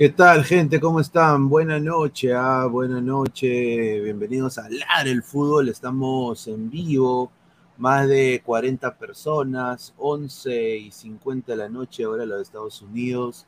¿Qué 0.00 0.08
tal, 0.08 0.44
gente? 0.46 0.80
¿Cómo 0.80 0.98
están? 0.98 1.50
Buenas 1.50 1.82
noches, 1.82 2.32
ah, 2.34 2.66
buenas 2.72 3.02
noches. 3.02 4.02
Bienvenidos 4.02 4.56
a 4.56 4.66
Lar 4.70 5.06
el 5.06 5.22
Fútbol. 5.22 5.68
Estamos 5.68 6.48
en 6.48 6.70
vivo, 6.70 7.30
más 7.76 8.08
de 8.08 8.40
40 8.42 8.96
personas, 8.96 9.92
11 9.98 10.78
y 10.78 10.90
50 10.90 11.52
de 11.52 11.58
la 11.58 11.68
noche, 11.68 12.04
ahora 12.04 12.24
los 12.24 12.40
Estados 12.40 12.80
Unidos, 12.80 13.46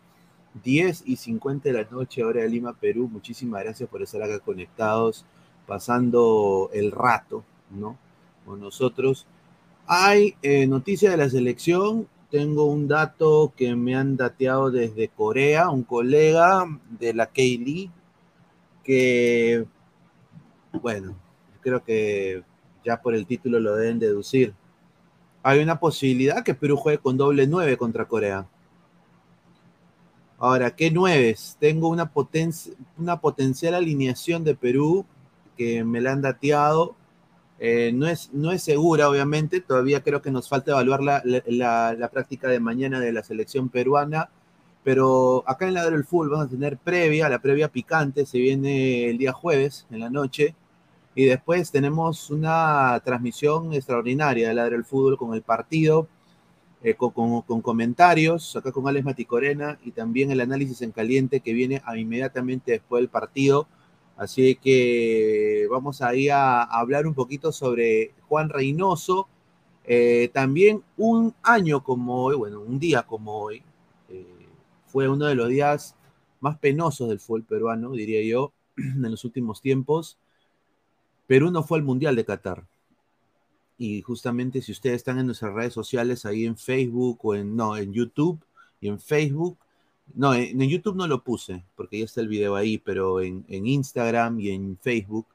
10 0.63 1.05
y 1.07 1.17
50 1.17 1.71
de 1.71 1.85
la 1.85 1.91
noche, 1.91 2.21
ahora 2.21 2.43
de 2.43 2.51
Lima, 2.51 2.75
Perú. 2.75 3.09
Muchísimas 3.11 3.63
gracias 3.63 3.89
por 3.89 4.03
estar 4.03 4.23
acá 4.23 4.39
conectados, 4.39 5.25
pasando 5.67 6.69
el 6.75 6.93
rato, 6.93 7.45
¿no? 7.71 7.97
Con 8.45 8.61
nosotros. 8.61 9.27
Hay 9.87 10.35
eh, 10.43 10.67
noticias 10.67 11.13
de 11.13 11.17
la 11.17 11.31
selección, 11.31 12.09
tengo 12.33 12.65
un 12.65 12.89
dato 12.89 13.53
que 13.55 13.77
me 13.77 13.95
han 13.95 14.17
dateado 14.17 14.71
desde 14.71 15.09
Corea, 15.09 15.69
un 15.69 15.83
colega 15.83 16.65
de 16.99 17.13
la 17.13 17.27
K-League, 17.27 17.91
que, 18.83 19.67
bueno, 20.73 21.15
creo 21.61 21.85
que 21.85 22.43
ya 22.83 23.03
por 23.03 23.15
el 23.15 23.27
título 23.27 23.61
lo 23.61 23.77
deben 23.77 23.99
deducir. 23.99 24.55
Hay 25.43 25.63
una 25.63 25.79
posibilidad 25.79 26.43
que 26.43 26.55
Perú 26.55 26.79
juegue 26.79 26.97
con 26.97 27.19
doble 27.19 27.47
nueve 27.47 27.77
contra 27.77 28.07
Corea. 28.07 28.47
Ahora, 30.39 30.75
¿qué 30.75 30.91
nueves? 30.91 31.59
Tengo 31.61 31.89
una, 31.89 32.11
una 32.97 33.21
potencial 33.21 33.75
alineación 33.75 34.43
de 34.43 34.55
Perú 34.55 35.05
que 35.59 35.85
me 35.85 36.01
la 36.01 36.13
han 36.13 36.23
dateado 36.23 36.97
eh, 37.65 37.93
no, 37.95 38.09
es, 38.09 38.33
no 38.33 38.51
es 38.51 38.61
segura, 38.65 39.09
obviamente, 39.09 39.61
todavía 39.61 40.03
creo 40.03 40.21
que 40.21 40.33
nos 40.33 40.49
falta 40.49 40.73
evaluar 40.73 41.01
la, 41.01 42.11
práctica 42.13 42.49
de 42.49 42.59
mañana 42.59 42.99
de 42.99 43.13
la 43.13 43.23
selección 43.23 43.69
peruana, 43.69 44.31
pero 44.83 45.45
acá 45.47 45.69
en 45.69 45.75
Ladro 45.75 45.95
del 45.95 46.05
Fútbol 46.05 46.31
vamos 46.31 46.47
a 46.47 46.51
tener 46.51 46.77
previa, 46.77 47.29
la 47.29 47.39
previa 47.39 47.69
picante, 47.69 48.27
se 48.27 48.39
viene 48.39 49.09
el 49.09 49.17
día 49.17 49.33
jueves 49.33 49.87
en 49.93 50.01
la 50.01 50.11
noche, 50.11 50.57
y 51.15 51.27
después 51.27 51.71
tenemos 51.71 52.31
una 52.31 53.01
transmisión 53.05 53.73
extraordinaria 53.73 54.49
de 54.49 54.55
Ladro 54.55 54.73
del 54.73 54.85
Fútbol 54.85 55.17
con 55.17 55.33
el 55.33 55.43
partido, 55.43 56.09
eh, 56.83 56.95
con, 56.97 57.43
con, 57.43 57.63
comentarios, 57.63 58.57
acá 58.57 58.73
con 58.73 58.89
Alex 58.89 59.05
Maticorena, 59.05 59.79
y 59.85 59.93
también 59.93 60.33
el 60.33 60.41
análisis 60.41 60.83
en 60.83 60.91
caliente 60.91 61.39
que 61.39 61.53
viene 61.53 61.81
inmediatamente 61.97 62.73
después 62.73 63.03
del 63.03 63.09
partido 63.09 63.69
Así 64.17 64.57
que 64.57 65.67
vamos 65.71 66.03
ahí 66.03 66.29
a, 66.29 66.63
hablar 66.63 67.07
un 67.07 67.15
poquito 67.15 67.53
sobre 67.53 68.15
Juan 68.29 68.49
Reynoso. 68.49 69.29
Eh, 69.85 70.31
también 70.33 70.83
un 70.97 71.35
año 71.43 71.83
como 71.83 72.23
hoy, 72.25 72.37
bueno, 72.37 72.61
un 72.61 72.79
día 72.79 73.03
como 73.03 73.39
hoy, 73.39 73.63
eh, 74.09 74.47
fue 74.87 75.09
uno 75.09 75.27
de 75.27 75.35
los 75.35 75.49
días 75.49 75.97
más 76.41 76.59
penosos 76.59 77.09
del 77.09 77.21
fútbol 77.21 77.45
peruano, 77.45 77.93
diría 77.93 78.23
yo, 78.23 78.53
en 78.77 79.11
los 79.11 79.25
últimos 79.25 79.61
tiempos. 79.61 80.19
Perú 81.27 81.51
no 81.51 81.63
fue 81.63 81.79
al 81.79 81.85
Mundial 81.85 82.17
de 82.17 82.25
Qatar. 82.25 82.65
Y 83.79 84.03
justamente 84.03 84.63
si 84.63 84.73
ustedes 84.73 84.97
están 84.97 85.19
en 85.19 85.27
nuestras 85.27 85.55
redes 85.55 85.73
sociales, 85.73 86.25
ahí 86.25 86.45
en 86.45 86.57
Facebook 86.57 87.19
o 87.23 87.35
en, 87.35 87.57
no, 87.57 87.77
en 87.77 87.93
YouTube 87.93 88.45
y 88.81 88.89
en 88.89 89.01
Facebook, 89.01 89.59
no, 90.15 90.35
en, 90.35 90.61
YouTube 90.61 90.97
no 90.97 91.07
lo 91.07 91.23
puse, 91.23 91.65
porque 91.77 91.99
ya 91.99 92.05
está 92.05 92.21
el 92.21 92.29
video 92.29 92.57
ahí, 92.57 92.79
pero 92.79 93.21
en, 93.21 93.45
Instagram 93.49 94.41
y 94.41 94.51
en 94.51 94.79
Facebook 94.79 95.27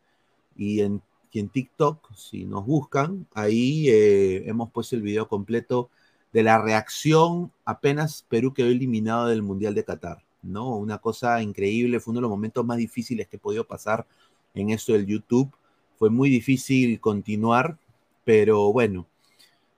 y 0.55 0.81
en, 0.81 1.01
TikTok, 1.31 2.15
si 2.15 2.45
nos 2.45 2.65
buscan, 2.65 3.27
ahí 3.35 3.89
eh, 3.89 4.49
hemos 4.49 4.71
puesto 4.71 4.95
el 4.95 5.03
video 5.03 5.27
completo 5.27 5.91
de 6.33 6.43
la 6.43 6.59
reacción 6.59 7.51
apenas 7.65 8.25
Perú 8.27 8.53
quedó 8.53 8.67
eliminado 8.67 9.27
del 9.27 9.43
Mundial 9.43 9.75
de 9.75 9.83
Qatar, 9.83 10.23
¿no? 10.41 10.75
Una 10.75 10.97
cosa 10.97 11.41
increíble, 11.41 11.99
fue 11.99 12.11
uno 12.11 12.19
de 12.19 12.21
los 12.23 12.31
momentos 12.31 12.65
más 12.65 12.77
difíciles 12.77 13.27
que 13.27 13.37
he 13.37 13.39
podido 13.39 13.65
pasar 13.65 14.07
en 14.53 14.69
esto 14.71 14.93
del 14.93 15.05
YouTube. 15.05 15.51
Fue 15.97 16.09
muy 16.09 16.29
difícil 16.29 16.99
continuar, 16.99 17.77
pero 18.23 18.71
bueno, 18.73 19.07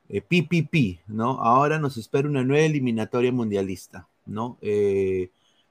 eh, 0.09 0.21
PPP, 0.21 1.01
¿no? 1.07 1.39
Ahora 1.41 1.79
nos 1.79 1.97
espera 1.97 2.27
una 2.27 2.43
nueva 2.43 2.65
eliminatoria 2.65 3.31
mundialista. 3.31 4.07
¿No? 4.29 4.57
Eh, 4.61 5.29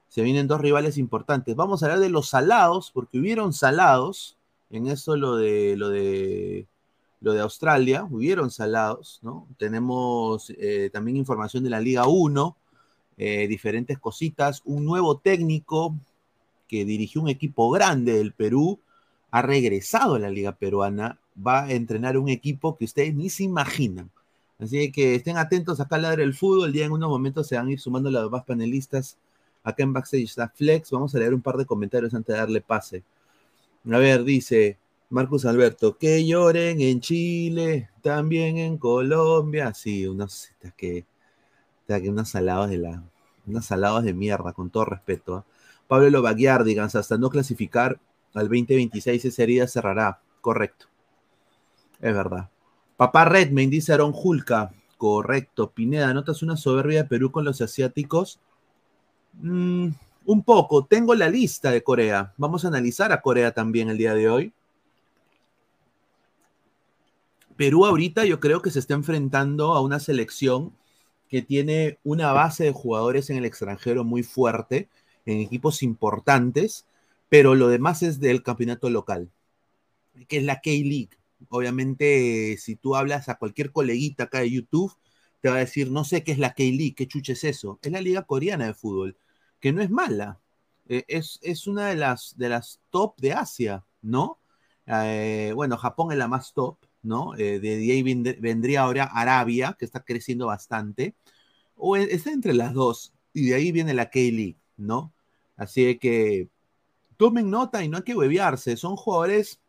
se 0.08 0.22
vienen 0.22 0.48
dos 0.48 0.60
rivales 0.60 0.98
importantes. 0.98 1.54
Vamos 1.54 1.82
a 1.82 1.86
hablar 1.86 2.00
de 2.00 2.08
los 2.10 2.28
salados, 2.28 2.90
porque 2.92 3.18
hubieron 3.18 3.52
salados, 3.52 4.36
en 4.70 4.86
eso 4.86 5.16
lo 5.16 5.36
de 5.36 5.76
lo 5.76 5.88
de 5.88 6.66
lo 7.20 7.32
de 7.32 7.40
Australia, 7.40 8.06
hubieron 8.10 8.50
salados, 8.50 9.18
¿no? 9.22 9.46
Tenemos 9.58 10.50
eh, 10.50 10.90
también 10.92 11.16
información 11.16 11.64
de 11.64 11.70
la 11.70 11.80
Liga 11.80 12.06
1, 12.06 12.56
eh, 13.16 13.48
diferentes 13.48 13.98
cositas, 13.98 14.62
un 14.64 14.84
nuevo 14.84 15.18
técnico 15.18 15.94
que 16.68 16.84
dirigió 16.84 17.20
un 17.20 17.28
equipo 17.28 17.70
grande 17.70 18.12
del 18.12 18.32
Perú, 18.32 18.78
ha 19.30 19.42
regresado 19.42 20.14
a 20.14 20.18
la 20.18 20.30
Liga 20.30 20.52
Peruana, 20.52 21.18
va 21.44 21.64
a 21.64 21.72
entrenar 21.72 22.16
un 22.18 22.28
equipo 22.28 22.76
que 22.76 22.84
ustedes 22.84 23.14
ni 23.14 23.30
se 23.30 23.44
imaginan. 23.44 24.10
Así 24.58 24.90
que 24.90 25.14
estén 25.14 25.36
atentos 25.36 25.80
acá 25.80 25.98
Ladre 25.98 26.22
del 26.22 26.34
Fútbol. 26.34 26.72
Ya 26.72 26.84
en 26.84 26.92
unos 26.92 27.08
momentos 27.08 27.46
se 27.46 27.56
van 27.56 27.68
a 27.68 27.72
ir 27.72 27.80
sumando 27.80 28.10
las 28.10 28.24
demás 28.24 28.44
panelistas. 28.44 29.16
Acá 29.62 29.82
en 29.82 29.92
Backstage 29.92 30.24
está 30.24 30.48
Flex. 30.48 30.90
Vamos 30.90 31.14
a 31.14 31.18
leer 31.18 31.34
un 31.34 31.42
par 31.42 31.56
de 31.56 31.66
comentarios 31.66 32.14
antes 32.14 32.34
de 32.34 32.40
darle 32.40 32.60
pase. 32.60 33.04
A 33.90 33.98
ver, 33.98 34.24
dice 34.24 34.78
Marcus 35.10 35.46
Alberto, 35.46 35.96
que 35.96 36.26
lloren 36.26 36.80
en 36.80 37.00
Chile, 37.00 37.90
también 38.02 38.58
en 38.58 38.76
Colombia. 38.78 39.72
Sí, 39.74 40.06
unos 40.06 40.50
que, 40.76 41.06
unas 41.88 42.30
saladas 42.30 42.70
de 42.70 42.78
la, 42.78 43.02
unas 43.46 43.64
saladas 43.66 44.04
de 44.04 44.12
mierda, 44.12 44.52
con 44.52 44.70
todo 44.70 44.84
respeto. 44.86 45.36
¿ah? 45.36 45.44
Pablo 45.86 46.10
Lobaguiar, 46.10 46.64
digan, 46.64 46.90
hasta 46.92 47.16
no 47.16 47.30
clasificar 47.30 47.98
al 48.34 48.48
2026 48.48 49.24
esa 49.24 49.42
herida 49.42 49.66
cerrará. 49.66 50.20
Correcto. 50.40 50.86
Es 52.00 52.14
verdad. 52.14 52.50
Papá 52.98 53.24
Redmayne 53.26 53.70
dice 53.70 53.92
Aaron 53.92 54.12
Julka. 54.12 54.72
Correcto. 54.96 55.70
Pineda, 55.70 56.12
¿notas 56.12 56.42
una 56.42 56.56
soberbia 56.56 57.04
de 57.04 57.08
Perú 57.08 57.30
con 57.30 57.44
los 57.44 57.60
asiáticos? 57.60 58.40
Mm, 59.34 59.90
un 60.26 60.42
poco. 60.42 60.84
Tengo 60.84 61.14
la 61.14 61.28
lista 61.30 61.70
de 61.70 61.84
Corea. 61.84 62.34
Vamos 62.36 62.64
a 62.64 62.68
analizar 62.68 63.12
a 63.12 63.20
Corea 63.20 63.52
también 63.52 63.88
el 63.88 63.98
día 63.98 64.14
de 64.14 64.28
hoy. 64.28 64.52
Perú 67.56 67.86
ahorita 67.86 68.24
yo 68.24 68.40
creo 68.40 68.62
que 68.62 68.72
se 68.72 68.80
está 68.80 68.94
enfrentando 68.94 69.74
a 69.74 69.80
una 69.80 70.00
selección 70.00 70.72
que 71.28 71.40
tiene 71.40 71.98
una 72.02 72.32
base 72.32 72.64
de 72.64 72.72
jugadores 72.72 73.30
en 73.30 73.36
el 73.36 73.44
extranjero 73.44 74.02
muy 74.02 74.24
fuerte, 74.24 74.88
en 75.24 75.38
equipos 75.38 75.84
importantes, 75.84 76.84
pero 77.28 77.54
lo 77.54 77.68
demás 77.68 78.02
es 78.02 78.18
del 78.18 78.42
campeonato 78.42 78.90
local, 78.90 79.30
que 80.26 80.38
es 80.38 80.42
la 80.42 80.56
K-League. 80.56 81.17
Obviamente, 81.48 82.56
si 82.58 82.76
tú 82.76 82.96
hablas 82.96 83.28
a 83.28 83.36
cualquier 83.38 83.72
coleguita 83.72 84.24
acá 84.24 84.40
de 84.40 84.50
YouTube, 84.50 84.92
te 85.40 85.48
va 85.48 85.56
a 85.56 85.58
decir, 85.60 85.90
no 85.90 86.04
sé 86.04 86.24
qué 86.24 86.32
es 86.32 86.38
la 86.38 86.54
K-League, 86.54 86.94
qué 86.96 87.06
chuche 87.06 87.34
es 87.34 87.44
eso. 87.44 87.78
Es 87.82 87.92
la 87.92 88.00
liga 88.00 88.22
coreana 88.22 88.66
de 88.66 88.74
fútbol, 88.74 89.16
que 89.60 89.72
no 89.72 89.82
es 89.82 89.90
mala. 89.90 90.40
Eh, 90.88 91.04
es, 91.08 91.38
es, 91.42 91.66
una 91.66 91.88
de 91.88 91.96
las, 91.96 92.36
de 92.36 92.48
las 92.48 92.80
top 92.90 93.18
de 93.20 93.32
Asia, 93.32 93.84
¿no? 94.02 94.38
Eh, 94.86 95.52
bueno, 95.54 95.76
Japón 95.76 96.12
es 96.12 96.18
la 96.18 96.28
más 96.28 96.54
top, 96.54 96.78
¿no? 97.02 97.36
Eh, 97.36 97.60
de 97.60 97.68
ahí 97.92 98.02
vendría 98.02 98.82
ahora 98.82 99.04
Arabia, 99.04 99.76
que 99.78 99.84
está 99.84 100.00
creciendo 100.00 100.46
bastante. 100.46 101.14
O 101.76 101.96
está 101.96 102.32
entre 102.32 102.54
las 102.54 102.74
dos, 102.74 103.12
y 103.32 103.48
de 103.50 103.54
ahí 103.54 103.72
viene 103.72 103.94
la 103.94 104.10
K-League, 104.10 104.56
¿no? 104.76 105.12
Así 105.56 105.98
que 105.98 106.48
tomen 107.16 107.50
nota 107.50 107.84
y 107.84 107.88
no 107.88 107.98
hay 107.98 108.04
que 108.04 108.14
huevearse. 108.16 108.76
Son 108.76 108.96
jugadores 108.96 109.60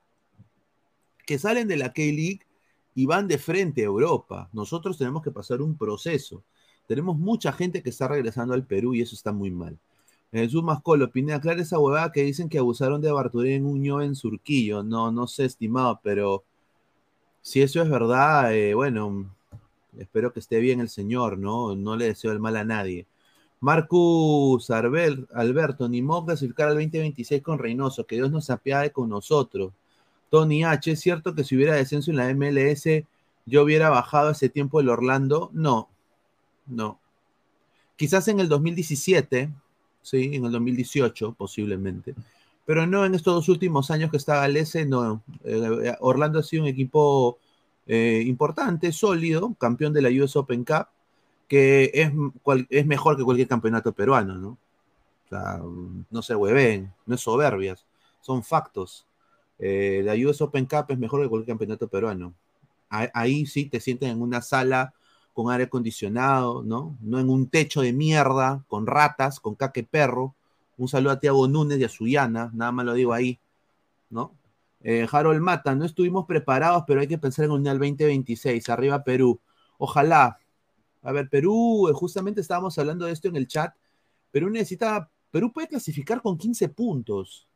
que 1.30 1.38
salen 1.38 1.68
de 1.68 1.78
la 1.78 1.94
K-League 1.94 2.40
y 2.96 3.06
van 3.06 3.28
de 3.28 3.38
frente 3.38 3.82
a 3.82 3.86
Europa. 3.86 4.50
Nosotros 4.52 4.98
tenemos 4.98 5.22
que 5.22 5.30
pasar 5.30 5.62
un 5.62 5.78
proceso. 5.78 6.44
Tenemos 6.88 7.20
mucha 7.20 7.54
gente 7.54 7.84
que 7.84 7.92
está 7.92 8.08
regresando 8.08 8.56
al 8.56 8.66
Perú 8.66 8.96
y 8.96 9.02
eso 9.02 9.14
está 9.14 9.32
muy 9.32 9.52
mal. 9.52 9.78
Jesús 10.32 10.64
Mascolo, 10.64 11.12
Pineda, 11.12 11.40
clara 11.40 11.62
esa 11.62 11.78
huevada 11.78 12.12
que 12.12 12.24
dicen 12.24 12.50
que 12.50 12.58
abusaron 12.58 13.00
de 13.00 13.10
en 13.56 13.66
Uño 13.68 14.02
en 14.02 14.16
Surquillo. 14.16 14.82
No, 14.82 15.12
no 15.12 15.28
sé, 15.28 15.46
estimado, 15.46 16.00
pero 16.02 16.46
si 17.44 17.62
eso 17.62 17.80
es 17.84 17.90
verdad, 17.92 18.52
eh, 18.56 18.74
bueno, 18.74 19.32
espero 20.00 20.34
que 20.34 20.40
esté 20.40 20.60
bien 20.60 20.80
el 20.80 20.90
señor, 20.90 21.38
¿no? 21.38 21.76
No 21.76 21.96
le 21.96 22.06
deseo 22.06 22.32
el 22.32 22.40
mal 22.40 22.56
a 22.58 22.64
nadie. 22.64 23.06
Marcus 23.60 24.72
Alberto, 24.72 25.88
ni 25.90 26.02
modo 26.02 26.26
clasificar 26.26 26.70
al 26.70 26.74
2026 26.74 27.44
con 27.44 27.60
Reynoso, 27.60 28.08
que 28.08 28.16
Dios 28.16 28.32
nos 28.32 28.50
apiade 28.50 28.92
con 28.92 29.10
nosotros. 29.10 29.74
Tony 30.30 30.64
H, 30.64 30.92
¿es 30.92 31.00
cierto 31.00 31.34
que 31.36 31.44
si 31.44 31.56
hubiera 31.56 31.76
descenso 31.76 32.12
en 32.12 32.18
la 32.18 32.30
MLS, 32.34 33.06
yo 33.46 33.64
hubiera 33.64 33.90
bajado 33.90 34.32
ese 34.32 34.50
tiempo 34.50 34.80
el 34.80 34.90
Orlando? 34.90 35.50
No, 35.54 35.90
no. 36.68 37.00
Quizás 37.96 38.28
en 38.28 38.40
el 38.40 38.48
2017, 38.48 39.50
sí, 40.02 40.32
en 40.34 40.46
el 40.46 40.52
2018 40.52 41.34
posiblemente, 41.34 42.16
pero 42.66 42.86
no 42.86 43.06
en 43.06 43.16
estos 43.16 43.34
dos 43.34 43.50
últimos 43.50 43.92
años 43.92 44.12
que 44.12 44.18
está 44.18 44.36
Galese, 44.36 44.86
no. 44.86 45.24
Eh, 45.44 45.96
Orlando 46.00 46.40
ha 46.40 46.44
sido 46.44 46.64
un 46.64 46.70
equipo 46.70 47.40
eh, 47.88 48.24
importante, 48.28 48.92
sólido, 48.92 49.56
campeón 49.56 49.94
de 49.94 50.04
la 50.04 50.24
US 50.24 50.36
Open 50.36 50.64
Cup, 50.64 50.88
que 51.48 51.92
es, 51.94 52.12
es 52.70 52.86
mejor 52.86 53.18
que 53.18 53.24
cualquier 53.24 53.48
campeonato 53.48 53.92
peruano, 53.92 54.36
¿no? 54.36 54.50
O 54.50 55.30
sea, 55.30 55.60
no 56.10 56.22
se 56.22 56.36
hueven, 56.36 56.94
no 57.06 57.16
es 57.16 57.22
soberbias, 57.22 57.86
son 58.22 58.44
factos. 58.44 59.06
Eh, 59.60 60.02
la 60.04 60.14
US 60.14 60.42
Open 60.42 60.66
Cup 60.66 60.86
es 60.90 60.98
mejor 60.98 61.22
que 61.22 61.30
cualquier 61.30 61.54
campeonato 61.54 61.88
peruano. 61.88 62.34
Ahí, 62.90 63.46
sí 63.46 63.66
te 63.66 63.80
sienten 63.80 64.10
en 64.10 64.22
una 64.22 64.42
sala 64.42 64.94
con 65.34 65.52
aire 65.52 65.66
acondicionado, 65.66 66.64
¿no? 66.64 66.98
No 67.02 67.20
en 67.20 67.30
un 67.30 67.48
techo 67.48 67.82
de 67.82 67.94
mierda, 67.94 68.64
con 68.68 68.88
ratas, 68.88 69.40
con 69.40 69.54
caque 69.56 69.84
perro. 69.84 70.34
Un 70.78 70.88
saludo 70.88 71.12
a 71.12 71.20
Tiago 71.20 71.48
Núñez 71.48 71.80
y 71.80 71.84
a 71.84 71.90
Suyana, 71.90 72.50
nada 72.54 72.72
más 72.72 72.86
lo 72.86 72.94
digo 72.94 73.14
ahí, 73.14 73.38
¿no? 74.10 74.34
Eh, 74.82 75.08
Harold 75.12 75.42
Mata, 75.42 75.76
no 75.76 75.86
estuvimos 75.86 76.26
preparados, 76.26 76.84
pero 76.88 77.02
hay 77.02 77.08
que 77.08 77.18
pensar 77.18 77.46
en 77.46 77.52
un 77.52 77.58
Mundial 77.58 77.78
2026, 77.80 78.70
arriba 78.70 79.04
Perú. 79.04 79.40
Ojalá. 79.78 80.40
A 81.04 81.12
ver, 81.12 81.30
Perú, 81.30 81.90
eh, 81.90 81.94
justamente 81.94 82.42
estábamos 82.42 82.78
hablando 82.78 83.06
de 83.06 83.12
esto 83.12 83.28
en 83.28 83.36
el 83.36 83.48
chat. 83.48 83.74
Perú 84.32 84.50
necesita, 84.50 85.10
Perú 85.32 85.52
puede 85.52 85.68
clasificar 85.68 86.22
con 86.22 86.38
15 86.38 86.70
puntos. 86.70 87.49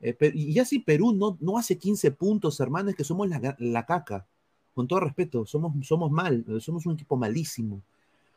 Eh, 0.00 0.16
y 0.34 0.52
ya 0.52 0.64
si 0.64 0.78
Perú 0.78 1.12
no, 1.12 1.36
no 1.40 1.58
hace 1.58 1.78
15 1.78 2.10
puntos, 2.12 2.60
hermano, 2.60 2.90
es 2.90 2.96
que 2.96 3.04
somos 3.04 3.28
la, 3.28 3.86
caca. 3.86 4.26
Con 4.74 4.86
todo 4.86 5.00
respeto, 5.00 5.46
somos, 5.46 5.72
somos 5.86 6.10
mal, 6.10 6.44
somos 6.60 6.86
un 6.86 6.94
equipo 6.94 7.16
malísimo. 7.16 7.82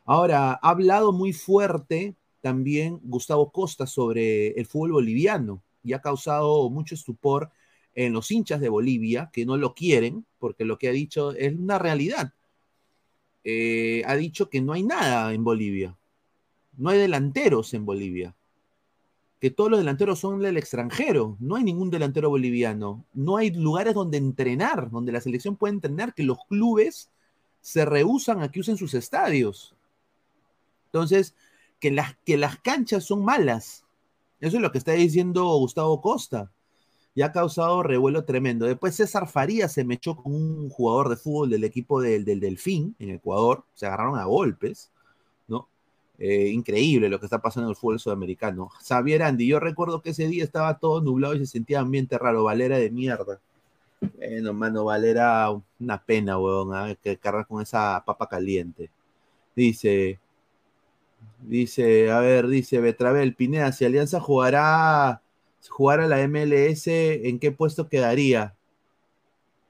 Ahora, 0.05 0.53
ha 0.53 0.69
hablado 0.69 1.11
muy 1.11 1.33
fuerte 1.33 2.15
también 2.41 2.99
Gustavo 3.03 3.51
Costa 3.51 3.85
sobre 3.85 4.49
el 4.51 4.65
fútbol 4.65 4.93
boliviano 4.93 5.61
y 5.83 5.93
ha 5.93 6.01
causado 6.01 6.69
mucho 6.69 6.95
estupor 6.95 7.51
en 7.93 8.13
los 8.13 8.31
hinchas 8.31 8.61
de 8.61 8.69
Bolivia 8.69 9.29
que 9.33 9.45
no 9.45 9.57
lo 9.57 9.73
quieren, 9.75 10.25
porque 10.39 10.63
lo 10.63 10.77
que 10.77 10.87
ha 10.87 10.91
dicho 10.91 11.31
es 11.33 11.53
una 11.53 11.77
realidad. 11.77 12.33
Eh, 13.43 14.03
ha 14.05 14.15
dicho 14.15 14.49
que 14.49 14.61
no 14.61 14.73
hay 14.73 14.83
nada 14.83 15.33
en 15.33 15.43
Bolivia, 15.43 15.97
no 16.77 16.89
hay 16.89 16.99
delanteros 16.99 17.73
en 17.73 17.85
Bolivia 17.85 18.35
que 19.39 19.51
todos 19.51 19.71
los 19.71 19.79
delanteros 19.79 20.19
son 20.19 20.39
del 20.39 20.57
extranjero. 20.57 21.37
No 21.39 21.55
hay 21.55 21.63
ningún 21.63 21.89
delantero 21.89 22.29
boliviano. 22.29 23.05
No 23.13 23.37
hay 23.37 23.51
lugares 23.51 23.93
donde 23.93 24.17
entrenar, 24.17 24.89
donde 24.91 25.11
la 25.11 25.21
selección 25.21 25.55
puede 25.55 25.73
entrenar, 25.75 26.13
que 26.13 26.23
los 26.23 26.39
clubes 26.49 27.09
se 27.61 27.85
rehusan 27.85 28.41
a 28.41 28.51
que 28.51 28.59
usen 28.59 28.77
sus 28.77 28.93
estadios. 28.93 29.75
Entonces, 30.87 31.35
que 31.79 31.91
las, 31.91 32.17
que 32.25 32.37
las 32.37 32.59
canchas 32.59 33.05
son 33.05 33.23
malas. 33.23 33.85
Eso 34.41 34.57
es 34.57 34.61
lo 34.61 34.71
que 34.71 34.77
está 34.77 34.91
diciendo 34.93 35.45
Gustavo 35.57 36.01
Costa. 36.01 36.51
Y 37.15 37.21
ha 37.21 37.31
causado 37.31 37.81
revuelo 37.81 38.25
tremendo. 38.25 38.65
Después 38.65 38.95
César 38.95 39.27
Farías 39.27 39.73
se 39.73 39.83
mechó 39.83 40.15
con 40.15 40.33
un 40.33 40.69
jugador 40.69 41.09
de 41.09 41.17
fútbol 41.17 41.49
del 41.49 41.63
equipo 41.63 42.01
del, 42.01 42.25
del 42.25 42.39
Delfín 42.39 42.95
en 42.99 43.11
Ecuador. 43.11 43.65
Se 43.73 43.85
agarraron 43.85 44.17
a 44.17 44.25
golpes. 44.25 44.91
Eh, 46.21 46.49
increíble 46.49 47.07
lo 47.07 47.17
que 47.17 47.27
está 47.27 47.41
pasando 47.41 47.67
en 47.67 47.71
el 47.71 47.75
fútbol 47.77 47.99
sudamericano. 47.99 48.69
Xavier 48.83 49.23
Andy, 49.23 49.47
yo 49.47 49.59
recuerdo 49.59 50.01
que 50.01 50.09
ese 50.09 50.27
día 50.27 50.43
estaba 50.43 50.77
todo 50.77 51.01
nublado 51.01 51.33
y 51.35 51.39
se 51.39 51.45
sentía 51.45 51.79
ambiente 51.79 52.17
raro. 52.17 52.43
Valera 52.43 52.77
de 52.77 52.91
mierda. 52.91 53.39
Bueno, 54.17 54.53
mano, 54.53 54.85
Valera, 54.85 55.49
una 55.79 56.03
pena, 56.03 56.37
weón, 56.37 56.73
¿ah? 56.73 56.95
que 57.01 57.17
cargar 57.17 57.47
con 57.47 57.61
esa 57.61 58.03
papa 58.05 58.27
caliente. 58.27 58.89
Dice, 59.55 60.19
dice, 61.41 62.11
a 62.11 62.19
ver, 62.19 62.47
dice 62.47 62.79
Betravel, 62.81 63.35
Pineda, 63.35 63.71
si 63.71 63.85
Alianza 63.85 64.19
jugará, 64.19 65.21
jugará 65.69 66.07
la 66.07 66.21
MLS, 66.27 66.87
¿en 66.87 67.39
qué 67.39 67.51
puesto 67.51 67.89
quedaría? 67.89 68.55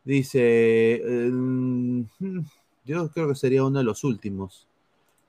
Dice, 0.03 1.01
mm, 1.06 2.01
yo 2.86 3.12
creo 3.12 3.27
que 3.29 3.36
sería 3.36 3.63
uno 3.63 3.79
de 3.79 3.86
los 3.86 4.03
últimos. 4.03 4.68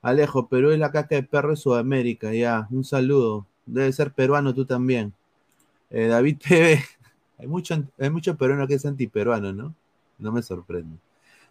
Alejo, 0.01 0.47
Perú 0.47 0.71
es 0.71 0.79
la 0.79 0.91
caca 0.91 1.15
de 1.15 1.23
perro 1.23 1.51
de 1.51 1.55
Sudamérica, 1.57 2.33
ya. 2.33 2.67
Un 2.71 2.83
saludo. 2.83 3.45
Debe 3.65 3.91
ser 3.93 4.11
peruano 4.11 4.53
tú 4.53 4.65
también. 4.65 5.13
Eh, 5.89 6.07
David 6.07 6.37
TV. 6.47 6.83
Hay 7.37 7.47
mucho, 7.47 7.83
hay 7.99 8.09
mucho 8.09 8.35
peruano 8.37 8.67
que 8.67 8.75
es 8.75 8.85
antiperuano, 8.85 9.53
¿no? 9.53 9.75
No 10.19 10.31
me 10.31 10.41
sorprende. 10.41 10.97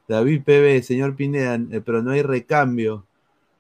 David 0.09 0.43
PB, 0.45 0.83
señor 0.83 1.17
Pineda, 1.17 1.55
eh, 1.55 1.81
pero 1.81 2.03
no 2.03 2.11
hay 2.13 2.23
recambio. 2.23 3.07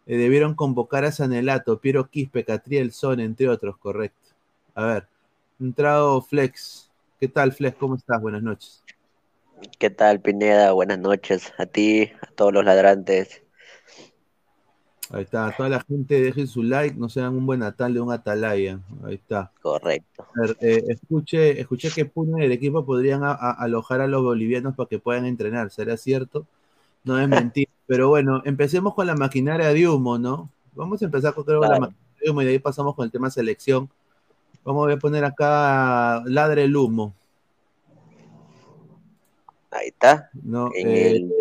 Eh, 0.06 0.16
debieron 0.16 0.54
convocar 0.54 1.04
a 1.04 1.12
Sanelato, 1.12 1.78
Piero 1.80 2.08
Quispe, 2.08 2.44
Catriel 2.44 2.92
Son, 2.92 3.20
entre 3.20 3.48
otros, 3.48 3.76
correcto. 3.76 4.30
A 4.74 4.84
ver, 4.84 5.08
entrado 5.60 6.20
Flex. 6.22 6.90
¿Qué 7.20 7.28
tal, 7.28 7.52
Flex? 7.52 7.76
¿Cómo 7.76 7.94
estás? 7.96 8.20
Buenas 8.20 8.42
noches. 8.42 8.82
¿Qué 9.78 9.90
tal, 9.90 10.20
Pineda? 10.20 10.72
Buenas 10.72 10.98
noches 10.98 11.52
a 11.58 11.66
ti, 11.66 12.10
a 12.22 12.26
todos 12.34 12.52
los 12.52 12.64
ladrantes. 12.64 13.42
Ahí 15.12 15.24
está, 15.24 15.52
toda 15.56 15.68
la 15.68 15.80
gente 15.80 16.20
dejen 16.20 16.46
su 16.46 16.62
like, 16.62 16.96
no 16.96 17.08
sean 17.08 17.36
un 17.36 17.44
buen 17.44 17.58
natal 17.58 17.92
de 17.92 18.00
un 18.00 18.12
atalaya. 18.12 18.78
Ahí 19.02 19.14
está. 19.14 19.50
Correcto. 19.60 20.24
Eh, 20.60 20.84
escuche, 20.86 21.60
escuché 21.60 21.90
que 21.90 22.04
Puno 22.04 22.38
y 22.38 22.44
el 22.44 22.52
equipo 22.52 22.84
podrían 22.84 23.22
alojar 23.24 24.00
a 24.02 24.06
los 24.06 24.22
bolivianos 24.22 24.76
para 24.76 24.88
que 24.88 25.00
puedan 25.00 25.26
entrenar, 25.26 25.72
¿será 25.72 25.96
cierto? 25.96 26.46
No 27.02 27.18
es 27.18 27.28
mentira. 27.28 27.72
Pero 27.88 28.08
bueno, 28.08 28.40
empecemos 28.44 28.94
con 28.94 29.08
la 29.08 29.16
maquinaria 29.16 29.72
de 29.72 29.88
humo, 29.88 30.16
¿no? 30.16 30.48
Vamos 30.74 31.02
a 31.02 31.06
empezar 31.06 31.34
con, 31.34 31.44
la 31.44 31.80
maquinaria 31.80 31.96
de 32.22 32.30
humo 32.30 32.42
y 32.42 32.44
de 32.44 32.50
ahí 32.52 32.58
pasamos 32.60 32.94
con 32.94 33.04
el 33.04 33.10
tema 33.10 33.30
selección. 33.30 33.90
Vamos 34.62 34.92
a 34.92 34.96
poner 34.96 35.24
acá 35.24 36.22
ladre 36.24 36.64
el 36.64 36.76
humo. 36.76 37.12
Ahí 39.72 39.88
está. 39.88 40.30
No, 40.40 40.70
en 40.72 40.88
eh, 40.88 41.10
el, 41.10 41.32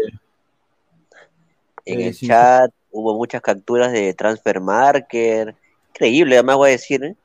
en 1.85 1.99
eh, 1.99 2.07
el 2.07 2.15
chat 2.15 2.71
hubo 2.91 3.15
muchas 3.15 3.41
capturas 3.41 3.91
de 3.91 4.13
transfer 4.13 4.59
marker. 4.59 5.55
Increíble, 5.93 6.35
además 6.35 6.55
voy 6.57 6.69
a 6.69 6.71
decir. 6.71 7.03
¿eh? 7.03 7.15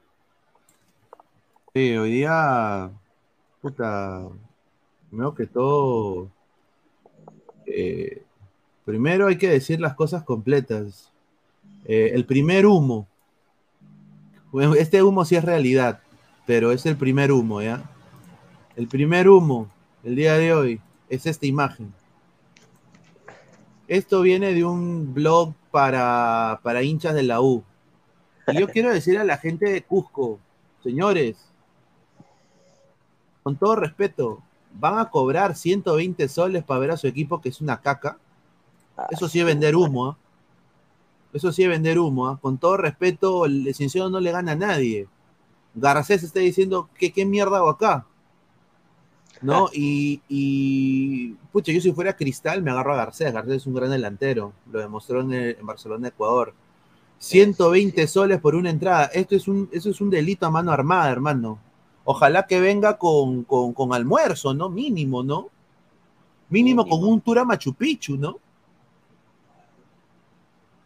Sí, 1.74 1.96
hoy 1.96 2.10
día, 2.10 2.90
puta, 3.60 4.28
primero 5.08 5.34
que 5.34 5.46
todo, 5.46 6.28
eh, 7.66 8.24
Primero 8.84 9.28
hay 9.28 9.38
que 9.38 9.48
decir 9.48 9.80
las 9.80 9.94
cosas 9.94 10.24
completas. 10.24 11.10
Eh, 11.86 12.10
el 12.14 12.26
primer 12.26 12.66
humo. 12.66 13.08
Este 14.76 15.02
humo 15.02 15.24
sí 15.24 15.36
es 15.36 15.44
realidad, 15.44 16.00
pero 16.46 16.70
es 16.70 16.86
el 16.86 16.96
primer 16.96 17.32
humo, 17.32 17.60
¿ya? 17.60 17.90
El 18.76 18.86
primer 18.86 19.28
humo, 19.28 19.68
el 20.04 20.14
día 20.14 20.34
de 20.34 20.52
hoy, 20.52 20.80
es 21.08 21.26
esta 21.26 21.46
imagen. 21.46 21.92
Esto 23.86 24.22
viene 24.22 24.54
de 24.54 24.64
un 24.64 25.12
blog 25.12 25.54
para, 25.70 26.60
para 26.62 26.82
hinchas 26.82 27.14
de 27.14 27.22
la 27.22 27.40
U. 27.40 27.62
Y 28.46 28.58
yo 28.58 28.68
quiero 28.68 28.92
decir 28.92 29.18
a 29.18 29.24
la 29.24 29.36
gente 29.36 29.70
de 29.70 29.82
Cusco, 29.82 30.38
señores, 30.82 31.36
con 33.42 33.56
todo 33.56 33.76
respeto, 33.76 34.42
van 34.72 34.98
a 34.98 35.10
cobrar 35.10 35.54
120 35.54 36.28
soles 36.28 36.64
para 36.64 36.80
ver 36.80 36.90
a 36.90 36.96
su 36.96 37.06
equipo 37.06 37.40
que 37.40 37.50
es 37.50 37.60
una 37.60 37.80
caca. 37.80 38.18
Eso 39.10 39.28
sí 39.28 39.40
es 39.40 39.46
vender 39.46 39.76
humo. 39.76 40.06
¿ah? 40.06 40.16
Eso 41.32 41.52
sí 41.52 41.62
es 41.62 41.68
vender 41.68 41.98
humo. 41.98 42.28
¿ah? 42.28 42.38
Con 42.40 42.58
todo 42.58 42.76
respeto, 42.76 43.44
el 43.44 43.64
licenciado 43.64 44.08
no 44.08 44.20
le 44.20 44.32
gana 44.32 44.52
a 44.52 44.56
nadie. 44.56 45.08
Garcés 45.74 46.22
está 46.22 46.40
diciendo 46.40 46.88
que 46.96 47.12
qué 47.12 47.24
mierda 47.24 47.58
hago 47.58 47.70
acá. 47.70 48.06
¿No? 49.44 49.68
Y, 49.72 50.20
y, 50.28 51.32
pucha, 51.52 51.70
yo 51.72 51.80
si 51.80 51.92
fuera 51.92 52.16
Cristal 52.16 52.62
me 52.62 52.70
agarro 52.70 52.94
a 52.94 52.96
Garcés. 52.96 53.32
Garcés 53.32 53.56
es 53.56 53.66
un 53.66 53.74
gran 53.74 53.90
delantero. 53.90 54.52
Lo 54.72 54.78
demostró 54.80 55.20
en, 55.20 55.32
el- 55.32 55.56
en 55.60 55.66
Barcelona, 55.66 56.08
Ecuador. 56.08 56.54
120 57.18 58.06
soles 58.06 58.40
por 58.40 58.54
una 58.54 58.70
entrada. 58.70 59.06
Esto 59.06 59.36
es 59.36 59.46
un, 59.48 59.68
eso 59.72 59.90
es 59.90 60.00
un 60.00 60.10
delito 60.10 60.46
a 60.46 60.50
mano 60.50 60.72
armada, 60.72 61.10
hermano. 61.10 61.58
Ojalá 62.04 62.46
que 62.46 62.60
venga 62.60 62.98
con, 62.98 63.44
con, 63.44 63.72
con 63.72 63.92
almuerzo, 63.94 64.52
¿no? 64.54 64.68
Mínimo, 64.68 65.22
¿no? 65.22 65.48
Mínimo, 66.50 66.86
con 66.86 67.02
un 67.04 67.20
tour 67.20 67.38
a 67.38 67.44
Machu 67.44 67.72
Picchu, 67.74 68.16
¿no? 68.16 68.38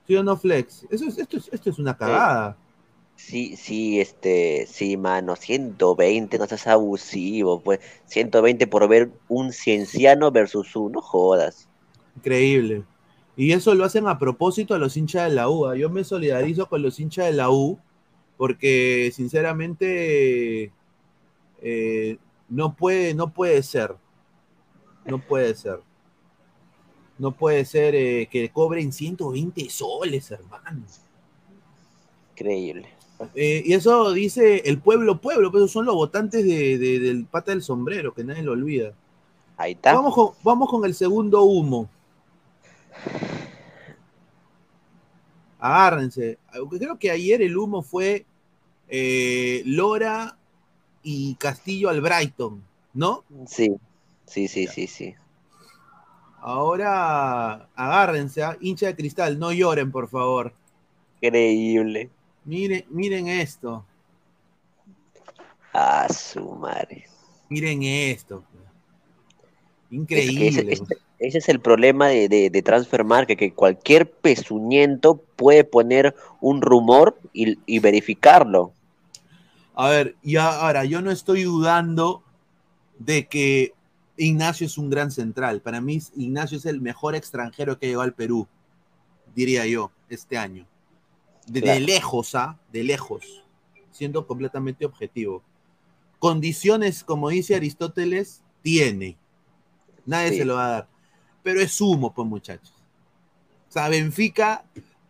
¿Sí 0.07 0.17
o 0.17 0.23
no, 0.23 0.37
Flex? 0.37 0.87
Eso 0.91 1.07
es, 1.07 1.19
esto, 1.19 1.37
es, 1.37 1.49
esto 1.53 1.71
es 1.71 1.79
una 1.79 1.97
cagada. 1.97 2.53
Sí, 2.53 2.68
sí, 3.57 4.01
este, 4.01 4.67
sí, 4.67 4.97
mano, 4.97 5.37
120, 5.37 6.39
no 6.39 6.47
seas 6.47 6.67
abusivo, 6.67 7.61
pues, 7.61 7.81
120 8.07 8.67
por 8.67 8.89
ver 8.89 9.11
un 9.29 9.53
cienciano 9.53 10.31
versus 10.31 10.75
uno, 10.77 10.95
no 10.95 11.01
jodas. 11.03 11.69
Increíble. 12.17 12.85
Y 13.37 13.53
eso 13.53 13.75
lo 13.75 13.85
hacen 13.85 14.09
a 14.09 14.19
propósito 14.19 14.75
a 14.75 14.79
los 14.79 14.97
hinchas 14.97 15.29
de 15.29 15.37
la 15.37 15.49
U. 15.49 15.67
¿ah? 15.67 15.77
Yo 15.77 15.91
me 15.91 16.03
solidarizo 16.03 16.69
con 16.69 16.83
los 16.83 16.99
hinchas 16.99 17.27
de 17.27 17.35
la 17.35 17.51
U 17.51 17.79
porque 18.37 19.13
sinceramente 19.15 20.73
eh, 21.63 22.19
no, 22.49 22.75
puede, 22.75 23.15
no 23.15 23.33
puede 23.33 23.63
ser. 23.63 23.95
No 25.05 25.21
puede 25.21 25.55
ser. 25.55 25.81
No 27.19 27.33
puede 27.33 27.65
ser 27.65 27.95
eh, 27.95 28.29
que 28.31 28.49
cobren 28.51 28.93
120 28.93 29.71
soles, 29.71 30.31
hermano. 30.31 30.85
Increíble. 32.33 32.89
Eh, 33.35 33.63
y 33.65 33.73
eso 33.73 34.13
dice 34.13 34.63
el 34.67 34.79
pueblo, 34.81 35.21
pueblo, 35.21 35.51
pero 35.51 35.67
son 35.67 35.85
los 35.87 35.95
votantes 35.95 36.45
de- 36.45 36.79
de- 36.79 36.99
del 37.01 37.25
pata 37.27 37.51
del 37.51 37.63
sombrero, 37.63 38.15
que 38.15 38.23
nadie 38.25 38.43
lo 38.43 38.53
olvida. 38.53 38.93
Ahí 39.57 39.73
está. 39.73 39.93
Vamos 39.95 40.15
con, 40.15 40.31
vamos 40.45 40.69
con 40.71 40.85
el 40.85 40.95
segundo 40.95 41.43
humo. 41.43 41.89
Agárrense. 45.59 46.39
Creo 46.71 46.99
que 46.99 47.11
ayer 47.11 47.43
el 47.43 47.57
humo 47.57 47.83
fue 47.83 48.25
eh, 48.89 49.63
Lora 49.67 50.37
y 51.03 51.35
Castillo 51.35 51.89
al 51.89 52.01
Brighton, 52.01 52.63
¿no? 52.95 53.25
Sí, 53.47 53.75
sí, 54.27 54.47
sí, 54.49 54.67
sí, 54.69 54.87
sí. 54.87 55.15
Ahora 56.41 57.69
agárrense, 57.75 58.45
¿ah? 58.45 58.57
hincha 58.61 58.87
de 58.87 58.95
cristal, 58.97 59.39
no 59.39 59.53
lloren, 59.53 59.91
por 59.91 60.09
favor. 60.09 60.53
Increíble. 61.21 62.11
Miren, 62.49 62.85
miren 62.89 63.29
esto, 63.29 63.85
Ah, 65.75 66.09
su 66.09 66.55
madre. 66.55 67.05
miren 67.51 67.83
esto. 67.83 68.43
Es 69.91 69.91
que 69.91 69.95
Increíble. 69.97 70.73
ese, 70.73 70.73
ese- 70.73 70.99
ese 71.19 71.39
es 71.39 71.49
el 71.51 71.61
problema 71.61 72.09
de, 72.09 72.29
de, 72.31 72.49
de 72.49 72.63
Transfer 72.63 73.05
Market, 73.05 73.39
que 73.39 73.53
cualquier 73.53 74.11
pezuñento 74.11 75.17
puede 75.37 75.65
poner 75.65 76.15
un 76.41 76.63
rumor 76.63 77.19
y, 77.35 77.59
y 77.67 77.81
verificarlo. 77.81 78.73
A 79.75 79.91
ver, 79.91 80.17
y 80.23 80.37
ahora, 80.37 80.85
yo 80.87 81.03
no 81.03 81.11
estoy 81.11 81.43
dudando 81.43 82.23
de 82.99 83.27
que 83.27 83.75
Ignacio 84.17 84.67
es 84.67 84.79
un 84.79 84.89
gran 84.89 85.11
central. 85.11 85.61
Para 85.61 85.83
mí, 85.83 86.01
Ignacio 86.17 86.57
es 86.57 86.65
el 86.65 86.81
mejor 86.81 87.15
extranjero 87.15 87.79
que 87.79 87.89
llegó 87.89 88.01
al 88.01 88.15
Perú, 88.15 88.49
diría 89.35 89.67
yo, 89.67 89.91
este 90.09 90.39
año. 90.39 90.67
De, 91.49 91.81
lejos, 91.81 92.35
¿ah? 92.35 92.59
De 92.73 92.85
lejos, 92.85 93.45
siendo 93.91 94.27
completamente 94.27 94.85
objetivo. 94.85 95.43
Condiciones, 96.19 97.05
como 97.05 97.29
dice 97.29 97.55
Aristóteles, 97.55 98.43
tiene. 98.63 99.17
Nadie 100.05 100.31
Sí. 100.31 100.39
se 100.39 100.45
lo 100.45 100.55
va 100.55 100.67
a 100.67 100.71
dar. 100.71 100.89
Pero 101.43 101.61
es 101.61 101.81
humo, 101.81 102.13
pues, 102.13 102.27
muchachos. 102.29 102.75
O 103.69 103.73
sea, 103.73 103.89
Benfica 103.89 104.65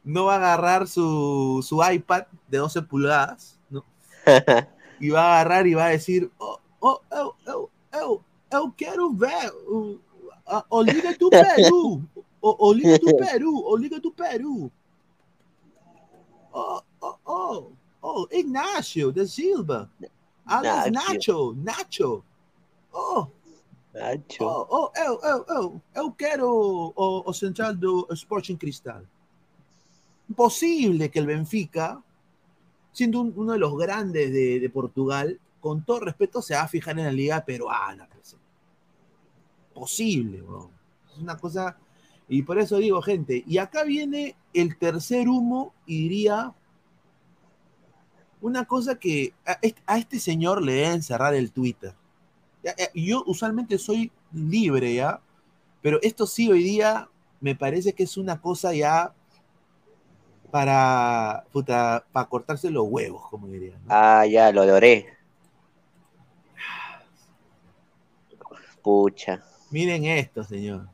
no 0.04 0.24
va 0.26 0.34
a 0.34 0.36
agarrar 0.36 0.88
su, 0.88 1.64
su 1.66 1.82
iPad 1.84 2.24
de 2.48 2.58
12 2.58 2.82
pulgadas, 2.82 3.58
¿no? 3.70 3.84
y 5.00 5.10
va 5.10 5.22
a 5.22 5.40
agarrar 5.40 5.66
y 5.66 5.74
va 5.74 5.86
a 5.86 5.90
decir, 5.90 6.30
oh, 6.38 6.60
oh, 6.80 7.00
oh, 7.10 7.34
oh, 7.46 7.70
oh, 7.92 8.22
eu 8.50 8.70
quero 8.72 9.12
ver 9.12 9.52
o, 9.66 9.98
a, 10.46 10.64
o 10.70 10.82
Liga 10.82 11.12
do 11.14 11.30
Peru, 11.30 12.02
o, 12.40 12.68
o 12.68 12.72
Liga 12.72 12.98
do 12.98 13.16
Peru, 13.16 13.62
o 13.64 13.76
Liga 13.76 14.00
do 14.00 14.10
Peru. 14.10 14.72
Oh, 16.60 16.82
oh, 17.00 17.18
oh, 17.24 17.72
oh, 18.02 18.26
Ignacio 18.32 19.12
da 19.12 19.24
Silva, 19.26 19.88
Alex 20.44 20.90
Nacho, 20.90 21.54
Nacho. 21.54 22.24
Oh, 22.92 23.28
Nacho. 23.94 24.44
oh, 24.44 24.66
oh, 24.70 24.90
eu, 24.96 25.20
eu, 25.22 25.44
eu, 25.48 25.82
eu 25.94 26.12
quero 26.12 26.48
o, 26.96 27.22
o 27.30 27.32
central 27.32 27.74
do 27.74 28.08
Sporting 28.12 28.56
Cristal. 28.56 29.02
Imposible 30.28 31.08
que 31.10 31.18
el 31.20 31.26
Benfica, 31.26 32.02
siendo 32.92 33.20
un- 33.20 33.32
uno 33.36 33.52
de 33.52 33.58
los 33.58 33.76
grandes 33.78 34.32
de, 34.32 34.58
de 34.58 34.68
Portugal, 34.70 35.38
con 35.60 35.84
todo 35.84 36.00
respeto, 36.00 36.42
se 36.42 36.54
va 36.54 36.62
a 36.62 36.68
fijar 36.68 36.98
en 36.98 37.04
la 37.04 37.12
liga 37.12 37.44
peruana. 37.44 38.08
Posible, 39.74 40.42
weón. 40.42 40.70
Es 41.12 41.18
una 41.18 41.36
cosa. 41.36 41.76
Y 42.28 42.42
por 42.42 42.58
eso 42.58 42.76
digo, 42.76 43.00
gente, 43.00 43.42
y 43.46 43.58
acá 43.58 43.84
viene 43.84 44.36
el 44.52 44.76
tercer 44.76 45.28
humo, 45.28 45.72
y 45.86 46.08
diría 46.08 46.52
una 48.40 48.64
cosa 48.66 48.98
que 48.98 49.32
a 49.46 49.58
este, 49.62 49.82
a 49.86 49.98
este 49.98 50.20
señor 50.20 50.62
le 50.62 50.74
deben 50.74 51.02
cerrar 51.02 51.34
el 51.34 51.50
Twitter. 51.52 51.94
Yo 52.94 53.24
usualmente 53.26 53.78
soy 53.78 54.12
libre, 54.32 54.94
¿ya? 54.94 55.20
Pero 55.80 55.98
esto 56.02 56.26
sí 56.26 56.50
hoy 56.50 56.62
día 56.62 57.08
me 57.40 57.54
parece 57.54 57.92
que 57.92 58.02
es 58.02 58.16
una 58.16 58.40
cosa 58.40 58.74
ya 58.74 59.14
para, 60.50 61.44
puta, 61.52 62.04
para 62.12 62.28
cortarse 62.28 62.70
los 62.70 62.86
huevos, 62.88 63.22
como 63.30 63.46
diría. 63.46 63.78
¿no? 63.78 63.86
Ah, 63.88 64.26
ya, 64.26 64.50
lo 64.52 64.62
adoré. 64.62 65.06
Pucha. 68.82 69.42
Miren 69.70 70.04
esto, 70.04 70.42
señor. 70.44 70.88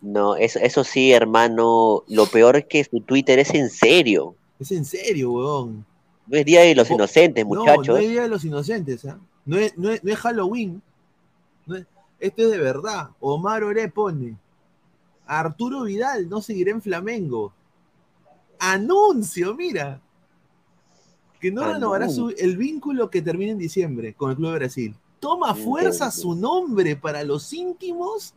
No, 0.00 0.36
eso, 0.36 0.58
eso 0.60 0.84
sí, 0.84 1.12
hermano. 1.12 2.04
Lo 2.08 2.26
peor 2.26 2.56
es 2.56 2.66
que 2.66 2.84
su 2.84 3.00
Twitter 3.00 3.38
es 3.38 3.52
en 3.54 3.68
serio. 3.70 4.34
Es 4.60 4.70
en 4.72 4.84
serio, 4.84 5.32
weón. 5.32 5.84
No 6.26 6.36
es 6.38 6.44
Día 6.44 6.60
de 6.60 6.74
los 6.74 6.90
Inocentes, 6.90 7.44
No, 7.44 7.54
muchachos. 7.60 7.88
no 7.88 7.96
es 7.96 8.08
Día 8.08 8.22
de 8.22 8.28
los 8.28 8.44
Inocentes, 8.44 9.04
¿ah? 9.06 9.18
No 9.44 9.56
es, 9.56 9.76
no 9.78 9.90
es- 9.90 10.04
no 10.04 10.12
es 10.12 10.18
Halloween. 10.18 10.82
Es- 11.68 11.86
esto 12.20 12.42
es 12.42 12.50
de 12.50 12.58
verdad. 12.58 13.10
Omar 13.20 13.64
Oré 13.64 13.88
pone. 13.88 14.36
Arturo 15.26 15.82
Vidal 15.84 16.28
no 16.28 16.40
seguirá 16.42 16.70
en 16.72 16.82
Flamengo. 16.82 17.52
Anuncio, 18.58 19.54
mira. 19.54 20.00
Que 21.40 21.50
no 21.52 21.72
renovará 21.72 22.08
su- 22.08 22.34
el 22.36 22.56
vínculo 22.56 23.10
que 23.10 23.22
termina 23.22 23.52
en 23.52 23.58
diciembre 23.58 24.14
con 24.14 24.30
el 24.30 24.36
Club 24.36 24.50
de 24.52 24.58
Brasil. 24.58 24.94
Toma 25.20 25.54
fuerza 25.54 26.10
su 26.10 26.34
nombre 26.34 26.96
para 26.96 27.22
los 27.24 27.52
íntimos 27.52 28.34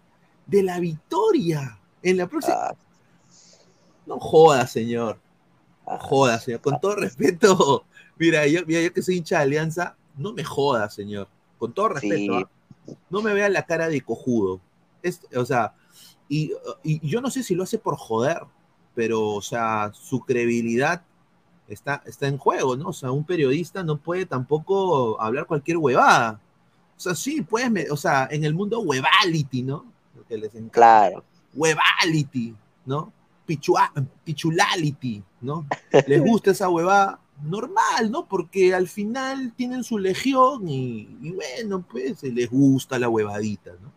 de 0.52 0.64
la 0.64 0.80
victoria. 0.80 1.80
En 2.04 2.18
la 2.18 2.28
próxima. 2.28 2.56
Ah, 2.56 2.76
No 4.06 4.20
joda, 4.20 4.68
señor. 4.68 5.18
No 5.88 5.94
ah, 5.94 6.00
joda, 6.00 6.40
señor. 6.40 6.62
Con 6.62 6.80
todo 6.80 6.96
respeto, 6.96 7.86
mira, 8.20 8.46
yo, 8.48 8.62
mira, 8.68 8.82
yo 8.82 8.94
que 8.94 9.02
soy 9.02 9.18
hincha 9.18 9.38
de 9.38 9.44
Alianza, 9.44 9.96
no 10.18 10.34
me 10.34 10.44
joda, 10.44 10.90
señor. 10.90 11.28
Con 11.58 11.74
todo 11.74 11.90
respeto, 11.90 12.16
Sí. 12.40 12.46
¿ah? 12.46 12.50
no 13.10 13.22
me 13.22 13.34
vea 13.34 13.48
la 13.50 13.66
cara 13.66 13.88
de 13.88 14.02
cojudo. 14.02 14.60
Es, 15.02 15.22
o 15.36 15.46
sea, 15.46 15.74
y, 16.28 16.52
y 16.84 17.08
yo 17.08 17.22
no 17.22 17.32
sé 17.32 17.44
si 17.44 17.56
lo 17.56 17.64
hace 17.64 17.78
por 17.78 17.96
joder, 17.96 18.42
pero, 18.94 19.30
o 19.30 19.42
sea, 19.42 19.92
su 19.94 20.20
credibilidad 20.22 21.04
está, 21.68 22.04
está 22.06 22.28
en 22.28 22.38
juego, 22.38 22.76
¿no? 22.76 22.90
O 22.90 22.94
sea, 22.94 23.12
un 23.12 23.24
periodista 23.24 23.84
no 23.84 23.98
puede 23.98 24.26
tampoco 24.26 25.22
hablar 25.22 25.46
cualquier 25.46 25.78
huevada. 25.78 26.42
O 26.98 27.00
sea, 27.00 27.16
sí, 27.16 27.42
puedes, 27.42 27.90
o 27.90 27.98
sea, 27.98 28.28
en 28.30 28.44
el 28.44 28.54
mundo 28.54 28.82
huevality, 28.82 29.64
¿no? 29.64 29.86
Que 30.32 30.38
les 30.38 30.56
encanta. 30.56 30.72
claro. 30.72 31.24
Huevality. 31.54 32.56
¿no? 32.86 33.12
Pichua, 33.46 33.92
pichulality, 34.24 35.22
¿no? 35.42 35.68
Les 36.08 36.22
gusta 36.22 36.52
esa 36.52 36.70
huevada, 36.70 37.20
normal, 37.44 38.10
¿no? 38.10 38.26
Porque 38.26 38.74
al 38.74 38.88
final 38.88 39.52
tienen 39.58 39.84
su 39.84 39.98
legión 40.00 40.70
y, 40.70 41.18
y 41.22 41.32
bueno, 41.32 41.86
pues 41.92 42.24
les 42.24 42.50
gusta 42.50 42.98
la 42.98 43.10
huevadita, 43.10 43.72
¿no? 43.82 43.92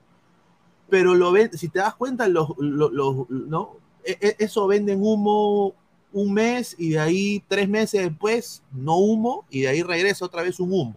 Pero 0.91 1.15
lo 1.15 1.31
ven, 1.31 1.57
si 1.57 1.69
te 1.69 1.79
das 1.79 1.95
cuenta, 1.95 2.27
los, 2.27 2.49
los, 2.59 2.93
los- 2.93 3.31
¿no? 3.31 3.77
E- 4.05 4.19
e- 4.21 4.37
eso 4.41 4.67
venden 4.67 5.01
humo 5.01 5.73
un 6.13 6.33
mes 6.33 6.75
y 6.79 6.91
de 6.91 6.99
ahí 6.99 7.45
tres 7.49 7.69
meses 7.69 8.03
después 8.03 8.63
no 8.73 8.97
humo 8.99 9.47
y 9.51 9.61
de 9.63 9.69
ahí 9.69 9.83
regresa 9.83 10.25
otra 10.25 10.43
vez 10.43 10.59
un 10.59 10.73
humo. 10.73 10.97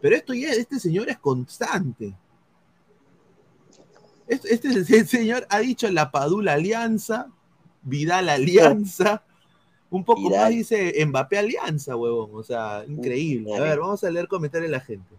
Pero 0.00 0.14
esto 0.16 0.32
ya, 0.32 0.50
este 0.50 0.78
señor 0.78 1.08
es 1.10 1.18
constante. 1.18 2.14
Este, 4.28 4.54
este 4.54 5.04
señor 5.06 5.46
ha 5.50 5.58
dicho 5.60 5.90
la 5.90 6.10
Padula 6.10 6.54
Alianza, 6.54 7.28
Vidal 7.82 8.28
Alianza, 8.28 9.22
un 9.90 10.04
poco 10.04 10.28
Vidal. 10.28 10.40
más 10.42 10.50
dice 10.50 10.94
Mbappé 11.06 11.38
Alianza, 11.38 11.96
huevón. 11.96 12.30
O 12.34 12.42
sea, 12.42 12.84
increíble. 12.86 13.56
A 13.56 13.60
ver, 13.60 13.78
vamos 13.80 14.04
a 14.04 14.10
leer 14.10 14.28
comentarios 14.28 14.70
de 14.70 14.76
la 14.76 14.84
gente. 14.84 15.14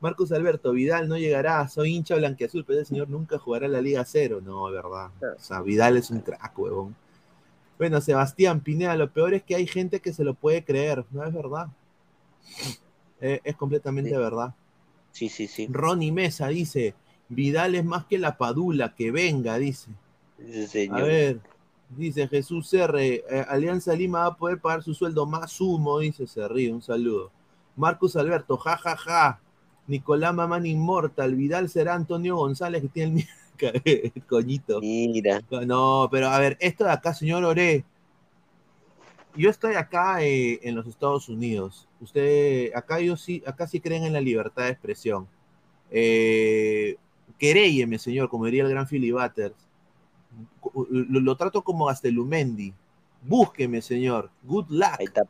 Marcos 0.00 0.30
Alberto, 0.32 0.72
Vidal 0.72 1.08
no 1.08 1.16
llegará, 1.16 1.66
soy 1.68 1.94
hincha 1.94 2.16
blanqueazul, 2.16 2.64
pero 2.64 2.80
ese 2.80 2.90
señor 2.90 3.08
nunca 3.08 3.38
jugará 3.38 3.66
la 3.68 3.80
Liga 3.80 4.04
Cero. 4.04 4.40
No, 4.44 4.68
es 4.68 4.74
verdad. 4.74 5.10
O 5.36 5.40
sea, 5.42 5.60
Vidal 5.62 5.96
es 5.96 6.10
un 6.10 6.20
crack, 6.20 6.58
huevón. 6.58 6.94
Bueno, 7.78 8.00
Sebastián 8.00 8.60
Pineda, 8.60 8.94
lo 8.96 9.10
peor 9.10 9.34
es 9.34 9.42
que 9.42 9.54
hay 9.54 9.66
gente 9.66 10.00
que 10.00 10.12
se 10.12 10.24
lo 10.24 10.34
puede 10.34 10.64
creer, 10.64 11.04
no 11.10 11.24
es 11.24 11.32
verdad. 11.32 11.68
Eh, 13.20 13.40
es 13.44 13.56
completamente 13.56 14.10
Sí. 14.10 14.16
verdad. 14.16 14.54
Sí, 15.12 15.28
sí, 15.30 15.46
sí. 15.46 15.66
Ronnie 15.70 16.12
Mesa 16.12 16.48
dice, 16.48 16.94
Vidal 17.28 17.74
es 17.74 17.84
más 17.84 18.04
que 18.06 18.18
la 18.18 18.36
Padula, 18.38 18.94
que 18.94 19.10
venga, 19.10 19.58
dice. 19.58 19.90
Sí, 20.38 20.64
A 20.64 20.66
señor. 20.68 21.02
ver, 21.02 21.40
dice 21.90 22.28
Jesús 22.28 22.72
R. 22.74 23.24
eh, 23.28 23.44
Alianza 23.48 23.94
Lima 23.94 24.20
va 24.20 24.26
a 24.26 24.36
poder 24.36 24.60
pagar 24.60 24.82
su 24.82 24.94
sueldo 24.94 25.26
más 25.26 25.60
humo, 25.60 25.98
dice, 25.98 26.26
se 26.26 26.46
ríe, 26.48 26.72
un 26.72 26.82
saludo. 26.82 27.30
Marcus 27.76 28.16
Alberto, 28.16 28.56
ja, 28.56 28.76
ja, 28.76 28.96
ja. 28.96 29.40
Nicolás 29.86 30.34
Mamán 30.34 30.66
Inmortal, 30.66 31.34
Vidal 31.36 31.68
será 31.68 31.94
Antonio 31.94 32.36
González, 32.36 32.82
que 32.82 32.88
tiene 32.88 33.28
el 33.84 34.12
coñito. 34.28 34.80
Mira. 34.80 35.40
No, 35.66 36.08
pero 36.10 36.28
a 36.28 36.38
ver, 36.38 36.56
esto 36.60 36.84
de 36.84 36.90
acá, 36.90 37.14
señor 37.14 37.44
Ore. 37.44 37.84
Yo 39.36 39.50
estoy 39.50 39.74
acá 39.74 40.22
eh, 40.24 40.58
en 40.62 40.74
los 40.74 40.86
Estados 40.86 41.28
Unidos. 41.28 41.86
Usted, 42.00 42.72
acá 42.74 43.00
yo 43.00 43.16
sí, 43.16 43.42
acá 43.46 43.66
sí 43.66 43.80
creen 43.80 44.04
en 44.04 44.14
la 44.14 44.20
libertad 44.20 44.64
de 44.64 44.70
expresión. 44.70 45.28
Eh, 45.90 46.96
querélleme, 47.38 47.98
señor, 47.98 48.28
como 48.28 48.44
diría 48.46 48.62
el 48.64 48.70
gran 48.70 48.86
Philly 48.86 49.12
Butters. 49.12 49.54
Lo, 50.90 51.20
lo 51.20 51.36
trato 51.36 51.62
como 51.62 51.86
Gastelumendi. 51.86 52.72
Búsqueme, 53.22 53.80
señor. 53.82 54.30
Good 54.42 54.66
luck. 54.70 54.96
Ahí 54.98 55.06
está. 55.06 55.22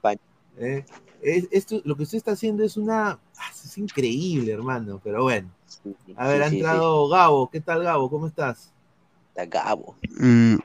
¿eh? 0.59 0.85
Es- 1.23 1.49
esto, 1.51 1.81
lo 1.85 1.97
que 1.97 2.03
usted 2.05 2.19
está 2.19 2.33
haciendo 2.33 2.65
es 2.65 2.77
una. 2.77 3.11
ah, 3.11 3.51
Es 3.53 3.79
increíble, 3.79 4.53
hermano. 4.53 5.01
Pero 5.03 5.23
bueno. 5.23 5.49
A 6.17 6.29
ver, 6.29 6.39
sí, 6.39 6.45
ha 6.45 6.51
sí, 6.51 6.57
entrado 6.57 7.09
Gabo. 7.09 7.51
¿Qué 7.51 7.61
tal, 7.61 7.83
Gabo? 7.83 8.11
¿Cómo 8.11 8.27
estás? 8.27 8.73
Está 9.29 9.45
Gabo. 9.47 9.95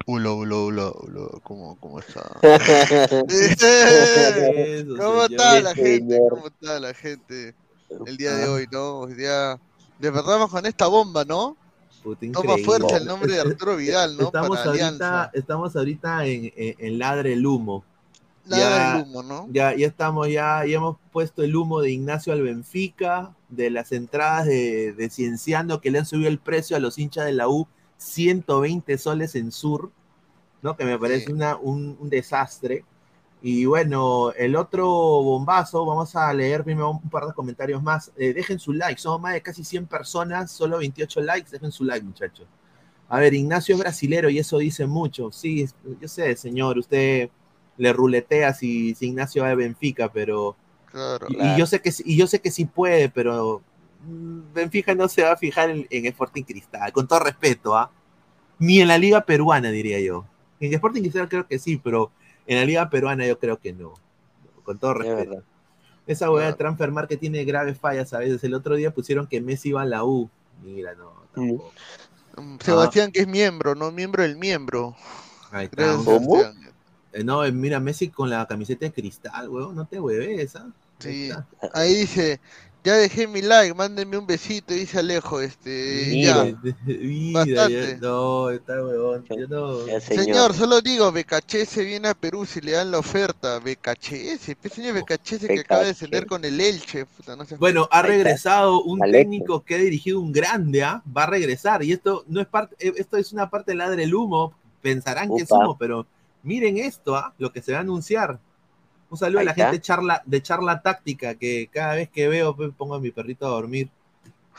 Hola, 0.06 0.32
hola, 0.32 0.56
hola, 0.56 0.91
hola, 0.91 1.27
¿cómo, 1.43 1.75
cómo 1.80 1.99
está? 1.99 2.21
Eso, 3.27 4.95
¿Cómo 4.97 5.27
señor. 5.27 5.32
está 5.32 5.62
la 5.62 5.75
gente? 5.75 6.19
¿Cómo 6.30 6.47
está 6.47 6.80
la 6.80 6.93
gente 6.93 7.56
el 8.08 8.17
día 8.17 8.36
de 8.36 8.47
hoy, 8.47 8.65
no? 8.71 8.99
Hoy 8.99 9.13
día 9.15 9.60
despertamos 10.01 10.49
con 10.49 10.65
esta 10.65 10.87
bomba, 10.87 11.23
¿no? 11.25 11.55
Puta, 12.03 12.25
Toma 12.33 12.57
fuerza 12.65 12.97
el 12.97 13.05
nombre 13.05 13.31
de 13.33 13.41
Arturo 13.41 13.75
Vidal, 13.75 14.17
¿no? 14.17 14.25
Estamos 14.25 14.49
Para 14.57 14.63
ahorita, 14.69 14.87
Alianza. 14.87 15.31
estamos 15.33 15.75
ahorita 15.75 16.25
en, 16.25 16.51
en- 16.55 16.75
en 16.79 16.99
Ladre 16.99 17.33
el 17.33 17.45
Humo. 17.45 17.83
Nada 18.45 18.61
ya- 18.69 18.93
del 18.97 19.03
humo, 19.05 19.21
¿no? 19.23 19.47
Ya, 19.51 19.75
ya 19.75 19.85
estamos, 19.85 20.27
ya, 20.27 20.65
ya 20.65 20.77
hemos 20.77 20.97
puesto 21.11 21.43
el 21.43 21.55
humo 21.55 21.79
de 21.79 21.91
Ignacio 21.91 22.33
al 22.33 22.41
Benfica, 22.41 23.35
de 23.49 23.69
las 23.69 23.91
entradas 23.91 24.47
de, 24.47 24.93
de 24.93 25.09
Cienciano 25.11 25.79
que 25.79 25.91
le 25.91 25.99
han 25.99 26.05
subido 26.07 26.27
el 26.27 26.39
precio 26.39 26.75
a 26.75 26.79
los 26.79 26.97
hinchas 26.97 27.25
de 27.25 27.33
la 27.33 27.47
U, 27.47 27.67
120 27.97 28.97
soles 28.97 29.35
en 29.35 29.51
Sur, 29.51 29.91
¿no? 30.63 30.75
Que 30.75 30.85
me 30.85 30.97
parece 30.97 31.27
Sí. 31.27 31.31
una, 31.33 31.55
un, 31.55 31.97
un 31.99 32.09
desastre. 32.09 32.83
Y 33.43 33.65
bueno, 33.65 34.32
el 34.34 34.56
otro 34.56 34.86
bombazo, 34.88 35.84
vamos 35.86 36.15
a 36.15 36.32
leer 36.34 36.63
primero 36.63 36.91
un 36.91 37.10
par 37.10 37.25
de 37.25 37.34
comentarios 37.34 37.82
más. 37.82 38.12
Eh, 38.15 38.34
dejen 38.34 38.60
su 38.60 38.71
like, 38.73 39.01
somos 39.01 39.19
más 39.21 39.34
de 39.34 39.41
casi 39.41 39.63
100 39.63 39.88
personas, 39.88 40.51
solo 40.51 40.77
28 40.77 41.21
likes, 41.21 41.49
dejen 41.51 41.71
su 41.71 41.84
like, 41.84 42.06
muchachos. 42.06 42.47
A 43.10 43.19
ver, 43.19 43.34
Ignacio 43.34 43.75
es 43.75 43.82
brasilero 43.82 44.30
y 44.30 44.39
eso 44.39 44.58
dice 44.60 44.86
mucho. 44.88 45.32
Sí, 45.32 45.65
yo 45.99 46.08
sé, 46.08 46.36
señor, 46.36 46.77
usted 46.77 47.30
le 47.77 47.93
ruletea 47.93 48.54
si, 48.54 48.93
si 48.95 49.08
Ignacio 49.08 49.43
va 49.43 49.49
de 49.49 49.56
Benfica, 49.56 50.12
pero 50.12 50.56
Claro. 50.86 51.27
y, 51.30 51.34
y 51.34 51.38
Claro. 51.38 51.58
yo 51.58 51.65
sé 51.65 51.82
que 51.82 51.91
y 52.06 52.17
yo 52.17 52.27
sé 52.27 52.41
que 52.41 52.51
sí 52.51 52.65
puede, 52.65 53.10
pero 53.10 53.62
mm, 54.06 54.54
Benfica 54.54 54.93
no 54.95 55.08
se 55.10 55.23
va 55.23 55.32
a 55.34 55.38
fijar 55.38 55.69
en, 55.71 55.88
en 55.89 56.06
Sporting 56.08 56.43
Cristal, 56.43 56.91
con 56.93 57.08
todo 57.08 57.19
respeto, 57.21 57.75
¿ah? 57.75 57.91
Ni 58.60 58.80
en 58.82 58.88
la 58.88 58.97
liga 58.97 59.21
peruana 59.25 59.71
diría 59.71 59.99
yo. 59.99 60.25
En 60.60 60.73
Sporting 60.73 61.01
Cristal 61.01 61.30
creo 61.30 61.47
que 61.47 61.60
sí, 61.60 61.77
pero 61.77 62.12
en 62.47 62.58
la 62.58 62.65
liga 62.65 62.89
peruana 62.89 63.25
yo 63.25 63.39
creo 63.39 63.58
que 63.60 63.73
no. 63.73 63.93
Con 64.63 64.77
todo 64.77 64.91
Es 64.91 64.97
respeto. 64.97 65.43
Esa 66.08 66.32
hueá 66.32 66.47
de 66.47 66.54
transfer 66.54 66.91
market 66.91 67.19
tiene 67.19 67.43
graves 67.45 67.77
fallas 67.77 68.13
a 68.13 68.19
veces. 68.19 68.43
El 68.43 68.54
otro 68.54 68.75
día 68.75 68.91
pusieron 68.93 69.27
que 69.27 69.39
Messi 69.39 69.69
iba 69.69 69.82
a 69.82 69.86
la 69.86 70.04
U. 70.04 70.30
Mira, 70.63 70.93
no, 70.95 71.13
tampoco. 71.34 71.71
Mm, 72.38 72.58
Sebastián, 72.60 73.12
que 73.12 73.21
es 73.21 73.27
miembro, 73.27 73.75
¿no? 73.75 73.91
Miembro 73.91 74.23
del 74.23 74.38
miembro. 74.38 74.95
Ahí 75.51 75.65
está. 75.65 75.84
Gracias, 75.84 76.06
¿Cómo? 76.06 76.38
Sebastián. 76.38 76.73
Eh, 77.13 77.23
no, 77.23 77.43
eh, 77.43 77.51
mira, 77.51 77.80
Messi 77.80 78.10
con 78.10 78.30
la 78.30 78.45
camiseta 78.47 78.86
de 78.86 78.93
cristal, 78.93 79.49
weón, 79.49 79.75
no 79.75 79.86
te 79.86 79.99
hueves, 79.99 80.56
¿ah? 80.56 80.69
Sí. 80.99 81.30
Ahí 81.73 81.95
dice, 81.95 82.39
ya 82.83 82.95
dejé 82.95 83.27
mi 83.27 83.41
like, 83.41 83.73
mándenme 83.75 84.17
un 84.17 84.25
besito, 84.25 84.73
dice 84.73 84.99
Alejo, 84.99 85.39
este, 85.39 86.07
Mira. 86.09 86.45
ya. 86.47 86.57
Mira, 86.85 87.39
Bastante. 87.39 87.91
ya- 87.93 87.97
no, 88.01 88.49
está 88.49 88.73
huevón. 88.83 89.23
Yo 89.29 89.47
no. 89.47 89.85
Ya, 89.87 89.99
Señor, 90.01 90.23
señor. 90.25 90.53
solo 90.55 90.81
digo, 90.81 91.11
BKHS 91.11 91.77
viene 91.85 92.07
a 92.07 92.13
Perú 92.15 92.45
si 92.45 92.59
le 92.61 92.71
dan 92.71 92.89
la 92.91 92.97
oferta. 92.99 93.59
BKHS, 93.59 94.55
pues 94.59 94.73
señor 94.73 94.95
BKHS 94.99 95.47
que 95.47 95.59
acaba 95.59 95.81
de 95.81 95.87
descender 95.87 96.25
con 96.25 96.43
el 96.43 96.59
Elche. 96.59 97.05
puta, 97.05 97.35
no 97.35 97.45
Bueno, 97.59 97.87
ha 97.91 98.01
regresado 98.01 98.81
un 98.83 99.03
Alejo. 99.03 99.17
técnico 99.21 99.63
que 99.63 99.75
ha 99.75 99.77
dirigido 99.77 100.19
un 100.19 100.31
grande, 100.31 100.83
¿ah? 100.83 101.03
Va 101.15 101.23
a 101.23 101.27
regresar. 101.27 101.83
Y 101.83 101.91
esto 101.91 102.23
no 102.27 102.41
es 102.41 102.47
parte, 102.47 102.75
eh, 102.79 102.93
esto 102.97 103.17
es 103.17 103.31
una 103.31 103.49
parte 103.49 103.71
del 103.71 103.77
ladre 103.77 104.01
del 104.01 104.15
humo. 104.15 104.53
Pensarán 104.81 105.29
que 105.35 105.43
es 105.43 105.51
humo, 105.51 105.77
pero 105.77 106.07
miren 106.41 106.77
esto, 106.79 107.15
¿ah? 107.15 107.33
Lo 107.37 107.51
que 107.53 107.61
se 107.61 107.71
va 107.73 107.77
a 107.77 107.81
anunciar. 107.81 108.39
Un 109.12 109.17
saludo 109.17 109.39
Ahí 109.39 109.43
a 109.43 109.45
la 109.45 109.52
está. 109.52 109.63
gente 109.65 109.78
de 109.78 109.82
charla, 109.82 110.24
de 110.26 110.41
charla 110.41 110.82
táctica, 110.82 111.36
que 111.36 111.69
cada 111.71 111.95
vez 111.95 112.10
que 112.10 112.28
veo, 112.28 112.56
pues, 112.56 112.71
pongo 112.76 112.95
a 112.95 113.00
mi 113.00 113.12
perrito 113.12 113.45
a 113.45 113.50
dormir. 113.50 113.89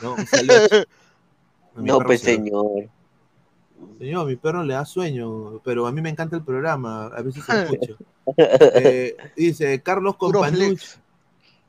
¿no? 0.01 0.13
Un 0.13 0.25
saludo 0.27 0.53
a 1.75 1.81
No, 1.81 1.99
pues 1.99 2.21
se- 2.21 2.35
señor. 2.35 2.87
Señor, 3.99 4.21
a 4.21 4.25
mi 4.25 4.35
perro 4.37 4.63
le 4.63 4.75
da 4.75 4.85
sueño, 4.85 5.59
pero 5.63 5.85
a 5.87 5.91
mí 5.91 6.01
me 6.01 6.09
encanta 6.09 6.35
el 6.37 6.43
programa, 6.43 7.07
a 7.07 7.21
veces 7.21 7.43
escucho. 7.49 7.97
Eh, 8.37 9.17
dice 9.35 9.81
Carlos 9.81 10.15
Companucci. 10.15 10.99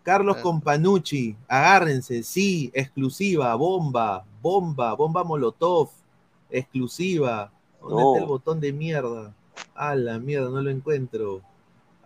Carlos 0.05 0.37
Ah. 0.39 0.43
Companucci, 0.43 1.35
agárrense, 1.49 2.23
sí, 2.23 2.71
exclusiva, 2.75 3.55
bomba, 3.55 4.25
bomba, 4.43 4.93
bomba 4.95 5.25
Molotov, 5.25 5.89
exclusiva. 6.51 7.51
¿Dónde 7.81 7.95
No. 8.03 8.13
está 8.13 8.21
el 8.25 8.29
botón 8.29 8.61
de 8.61 8.73
mierda? 8.75 9.35
Ah, 9.75 9.95
la 9.95 10.19
mierda, 10.19 10.51
no 10.51 10.61
lo 10.61 10.71
encuentro. 10.71 11.41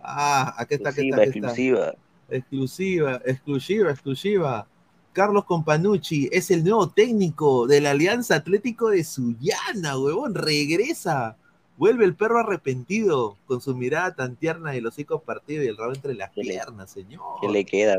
Ah, 0.03 0.55
aquí 0.59 0.75
está, 0.75 0.91
aquí 0.91 1.09
está, 1.11 1.23
aquí 1.23 1.29
está. 1.39 1.39
exclusiva. 1.49 1.95
Exclusiva, 2.31 3.21
exclusiva, 3.25 3.91
exclusiva. 3.91 4.67
Carlos 5.13 5.45
Companucci 5.45 6.29
es 6.31 6.51
el 6.51 6.63
nuevo 6.63 6.89
técnico 6.91 7.67
de 7.67 7.81
la 7.81 7.91
Alianza 7.91 8.37
Atlético 8.37 8.91
de 8.91 9.03
Sullana, 9.05 9.99
huevón. 9.99 10.35
Regresa. 10.35 11.37
Vuelve 11.77 12.05
el 12.05 12.15
perro 12.15 12.41
arrepentido 12.41 13.37
con 13.47 13.61
su 13.61 13.75
mirada 13.77 14.15
tan 14.15 14.37
tierna 14.37 14.75
y 14.75 14.79
el 14.79 14.87
hocico 14.87 15.21
partido 15.21 15.63
y 15.63 15.69
el 15.69 15.77
rabo 15.77 15.93
entre 15.95 16.15
las 16.15 16.31
¿Qué 16.33 16.43
le- 16.43 16.51
piernas, 16.55 16.91
señor. 16.91 17.23
¿Qué 17.41 17.49
le 17.49 17.65
queda? 17.65 17.97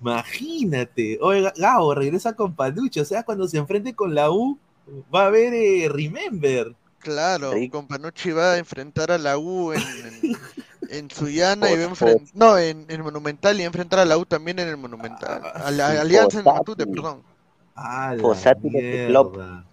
Imagínate. 0.00 1.18
Oiga, 1.20 1.52
Gabo, 1.56 1.94
regresa 1.94 2.32
con 2.34 2.54
Panucci. 2.54 3.00
O 3.00 3.04
sea, 3.04 3.22
cuando 3.22 3.46
se 3.48 3.58
enfrente 3.58 3.94
con 3.94 4.14
la 4.14 4.30
U, 4.30 4.58
va 5.14 5.24
a 5.24 5.26
haber 5.26 5.54
eh, 5.54 5.88
Remember. 5.90 6.74
Claro, 6.98 7.52
Sí. 7.52 7.68
con 7.68 7.86
Panucci 7.86 8.30
va 8.32 8.52
a 8.54 8.58
enfrentar 8.58 9.10
a 9.12 9.18
la 9.18 9.38
U 9.38 9.72
en, 9.72 9.80
en, 9.80 10.36
en 10.88 11.10
Sullana 11.10 11.70
y 11.70 11.76
va 11.76 11.82
a 11.84 11.86
enfrentar. 11.86 12.28
No, 12.34 12.58
en, 12.58 12.86
en 12.90 13.02
Monumental 13.02 13.56
y 13.56 13.60
va 13.60 13.64
a 13.64 13.66
enfrentar 13.66 13.98
a 14.00 14.04
la 14.04 14.18
U 14.18 14.26
también 14.26 14.58
en 14.58 14.68
el 14.68 14.76
Monumental. 14.76 15.48
Ah, 15.54 15.58
A 15.58 15.70
la 15.70 16.00
sí, 16.00 16.00
Alianza 16.00 16.40
en 16.40 16.46
por 16.46 16.52
Matute, 16.52 16.86
perdón. 16.86 17.24
Ah, 17.74 18.14
la. 18.14 19.64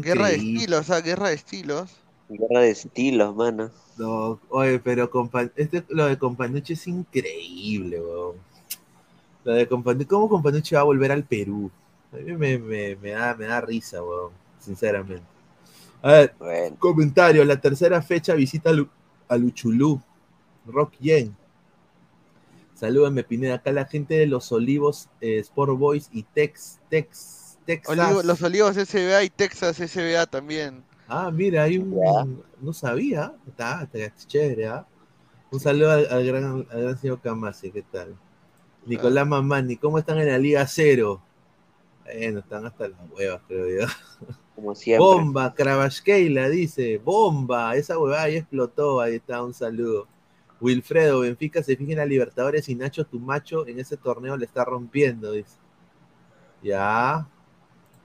Guerra 0.00 0.28
de 0.28 0.36
estilos, 0.36 0.88
ah, 0.88 1.00
guerra 1.02 1.28
de 1.28 1.34
estilos. 1.34 1.90
Guerra 2.28 2.60
de 2.60 2.70
estilos, 2.70 3.34
mano. 3.34 3.70
No, 3.98 4.38
oye, 4.50 4.78
pero 4.78 5.10
compa- 5.10 5.50
este, 5.56 5.84
lo 5.88 6.06
de 6.06 6.16
Companucci 6.18 6.74
es 6.74 6.86
increíble, 6.86 8.00
weón. 8.00 8.36
Lo 9.44 9.52
de 9.52 9.68
Companucci, 9.68 10.06
¿cómo 10.06 10.28
Companucci 10.28 10.74
va 10.74 10.80
a 10.82 10.84
volver 10.84 11.12
al 11.12 11.24
Perú? 11.24 11.70
A 12.12 12.16
mí 12.16 12.32
me, 12.34 12.58
me- 12.58 12.96
me 12.96 13.10
da, 13.10 13.34
me 13.34 13.46
da 13.46 13.60
risa, 13.60 14.02
weón, 14.02 14.32
sinceramente. 14.60 15.24
A 16.02 16.12
ver, 16.12 16.34
Bueno, 16.38 16.76
comentario. 16.78 17.44
La 17.44 17.60
tercera 17.60 18.02
fecha 18.02 18.34
visita 18.34 18.72
a, 19.28 19.36
Lu- 19.36 19.42
a 19.42 19.46
Luchulú. 19.46 20.00
Rock 20.66 20.92
Yen. 21.00 21.36
Salúdame, 22.74 23.24
Pineda. 23.24 23.54
Acá 23.54 23.72
la 23.72 23.86
gente 23.86 24.14
de 24.14 24.26
los 24.26 24.52
Olivos, 24.52 25.08
eh, 25.20 25.38
Sport 25.38 25.78
Boys 25.78 26.08
y 26.12 26.24
Tex, 26.24 26.78
Tex, 26.90 27.58
Texas. 27.64 27.96
Olivo- 27.96 28.22
los 28.22 28.42
Olivos 28.42 28.76
SBA 28.76 29.24
y 29.24 29.30
Texas 29.30 29.76
SBA 29.80 30.26
también. 30.26 30.82
Ah, 31.08 31.30
mira, 31.30 31.62
hay 31.62 31.78
un. 31.78 32.42
No 32.60 32.72
sabía. 32.72 33.32
Está, 33.46 33.88
está 33.92 34.26
chévere, 34.26 34.66
¿ah? 34.68 34.86
Un 35.50 35.60
saludo 35.60 35.92
al, 35.92 36.06
al 36.10 36.26
gran, 36.26 36.66
al 36.70 36.82
gran 36.82 36.98
señor 36.98 37.20
Camasi, 37.20 37.70
¿qué 37.70 37.82
tal? 37.82 38.16
Nicolás 38.84 39.26
Mamani, 39.26 39.76
¿cómo 39.76 39.98
están 39.98 40.18
en 40.18 40.28
la 40.28 40.38
Liga 40.38 40.66
Cero? 40.66 41.22
Bueno, 42.06 42.38
están 42.40 42.66
hasta 42.66 42.88
las 42.88 43.00
huevas, 43.10 43.40
creo 43.48 43.80
yo. 43.80 43.86
como 44.54 44.74
siempre. 44.74 45.04
Bomba, 45.04 45.52
Kravashkeila 45.54 46.48
dice, 46.48 46.98
bomba, 46.98 47.76
esa 47.76 47.98
huevada 47.98 48.28
ya 48.28 48.38
explotó, 48.38 49.00
ahí 49.00 49.16
está, 49.16 49.42
un 49.42 49.52
saludo. 49.54 50.06
Wilfredo, 50.60 51.20
Benfica 51.20 51.62
se 51.62 51.76
fija 51.76 51.92
en 51.92 51.98
la 51.98 52.06
Libertadores 52.06 52.68
y 52.70 52.74
Nacho 52.74 53.04
Tumacho 53.04 53.66
en 53.66 53.78
ese 53.78 53.96
torneo 53.98 54.36
le 54.36 54.46
está 54.46 54.64
rompiendo, 54.64 55.32
dice. 55.32 55.56
Ya, 56.62 57.26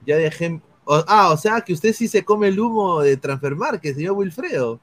ya 0.06 0.18
dejé. 0.18 0.60
o- 0.84 1.04
ah, 1.08 1.32
o 1.32 1.38
sea 1.38 1.62
que 1.62 1.72
usted 1.74 1.94
sí 1.94 2.08
se 2.08 2.26
come 2.26 2.50
el 2.50 2.60
humo 2.60 3.02
de 3.02 3.16
Transfermarket, 3.16 3.96
señor 3.96 4.14
Wilfredo. 4.18 4.80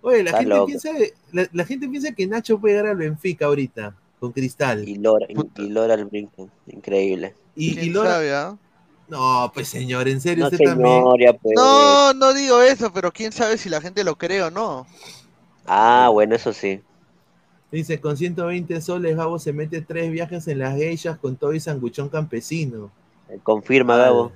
Oye, 0.00 0.24
la 0.24 0.30
Está 0.30 0.38
gente, 0.38 0.54
loco. 0.54 0.66
piensa, 0.66 0.90
la, 1.30 1.48
la 1.52 1.64
gente 1.64 1.88
piensa 1.88 2.12
que 2.12 2.26
Nacho 2.26 2.58
puede 2.58 2.74
llegar 2.74 2.90
al 2.90 2.96
Benfica 2.96 3.46
ahorita, 3.46 3.94
con 4.22 4.30
Cristal. 4.32 4.88
Y 4.88 4.94
Lora, 4.94 5.26
Puta. 5.34 5.60
y 5.60 5.68
Lora 5.68 5.94
al 5.94 6.04
brinco. 6.04 6.48
Increíble. 6.68 7.34
Y, 7.56 7.72
y 7.72 7.76
¿Quién 7.76 7.92
Lora- 7.92 8.10
sabe, 8.12 8.32
ah? 8.34 8.56
No, 9.08 9.50
pues 9.52 9.68
señor, 9.68 10.08
en 10.08 10.20
serio, 10.20 10.44
No, 10.44 10.50
usted 10.50 10.64
también. 10.64 11.02
señor, 11.18 11.38
pues. 11.42 11.54
No, 11.56 12.14
no 12.14 12.32
digo 12.32 12.62
eso, 12.62 12.92
pero 12.92 13.12
quién 13.12 13.32
sabe 13.32 13.58
si 13.58 13.68
la 13.68 13.80
gente 13.80 14.04
lo 14.04 14.16
cree 14.16 14.42
o 14.42 14.50
no. 14.50 14.86
Ah, 15.66 16.08
bueno, 16.12 16.34
eso 16.36 16.52
sí. 16.52 16.80
Dice, 17.72 18.00
con 18.00 18.16
120 18.16 18.80
soles, 18.80 19.16
Gabo 19.16 19.38
se 19.40 19.52
mete 19.52 19.82
tres 19.82 20.10
viajes 20.12 20.46
en 20.48 20.60
las 20.60 20.76
geishas 20.76 21.18
con 21.18 21.36
todo 21.36 21.52
y 21.52 21.58
sanguchón 21.60 22.08
campesino. 22.08 22.90
Confirma, 23.42 23.96
Gabo. 23.96 24.32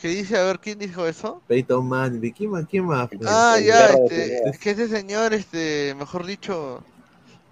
¿Qué 0.00 0.08
dice? 0.08 0.36
A 0.38 0.44
ver, 0.44 0.60
¿quién 0.60 0.78
dijo 0.78 1.06
eso? 1.06 1.42
Peyton 1.48 1.86
Manning, 1.86 2.32
¿quién 2.32 2.50
más? 2.50 2.66
¿Quién 2.68 2.84
más? 2.84 3.08
pues? 3.08 3.20
Ah, 3.26 3.56
ya, 3.58 3.86
este, 3.88 4.48
es 4.48 4.58
que 4.58 4.70
ese 4.70 4.88
señor, 4.88 5.34
este, 5.34 5.94
mejor 5.98 6.24
dicho, 6.26 6.82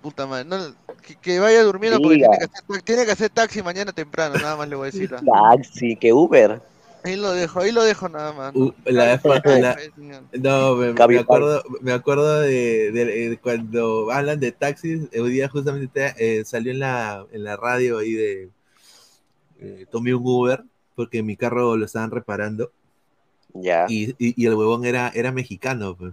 puta 0.03 0.27
madre, 0.27 0.45
no, 0.45 0.57
que, 1.01 1.17
que 1.17 1.39
vaya 1.41 1.63
durmiendo 1.63 2.01
porque 2.01 2.17
tiene 2.19 2.39
que, 2.39 2.45
hacer, 2.45 2.83
tiene 2.83 3.05
que 3.07 3.13
hacer 3.13 3.31
taxi 3.31 3.63
mañana 3.63 3.93
temprano, 3.93 4.35
nada 4.37 4.57
más 4.57 4.69
le 4.69 4.77
voy 4.77 4.89
a 4.89 4.91
decir. 4.91 5.15
ah. 5.15 5.55
Taxi, 5.57 5.97
que 5.97 6.13
Uber. 6.13 6.61
Ahí 7.05 7.17
lo 7.17 7.33
dejo, 7.33 7.59
ahí 7.61 7.73
lo 7.73 7.83
dejo 7.83 8.09
nada 8.09 8.33
más. 8.33 8.55
Uh, 8.55 8.73
la 8.85 9.07
la-. 9.17 9.77
No, 10.35 10.77
me, 10.77 11.19
acuerdo, 11.19 11.63
me 11.81 11.93
acuerdo 11.93 12.41
de, 12.43 12.93
de- 12.93 13.29
de 13.31 13.39
cuando 13.39 14.11
hablan 14.13 14.39
de 14.39 14.53
taxis, 14.53 15.09
hoy 15.19 15.31
día 15.33 15.49
justamente 15.49 16.15
eh, 16.19 16.45
salió 16.45 16.71
en 16.73 16.79
la, 16.79 17.27
en 17.33 17.43
la 17.43 17.57
radio 17.57 17.99
ahí 17.99 18.13
de 18.13 18.51
eh, 19.61 19.87
tomé 19.91 20.15
un 20.15 20.23
Uber 20.25 20.63
porque 20.95 21.23
mi 21.25 21.37
carro 21.37 21.77
lo 21.77 21.85
estaban 21.87 22.11
reparando 22.13 22.71
Ya. 23.55 23.87
y, 23.89 24.11
y- 24.19 24.41
y 24.41 24.47
el 24.47 24.55
huevón 24.55 24.85
era, 24.85 25.09
era 25.15 25.33
mexicano. 25.33 25.97
pues. 25.97 26.13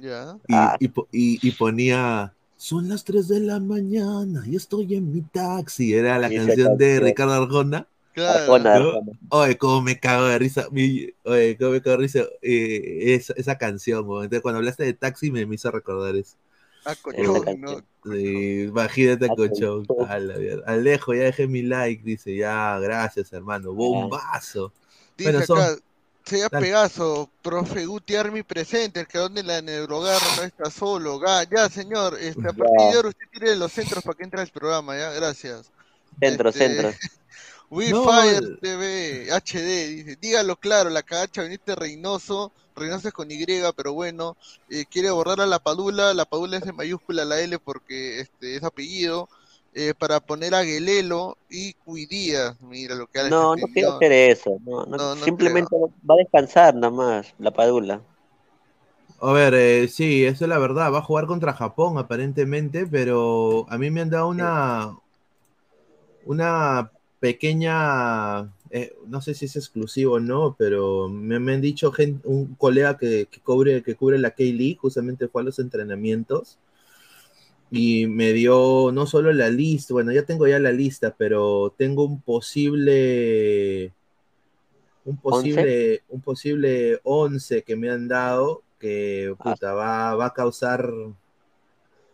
Ya. 0.00 0.36
Y, 0.46 0.54
Ah. 0.54 0.76
y 0.78 0.86
po- 0.88 1.08
y- 1.10 1.38
y 1.46 1.50
ponía, 1.50 2.32
son 2.58 2.88
las 2.88 3.04
3 3.04 3.28
de 3.28 3.40
la 3.40 3.60
mañana 3.60 4.42
y 4.46 4.56
estoy 4.56 4.94
en 4.96 5.12
mi 5.12 5.22
taxi. 5.22 5.94
Era 5.94 6.18
la 6.18 6.28
canción 6.28 6.76
de. 6.76 7.00
Ricardo 7.00 7.32
Arjona. 7.34 7.88
Claro. 8.12 8.40
Arjona, 8.54 8.78
¿no? 8.80 8.88
Arjona. 8.88 9.12
Oye, 9.30 9.56
cómo 9.58 9.80
me 9.82 9.98
cago 10.00 10.26
de 10.26 10.38
risa. 10.38 10.66
mi- 10.70 11.08
oye, 11.24 11.56
cómo 11.56 11.70
me 11.70 11.80
cago 11.80 11.96
de 11.98 12.02
risa 12.02 12.20
eh, 12.42 13.14
esa, 13.14 13.32
esa 13.34 13.56
canción. 13.56 14.00
Entonces, 14.00 14.42
cuando 14.42 14.58
hablaste 14.58 14.84
de 14.84 14.92
taxi, 14.92 15.30
me, 15.30 15.46
me 15.46 15.54
hizo 15.54 15.70
recordar 15.70 16.16
eso. 16.16 16.36
Ah, 16.84 16.94
cochón, 17.00 17.60
¿no? 17.60 17.82
Sí, 18.04 18.62
imagínate, 18.62 19.26
Ah, 19.30 19.34
cochón. 19.36 19.86
A 20.08 20.18
la. 20.18 20.34
Alejo, 20.66 21.14
ya 21.14 21.24
dejé 21.24 21.46
mi 21.46 21.62
like. 21.62 22.02
Dice, 22.02 22.34
ya, 22.36 22.78
gracias, 22.80 23.32
hermano. 23.32 23.72
Bombazo. 23.72 24.72
Dice 25.16 25.30
Bueno, 25.32 25.46
son- 25.46 25.58
acá, 25.60 25.76
sea 26.28 26.48
Dale. 26.50 26.66
Pegaso, 26.66 27.30
profe 27.42 27.86
Guti 27.86 28.14
Army 28.16 28.42
presente, 28.42 29.00
el 29.00 29.06
que 29.06 29.18
donde 29.18 29.42
la 29.42 29.62
neurogarra 29.62 30.36
no 30.36 30.42
está 30.42 30.70
solo. 30.70 31.18
Ga- 31.18 31.48
ya, 31.50 31.68
señor, 31.68 32.18
este, 32.20 32.42
a 32.48 32.52
partir 32.52 32.76
de 32.90 32.96
ahora 32.96 33.08
usted 33.08 33.26
tiene 33.32 33.56
los 33.56 33.72
centros 33.72 34.04
para 34.04 34.16
que 34.16 34.24
entre 34.24 34.40
al 34.40 34.48
programa, 34.48 34.96
ya, 34.96 35.10
gracias. 35.12 35.70
Centro, 36.20 36.50
Este, 36.50 36.66
centro. 36.68 36.92
We 37.70 37.90
No, 37.90 38.04
Fire 38.04 38.58
TV, 38.60 39.28
HD, 39.30 39.88
dice, 39.88 40.16
dígalo 40.20 40.56
claro, 40.56 40.88
la 40.88 41.02
cagacha 41.02 41.42
Benítez 41.42 41.76
Reynoso, 41.76 42.50
Reynoso 42.74 43.08
es 43.08 43.14
con 43.14 43.30
Y, 43.30 43.44
pero 43.76 43.92
bueno, 43.92 44.36
eh, 44.70 44.86
quiere 44.90 45.10
borrar 45.10 45.40
a 45.42 45.46
la 45.46 45.58
Padula, 45.58 46.14
la 46.14 46.24
Padula 46.24 46.56
es 46.56 46.66
en 46.66 46.76
mayúscula 46.76 47.26
la 47.26 47.38
L 47.40 47.58
porque 47.58 48.20
este 48.20 48.56
es 48.56 48.62
apellido, 48.62 49.28
eh, 49.74 49.94
para 49.94 50.20
poner 50.20 50.54
a 50.54 50.62
Guelelo 50.62 51.38
y 51.48 51.74
Cuidías, 51.74 52.60
mira 52.60 52.94
lo 52.94 53.06
que 53.06 53.20
hace 53.20 53.44
No, 53.44 53.56
no 53.56 53.66
quiero 53.68 53.90
hacer 53.90 54.12
eso. 54.12 54.58
No, 54.64 54.86
no, 54.86 54.98
No, 54.98 55.14
no 55.14 55.30
simplemente 55.30 55.76
va 55.78 56.14
a 56.14 56.18
descansar 56.18 56.74
nada 56.74 56.90
más, 56.90 57.34
la 57.38 57.50
padula. 57.52 58.02
A 59.20 59.32
ver, 59.32 59.54
eh, 59.54 59.88
sí, 59.88 60.24
eso 60.24 60.44
es 60.44 60.48
la 60.48 60.58
verdad. 60.58 60.92
Va 60.92 60.98
a 60.98 61.02
jugar 61.02 61.26
contra 61.26 61.52
Japón, 61.52 61.98
aparentemente, 61.98 62.86
pero 62.86 63.66
a 63.68 63.78
mí 63.78 63.90
me 63.90 64.00
han 64.00 64.10
dado 64.10 64.28
una, 64.28 64.96
una 66.24 66.90
pequeña, 67.20 68.42
eh, 68.70 68.92
no 69.06 69.20
sé 69.20 69.34
si 69.34 69.46
es 69.46 69.56
exclusivo 69.56 70.14
o 70.14 70.20
no, 70.20 70.54
pero 70.58 71.08
me, 71.08 71.38
me 71.40 71.54
han 71.54 71.60
dicho 71.60 71.90
gen- 71.92 72.20
un 72.24 72.54
colega 72.54 72.96
que, 72.98 73.26
que 73.30 73.40
cubre, 73.40 73.82
que 73.82 73.96
cubre 73.96 74.18
la 74.18 74.30
K-League, 74.32 74.76
justamente 74.80 75.28
fue 75.28 75.42
a 75.42 75.44
los 75.44 75.58
entrenamientos 75.58 76.58
y 77.70 78.06
me 78.06 78.32
dio 78.32 78.90
no 78.92 79.06
solo 79.06 79.32
la 79.32 79.50
lista, 79.50 79.92
bueno, 79.94 80.10
ya 80.12 80.22
tengo 80.24 80.46
ya 80.46 80.58
la 80.58 80.72
lista, 80.72 81.14
pero 81.16 81.74
tengo 81.76 82.04
un 82.04 82.20
posible, 82.22 83.92
un 85.04 85.16
posible, 85.18 86.02
un 86.08 86.20
posible 86.20 87.00
11 87.04 87.62
que 87.62 87.76
me 87.76 87.90
han 87.90 88.08
dado 88.08 88.62
que 88.78 89.34
Ah. 89.38 89.52
puta, 89.52 89.72
va, 89.74 90.14
va 90.14 90.26
a 90.26 90.32
causar, 90.34 90.90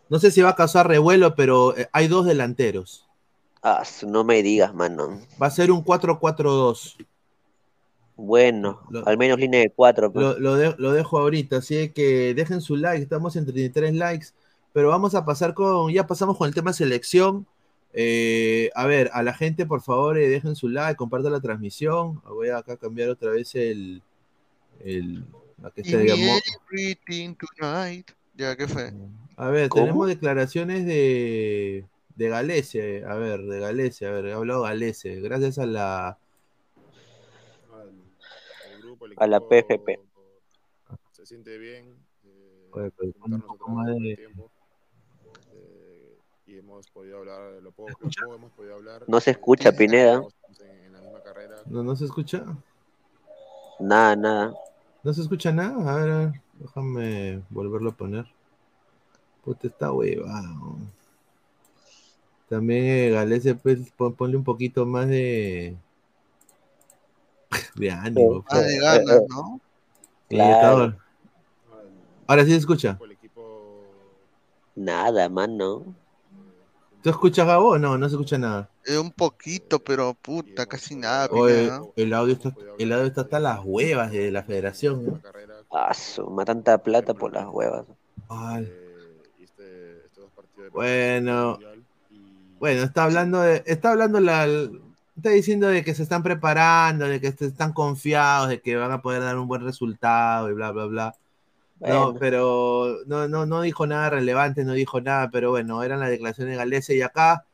no 0.08 0.18
sé 0.18 0.30
si 0.30 0.40
va 0.42 0.50
a 0.50 0.56
causar 0.56 0.88
revuelo, 0.88 1.34
pero 1.34 1.76
eh, 1.76 1.88
hay 1.92 2.08
dos 2.08 2.26
delanteros. 2.26 3.06
Ah, 3.62 3.82
no 4.06 4.24
me 4.24 4.42
digas, 4.42 4.74
mano. 4.74 5.20
Va 5.42 5.46
a 5.46 5.50
ser 5.50 5.70
un 5.70 5.82
4-4-2. 5.82 6.96
Bueno, 8.16 8.80
Lo- 8.90 9.06
al 9.08 9.18
menos 9.18 9.38
línea 9.38 9.60
de 9.60 9.70
cuatro. 9.70 10.12
pues. 10.12 10.24
Lo, 10.24 10.38
lo 10.38 10.54
de- 10.56 10.74
lo 10.78 10.92
dejo 10.92 11.18
ahorita, 11.18 11.56
así 11.56 11.88
que 11.90 12.32
dejen 12.34 12.60
su 12.60 12.76
like, 12.76 13.02
estamos 13.02 13.34
en 13.36 13.44
33 13.46 13.94
likes, 13.94 14.26
pero 14.74 14.88
vamos 14.88 15.14
a 15.14 15.24
pasar 15.24 15.54
con, 15.54 15.92
ya 15.92 16.04
pasamos 16.06 16.36
con 16.36 16.48
el 16.48 16.54
tema 16.54 16.72
selección. 16.72 17.46
Eh, 17.92 18.70
a 18.74 18.86
ver, 18.86 19.08
a 19.12 19.22
la 19.22 19.32
gente, 19.32 19.66
por 19.66 19.80
favor, 19.82 20.18
eh, 20.18 20.28
dejen 20.28 20.56
su 20.56 20.68
like, 20.68 20.96
compartan 20.96 21.30
la 21.30 21.40
transmisión. 21.40 22.20
Voy 22.24 22.48
a 22.48 22.58
acá 22.58 22.76
cambiar 22.76 23.08
otra 23.08 23.30
vez 23.30 23.54
el, 23.54 24.02
el 24.80 25.24
la 25.62 25.70
que 25.70 25.84
me 25.84 26.02
digamos. 26.02 26.40
tonight. 27.56 28.10
Ya, 28.34 28.56
¿qué 28.56 28.66
fue? 28.66 28.92
A 29.36 29.48
ver, 29.50 29.68
¿Cómo? 29.68 29.84
tenemos 29.84 30.08
declaraciones 30.08 30.84
de, 30.86 31.86
de 32.16 32.28
Galese, 32.28 33.04
a 33.04 33.14
ver, 33.14 33.42
de 33.42 33.60
Galese, 33.60 34.06
a 34.06 34.10
ver, 34.10 34.26
he 34.26 34.32
hablado 34.32 34.62
Galese, 34.62 35.20
gracias 35.20 35.58
a 35.58 35.66
la, 35.66 36.18
al, 37.72 37.92
grupo, 38.82 39.06
A 39.16 39.26
la 39.28 39.38
PFP. 39.38 40.00
Se 41.12 41.26
siente 41.26 41.58
bien. 41.58 41.94
eh, 42.24 42.68
Oye, 42.72 42.90
pero 42.96 43.12
un 43.24 43.40
poco 43.42 43.70
más 43.70 43.86
de- 43.86 44.16
tiempo, 44.16 44.50
y 46.54 46.58
hemos 46.58 46.88
podido 46.88 47.18
hablar 47.18 47.52
de 47.52 47.60
lo 47.60 47.72
poco, 47.72 47.92
lo 48.00 48.08
poco 48.10 48.34
hemos 48.36 48.52
podido 48.52 48.74
hablar. 48.74 49.02
No 49.08 49.20
se 49.20 49.32
escucha, 49.32 49.72
Pineda. 49.72 50.22
En, 50.60 50.84
en 50.86 50.92
la 50.92 51.00
misma 51.00 51.20
carrera. 51.22 51.56
¿no, 51.66 51.82
no 51.82 51.96
se 51.96 52.04
escucha? 52.04 52.44
Nada, 53.80 54.14
nada. 54.14 54.54
¿No 55.02 55.12
se 55.12 55.22
escucha 55.22 55.52
nada? 55.52 55.92
A 55.92 55.96
ver, 55.96 56.10
a 56.10 56.18
ver, 56.18 56.32
déjame 56.60 57.42
volverlo 57.50 57.90
a 57.90 57.94
poner. 57.94 58.26
Puta, 59.44 59.66
está 59.66 59.92
huevado. 59.92 60.76
También 62.48 62.84
eh, 62.84 63.10
Galese, 63.10 63.54
pues, 63.54 63.90
pon- 63.90 64.14
ponle 64.14 64.36
un 64.36 64.44
poquito 64.44 64.86
más 64.86 65.08
de, 65.08 65.76
de 67.74 67.90
ánimo. 67.90 68.36
Más 68.36 68.44
pues. 68.48 68.66
de 68.66 68.78
ganas, 68.78 69.22
¿no? 69.28 69.60
Sí, 70.30 70.36
Claro. 70.36 70.52
está 70.54 70.72
bueno. 70.74 70.96
Ahora 72.26 72.44
sí 72.44 72.50
se 72.52 72.56
escucha. 72.58 72.98
El 73.02 73.12
equipo 73.12 73.82
Nada, 74.76 75.28
mano. 75.28 75.94
¿Tú 77.04 77.10
escuchas, 77.10 77.46
Gabo? 77.46 77.68
o 77.72 77.78
No, 77.78 77.98
no 77.98 78.08
se 78.08 78.14
escucha 78.14 78.38
nada. 78.38 78.70
Eh, 78.86 78.96
un 78.96 79.10
poquito, 79.12 79.78
pero 79.78 80.14
puta, 80.14 80.64
casi 80.64 80.96
nada, 80.96 81.28
Oye, 81.30 81.70
el 81.96 82.14
audio 82.14 82.32
está, 82.32 82.54
el 82.78 82.92
audio 82.94 83.04
está 83.04 83.20
hasta 83.20 83.40
las 83.40 83.60
huevas 83.62 84.10
de 84.10 84.30
la 84.30 84.42
federación. 84.42 85.04
¿no? 85.04 85.20
carrera. 85.20 85.52
Ah, 85.70 85.92
suma 85.92 86.46
tanta 86.46 86.78
plata 86.78 87.12
por 87.12 87.30
las 87.34 87.46
huevas. 87.46 87.84
Ay. 88.30 88.72
este, 89.38 89.62
de 89.62 90.68
Bueno. 90.72 91.58
Bueno, 92.58 92.82
está 92.84 93.04
hablando 93.04 93.42
de, 93.42 93.62
está 93.66 93.90
hablando 93.90 94.18
la, 94.20 94.46
está 94.46 95.28
diciendo 95.28 95.66
de 95.66 95.84
que 95.84 95.94
se 95.94 96.02
están 96.04 96.22
preparando, 96.22 97.04
de 97.06 97.20
que 97.20 97.26
est- 97.26 97.42
están 97.42 97.74
confiados, 97.74 98.48
de 98.48 98.62
que 98.62 98.76
van 98.76 98.92
a 98.92 99.02
poder 99.02 99.20
dar 99.20 99.36
un 99.38 99.46
buen 99.46 99.60
resultado 99.62 100.48
y 100.48 100.54
bla, 100.54 100.70
bla, 100.70 100.86
bla. 100.86 101.14
No, 101.86 102.14
pero 102.18 102.98
no, 103.06 103.28
no, 103.28 103.46
no 103.46 103.60
dijo 103.60 103.86
nada 103.86 104.10
relevante, 104.10 104.64
no 104.64 104.72
dijo 104.72 105.00
nada, 105.00 105.30
pero 105.30 105.50
bueno, 105.50 105.82
eran 105.82 106.00
las 106.00 106.10
declaraciones 106.10 106.52
de 106.52 106.58
Galese 106.58 106.96
y 106.96 107.02
acá 107.02 107.44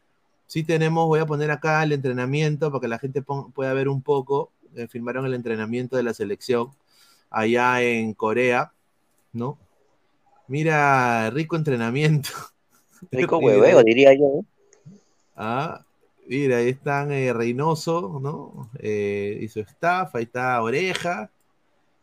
sí 0.46 0.62
tenemos, 0.62 1.06
voy 1.06 1.20
a 1.20 1.26
poner 1.26 1.50
acá 1.50 1.82
el 1.82 1.92
entrenamiento 1.92 2.70
para 2.70 2.80
que 2.80 2.88
la 2.88 2.98
gente 2.98 3.22
pueda 3.22 3.72
ver 3.72 3.88
un 3.88 4.02
poco. 4.02 4.52
Eh, 4.76 4.86
firmaron 4.86 5.26
el 5.26 5.34
entrenamiento 5.34 5.96
de 5.96 6.04
la 6.04 6.14
selección 6.14 6.70
allá 7.28 7.82
en 7.82 8.14
Corea, 8.14 8.72
¿no? 9.32 9.58
Mira, 10.46 11.30
rico 11.30 11.56
entrenamiento. 11.56 12.30
Rico 13.10 13.38
hueveo, 13.42 13.82
diría 13.82 14.12
yo. 14.14 14.44
Ah, 15.34 15.84
mira, 16.26 16.58
ahí 16.58 16.68
están 16.68 17.10
eh, 17.12 17.32
Reynoso, 17.32 18.18
¿no? 18.20 18.70
Eh, 18.78 19.38
y 19.40 19.48
su 19.48 19.60
staff, 19.60 20.14
ahí 20.14 20.24
está 20.24 20.60
Oreja, 20.60 21.30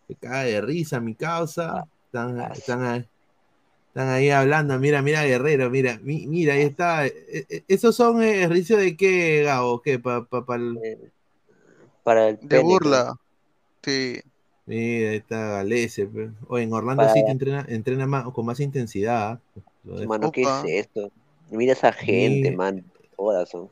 se 0.08 0.16
cae 0.16 0.54
de 0.54 0.62
risa 0.62 1.00
mi 1.00 1.16
causa. 1.16 1.80
Ah, 1.80 1.88
están, 2.54 2.84
ahí, 2.84 3.06
están 3.90 4.10
ahí 4.10 4.30
hablando, 4.30 4.78
mira, 4.80 5.02
mira 5.02 5.24
Guerrero, 5.26 5.70
mira, 5.70 6.00
mi- 6.04 6.28
mira, 6.28 6.54
ahí 6.54 6.62
está. 6.62 7.06
Eh, 7.06 7.14
eh, 7.50 7.64
¿Esos 7.68 7.96
son 7.96 8.22
eh, 8.22 8.44
ejercicios 8.44 8.80
de 8.80 8.96
qué, 8.98 9.44
Gabo? 9.44 9.82
¿Qué? 9.82 10.00
Pa, 10.00 10.26
pa- 10.26 10.46
Eh, 10.84 11.10
Para 12.04 12.30
el 12.30 12.38
De 12.40 12.48
pene, 12.48 12.64
burla. 12.64 13.16
Sí. 13.84 14.20
Mira, 14.66 15.12
ahí 15.12 15.16
está 15.18 15.38
Galese. 15.58 16.10
Oye, 16.48 16.64
en 16.64 16.74
Orlando 16.74 17.04
Para- 17.04 17.14
City 17.14 17.30
entrena, 17.32 17.66
entrena 17.70 18.06
más, 18.08 18.26
con 18.32 18.46
más 18.46 18.60
intensidad. 18.60 19.40
¿ah? 19.40 19.40
Mano, 20.08 20.32
¿qué 20.32 20.42
Opa. 20.46 20.64
es 20.68 20.86
esto? 20.88 21.12
Mira 21.52 21.74
esa 21.74 21.92
gente, 21.94 22.50
Sí. 22.50 22.56
man. 22.56 22.84
Todas 23.16 23.50
son. 23.50 23.70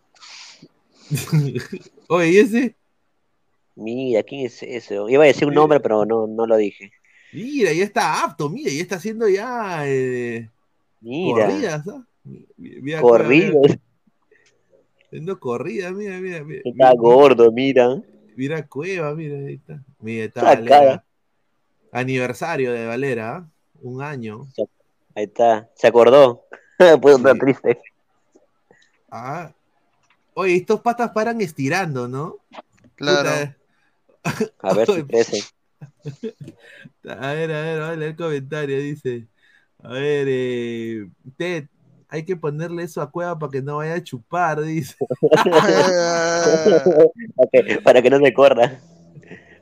Oye, 2.10 2.30
¿y 2.30 2.38
ese? 2.38 2.76
Mira, 3.76 4.24
¿quién 4.24 4.46
es 4.46 4.64
eso? 4.64 5.10
Iba 5.10 5.24
a 5.24 5.28
decir 5.28 5.46
un 5.46 5.54
Sí. 5.54 5.56
nombre, 5.56 5.80
pero 5.80 6.06
no, 6.06 6.28
no 6.28 6.46
lo 6.48 6.56
dije. 6.56 6.92
Mira, 7.34 7.74
ya 7.74 7.84
está 7.84 8.24
apto, 8.24 8.50
mira, 8.50 8.72
ya 8.72 8.82
está 8.82 8.96
haciendo 8.96 9.28
ya 9.28 9.84
eh, 9.88 10.50
Mira, 11.02 11.46
corridas, 11.48 11.88
¿ah? 11.88 12.06
Mira. 12.58 13.02
Mira, 13.02 13.02
haciendo 15.06 15.40
corridas, 15.40 15.94
mira, 15.94 16.20
mira, 16.20 16.44
mira. 16.44 16.62
Está 16.64 16.90
mira, 16.90 16.94
gordo, 16.96 17.52
mira. 17.52 18.02
Mira 18.36 18.68
Cueva, 18.68 19.14
mira, 19.16 19.38
ahí 19.38 19.56
está. 19.56 19.84
Mira, 20.00 20.26
está 20.26 20.42
Esa 20.42 20.50
Valera. 20.56 20.78
cara. 20.80 21.06
Aniversario 21.92 22.74
de 22.74 22.86
Valera, 22.88 23.36
¿ah? 23.38 23.50
un 23.82 24.02
año. 24.02 24.48
Ahí 25.16 25.26
está. 25.26 25.70
¿Se 25.76 25.88
acordó? 25.88 26.44
Pues 27.02 27.16
estar 27.18 27.34
Sí. 27.34 27.40
triste. 27.40 27.80
Ah. 29.10 29.54
Oye, 30.34 30.56
estos 30.58 30.82
patas 30.82 31.12
paran 31.12 31.40
estirando, 31.40 32.10
¿no? 32.10 32.36
Claro. 32.96 33.30
Puta, 33.30 34.52
A 34.60 34.74
ver 34.74 34.86
si 34.88 34.92
Ay, 34.96 35.04
crece. 35.04 35.40
A 37.08 37.34
ver, 37.34 37.52
a 37.52 37.62
ver, 37.62 37.80
vamos 37.80 37.94
a 37.94 37.98
leer 37.98 38.12
el 38.12 38.16
comentario, 38.18 38.78
dice. 38.80 39.28
A 39.84 39.90
ver, 39.90 40.28
eh, 40.30 41.08
Ted, 41.38 41.66
hay 42.10 42.24
que 42.26 42.36
ponerle 42.36 42.84
eso 42.84 43.02
a 43.02 43.12
Cueva 43.12 43.38
para 43.38 43.52
que 43.52 43.62
no 43.62 43.78
vaya 43.78 43.96
a 43.96 44.04
chupar, 44.04 44.62
dice. 44.62 44.96
Ok, 47.38 47.84
Para 47.84 48.02
que 48.02 48.10
no 48.10 48.20
se 48.20 48.34
corra. 48.34 48.80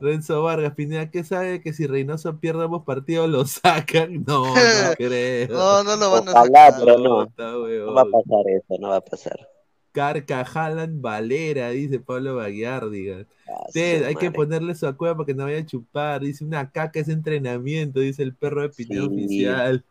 Renzo 0.00 0.42
Vargas, 0.42 0.74
Pineda, 0.74 1.10
¿qué 1.10 1.24
sabe 1.24 1.60
que 1.62 1.72
si 1.72 1.86
Reynoso 1.86 2.38
pierde 2.38 2.64
ambos 2.64 2.84
partidos 2.84 3.28
lo 3.28 3.46
sacan? 3.46 4.24
No, 4.26 4.54
no 4.54 4.94
creo. 4.96 5.48
No, 5.48 5.84
no 5.84 5.96
lo 5.96 6.10
van 6.12 6.28
a 6.28 6.32
Ojalá, 6.32 6.66
sacar. 6.66 6.80
pero 6.84 6.98
no. 6.98 7.32
No 7.36 7.94
va 7.94 8.02
a 8.02 8.04
pasar 8.04 8.48
eso, 8.48 8.76
no 8.80 8.88
va 8.88 8.96
a 8.96 9.00
pasar. 9.00 9.53
Carca 9.94 10.40
Haaland 10.42 11.00
Valera, 11.00 11.70
dice 11.70 12.00
Pablo 12.00 12.34
Baguiardiga. 12.34 13.26
Ah, 13.48 13.66
Ted, 13.72 14.00
su 14.00 14.06
hay 14.08 14.16
que 14.16 14.32
ponerle 14.32 14.72
eso 14.72 14.88
a 14.88 14.96
Cueva 14.96 15.14
para 15.16 15.26
que 15.26 15.34
no 15.34 15.44
vaya 15.44 15.58
a 15.58 15.66
chupar. 15.66 16.20
Dice 16.20 16.44
una 16.44 16.68
caca 16.72 16.98
es 16.98 17.08
entrenamiento, 17.08 18.00
dice 18.00 18.24
el 18.24 18.34
perro 18.34 18.62
de 18.62 18.70
Pineda 18.70 19.02
Sí. 19.02 19.06
oficial. 19.06 19.84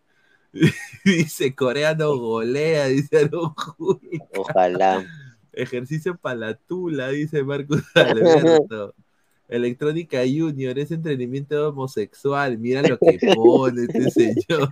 dice 1.05 1.55
coreano 1.55 2.17
golea, 2.17 2.87
dice 2.87 3.29
Julio. 3.29 4.27
Ojalá. 4.37 5.05
Ejercicio 5.53 6.17
para 6.17 6.35
la 6.35 6.53
tula, 6.55 7.07
dice 7.09 7.41
Marcus 7.43 7.81
Alberto. 7.95 8.93
Electrónica 9.47 10.19
Junior, 10.27 10.77
es 10.79 10.91
entrenamiento 10.91 11.69
homosexual. 11.69 12.57
Mira 12.57 12.81
lo 12.81 12.97
que 12.97 13.19
pone 13.35 13.83
este 13.83 14.11
señor. 14.11 14.69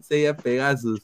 Sella 0.00 0.36
Pegasus. 0.36 1.00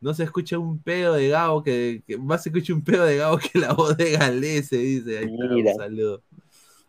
No 0.00 0.12
se 0.14 0.24
escucha 0.24 0.58
un 0.58 0.78
pedo 0.78 1.14
de 1.14 1.28
Gabo 1.28 1.62
que, 1.62 2.02
que- 2.06 2.18
más 2.18 2.42
se 2.42 2.50
escucha 2.50 2.74
un 2.74 2.82
pedo 2.82 3.04
de 3.04 3.16
Gabo 3.16 3.38
que 3.38 3.58
la 3.58 3.72
voz 3.72 3.96
de 3.96 4.12
Galese, 4.12 4.76
dice. 4.76 5.18
Ahí 5.18 5.24
está, 5.24 5.54
Mira. 5.54 5.72
un 5.72 5.76
saludo. 5.78 6.22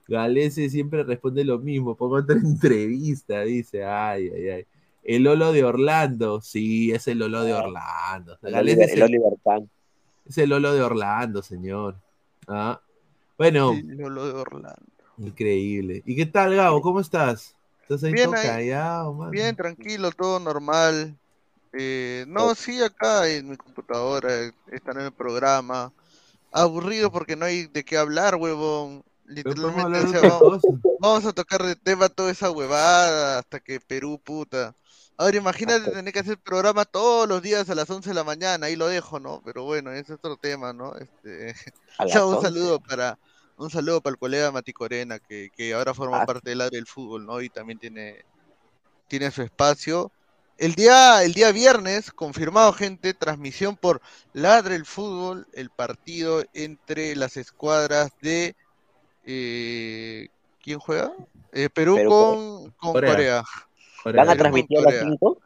Galese 0.07 0.69
siempre 0.69 1.03
responde 1.03 1.43
lo 1.43 1.59
mismo. 1.59 1.95
Pongo 1.95 2.15
otra 2.17 2.35
entrevista, 2.43 3.41
dice. 3.41 3.83
Ay, 3.85 4.29
ay, 4.33 4.49
ay. 4.49 4.65
El 5.03 5.23
Lolo 5.23 5.51
de 5.53 5.63
Orlando. 5.63 6.41
Sí, 6.41 6.91
es 6.91 7.07
el 7.07 7.19
Lolo 7.19 7.43
de 7.43 7.53
Orlando. 7.53 8.37
El 8.43 8.51
Galese 8.51 8.81
Oliver, 8.81 8.89
es 8.89 8.93
el 8.93 8.97
el- 8.99 9.03
Oliver 9.03 9.67
es 10.27 10.37
el 10.37 10.49
Lolo 10.49 10.73
de 10.73 10.81
Orlando, 10.81 11.41
señor. 11.41 11.95
Ah. 12.47 12.81
Bueno, 13.37 13.73
Sí, 13.73 13.83
lo 13.83 14.25
de 14.25 14.33
Orlando. 14.33 14.75
increíble. 15.17 16.03
¿Y 16.05 16.15
qué 16.15 16.25
tal, 16.25 16.55
Gabo? 16.55 16.81
¿Cómo 16.81 16.99
estás? 16.99 17.55
¿Estás 17.83 18.03
ahí 18.03 18.11
Bien 18.11 18.25
todo 18.25 18.35
ahí. 18.35 18.47
callado, 18.47 19.13
mano? 19.13 19.31
Bien, 19.31 19.55
tranquilo, 19.55 20.11
todo 20.11 20.39
normal. 20.39 21.15
Eh, 21.73 22.25
no, 22.27 22.55
sí, 22.55 22.81
acá 22.81 23.27
en 23.29 23.49
mi 23.49 23.57
computadora, 23.57 24.29
están 24.71 24.99
en 24.99 25.05
el 25.05 25.11
programa. 25.11 25.91
Aburrido 26.51 27.11
porque 27.11 27.35
no 27.35 27.45
hay 27.45 27.67
de 27.67 27.83
qué 27.83 27.97
hablar, 27.97 28.35
huevón. 28.35 29.03
Literalmente, 29.25 29.99
o 29.99 30.21
sea, 30.21 30.39
vamos, 30.99 31.25
a 31.25 31.33
tocar 31.33 31.61
de 31.63 31.75
tema 31.75 32.07
toda 32.07 32.31
esa 32.31 32.49
huevada 32.49 33.39
hasta 33.39 33.59
que 33.59 33.79
Perú, 33.81 34.19
puta. 34.23 34.73
Ahora 35.17 35.35
imagínate 35.35 35.91
tener 35.91 36.13
que 36.13 36.19
hacer 36.19 36.37
programa 36.37 36.85
todos 36.85 37.27
los 37.27 37.41
días 37.41 37.69
a 37.69 37.75
las 37.75 37.89
11 37.89 38.09
de 38.09 38.15
la 38.15 38.23
mañana, 38.23 38.67
ahí 38.67 38.75
lo 38.75 38.87
dejo, 38.87 39.19
¿no? 39.19 39.41
Pero 39.43 39.63
bueno, 39.63 39.91
ese 39.91 40.13
es 40.13 40.19
otro 40.19 40.37
tema, 40.37 40.71
¿no? 40.73 40.95
Este, 40.95 41.55
ya, 42.07 42.23
un 42.25 42.35
11. 42.35 42.47
saludo 42.47 42.79
para 42.79 43.17
un 43.57 43.71
saludo 43.71 44.01
para 44.01 44.11
el 44.11 44.19
colega 44.19 44.51
Mati 44.51 44.71
Corena, 44.71 45.19
que, 45.19 45.49
que 45.55 45.73
ahora 45.73 45.93
forma 45.93 46.21
Ah. 46.21 46.25
parte 46.25 46.51
del 46.51 46.61
área 46.61 46.77
del 46.77 46.85
fútbol, 46.85 47.25
¿no? 47.25 47.41
Y 47.41 47.49
también 47.49 47.79
tiene, 47.79 48.23
tiene 49.07 49.31
su 49.31 49.41
espacio. 49.41 50.11
El 50.57 50.73
día, 50.73 51.23
el 51.23 51.33
día 51.33 51.51
viernes, 51.51 52.11
confirmado, 52.11 52.73
gente, 52.73 53.13
transmisión 53.13 53.75
por 53.75 54.01
Ladre 54.33 54.75
el 54.75 54.85
Fútbol, 54.85 55.47
el 55.53 55.69
partido 55.69 56.43
entre 56.53 57.15
las 57.15 57.37
escuadras 57.37 58.11
de. 58.21 58.55
eh, 59.25 60.29
¿Quién 60.63 60.79
juega? 60.79 61.11
Eh, 61.51 61.69
Perú, 61.69 61.95
Perú, 61.95 62.09
con, 62.09 62.71
con 62.71 62.93
Corea. 62.93 63.11
Corea. 63.11 63.43
Corea, 64.03 64.23
¿Van 64.23 64.29
a 64.29 64.37
transmitir 64.37 64.77
a 64.79 64.83
con 64.83 64.93
las 64.93 65.01
Corea. 65.01 65.11
5? 65.19 65.41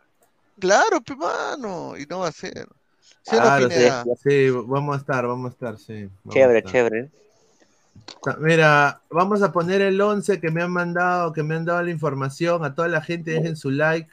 Claro, 0.59 1.01
pe 1.01 1.15
mano, 1.15 1.97
y 1.97 2.05
no 2.05 2.19
va 2.19 2.27
a 2.29 2.31
ser. 2.31 2.67
¿Sí 3.23 3.35
no, 3.35 4.63
vamos 4.65 4.95
a 4.95 4.99
estar, 4.99 5.27
vamos 5.27 5.51
a 5.51 5.53
estar, 5.53 5.77
sí. 5.77 6.09
Chévere, 6.29 6.59
estar. 6.59 6.71
chévere. 6.71 7.11
Mira, 8.39 9.01
vamos 9.09 9.41
a 9.41 9.51
poner 9.51 9.81
el 9.81 9.99
11 9.99 10.39
que 10.39 10.51
me 10.51 10.61
han 10.61 10.71
mandado, 10.71 11.33
que 11.33 11.43
me 11.43 11.55
han 11.55 11.65
dado 11.65 11.81
la 11.83 11.91
información. 11.91 12.63
A 12.63 12.73
toda 12.73 12.87
la 12.87 13.01
gente 13.01 13.31
dejen 13.31 13.55
su 13.55 13.71
like. 13.71 14.09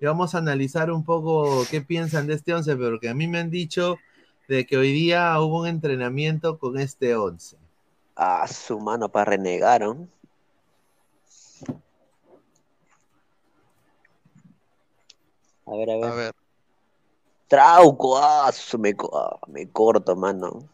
Y 0.00 0.06
vamos 0.06 0.34
a 0.34 0.38
analizar 0.38 0.90
un 0.90 1.04
poco 1.04 1.64
qué 1.70 1.82
piensan 1.82 2.26
de 2.26 2.34
este 2.34 2.54
11, 2.54 2.74
porque 2.76 3.08
a 3.10 3.14
mí 3.14 3.28
me 3.28 3.38
han 3.38 3.50
dicho 3.50 3.98
de 4.48 4.66
que 4.66 4.76
hoy 4.78 4.92
día 4.92 5.38
hubo 5.40 5.60
un 5.60 5.66
entrenamiento 5.66 6.58
con 6.58 6.78
este 6.78 7.14
11. 7.14 7.58
Ah, 8.16 8.46
su 8.48 8.80
mano 8.80 9.10
para 9.10 9.32
renegar, 9.32 9.82
¿no? 9.82 10.08
A 15.66 15.76
ver, 15.76 15.90
a 15.90 15.96
ver. 15.96 16.04
A 16.04 16.14
ver. 16.14 16.34
Trauco, 17.46 18.16
ah, 18.18 18.50
su- 18.52 18.78
me, 18.78 18.94
ah, 19.12 19.38
me 19.48 19.68
corto, 19.68 20.16
mano. 20.16 20.66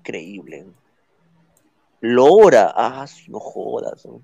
Increíble. 0.00 0.66
Lora, 2.00 2.72
ah, 2.76 3.06
su- 3.06 3.30
no 3.30 3.40
jodas. 3.40 4.04
¿no? 4.04 4.20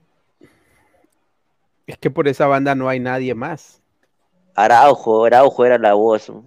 Es 1.86 1.98
que 1.98 2.10
por 2.10 2.28
esa 2.28 2.46
banda 2.46 2.74
no 2.74 2.88
hay 2.88 3.00
nadie 3.00 3.34
más. 3.34 3.80
Araujo, 4.54 5.24
Araujo 5.24 5.64
era 5.64 5.78
la 5.78 5.94
voz. 5.94 6.28
¿no? 6.30 6.44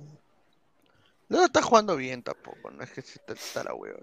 No 1.29 1.43
está 1.45 1.61
jugando 1.61 1.95
bien 1.95 2.21
tampoco, 2.23 2.69
no 2.71 2.83
es 2.83 2.91
que 2.91 3.01
se 3.01 3.19
está, 3.19 3.33
está 3.33 3.63
la 3.63 3.73
hueva. 3.73 3.99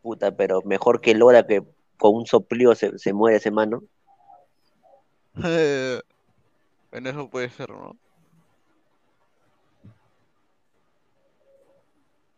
Puta, 0.00 0.30
pero 0.34 0.62
mejor 0.62 1.00
que 1.00 1.14
Lora 1.14 1.46
que 1.46 1.62
con 1.98 2.14
un 2.14 2.26
soplío 2.26 2.74
se, 2.74 2.98
se 2.98 3.12
muere 3.12 3.36
ese 3.38 3.50
mano. 3.50 3.82
Bueno, 6.90 7.08
eso 7.08 7.30
puede 7.30 7.48
ser, 7.48 7.70
¿no? 7.70 7.96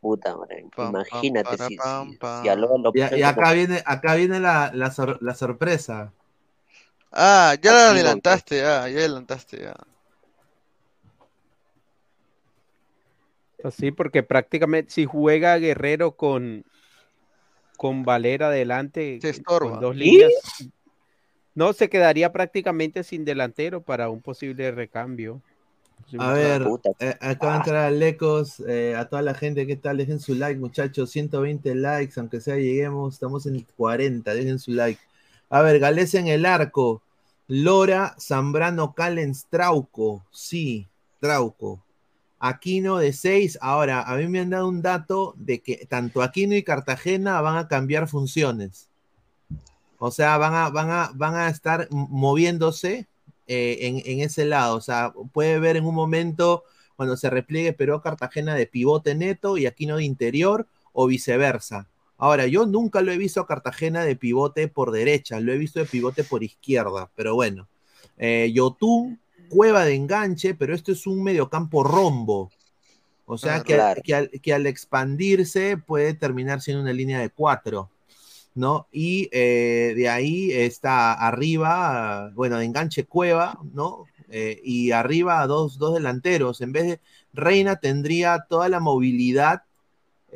Puta, 0.01 0.37
madre. 0.37 0.63
Pam, 0.63 0.71
pam, 0.77 0.91
Imagínate 0.91 1.57
para, 1.57 1.69
si, 1.69 1.77
pam, 1.77 2.11
si, 2.13 2.17
pam. 2.19 2.43
si 2.43 2.49
a 2.49 2.55
Lora 2.57 2.75
lo 2.79 2.93
Y, 2.95 2.99
y 3.19 3.23
acá 3.23 3.35
como- 3.43 3.53
viene, 3.55 3.83
acá 3.87 4.15
viene 4.15 4.39
la, 4.41 4.71
la 4.73 4.91
sor- 4.91 5.19
la 5.23 5.35
sorpresa. 5.35 6.13
Ah, 7.17 7.55
ya 7.63 7.73
la 7.73 7.91
adelantaste, 7.91 8.57
ya, 8.57 8.89
ya 8.89 8.99
adelantaste, 8.99 9.61
ya. 9.61 9.77
Así, 13.63 13.93
porque 13.93 14.25
prácticamente 14.25 14.91
si 14.91 15.07
juega 15.07 15.57
Guerrero 15.57 16.17
con, 16.17 16.65
con 17.77 18.03
Valera 18.05 18.49
adelante, 18.49 19.21
Se 19.23 19.31
estorba. 19.31 19.71
con 19.71 19.81
dos 19.81 19.97
¿Y? 19.97 20.01
líneas. 20.01 20.33
No, 21.55 21.73
se 21.73 21.89
quedaría 21.89 22.33
prácticamente 22.33 23.05
sin 23.05 23.25
delantero 23.25 23.81
para 23.81 24.11
un 24.11 24.21
posible 24.21 24.73
recambio. 24.73 25.41
A 26.19 26.33
ver, 26.33 26.63
eh, 26.99 27.15
acaba 27.21 27.53
de 27.53 27.59
entrar 27.59 27.77
Alecos, 27.85 28.61
eh, 28.67 28.95
a 28.97 29.09
toda 29.09 29.23
la 29.23 29.35
gente, 29.35 29.67
¿qué 29.67 29.77
tal? 29.77 29.97
Dejen 29.99 30.19
su 30.19 30.35
like, 30.35 30.59
muchachos, 30.59 31.11
120 31.11 31.75
likes, 31.77 32.19
aunque 32.19 32.41
sea 32.41 32.57
lleguemos, 32.57 33.15
estamos 33.15 33.47
en 33.47 33.65
40, 33.77 34.35
dejen 34.35 34.59
su 34.59 34.73
like. 34.73 35.01
A 35.55 35.63
ver, 35.63 35.79
Gales 35.79 36.13
en 36.15 36.27
el 36.27 36.47
arco, 36.47 37.01
Lora, 37.47 38.17
Zambrano, 38.19 38.93
Callens, 38.93 39.47
Trauco, 39.49 40.25
sí, 40.33 40.89
Trauco. 41.21 41.81
Aquino 42.41 42.99
de 42.99 43.13
6, 43.13 43.59
ahora, 43.61 44.03
a 44.03 44.17
mí 44.17 44.27
me 44.27 44.41
han 44.41 44.51
dado 44.51 44.67
un 44.67 44.83
dato 44.83 45.33
de 45.37 45.63
que 45.63 45.87
tanto 45.87 46.23
Aquino 46.23 46.57
y 46.57 46.65
Cartagena 46.65 47.41
van 47.41 47.57
a 47.57 47.69
cambiar 47.69 48.09
funciones. 48.09 48.89
O 49.99 50.11
sea, 50.11 50.39
van 50.39 50.55
a, 50.55 50.71
van 50.71 50.91
a, 50.91 51.13
van 51.15 51.37
a 51.37 51.49
estar 51.49 51.87
moviéndose 51.89 53.07
eh, 53.47 54.03
en, 54.05 54.21
ese 54.23 54.47
lado. 54.47 54.75
O 54.75 54.81
sea, 54.81 55.13
puede 55.33 55.61
ver 55.61 55.77
en 55.77 55.87
un 55.87 55.95
momento 55.95 56.65
cuando 56.97 57.17
se 57.17 57.31
repliegue 57.31 57.73
Perú 57.73 58.01
Cartagena 58.03 58.57
de 58.57 58.67
pivote 58.67 59.15
neto 59.15 59.57
y 59.57 59.67
Aquino 59.67 59.99
de 59.99 60.05
interior 60.05 60.67
o 60.93 61.07
viceversa. 61.07 61.87
Ahora, 62.25 62.47
yo 62.47 62.65
nunca 62.65 63.03
lo 63.03 63.13
he 63.13 63.19
visto 63.19 63.43
a 63.43 63.47
Cartagena 63.47 64.03
de 64.03 64.17
pivote 64.17 64.67
por 64.69 64.93
derecha, 64.93 65.41
lo 65.41 65.53
he 65.53 65.59
visto 65.59 65.79
de 65.79 65.85
pivote 65.85 66.25
por 66.25 66.43
izquierda, 66.43 67.11
pero 67.15 67.35
bueno. 67.35 67.69
Eh, 68.17 68.51
Yotun, 68.55 69.21
cueva 69.51 69.85
de 69.85 69.95
enganche, 69.95 70.55
pero 70.55 70.75
esto 70.75 70.91
es 70.93 71.07
un 71.07 71.23
mediocampo 71.23 71.85
rombo. 71.85 72.51
O 73.27 73.37
sea 73.37 73.57
Ah, 73.57 73.63
que, 73.63 73.75
claro. 73.75 74.01
que 74.03 74.15
al, 74.15 74.31
que 74.31 74.55
al 74.55 74.67
expandirse 74.67 75.77
puede 75.77 76.15
terminar 76.15 76.63
siendo 76.63 76.83
una 76.83 76.95
línea 76.95 77.21
de 77.21 77.29
cuatro. 77.29 77.91
¿no? 78.55 78.89
Y 78.91 79.29
eh, 79.31 79.93
de 79.95 80.09
ahí 80.09 80.51
está 80.51 81.13
arriba, 81.13 82.31
bueno, 82.35 82.57
de 82.57 82.65
enganche 82.65 83.05
Cueva, 83.05 83.59
¿no? 83.75 84.07
Eh, 84.31 84.63
y 84.65 84.93
arriba 84.93 85.47
dos, 85.47 85.77
dos 85.77 85.93
delanteros. 85.93 86.63
En 86.63 86.73
vez 86.73 86.85
de 86.87 87.01
Reina 87.35 87.77
tendría 87.77 88.47
toda 88.49 88.71
la 88.71 88.81
movilidad 88.81 89.65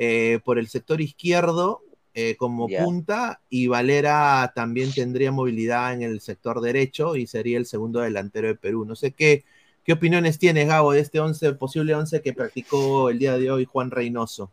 eh, 0.00 0.38
por 0.44 0.60
el 0.60 0.68
sector 0.68 1.00
izquierdo 1.00 1.82
eh, 2.14 2.36
como 2.36 2.68
punta 2.68 3.40
y 3.50 3.66
Valera 3.66 4.52
también 4.54 4.92
tendría 4.92 5.32
movilidad 5.32 5.92
en 5.92 6.02
el 6.02 6.20
sector 6.20 6.60
derecho 6.60 7.16
y 7.16 7.26
sería 7.26 7.58
el 7.58 7.66
segundo 7.66 7.98
delantero 7.98 8.46
de 8.46 8.54
Perú. 8.54 8.84
No 8.84 8.94
sé 8.94 9.10
qué, 9.10 9.44
qué 9.82 9.94
opiniones 9.94 10.38
tienes, 10.38 10.68
Gabo, 10.68 10.92
de 10.92 11.00
este 11.00 11.18
11, 11.18 11.54
posible 11.54 11.96
11 11.96 12.22
que 12.22 12.32
practicó 12.32 13.10
el 13.10 13.18
día 13.18 13.36
de 13.38 13.50
hoy 13.50 13.64
Juan 13.64 13.90
Reynoso. 13.90 14.52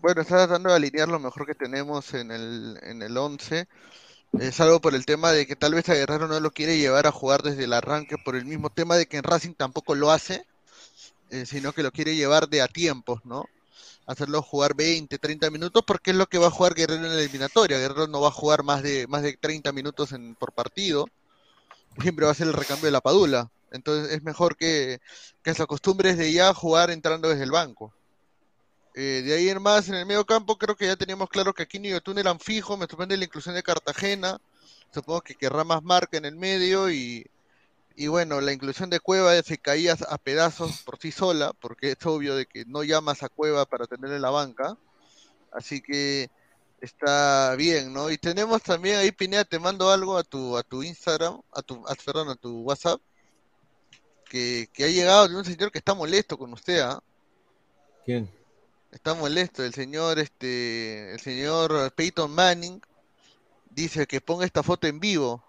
Bueno, 0.00 0.22
está 0.22 0.46
tratando 0.46 0.70
de 0.70 0.76
alinear 0.76 1.08
lo 1.08 1.18
mejor 1.18 1.44
que 1.44 1.56
tenemos 1.56 2.14
en 2.14 2.30
el, 2.30 2.78
en 2.82 3.02
el 3.02 3.16
11. 3.16 3.66
Es 4.38 4.60
algo 4.60 4.80
por 4.80 4.94
el 4.94 5.04
tema 5.04 5.32
de 5.32 5.48
que 5.48 5.56
tal 5.56 5.74
vez 5.74 5.88
a 5.88 5.94
Guerrero 5.94 6.28
no 6.28 6.38
lo 6.38 6.52
quiere 6.52 6.78
llevar 6.78 7.08
a 7.08 7.12
jugar 7.12 7.42
desde 7.42 7.64
el 7.64 7.72
arranque, 7.72 8.18
por 8.18 8.36
el 8.36 8.44
mismo 8.44 8.70
tema 8.70 8.94
de 8.94 9.06
que 9.06 9.16
en 9.16 9.24
Racing 9.24 9.54
tampoco 9.54 9.96
lo 9.96 10.12
hace, 10.12 10.46
eh, 11.30 11.44
sino 11.44 11.72
que 11.72 11.82
lo 11.82 11.90
quiere 11.90 12.14
llevar 12.14 12.48
de 12.48 12.62
a 12.62 12.68
tiempos, 12.68 13.24
¿no? 13.24 13.46
Hacerlo 14.06 14.42
jugar 14.42 14.74
20, 14.74 15.18
30 15.18 15.50
minutos, 15.50 15.82
porque 15.86 16.10
es 16.10 16.16
lo 16.16 16.26
que 16.26 16.38
va 16.38 16.48
a 16.48 16.50
jugar 16.50 16.74
Guerrero 16.74 17.06
en 17.06 17.14
la 17.14 17.20
eliminatoria. 17.20 17.78
Guerrero 17.78 18.08
no 18.08 18.20
va 18.20 18.28
a 18.28 18.32
jugar 18.32 18.62
más 18.62 18.82
de, 18.82 19.06
más 19.06 19.22
de 19.22 19.36
30 19.36 19.72
minutos 19.72 20.12
en, 20.12 20.34
por 20.34 20.52
partido. 20.52 21.06
Siempre 22.00 22.26
va 22.26 22.32
a 22.32 22.34
ser 22.34 22.48
el 22.48 22.54
recambio 22.54 22.86
de 22.86 22.92
la 22.92 23.00
Padula. 23.00 23.50
Entonces 23.70 24.12
es 24.12 24.22
mejor 24.22 24.56
que, 24.56 25.00
que 25.42 25.54
se 25.54 25.62
acostumbre 25.62 26.14
desde 26.14 26.32
ya 26.32 26.50
a 26.50 26.54
jugar 26.54 26.90
entrando 26.90 27.28
desde 27.28 27.44
el 27.44 27.50
banco. 27.50 27.92
Eh, 28.94 29.22
de 29.24 29.34
ahí 29.34 29.48
en 29.48 29.62
más, 29.62 29.88
en 29.88 29.94
el 29.94 30.06
medio 30.06 30.26
campo, 30.26 30.58
creo 30.58 30.76
que 30.76 30.86
ya 30.86 30.96
teníamos 30.96 31.30
claro 31.30 31.54
que 31.54 31.62
Aquino 31.62 31.86
y 31.88 31.90
Yotun 31.90 32.18
eran 32.18 32.40
fijos. 32.40 32.78
Me 32.78 32.86
sorprende 32.86 33.16
la 33.16 33.24
inclusión 33.24 33.54
de 33.54 33.62
Cartagena. 33.62 34.38
Supongo 34.92 35.22
que 35.22 35.34
querrá 35.34 35.64
más 35.64 35.82
marca 35.82 36.18
en 36.18 36.26
el 36.26 36.36
medio. 36.36 36.90
Y, 36.90 37.26
y 37.96 38.08
bueno, 38.08 38.40
la 38.40 38.52
inclusión 38.52 38.90
de 38.90 39.00
Cueva 39.00 39.40
se 39.42 39.58
caía 39.58 39.96
a 40.08 40.18
pedazos 40.18 40.82
por 40.82 40.98
sí 40.98 41.12
sola, 41.12 41.52
porque 41.60 41.92
es 41.92 42.06
obvio 42.06 42.34
de 42.34 42.46
que 42.46 42.64
no 42.66 42.82
llamas 42.82 43.22
a 43.22 43.28
Cueva 43.28 43.66
para 43.66 43.86
tenerle 43.86 44.16
en 44.16 44.22
la 44.22 44.30
banca. 44.30 44.76
Así 45.52 45.80
que 45.80 46.30
está 46.80 47.54
bien, 47.56 47.92
¿no? 47.92 48.10
Y 48.10 48.18
tenemos 48.18 48.62
también 48.62 48.96
ahí, 48.96 49.12
Pineda, 49.12 49.44
te 49.44 49.58
mando 49.58 49.90
algo 49.90 50.16
a 50.16 50.24
tu, 50.24 50.56
a 50.56 50.62
tu 50.62 50.82
Instagram, 50.82 51.40
a 51.52 51.62
tu, 51.62 51.86
a, 51.86 51.94
perdón, 51.94 52.30
a 52.30 52.34
tu 52.34 52.62
WhatsApp, 52.62 53.00
que, 54.28 54.68
que 54.72 54.84
ha 54.84 54.88
llegado 54.88 55.28
de 55.28 55.36
un 55.36 55.44
señor 55.44 55.70
que 55.70 55.78
está 55.78 55.94
molesto 55.94 56.38
con 56.38 56.52
usted, 56.52 56.80
¿ah? 56.80 57.02
¿Quién? 58.04 58.30
Está 58.90 59.14
molesto 59.14 59.64
el 59.64 59.72
señor, 59.72 60.18
este, 60.18 61.12
el 61.12 61.20
señor 61.20 61.92
Peyton 61.94 62.30
Manning 62.30 62.80
dice 63.70 64.06
que 64.06 64.20
ponga 64.20 64.44
esta 64.44 64.62
foto 64.62 64.86
en 64.86 65.00
vivo. 65.00 65.42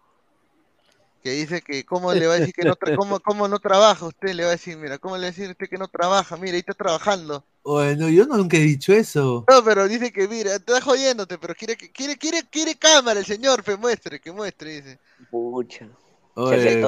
Que 1.23 1.31
dice 1.31 1.61
que 1.61 1.85
cómo 1.85 2.13
le 2.13 2.27
va 2.27 2.33
a 2.33 2.39
decir 2.39 2.53
que 2.53 2.65
no 2.65 2.75
tra- 2.75 2.95
cómo, 2.97 3.19
cómo 3.21 3.47
no 3.47 3.59
trabaja 3.59 4.05
usted, 4.05 4.33
le 4.33 4.43
va 4.43 4.49
a 4.49 4.53
decir, 4.53 4.77
mira, 4.77 4.97
cómo 4.97 5.15
le 5.15 5.21
va 5.21 5.27
a 5.27 5.31
decir 5.31 5.49
usted 5.49 5.69
que 5.69 5.77
no 5.77 5.87
trabaja, 5.87 6.35
mira, 6.35 6.53
ahí 6.53 6.59
está 6.59 6.73
trabajando. 6.73 7.45
Bueno, 7.63 8.09
yo 8.09 8.25
nunca 8.25 8.57
he 8.57 8.61
dicho 8.61 8.91
eso. 8.91 9.45
No, 9.49 9.63
pero 9.63 9.87
dice 9.87 10.11
que 10.11 10.27
mira, 10.27 10.55
está 10.55 10.81
jodiéndote, 10.81 11.37
pero 11.37 11.55
quiere 11.55 11.77
que 11.77 11.89
quiere 11.91 12.17
quiere 12.17 12.43
quiere 12.51 12.75
cámara 12.75 13.21
el 13.21 13.25
señor, 13.25 13.63
que 13.63 13.77
muestre, 13.77 14.19
que 14.19 14.33
muestre, 14.33 14.81
dice. 14.81 14.99
Pucha. 15.31 15.87
Oye, 16.35 16.83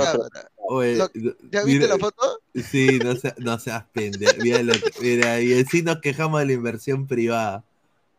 oye, 0.67 0.95
Lo- 0.97 1.09
¿Ya 1.51 1.63
viste 1.63 1.83
mira, 1.83 1.87
la 1.87 1.97
foto? 1.97 2.39
Sí, 2.71 2.99
no, 3.01 3.15
sea- 3.15 3.35
no 3.37 3.59
seas 3.59 3.85
pendejo. 3.93 4.41
Mira, 4.41 4.63
lo 4.63 4.73
que- 4.73 4.91
mira, 4.99 5.39
y 5.39 5.61
así 5.61 5.81
nos 5.81 6.01
quejamos 6.01 6.39
de 6.41 6.47
la 6.47 6.53
inversión 6.53 7.07
privada. 7.07 7.63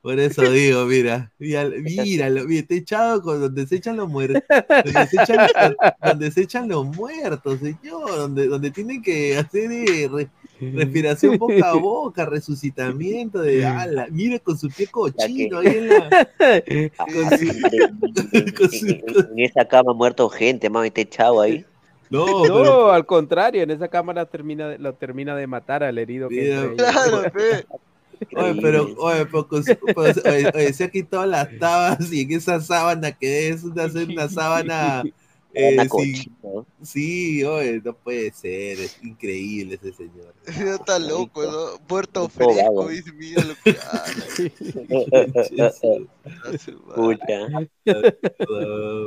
Por 0.07 0.21
eso 0.21 0.43
digo, 0.53 0.85
mira, 0.87 1.33
mira, 1.37 1.65
míralo, 1.83 2.45
mira, 2.45 2.61
está 2.61 2.75
echado 2.77 3.21
con 3.23 3.41
donde 3.41 3.67
se 3.67 3.75
echan 3.75 3.97
los 3.97 4.09
muertos, 4.09 4.41
donde 4.85 5.07
se 5.09 5.21
echan, 5.21 5.47
donde 6.05 6.31
se 6.31 6.43
echan 6.43 6.69
los 6.69 6.87
muertos, 6.87 7.59
señor, 7.59 8.09
donde, 8.17 8.47
donde 8.47 8.71
tienen 8.71 9.03
que 9.03 9.37
hacer 9.37 9.73
eh, 9.73 10.09
re- 10.09 10.29
respiración 10.61 11.37
boca 11.39 11.71
a 11.71 11.75
boca, 11.81 12.25
resucitamiento 12.25 13.41
de 13.41 13.67
ala, 13.67 14.07
mira 14.13 14.39
con 14.39 14.57
su 14.57 14.69
pie 14.71 14.87
cochino 14.87 15.59
ahí 15.59 15.67
en 15.67 15.89
la. 15.89 16.29
En, 16.39 16.89
Con 18.55 18.71
su- 18.71 18.87
en- 18.87 19.31
en 19.33 19.39
esa 19.41 19.65
cama 19.65 19.91
ha 19.91 19.95
muerto 19.95 20.29
gente, 20.29 20.71
mami, 20.71 20.87
está 20.87 21.01
echado 21.01 21.41
ahí. 21.41 21.65
No, 22.11 22.43
pero 22.43 22.65
No, 22.65 22.91
al 22.93 23.05
contrario, 23.07 23.61
en 23.65 23.73
esa 23.73 23.89
cámara 23.89 24.25
termina, 24.27 24.69
de- 24.69 24.79
lo 24.79 24.95
termina 24.95 25.35
de 25.35 25.49
matar 25.49 25.83
al 25.83 25.99
herido 25.99 26.29
que 26.29 26.43
Mira, 26.43 26.63
ahí. 26.63 26.77
Claro. 26.77 27.23
Oye, 28.35 28.55
pero, 28.61 28.93
oye, 28.99 29.27
pues, 29.27 30.19
oye, 30.27 30.51
oye, 30.55 30.73
se 30.73 30.85
ha 30.85 30.91
quitado 30.91 31.27
las 31.27 31.57
tabas 31.59 32.13
y 32.13 32.23
en 32.23 32.33
esa 32.33 32.61
sábana 32.61 33.13
que 33.13 33.49
es 33.49 33.65
una, 33.65 33.87
una 33.87 34.29
sábana. 34.29 35.09
eh, 35.55 35.73
Una 35.73 35.89
sin- 35.89 35.89
cochina. 35.89 36.67
sí, 36.83 37.43
oye, 37.45 37.81
no 37.83 37.95
puede 37.97 38.31
ser, 38.33 38.81
es 38.81 38.97
increíble 39.03 39.77
ese 39.77 39.93
señor. 39.93 40.35
Ya 40.47 40.75
está 40.77 40.99
loco, 40.99 41.43
¿no? 41.45 41.79
Puerto 41.87 42.29
fresco, 42.29 42.89
dice, 42.89 43.13
mira 43.13 43.43
lo 43.45 43.55
que 43.57 43.79
hace. 43.79 44.53
Pucha. 46.95 47.49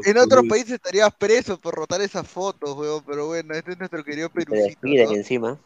En 0.05 0.17
otro 0.17 0.43
país 0.43 0.69
estarías 0.69 1.13
preso 1.17 1.59
por 1.59 1.75
rotar 1.75 2.01
esas 2.01 2.27
fotos, 2.27 2.75
weón, 2.75 3.03
pero 3.05 3.27
bueno, 3.27 3.53
este 3.53 3.71
es 3.71 3.77
nuestro 3.79 4.03
querido 4.03 4.29
Te 4.33 4.43
Perucito, 4.45 4.81
despiden 4.81 5.11
¿no? 5.11 5.17
encima. 5.17 5.59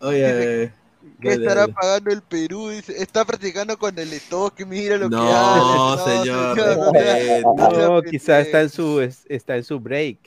Oye, 0.00 0.72
¿Qué 1.20 1.28
dale, 1.30 1.42
estará 1.42 1.60
dale. 1.62 1.72
pagando 1.72 2.10
el 2.10 2.22
Perú? 2.22 2.68
Dice, 2.70 3.00
está 3.02 3.24
practicando 3.24 3.78
con 3.78 3.98
el 3.98 4.12
estoque, 4.12 4.64
mira 4.66 4.96
lo 4.96 5.08
que 5.08 5.16
No, 5.16 5.92
hace. 5.92 6.10
señor, 6.18 6.56
no, 6.56 6.64
respete. 6.92 7.42
no, 7.42 7.54
No, 7.70 8.00
sea 8.02 8.10
quizá 8.10 8.40
está 8.40 8.60
en 8.60 8.68
su 8.70 9.00
es- 9.00 9.24
está 9.28 9.56
en 9.56 9.64
su 9.64 9.80
break. 9.80 10.18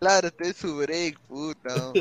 Claro, 0.00 0.28
está 0.28 0.46
en 0.46 0.54
su 0.54 0.76
break, 0.76 1.18
puta. 1.20 1.92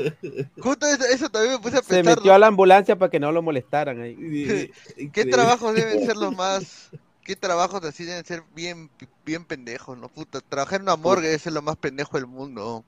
Justo 0.60 0.86
eso, 0.88 1.06
eso 1.06 1.30
también 1.30 1.54
me 1.54 1.60
puse 1.60 1.78
a 1.78 1.82
Se 1.82 1.96
pensar, 1.96 2.18
metió 2.18 2.34
a 2.34 2.40
la 2.40 2.48
ambulancia 2.48 2.98
para 2.98 3.10
que 3.10 3.20
no 3.20 3.32
lo 3.32 3.42
molestaran 3.42 4.02
ahí. 4.02 4.16
¿qué 4.16 4.72
Increíble. 4.98 5.32
trabajos 5.32 5.74
deben 5.74 6.06
ser 6.06 6.18
los 6.18 6.36
más... 6.36 6.90
¿Qué 7.24 7.38
trabajos 7.38 7.82
así 7.86 8.04
deben 8.04 8.26
ser 8.26 8.44
bien, 8.54 8.90
bien 9.26 9.46
pendejos, 9.46 9.98
no? 9.98 10.10
Puta, 10.10 10.42
trabajar 10.42 10.82
en 10.82 10.84
una 10.84 10.98
morgue 10.98 11.28
debe 11.28 11.40
ser 11.40 11.54
lo 11.54 11.62
más 11.62 11.78
pendejo 11.78 12.18
del 12.18 12.28
mundo. 12.28 12.84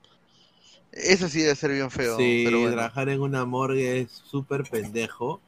Eso 0.95 1.27
sí 1.29 1.41
debe 1.41 1.55
ser 1.55 1.71
bien 1.71 1.91
feo, 1.91 2.17
Sí, 2.17 2.43
pero 2.45 2.59
bueno. 2.61 2.73
trabajar 2.75 3.09
en 3.09 3.21
una 3.21 3.45
morgue 3.45 3.99
es 4.01 4.11
súper 4.11 4.63
pendejo. 4.63 5.41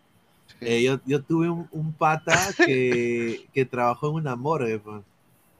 Sí. 0.47 0.55
Eh, 0.61 0.83
yo, 0.83 0.99
yo 1.05 1.21
tuve 1.23 1.49
un, 1.49 1.67
un 1.71 1.93
pata 1.93 2.37
que, 2.65 3.45
que 3.53 3.65
trabajó 3.65 4.09
en 4.09 4.15
una 4.15 4.35
morgue, 4.35 4.77
pues. 4.79 5.03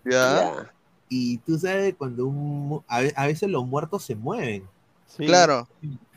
¿Ya? 0.05 0.71
Y 1.09 1.37
tú 1.39 1.57
sabes 1.57 1.95
cuando 1.97 2.25
un, 2.27 2.83
a, 2.87 2.99
ve- 3.01 3.13
a 3.15 3.27
veces 3.27 3.49
los 3.49 3.65
muertos 3.65 4.03
se 4.03 4.15
mueven. 4.15 4.63
Sí. 5.07 5.25
Claro. 5.25 5.67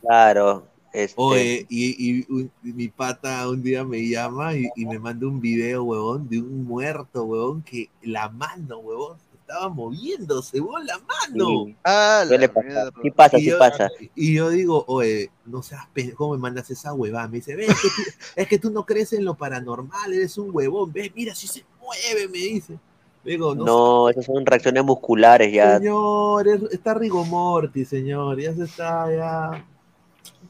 Claro. 0.00 0.66
Este, 0.92 1.14
Oye, 1.16 1.66
y, 1.68 1.94
y 2.20 2.26
un- 2.28 2.50
y 2.64 2.72
mi 2.72 2.88
pata 2.88 3.48
un 3.48 3.62
día 3.62 3.84
me 3.84 4.08
llama 4.08 4.56
y, 4.56 4.68
y 4.74 4.84
me 4.86 4.98
manda 4.98 5.28
un 5.28 5.40
video, 5.40 5.84
huevón, 5.84 6.28
de 6.28 6.40
un 6.40 6.64
muerto, 6.64 7.22
huevón, 7.22 7.62
que 7.62 7.88
la 8.02 8.28
mano, 8.28 8.78
huevón, 8.78 9.16
estaba 9.50 9.68
moviéndose, 9.68 10.60
huevón, 10.60 10.86
la 10.86 10.98
mano. 10.98 11.64
sí, 11.66 11.76
Ah, 11.84 12.24
la 12.28 12.38
mierda. 12.38 12.90
Sí 13.02 13.10
pasa, 13.10 13.36
Y 13.38 13.40
sí 13.42 13.50
yo, 13.50 13.58
pasa. 13.58 13.90
y 14.14 14.34
yo 14.34 14.50
digo, 14.50 14.84
oye, 14.86 15.30
no 15.46 15.62
seas 15.62 15.86
pendejo, 15.92 16.18
¿cómo 16.18 16.32
me 16.34 16.38
mandas 16.38 16.70
esa 16.70 16.92
huevada? 16.94 17.26
Me 17.28 17.38
dice, 17.38 17.56
ves, 17.56 17.68
es 17.70 17.76
que, 17.80 17.88
tú, 17.88 18.02
es 18.36 18.48
que 18.48 18.58
tú 18.58 18.70
no 18.70 18.86
crees 18.86 19.12
en 19.12 19.24
lo 19.24 19.34
paranormal, 19.34 20.12
eres 20.12 20.38
un 20.38 20.50
huevón, 20.54 20.92
ves, 20.92 21.10
mira, 21.14 21.34
si 21.34 21.46
se 21.48 21.64
mueve, 21.80 22.28
me 22.28 22.38
dice. 22.38 22.78
Digo, 23.24 23.54
no, 23.54 23.64
No, 23.64 24.08
esas 24.08 24.24
son 24.24 24.46
reacciones 24.46 24.84
musculares 24.84 25.52
ya. 25.52 25.76
señor, 25.78 26.48
es- 26.48 26.62
está 26.72 26.94
rigomorti, 26.94 27.84
señor, 27.84 28.40
ya 28.40 28.54
se 28.54 28.64
está, 28.64 29.12
ya, 29.14 29.64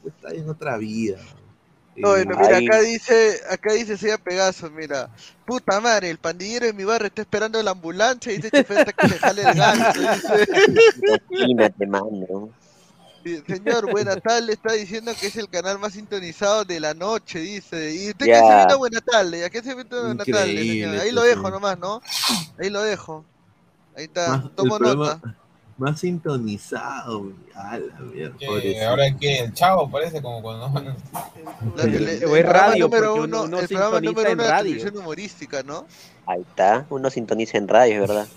está 0.05 0.29
en 0.33 0.47
otra 0.49 0.77
vida. 0.77 1.17
No, 1.95 2.09
bueno, 2.09 2.37
mira, 2.39 2.57
Ahí. 2.57 2.67
acá 2.67 2.79
dice, 2.79 3.41
acá 3.49 3.73
dice 3.73 3.97
Sella 3.97 4.17
Pegaso, 4.17 4.69
mira, 4.71 5.09
puta 5.45 5.81
madre, 5.81 6.09
el 6.09 6.17
pandillero 6.19 6.65
de 6.65 6.73
mi 6.73 6.85
barrio 6.85 7.07
está 7.07 7.21
esperando 7.21 7.61
la 7.61 7.71
ambulancia 7.71 8.31
y 8.31 8.37
dice 8.37 8.59
hasta 8.59 8.93
que 8.93 9.09
se 9.09 9.19
jale 9.19 9.41
el 9.41 9.53
dice. 9.53 10.47
Imagínate, 11.29 11.87
mano. 11.87 12.49
Señor, 13.45 13.91
buena 13.91 14.15
tarde, 14.15 14.53
está 14.53 14.73
diciendo 14.73 15.11
que 15.19 15.27
es 15.27 15.35
el 15.35 15.47
canal 15.49 15.77
más 15.79 15.93
sintonizado 15.93 16.65
de 16.65 16.79
la 16.79 16.93
noche, 16.93 17.39
dice. 17.39 17.93
¿Y 17.93 18.09
usted 18.09 18.25
qué 18.25 18.31
Ya. 18.31 18.39
se 18.47 18.55
viendo 18.55 18.77
buena 18.79 19.01
tarde? 19.01 19.45
¿A 19.45 19.49
qué 19.49 19.61
se 19.61 19.75
viendo 19.75 20.01
buena 20.01 20.25
tarde, 20.25 20.51
Increíble, 20.51 20.87
señor? 20.87 21.01
Ahí 21.01 21.11
lo 21.11 21.21
dejo 21.21 21.49
nomás, 21.51 21.77
¿no? 21.77 22.01
Ahí 22.57 22.69
lo 22.69 22.81
dejo. 22.81 23.25
Ahí 23.95 24.05
está, 24.05 24.49
tomo 24.55 24.79
nota. 24.79 25.21
Más 25.77 25.99
sintonizado, 26.01 27.31
a 27.55 27.77
la 27.79 27.99
mierda, 28.01 28.37
Que 28.37 28.83
ahora 28.83 29.15
que 29.19 29.39
el 29.39 29.53
chavo 29.53 29.89
parece 29.89 30.21
como 30.21 30.41
cuando 30.41 30.67
el 31.83 32.43
radio, 32.43 32.85
número 32.87 33.13
porque 33.13 33.19
uno, 33.27 33.43
uno- 33.43 33.59
el 33.59 33.67
programa 33.67 33.99
número 34.01 34.21
uno 34.21 34.29
de 34.29 34.35
la 34.35 34.51
radio. 34.51 34.63
televisión 34.73 34.97
humorística, 34.97 35.63
¿no? 35.63 35.85
Ahí 36.27 36.41
está, 36.41 36.85
uno 36.89 37.09
sintoniza 37.09 37.57
en 37.57 37.67
radio, 37.67 37.93
es 37.95 37.99
verdad. 38.09 38.27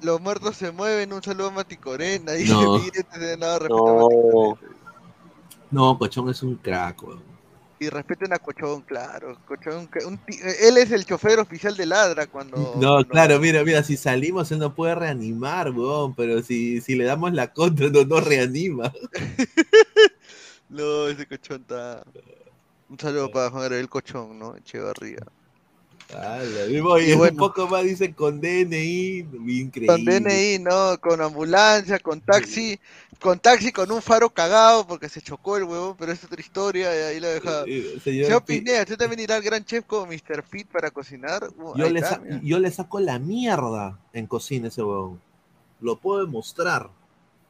Los 0.00 0.20
muertos 0.20 0.56
se 0.56 0.70
mueven, 0.70 1.12
un 1.12 1.22
saludo 1.22 1.48
a 1.48 1.50
Mati 1.50 1.76
Corena, 1.76 2.32
dice, 2.32 2.52
No. 2.52 2.62
no, 2.62 2.78
respeta 2.78 3.16
a 3.16 3.18
Mati 3.18 3.68
No, 3.68 3.78
Corena. 3.78 4.54
No, 5.70 5.98
Cochón 5.98 6.30
es 6.30 6.42
un 6.42 6.54
crack, 6.56 7.02
weón. 7.02 7.33
Y 7.80 7.88
respeten 7.88 8.32
a 8.32 8.38
Cochón, 8.38 8.82
claro. 8.82 9.36
Cochón, 9.46 9.88
un 10.06 10.20
él 10.60 10.76
es 10.78 10.90
el 10.92 11.04
chofer 11.04 11.38
oficial 11.40 11.76
de 11.76 11.86
Ladra 11.86 12.26
cuando... 12.26 12.56
No, 12.56 12.72
cuando- 12.74 13.08
claro, 13.08 13.40
mira, 13.40 13.64
mira, 13.64 13.82
si 13.82 13.96
salimos 13.96 14.50
él 14.52 14.58
no 14.60 14.74
puede 14.74 14.94
reanimar, 14.94 15.70
weón, 15.70 16.14
pero 16.14 16.40
si, 16.42 16.80
si 16.80 16.94
le 16.94 17.04
damos 17.04 17.32
la 17.32 17.52
contra 17.52 17.88
no 17.90 18.04
nos 18.04 18.24
reanima. 18.24 18.92
No, 20.68 21.06
ese 21.08 21.26
Cochón 21.26 21.60
está... 21.60 22.02
Un 22.88 22.98
saludo 22.98 23.30
para 23.30 23.50
Juan 23.50 23.62
Gabriel 23.62 23.88
Cochón, 23.88 24.38
¿no? 24.38 24.56
Echevarría. 24.56 25.20
Y 26.70 27.12
un 27.12 27.36
poco 27.36 27.66
más 27.68 27.84
dicen 27.84 28.12
con 28.12 28.40
DNI, 28.40 29.26
increíble. 29.46 29.86
Con 29.86 30.04
DNI, 30.04 30.58
¿no? 30.60 31.00
Con 31.00 31.20
ambulancia, 31.20 31.98
con 31.98 32.20
taxi, 32.20 32.78
con 33.20 33.38
taxi 33.38 33.72
con 33.72 33.90
un 33.90 34.02
faro 34.02 34.30
cagado 34.30 34.86
porque 34.86 35.08
se 35.08 35.22
chocó 35.22 35.56
el 35.56 35.64
huevo, 35.64 35.96
pero 35.98 36.12
es 36.12 36.22
otra 36.22 36.40
historia 36.40 36.94
y 36.94 37.14
ahí 37.14 37.20
lo 37.20 37.28
deja. 37.28 37.64
Eh, 37.66 37.98
señor 38.02 38.26
Señor 38.26 38.44
Pineda, 38.44 38.80
¿usted 38.82 38.96
también 38.96 39.20
irá 39.20 39.36
al 39.36 39.42
gran 39.42 39.64
chef 39.64 39.84
como 39.86 40.06
Mr. 40.06 40.44
Pete 40.48 40.68
para 40.70 40.90
cocinar? 40.90 41.48
Uh, 41.56 41.76
yo, 41.76 41.88
le 41.88 42.00
está, 42.00 42.20
yo 42.42 42.70
saco 42.70 43.00
la 43.00 43.18
mierda 43.18 43.98
en 44.12 44.26
cocina 44.26 44.68
ese 44.68 44.82
weón. 44.82 45.20
Lo 45.80 45.98
puedo 45.98 46.24
demostrar. 46.24 46.90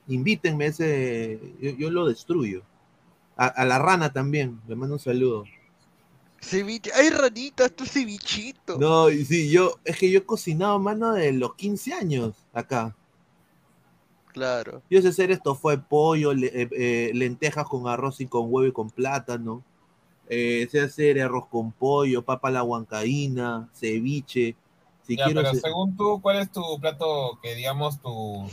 Invítenme 0.07 0.67
a 0.67 0.69
ese, 0.69 1.41
yo, 1.61 1.71
yo 1.71 1.91
lo 1.91 2.07
destruyo. 2.07 2.63
A, 3.37 3.47
a 3.47 3.65
la 3.65 3.79
rana 3.79 4.13
también, 4.13 4.61
le 4.69 4.77
mando 4.77 4.95
un 4.95 5.01
saludo. 5.01 5.45
Ceviche, 6.45 6.90
ay 6.95 7.11
ranita, 7.11 7.68
tu 7.68 7.84
cevichito. 7.86 8.78
No, 8.78 9.09
y 9.11 9.24
sí, 9.24 9.51
yo, 9.51 9.78
es 9.84 9.97
que 9.97 10.11
yo 10.11 10.18
he 10.20 10.24
cocinado, 10.24 10.78
mano, 10.78 11.14
de 11.14 11.32
los 11.32 11.55
15 11.55 11.92
años 11.95 12.34
acá. 12.53 12.95
Claro. 14.32 14.82
Yo 14.90 15.01
sé 15.01 15.09
hacer 15.09 15.30
esto 15.30 15.55
fue 15.55 15.78
pollo, 15.78 16.34
le- 16.34 16.49
eh, 16.49 16.68
eh, 16.72 17.11
lentejas 17.14 17.66
con 17.68 17.86
arroz 17.88 18.20
y 18.20 18.26
con 18.26 18.42
huevo 18.53 18.66
y 18.66 18.72
con 18.72 18.90
plátano. 18.90 19.62
Eh, 20.28 20.66
sé 20.70 20.80
hacer 20.80 21.20
arroz 21.20 21.47
con 21.47 21.70
pollo, 21.70 22.22
papa 22.22 22.51
la 22.51 22.62
huancaína, 22.62 23.68
ceviche. 23.74 24.57
Si 25.07 25.16
Ya, 25.16 25.26
quiero 25.26 25.40
pero 25.40 25.51
hacer- 25.51 25.62
según 25.62 25.97
tú, 25.97 26.20
¿cuál 26.20 26.38
es 26.38 26.51
tu 26.51 26.62
plato 26.80 27.38
que 27.42 27.55
digamos 27.55 28.01
tu, 28.01 28.49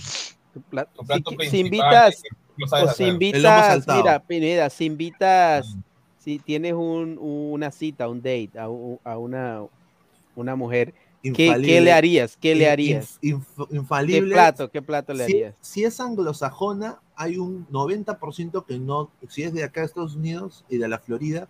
Tu 0.54 0.62
pla- 0.62 0.86
tu 0.86 1.04
plato 1.04 1.30
si, 1.32 1.36
principal? 1.38 1.50
si 1.50 1.60
invitas, 1.60 2.22
que 2.22 2.30
lo 2.58 2.68
sabes 2.68 2.92
o 2.92 2.94
si 2.94 3.04
invitas, 3.06 3.88
mira, 3.88 4.20
Pineda, 4.20 4.70
si 4.70 4.86
invitas, 4.86 5.76
Mm. 5.76 5.82
Si 6.24 6.38
tienes 6.40 6.74
un, 6.74 7.18
una 7.20 7.72
cita, 7.72 8.08
un 8.08 8.20
date 8.22 8.52
a, 8.56 8.66
a 8.66 9.18
una, 9.18 9.64
una 10.36 10.56
mujer, 10.56 10.94
¿qué, 11.24 11.30
infalible. 11.30 11.68
qué 11.68 11.82
le 11.82 11.92
harías? 11.94 12.38
¿Qué 12.38 12.56
le 12.56 12.70
harías? 12.70 13.20
inf- 13.22 13.34
inf- 13.34 13.68
¿Qué 13.68 13.76
infalible. 13.76 14.34
plato? 14.34 14.70
¿Qué 14.70 14.82
plato 14.82 15.14
le 15.14 15.26
si, 15.26 15.32
harías? 15.32 15.56
si 15.62 15.84
es 15.84 16.00
anglosajona, 16.00 17.00
hay 17.16 17.38
un 17.38 17.66
90% 17.72 18.66
que 18.66 18.78
no, 18.78 19.10
si 19.30 19.44
es 19.44 19.54
de 19.54 19.64
acá 19.64 19.82
de 19.82 19.88
Estados 19.88 20.16
Unidos 20.16 20.64
y 20.70 20.78
de 20.78 20.88
la 20.88 21.00
Florida, 21.00 21.48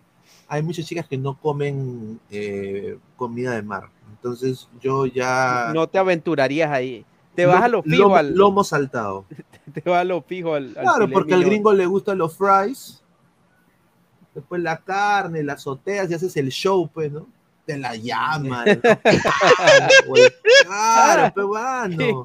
hay 0.47 0.63
muchas 0.63 0.85
chicas 0.85 1.05
que 1.07 1.17
no 1.17 1.37
comen 1.37 2.19
eh, 2.29 2.97
comida 3.17 3.53
de 3.55 3.63
mar. 3.63 3.89
Entonces 4.09 4.69
yo 4.81 5.05
ya... 5.05 5.71
No 5.73 5.87
te 5.87 5.97
aventurarías 5.97 6.71
ahí. 6.71 7.05
Te 7.35 7.45
vas 7.45 7.63
a 7.63 7.67
lo 7.67 7.81
fijo 7.83 8.03
lomo, 8.03 8.15
al, 8.15 8.35
lomo 8.35 8.63
saltado. 8.63 9.25
te 9.73 9.89
vas 9.89 10.01
a 10.01 10.03
lo 10.03 10.21
fijo 10.21 10.53
al, 10.53 10.73
Claro, 10.73 11.09
porque 11.09 11.33
al 11.33 11.43
gringo 11.43 11.73
le 11.73 11.85
gustan 11.85 12.17
los 12.17 12.37
fries. 12.37 13.00
Después 14.33 14.61
la 14.61 14.77
carne, 14.77 15.43
las 15.43 15.57
azoteas 15.61 16.09
y 16.09 16.13
haces 16.13 16.35
el 16.37 16.49
show, 16.49 16.89
pues, 16.93 17.11
¿no? 17.11 17.27
Te 17.65 17.77
la 17.77 17.95
llaman. 17.95 18.65
claro, 20.65 21.33
pues, 21.33 21.45
bueno. 21.47 22.23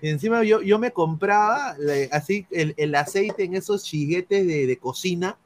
Y 0.00 0.08
encima 0.08 0.42
yo, 0.44 0.62
yo 0.62 0.78
me 0.78 0.90
compraba 0.92 1.76
le- 1.78 2.08
así 2.12 2.46
el, 2.50 2.74
el 2.76 2.94
aceite 2.94 3.44
en 3.44 3.54
esos 3.56 3.84
chiguetes 3.84 4.46
de, 4.46 4.66
de 4.66 4.78
cocina. 4.78 5.36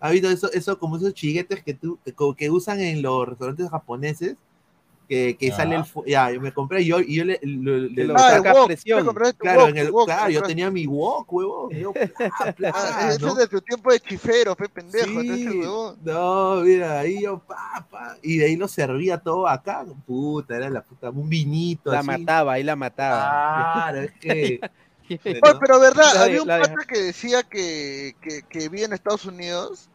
¿Ha 0.00 0.10
visto 0.10 0.28
eso, 0.30 0.52
eso 0.52 0.78
como 0.78 0.96
esos 0.96 1.14
chiguetes 1.14 1.62
que, 1.62 1.74
tú, 1.74 1.98
que, 2.04 2.12
que 2.36 2.50
usan 2.50 2.80
en 2.80 3.02
los 3.02 3.28
restaurantes 3.28 3.70
japoneses? 3.70 4.36
Que, 5.38 5.52
sale 5.52 5.76
el... 5.76 5.84
Ya, 6.06 6.30
yo 6.30 6.40
me 6.40 6.52
compré 6.52 6.80
y 6.80 6.86
yo, 6.86 7.00
y 7.00 7.16
yo 7.16 7.24
le, 7.24 7.38
lo- 7.42 7.78
le- 7.78 8.12
Ah, 8.14 8.36
saca 8.36 8.52
wok, 8.54 8.66
presión. 8.66 9.14
Claro, 9.38 9.68
en 9.68 9.76
el, 9.76 9.92
claro, 10.04 10.30
yo 10.30 10.42
tenía 10.42 10.70
mi 10.70 10.86
wok, 10.86 11.30
huevón. 11.30 11.70
Yo, 11.70 11.92
Ah, 12.72 13.10
ese 13.12 13.20
¿no? 13.20 13.28
es 13.28 13.34
de 13.36 13.46
tu 13.48 13.60
tiempo 13.60 13.92
de 13.92 14.00
chifero, 14.00 14.54
fe 14.56 14.68
pendejo, 14.68 15.20
Sí, 15.20 15.20
entonces, 15.20 15.54
huevón. 15.54 15.98
no, 16.02 16.60
mira, 16.62 17.00
ahí 17.00 17.22
yo, 17.22 17.38
pa, 17.40 17.86
pa, 17.90 18.16
y 18.22 18.38
de 18.38 18.46
ahí 18.46 18.56
lo 18.56 18.68
servía 18.68 19.18
todo 19.18 19.46
acá, 19.46 19.84
puta, 20.06 20.56
era 20.56 20.70
la 20.70 20.82
puta, 20.82 21.10
un 21.10 21.28
vinito 21.28 21.90
La 21.90 21.98
así. 21.98 22.06
mataba, 22.06 22.54
ahí 22.54 22.62
la 22.62 22.76
mataba. 22.76 23.72
Claro, 23.74 23.98
es 24.02 24.12
que, 24.12 24.60
Oye, 25.10 25.54
pero 25.60 25.78
verdad, 25.78 26.14
La 26.14 26.22
había 26.22 26.42
un 26.42 26.48
de- 26.48 26.58
pata 26.60 26.84
que 26.88 26.98
decía 27.02 27.42
que, 27.42 28.16
que, 28.22 28.42
que 28.48 28.68
vive 28.70 28.84
en 28.84 28.92
Estados 28.94 29.26
Unidos, 29.26 29.90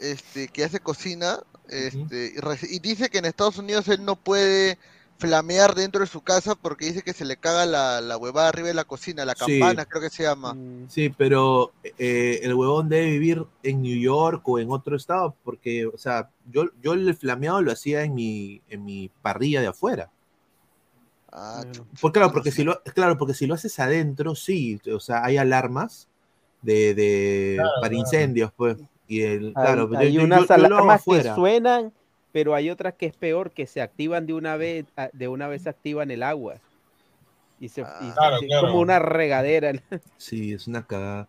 este, 0.00 0.48
que 0.48 0.64
hace 0.64 0.80
cocina, 0.80 1.38
este, 1.68 2.32
y, 2.36 2.36
reci- 2.40 2.68
y 2.70 2.78
dice 2.80 3.10
que 3.10 3.18
en 3.18 3.24
Estados 3.26 3.58
Unidos 3.58 3.88
él 3.88 4.04
no 4.04 4.16
puede 4.16 4.78
flamear 5.18 5.74
dentro 5.74 6.00
de 6.00 6.06
su 6.06 6.20
casa 6.22 6.54
porque 6.54 6.86
dice 6.86 7.02
que 7.02 7.12
se 7.12 7.24
le 7.24 7.36
caga 7.36 7.66
la, 7.66 8.00
la 8.00 8.16
huevada 8.16 8.48
arriba 8.48 8.68
de 8.68 8.74
la 8.74 8.84
cocina, 8.84 9.24
la 9.24 9.34
Sí. 9.34 9.40
campana, 9.60 9.84
creo 9.86 10.02
que 10.02 10.10
se 10.10 10.22
llama. 10.24 10.54
Mm, 10.54 10.88
sí, 10.88 11.10
pero 11.10 11.72
eh, 11.98 12.40
el 12.42 12.54
huevón 12.54 12.88
debe 12.88 13.10
vivir 13.10 13.44
en 13.62 13.82
New 13.82 13.98
York 13.98 14.42
o 14.48 14.58
en 14.58 14.70
otro 14.70 14.96
estado, 14.96 15.34
porque, 15.44 15.86
o 15.86 15.98
sea, 15.98 16.30
yo, 16.50 16.64
yo 16.82 16.92
el 16.94 17.14
flameado 17.16 17.60
lo 17.62 17.72
hacía 17.72 18.02
en 18.04 18.14
mi, 18.14 18.60
en 18.68 18.84
mi 18.84 19.10
parrilla 19.22 19.60
de 19.60 19.68
afuera. 19.68 20.10
Ah, 21.32 21.62
Pues 22.00 22.12
claro, 22.12 22.32
porque 22.32 22.50
si 22.50 22.64
lo, 22.64 22.80
claro, 22.94 23.18
porque 23.18 23.34
si 23.34 23.46
lo 23.46 23.54
haces 23.54 23.78
adentro, 23.78 24.34
sí, 24.34 24.80
o 24.92 25.00
sea, 25.00 25.24
hay 25.24 25.36
alarmas 25.36 26.08
de, 26.62 26.94
de 26.94 27.54
Claro, 27.56 27.70
para 27.80 27.88
claro. 27.88 28.00
incendios, 28.00 28.52
pues. 28.56 28.76
Y 29.08 29.22
el, 29.22 29.46
Hay, 29.48 29.52
claro, 29.54 29.90
yo- 29.90 29.98
hay 29.98 30.12
yo- 30.12 30.20
yo- 30.20 30.24
unas 30.26 30.46
yo 30.46 30.54
hago 30.54 30.66
alarmas 30.66 31.02
que 31.04 31.22
suenan, 31.34 31.92
pero 32.30 32.54
hay 32.54 32.68
otras 32.70 32.94
que 32.94 33.06
es 33.06 33.16
peor, 33.16 33.50
que 33.50 33.66
se 33.66 33.80
activan 33.80 34.26
de 34.26 34.34
una 34.34 34.56
vez, 34.56 34.84
a- 34.96 35.08
de 35.12 35.28
una 35.28 35.48
vez 35.48 35.62
se 35.62 35.70
activan 35.70 36.10
el 36.10 36.22
agua. 36.22 36.56
Y 37.60 37.68
se, 37.70 37.80
y 37.80 37.84
Ah. 37.86 38.12
Claro, 38.16 38.38
se- 38.38 38.46
claro. 38.46 38.68
como 38.68 38.80
una 38.80 38.98
regadera. 38.98 39.72
Sí, 40.18 40.52
es 40.52 40.66
una 40.68 40.86
cagada. 40.86 41.26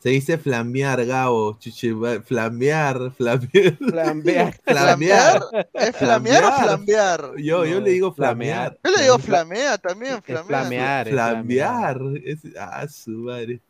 Se 0.00 0.08
dice 0.08 0.38
flamear, 0.38 1.04
Gabo. 1.04 1.58
Chuchi, 1.58 1.92
flamear, 2.24 3.12
flamear. 3.12 3.76
Flambear. 3.76 4.54
Flamear. 4.64 5.42
¿Es 5.74 5.96
flamear 5.96 6.44
o 6.44 6.46
Flamear. 6.48 6.62
flambear? 6.64 7.20
Yo, 7.36 7.64
yo 7.66 7.74
No, 7.80 7.80
le 7.86 7.90
digo 7.90 8.12
flamear. 8.14 8.78
flamear. 8.78 8.78
Yo 8.82 8.90
le 8.96 9.02
digo 9.02 9.18
flamea 9.18 9.78
también, 9.78 10.22
flamea. 10.22 10.44
flamear. 10.54 11.08
Flamear. 11.08 12.00
Es, 12.24 12.38
ah, 12.58 12.88
su 12.88 13.10
madre. 13.10 13.60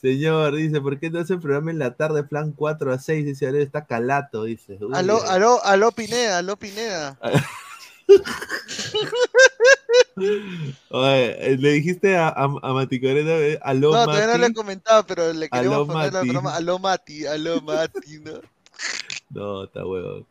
Señor, 0.00 0.54
dice, 0.56 0.80
¿por 0.80 0.98
qué 0.98 1.10
no 1.10 1.20
hacen 1.20 1.40
programa 1.40 1.70
en 1.70 1.78
la 1.78 1.94
tarde, 1.94 2.24
plan 2.24 2.52
4 2.52 2.92
a 2.92 2.98
6? 2.98 3.24
Dice, 3.26 3.46
ahora 3.46 3.58
está 3.60 3.84
calato, 3.86 4.44
dice. 4.44 4.78
Uy, 4.80 4.92
Aló, 4.94 5.22
aló, 5.28 5.62
aló 5.64 5.92
Pineda, 5.92 6.38
aló 6.38 6.56
Pineda. 6.56 7.18
Oye, 10.90 11.52
eh, 11.52 11.56
le 11.58 11.72
dijiste 11.72 12.16
a, 12.16 12.28
a, 12.28 12.44
a 12.44 12.72
Maticorena, 12.72 13.30
eh, 13.32 13.58
aló, 13.62 13.92
No, 13.92 14.04
todavía 14.04 14.26
no 14.26 14.32
le 14.32 14.38
he 14.38 14.48
Mati. 14.48 14.54
comentado, 14.54 15.06
pero 15.06 15.32
le 15.32 15.48
queremos 15.48 15.76
Aló, 15.76 15.86
poner 15.86 16.12
Mati. 16.12 16.26
programa 16.26 16.54
Aló 16.56 16.78
Mati, 16.78 17.26
aló 17.26 17.60
Mati, 17.62 18.18
¿no? 18.20 18.32
No, 19.30 19.64
está 19.64 19.86
huevón. 19.86 20.26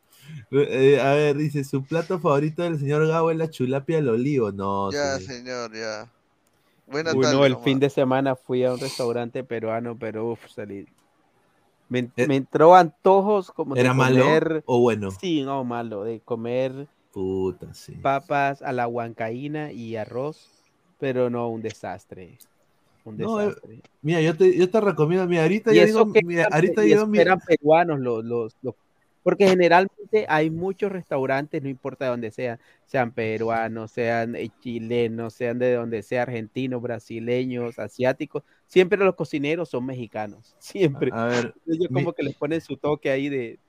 Eh, 0.51 0.99
a 1.01 1.13
ver, 1.13 1.37
dice, 1.37 1.63
su 1.63 1.83
plato 1.85 2.19
favorito 2.19 2.63
del 2.63 2.77
señor 2.79 3.07
Gabo 3.07 3.31
es 3.31 3.37
la 3.37 3.49
chulapia 3.49 3.99
al 3.99 4.09
olivo. 4.09 4.51
No, 4.51 4.91
Ya, 4.91 5.17
señor, 5.19 5.73
ya. 5.75 6.11
Buenas 6.89 7.17
Uy, 7.17 7.19
tardes. 7.19 7.39
no, 7.39 7.45
el 7.45 7.57
fin 7.57 7.79
de 7.79 7.89
semana 7.89 8.35
fui 8.37 8.63
a 8.63 8.73
un 8.73 8.79
restaurante 8.79 9.43
peruano, 9.43 9.97
pero 9.97 10.31
uff, 10.31 10.47
salí. 10.47 10.87
Me, 11.89 12.11
Eh, 12.17 12.29
me 12.29 12.35
entró 12.37 12.75
antojos 12.75 13.51
como 13.51 13.75
de 13.77 13.81
¿Era 13.81 13.93
malo 13.95 14.27
comer. 14.27 14.65
o 14.65 14.79
bueno? 14.79 15.09
Sí, 15.19 15.43
no, 15.43 15.63
malo, 15.63 16.03
de 16.03 16.21
comer 16.21 16.87
Puta, 17.11 17.73
sí. 17.75 17.97
papas 18.01 18.61
a 18.61 18.73
la 18.73 18.87
huancaína 18.87 19.71
y 19.71 19.95
arroz, 19.95 20.65
pero 20.97 21.29
no 21.29 21.47
un 21.49 21.61
desastre. 21.61 22.41
Un 23.03 23.17
No, 23.17 23.41
eh, 23.41 23.55
desastre. 23.55 23.83
Mira, 24.01 24.21
yo 24.21 24.37
te, 24.37 24.57
yo 24.57 24.69
te 24.69 24.79
recomiendo, 24.81 25.27
mira, 25.27 25.43
ahorita 25.43 25.73
y 25.73 25.79
eso 25.79 26.05
digo, 26.05 26.05
que 26.11 26.21
mira, 26.21 26.45
eran, 26.45 26.51
ahorita 26.51 26.85
y 26.85 26.91
yo, 26.91 27.05
eso 27.05 27.07
que 27.11 27.21
mira, 27.21 27.23
eran 27.23 27.41
peruanos 27.41 27.99
los, 27.99 28.23
los, 28.25 28.55
los- 28.61 28.75
porque 29.29 29.47
generalmente 29.47 30.25
hay 30.27 30.49
muchos 30.49 30.91
restaurantes, 30.91 31.61
no 31.61 31.69
importa 31.69 32.05
de 32.05 32.09
dónde 32.11 32.31
sean, 32.31 32.59
sean 32.87 33.11
peruanos, 33.11 33.91
sean 33.91 34.35
eh, 34.35 34.49
chilenos, 34.59 35.35
sean 35.35 35.59
de 35.59 35.73
donde 35.75 36.01
sea, 36.01 36.23
argentinos, 36.23 36.81
brasileños, 36.81 37.77
asiáticos, 37.77 38.41
siempre 38.65 38.97
los 38.97 39.13
cocineros 39.13 39.69
son 39.69 39.85
mexicanos, 39.85 40.55
siempre. 40.59 41.11
a 41.13 41.25
ver, 41.25 41.53
Ellos 41.67 41.91
mi- 41.91 42.01
como 42.01 42.13
que 42.13 42.23
les 42.23 42.35
ponen 42.35 42.59
su 42.59 42.75
toque 42.75 43.11
ahí 43.11 43.29
de... 43.29 43.59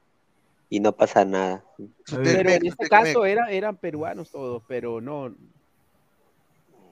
Y 0.70 0.80
no 0.80 0.92
pasa 0.96 1.26
nada. 1.26 1.62
Pero 2.06 2.48
en 2.48 2.64
este 2.66 2.86
Tex-Mex. 2.86 2.88
caso 2.88 3.26
era, 3.26 3.50
eran 3.50 3.76
peruanos 3.76 4.30
todos, 4.30 4.62
pero 4.66 5.02
no... 5.02 5.34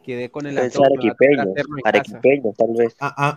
Quedé 0.09 0.31
con 0.31 0.47
el 0.47 0.55
Pensar 0.55 0.87
a 0.87 1.93
tal 2.57 2.73
vez. 2.75 2.97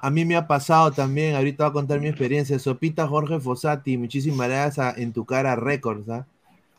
Mí 0.09 0.23
me 0.23 0.37
ha 0.37 0.47
pasado 0.47 0.89
también, 0.93 1.35
ahorita 1.35 1.65
voy 1.65 1.69
a 1.69 1.73
contar 1.73 1.99
mi 1.99 2.07
experiencia. 2.07 2.57
Sopita 2.59 3.09
Jorge 3.09 3.41
Fossati, 3.41 3.97
muchísimas 3.97 4.47
gracias 4.47 4.79
a- 4.79 4.97
en 4.97 5.11
tu 5.11 5.25
cara 5.25 5.57
Records. 5.57 6.07
¿ah? 6.07 6.25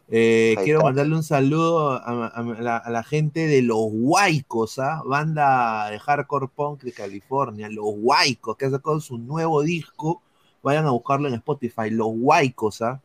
Eh, 0.09 0.55
quiero 0.65 0.79
está. 0.79 0.89
mandarle 0.89 1.15
un 1.15 1.23
saludo 1.23 1.91
a, 1.91 2.27
a 2.29 2.43
la, 2.43 2.79
a 2.79 2.89
la 2.91 3.03
gente 3.03 3.47
de 3.47 3.61
Los 3.61 3.89
Huaicos, 3.93 4.79
¿ah? 4.79 5.03
banda 5.05 5.91
de 5.91 5.99
hardcore 5.99 6.49
punk 6.49 6.85
de 6.85 6.93
California. 6.93 7.69
Los 7.69 7.85
Huaicos, 7.89 8.57
que 8.57 8.65
ha 8.65 8.71
sacado 8.71 8.99
su 8.99 9.19
nuevo 9.19 9.61
disco. 9.61 10.23
Vayan 10.63 10.87
a 10.87 10.93
buscarlo 10.93 11.29
en 11.29 11.35
Spotify. 11.35 11.91
Los 11.91 12.09
Huaicos, 12.13 12.81
¿ah? 12.81 12.99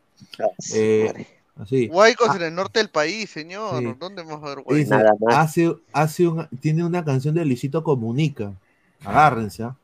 Eh. 0.74 1.26
Así. 1.58 1.88
Huaicos 1.88 2.28
Ah. 2.30 2.36
en 2.36 2.42
el 2.42 2.54
norte 2.54 2.78
del 2.78 2.88
país, 2.90 3.30
señor. 3.30 3.80
Sí. 3.82 3.94
¿Dónde 3.98 4.22
vamos 4.22 4.42
a 4.42 4.54
ver? 4.54 4.86
Nada 4.88 5.12
más. 5.20 5.36
hace, 5.36 5.74
hace 5.92 6.26
un, 6.26 6.46
tiene 6.60 6.84
una 6.84 7.04
canción 7.04 7.34
de 7.34 7.44
Luisito 7.44 7.82
Comunica. 7.84 8.52
Agárrense. 9.04 9.64
¿ah? 9.64 9.76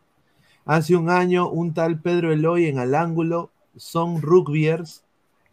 Hace 0.64 0.97
un 0.97 1.11
año, 1.11 1.49
un 1.51 1.75
tal 1.75 2.01
Pedro 2.01 2.33
Eloy 2.33 2.66
en 2.66 2.79
Al 2.79 2.95
Ángulo 2.95 3.51
son 3.77 4.22
rugbyers 4.22 5.03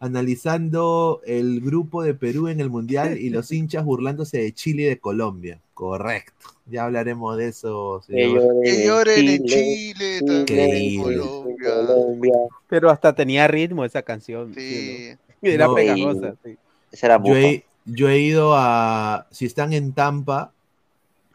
analizando 0.00 1.20
el 1.24 1.60
grupo 1.60 2.02
de 2.02 2.14
Perú 2.14 2.48
en 2.48 2.60
el 2.60 2.70
Mundial 2.70 3.18
y 3.18 3.30
los 3.30 3.52
hinchas 3.52 3.84
burlándose 3.84 4.38
de 4.38 4.52
Chile 4.52 4.82
y 4.82 4.86
de 4.86 4.98
Colombia. 4.98 5.60
Correcto. 5.74 6.48
Ya 6.66 6.84
hablaremos 6.84 7.36
de 7.36 7.48
eso. 7.48 8.02
Que 8.06 8.14
señor. 8.14 8.42
lloren 8.42 8.62
Que 8.62 8.70
en 8.80 8.86
lloren 8.86 9.28
en 9.28 9.44
Chile, 9.44 9.48
Chile, 9.48 10.18
Chile, 10.20 10.44
también 10.46 10.70
en. 10.74 11.02
Colombia. 11.02 11.56
Colombia. 11.86 12.32
Pero 12.68 12.90
hasta 12.90 13.14
tenía 13.14 13.48
ritmo 13.48 13.84
esa 13.84 14.02
canción. 14.02 14.54
¿sí 14.54 15.08
Sí. 15.08 15.16
O 15.42 15.46
no? 15.48 15.52
Era 15.54 15.68
No, 15.68 15.74
pegajosa. 15.74 16.36
sí. 16.44 16.58
Esa 16.90 17.06
era 17.06 17.18
Yo 17.18 17.36
he, 17.36 17.64
yo 17.84 18.08
he 18.08 18.18
ido 18.20 18.54
a. 18.56 19.26
Si 19.30 19.46
están 19.46 19.72
en 19.72 19.92
Tampa, 19.94 20.52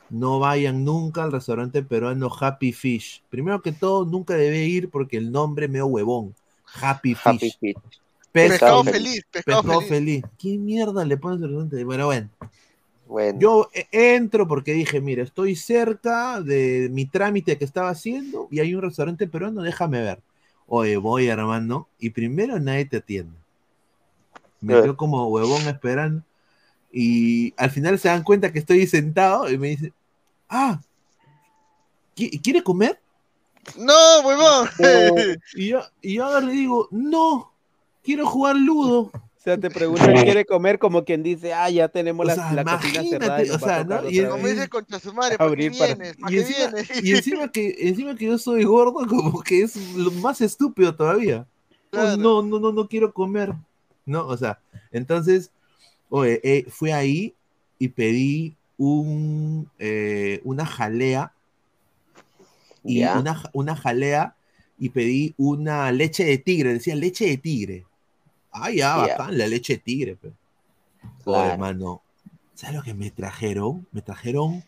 no 0.09 0.39
vayan 0.39 0.85
nunca 0.85 1.23
al 1.23 1.31
restaurante 1.31 1.83
peruano 1.83 2.29
Happy 2.39 2.73
Fish. 2.73 3.23
Primero 3.29 3.61
que 3.61 3.71
todo, 3.73 4.05
nunca 4.05 4.35
debe 4.35 4.65
ir 4.65 4.89
porque 4.89 5.17
el 5.17 5.31
nombre 5.31 5.67
medio 5.67 5.87
huevón. 5.87 6.35
Happy 6.81 7.15
Fish. 7.15 7.59
Pescado 8.31 8.83
feliz. 8.83 9.21
pescado 9.31 9.63
feliz. 9.63 9.87
feliz. 9.89 10.23
¿Qué 10.37 10.57
mierda 10.57 11.05
le 11.05 11.17
pones 11.17 11.37
al 11.37 11.49
restaurante? 11.49 11.83
Bueno, 11.83 12.05
bueno. 12.07 12.29
Bueno, 13.07 13.39
Yo 13.39 13.69
eh, 13.73 13.87
entro 13.91 14.47
porque 14.47 14.73
dije, 14.73 15.01
mira, 15.01 15.23
estoy 15.23 15.55
cerca 15.55 16.41
de 16.41 16.89
mi 16.91 17.05
trámite 17.05 17.57
que 17.57 17.65
estaba 17.65 17.89
haciendo 17.89 18.47
y 18.51 18.59
hay 18.59 18.73
un 18.75 18.81
restaurante 18.81 19.27
peruano, 19.27 19.61
déjame 19.61 20.01
ver. 20.01 20.21
Oye, 20.67 20.97
voy, 20.97 21.27
hermano, 21.27 21.89
y 21.99 22.09
primero 22.11 22.59
nadie 22.59 22.85
te 22.85 22.97
atiende. 22.97 23.37
Me 24.61 24.73
Eh. 24.77 24.81
quedo 24.81 24.97
como 24.97 25.27
huevón 25.27 25.61
esperando. 25.67 26.23
Y 26.91 27.53
al 27.57 27.69
final 27.69 27.99
se 27.99 28.07
dan 28.07 28.23
cuenta 28.23 28.51
que 28.51 28.59
estoy 28.59 28.87
sentado 28.87 29.49
y 29.51 29.57
me 29.57 29.69
dicen, 29.69 29.93
ah, 30.49 30.79
¿qui- 32.15 32.41
¿quiere 32.41 32.63
comer? 32.63 32.99
No, 33.77 33.93
huevón. 34.25 34.69
Y 35.55 35.67
yo, 35.67 35.81
y 36.01 36.15
yo 36.15 36.25
ahora 36.25 36.41
le 36.41 36.53
digo, 36.53 36.87
no, 36.91 37.51
quiero 38.03 38.25
jugar 38.25 38.55
ludo. 38.55 39.11
O 39.13 39.49
sea, 39.49 39.57
te 39.57 39.69
preguntan, 39.69 40.13
¿quiere 40.33 40.45
comer? 40.45 40.79
Como 40.79 41.03
quien 41.05 41.23
dice, 41.23 41.53
ah, 41.53 41.69
ya 41.69 41.87
tenemos 41.87 42.25
O 42.25 42.27
la, 42.27 42.35
sea, 42.35 42.53
la 42.53 42.63
cocina 42.63 42.93
imagínate, 43.03 43.09
cerrada. 43.25 43.45
y 43.45 43.49
o 43.49 43.59
sea, 43.59 43.83
¿no? 43.83 44.09
Y 44.09 44.17
el- 44.19 44.23
vez". 44.25 44.31
Como 44.33 44.47
dice 44.47 44.67
concha 44.69 44.99
su 44.99 45.13
madre, 45.13 45.37
¿para 45.37 45.47
qué 45.49 45.53
Abrir 45.67 45.77
para- 45.77 45.95
vienes? 45.95 46.17
¿Para 46.17 46.31
Y 46.31 46.35
qué 46.35 46.41
encima, 46.41 46.67
vienes? 46.71 47.03
y 47.03 47.11
encima 47.15 47.47
que 47.51 47.75
encima 47.79 48.15
que 48.15 48.25
yo 48.25 48.37
soy 48.37 48.63
gordo, 48.63 49.05
como 49.07 49.41
que 49.41 49.61
es 49.61 49.75
lo 49.95 50.11
más 50.11 50.41
estúpido 50.41 50.95
todavía. 50.95 51.45
Oh, 51.93 52.17
no, 52.17 52.41
no, 52.41 52.59
no, 52.59 52.71
no 52.73 52.87
quiero 52.87 53.13
comer. 53.13 53.53
No, 54.07 54.25
o 54.25 54.37
sea, 54.37 54.59
entonces, 54.91 55.51
oye, 56.09 56.39
eh, 56.43 56.65
fui 56.69 56.91
ahí 56.91 57.35
y 57.77 57.89
pedí 57.89 58.55
un, 58.77 59.69
eh, 59.79 60.41
una 60.43 60.65
jalea 60.65 61.33
y 62.83 63.03
una, 63.03 63.43
una 63.53 63.75
jalea 63.75 64.35
y 64.79 64.89
pedí 64.89 65.33
una 65.37 65.91
leche 65.91 66.23
de 66.23 66.37
tigre, 66.37 66.73
decía 66.73 66.95
leche 66.95 67.25
de 67.27 67.37
tigre. 67.37 67.85
Ah, 68.51 68.71
ya, 68.71 68.95
bacán, 68.95 69.37
la 69.37 69.47
leche 69.47 69.73
de 69.73 69.79
tigre. 69.79 70.17
Oye, 70.21 70.33
Claro. 71.23 71.53
hermano, 71.53 72.01
¿sabes 72.55 72.75
lo 72.77 72.83
que 72.83 72.93
me 72.93 73.11
trajeron? 73.11 73.85
Me 73.91 74.01
trajeron 74.01 74.63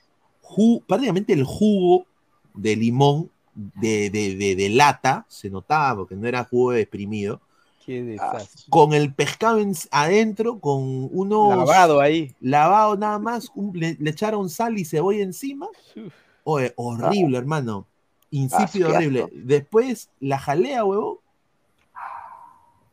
prácticamente 0.88 1.34
el 1.34 1.44
jugo 1.44 2.06
de 2.54 2.76
limón 2.76 3.32
de, 3.54 4.10
de- 4.10 4.36
de- 4.36 4.56
de 4.56 4.70
lata, 4.70 5.26
se 5.30 5.50
notaba 5.50 5.98
porque 6.00 6.16
no 6.16 6.28
era 6.28 6.44
jugo 6.44 6.74
exprimido, 6.74 7.42
Qué 7.90 8.04
desastre. 8.04 8.66
con 8.70 8.94
el 8.94 9.14
pescado 9.16 9.58
en- 9.60 9.74
adentro, 9.90 10.60
con 10.60 11.10
unos 11.12 11.58
Lavado 11.58 12.00
ahí. 12.02 12.36
lavado 12.40 12.96
nada 12.96 13.18
más, 13.18 13.50
un- 13.56 13.72
le, 13.80 13.98
le 14.00 14.12
echaron 14.12 14.48
sal 14.48 14.78
y 14.78 14.86
cebolla 14.86 15.24
encima. 15.24 15.68
Oye, 16.44 16.72
horrible, 16.76 17.38
hermano. 17.40 17.88
Insípido, 18.30 18.90
Ah, 18.90 18.98
horrible. 18.98 19.22
asco. 19.24 19.32
Después, 19.36 20.10
la 20.20 20.38
jalea, 20.38 20.86
huevo. 20.86 21.24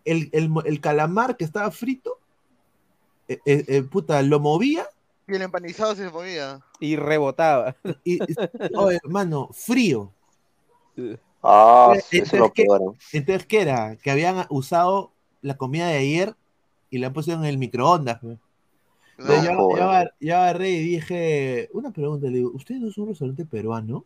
El, 0.07 0.30
el 0.32 0.51
el 0.64 0.80
calamar 0.80 1.36
que 1.36 1.44
estaba 1.44 1.70
frito. 1.70 2.18
eh, 3.28 3.38
eh, 3.44 3.64
eh, 3.68 3.82
puta, 3.82 4.22
lo 4.22 4.38
movía 4.40 4.86
Y 5.28 5.34
el 5.34 5.42
empanizado 5.42 5.94
se 5.97 6.09
movía. 6.09 6.61
Y 6.80 6.97
rebotaba. 6.97 7.76
y, 8.05 8.14
y- 8.22 8.36
oye, 8.76 8.99
hermano, 9.05 9.51
frío. 9.53 10.11
Ah, 11.49 11.94
Eh, 11.94 11.99
eso 12.11 12.22
es 12.22 12.32
entonces, 12.32 12.38
lo 12.38 12.53
¿qué? 12.53 12.64
peor. 12.64 12.80
¿no? 12.82 12.99
Entonces, 13.12 13.47
¿qué 13.47 13.62
era? 13.62 13.97
Que 13.97 14.11
habían 14.11 14.47
usado 14.51 15.12
la 15.42 15.57
comida 15.57 15.88
de 15.88 15.99
ayer 15.99 16.36
y 16.90 16.99
la 16.99 17.12
pusieron 17.12 17.44
en 17.44 17.51
el 17.51 17.59
microondas. 17.59 18.20
Entonces, 19.18 19.42
No, 19.49 20.12
yo, 20.20 20.36
agarré 20.36 20.70
y 20.70 20.80
dije, 20.82 21.68
una 21.72 21.90
pregunta, 21.92 22.26
le 22.28 22.38
digo, 22.38 22.51
¿ustedes 22.55 22.80
no 22.80 22.90
son 22.90 23.05
un 23.05 23.09
restaurante 23.11 23.47
peruano? 23.47 24.05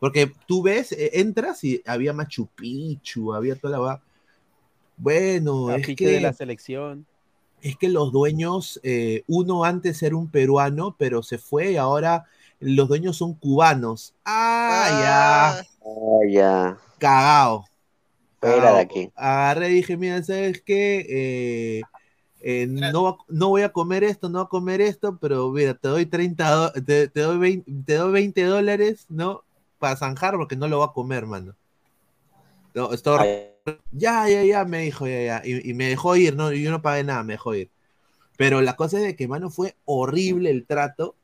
Porque 0.00 0.32
tú 0.46 0.62
ves, 0.62 0.92
eh, 0.92 1.12
entras 1.14 1.64
y 1.64 1.82
había 1.86 2.12
Machu 2.12 2.48
Picchu, 2.48 3.34
había 3.34 3.56
toda 3.56 3.78
la... 3.78 4.02
Bueno, 4.96 5.72
es 5.72 5.76
Afiche 5.82 6.08
de 6.10 6.20
que, 6.20 6.20
la 6.20 6.32
selección. 6.32 7.06
es 7.62 7.76
que 7.76 7.88
los 7.88 8.12
dueños, 8.12 8.80
eh, 8.82 9.22
uno 9.26 9.64
antes 9.64 10.02
era 10.02 10.16
un 10.16 10.30
peruano, 10.30 10.96
pero 10.98 11.22
se 11.22 11.38
fue 11.38 11.72
y 11.72 11.76
ahora 11.76 12.26
los 12.60 12.88
dueños 12.88 13.16
son 13.16 13.34
cubanos. 13.34 14.14
Ah, 14.24 14.88
ya, 14.90 15.62
Ah, 15.84 16.20
ya. 16.28 16.76
cagao. 16.98 17.64
Fuera 18.40 18.72
de 18.74 18.80
cagao. 18.80 18.80
aquí. 18.80 19.12
Agarré 19.16 19.70
y 19.70 19.74
dije, 19.76 19.96
mira, 19.96 20.22
¿sabes 20.22 20.62
qué? 20.62 21.06
Eh, 21.08 21.82
eh, 22.40 22.66
no, 22.68 23.18
no 23.28 23.48
voy 23.50 23.62
a 23.62 23.72
comer 23.72 24.04
esto, 24.04 24.28
no 24.28 24.38
voy 24.40 24.46
a 24.46 24.48
comer 24.48 24.80
esto, 24.80 25.18
pero 25.20 25.50
mira, 25.50 25.74
te 25.74 25.88
doy 25.88 26.06
30, 26.06 26.50
do- 26.50 26.72
te, 26.72 27.08
te 27.08 27.20
doy 27.20 27.38
20, 27.38 27.72
te 27.86 27.94
doy 27.96 28.12
20 28.12 28.44
dólares, 28.44 29.06
¿no? 29.10 29.44
Para 29.78 29.96
zanjar 29.96 30.36
porque 30.36 30.56
no 30.56 30.68
lo 30.68 30.80
va 30.80 30.86
a 30.86 30.92
comer, 30.92 31.26
mano. 31.26 31.56
No, 32.74 32.92
esto- 32.92 33.18
ya, 33.92 34.28
ya, 34.28 34.44
ya, 34.44 34.64
me 34.64 34.80
dijo, 34.82 35.06
ya, 35.06 35.22
ya. 35.22 35.42
Y, 35.44 35.70
y 35.70 35.74
me 35.74 35.86
dejó 35.88 36.16
ir, 36.16 36.36
no, 36.36 36.52
yo 36.52 36.70
no 36.70 36.82
pagué 36.82 37.04
nada, 37.04 37.22
me 37.22 37.34
dejó 37.34 37.54
ir. 37.54 37.70
Pero 38.36 38.62
la 38.62 38.76
cosa 38.76 38.98
es 38.98 39.04
de 39.04 39.16
que, 39.16 39.28
mano, 39.28 39.50
fue 39.50 39.76
horrible 39.86 40.50
el 40.50 40.66
trato. 40.66 41.16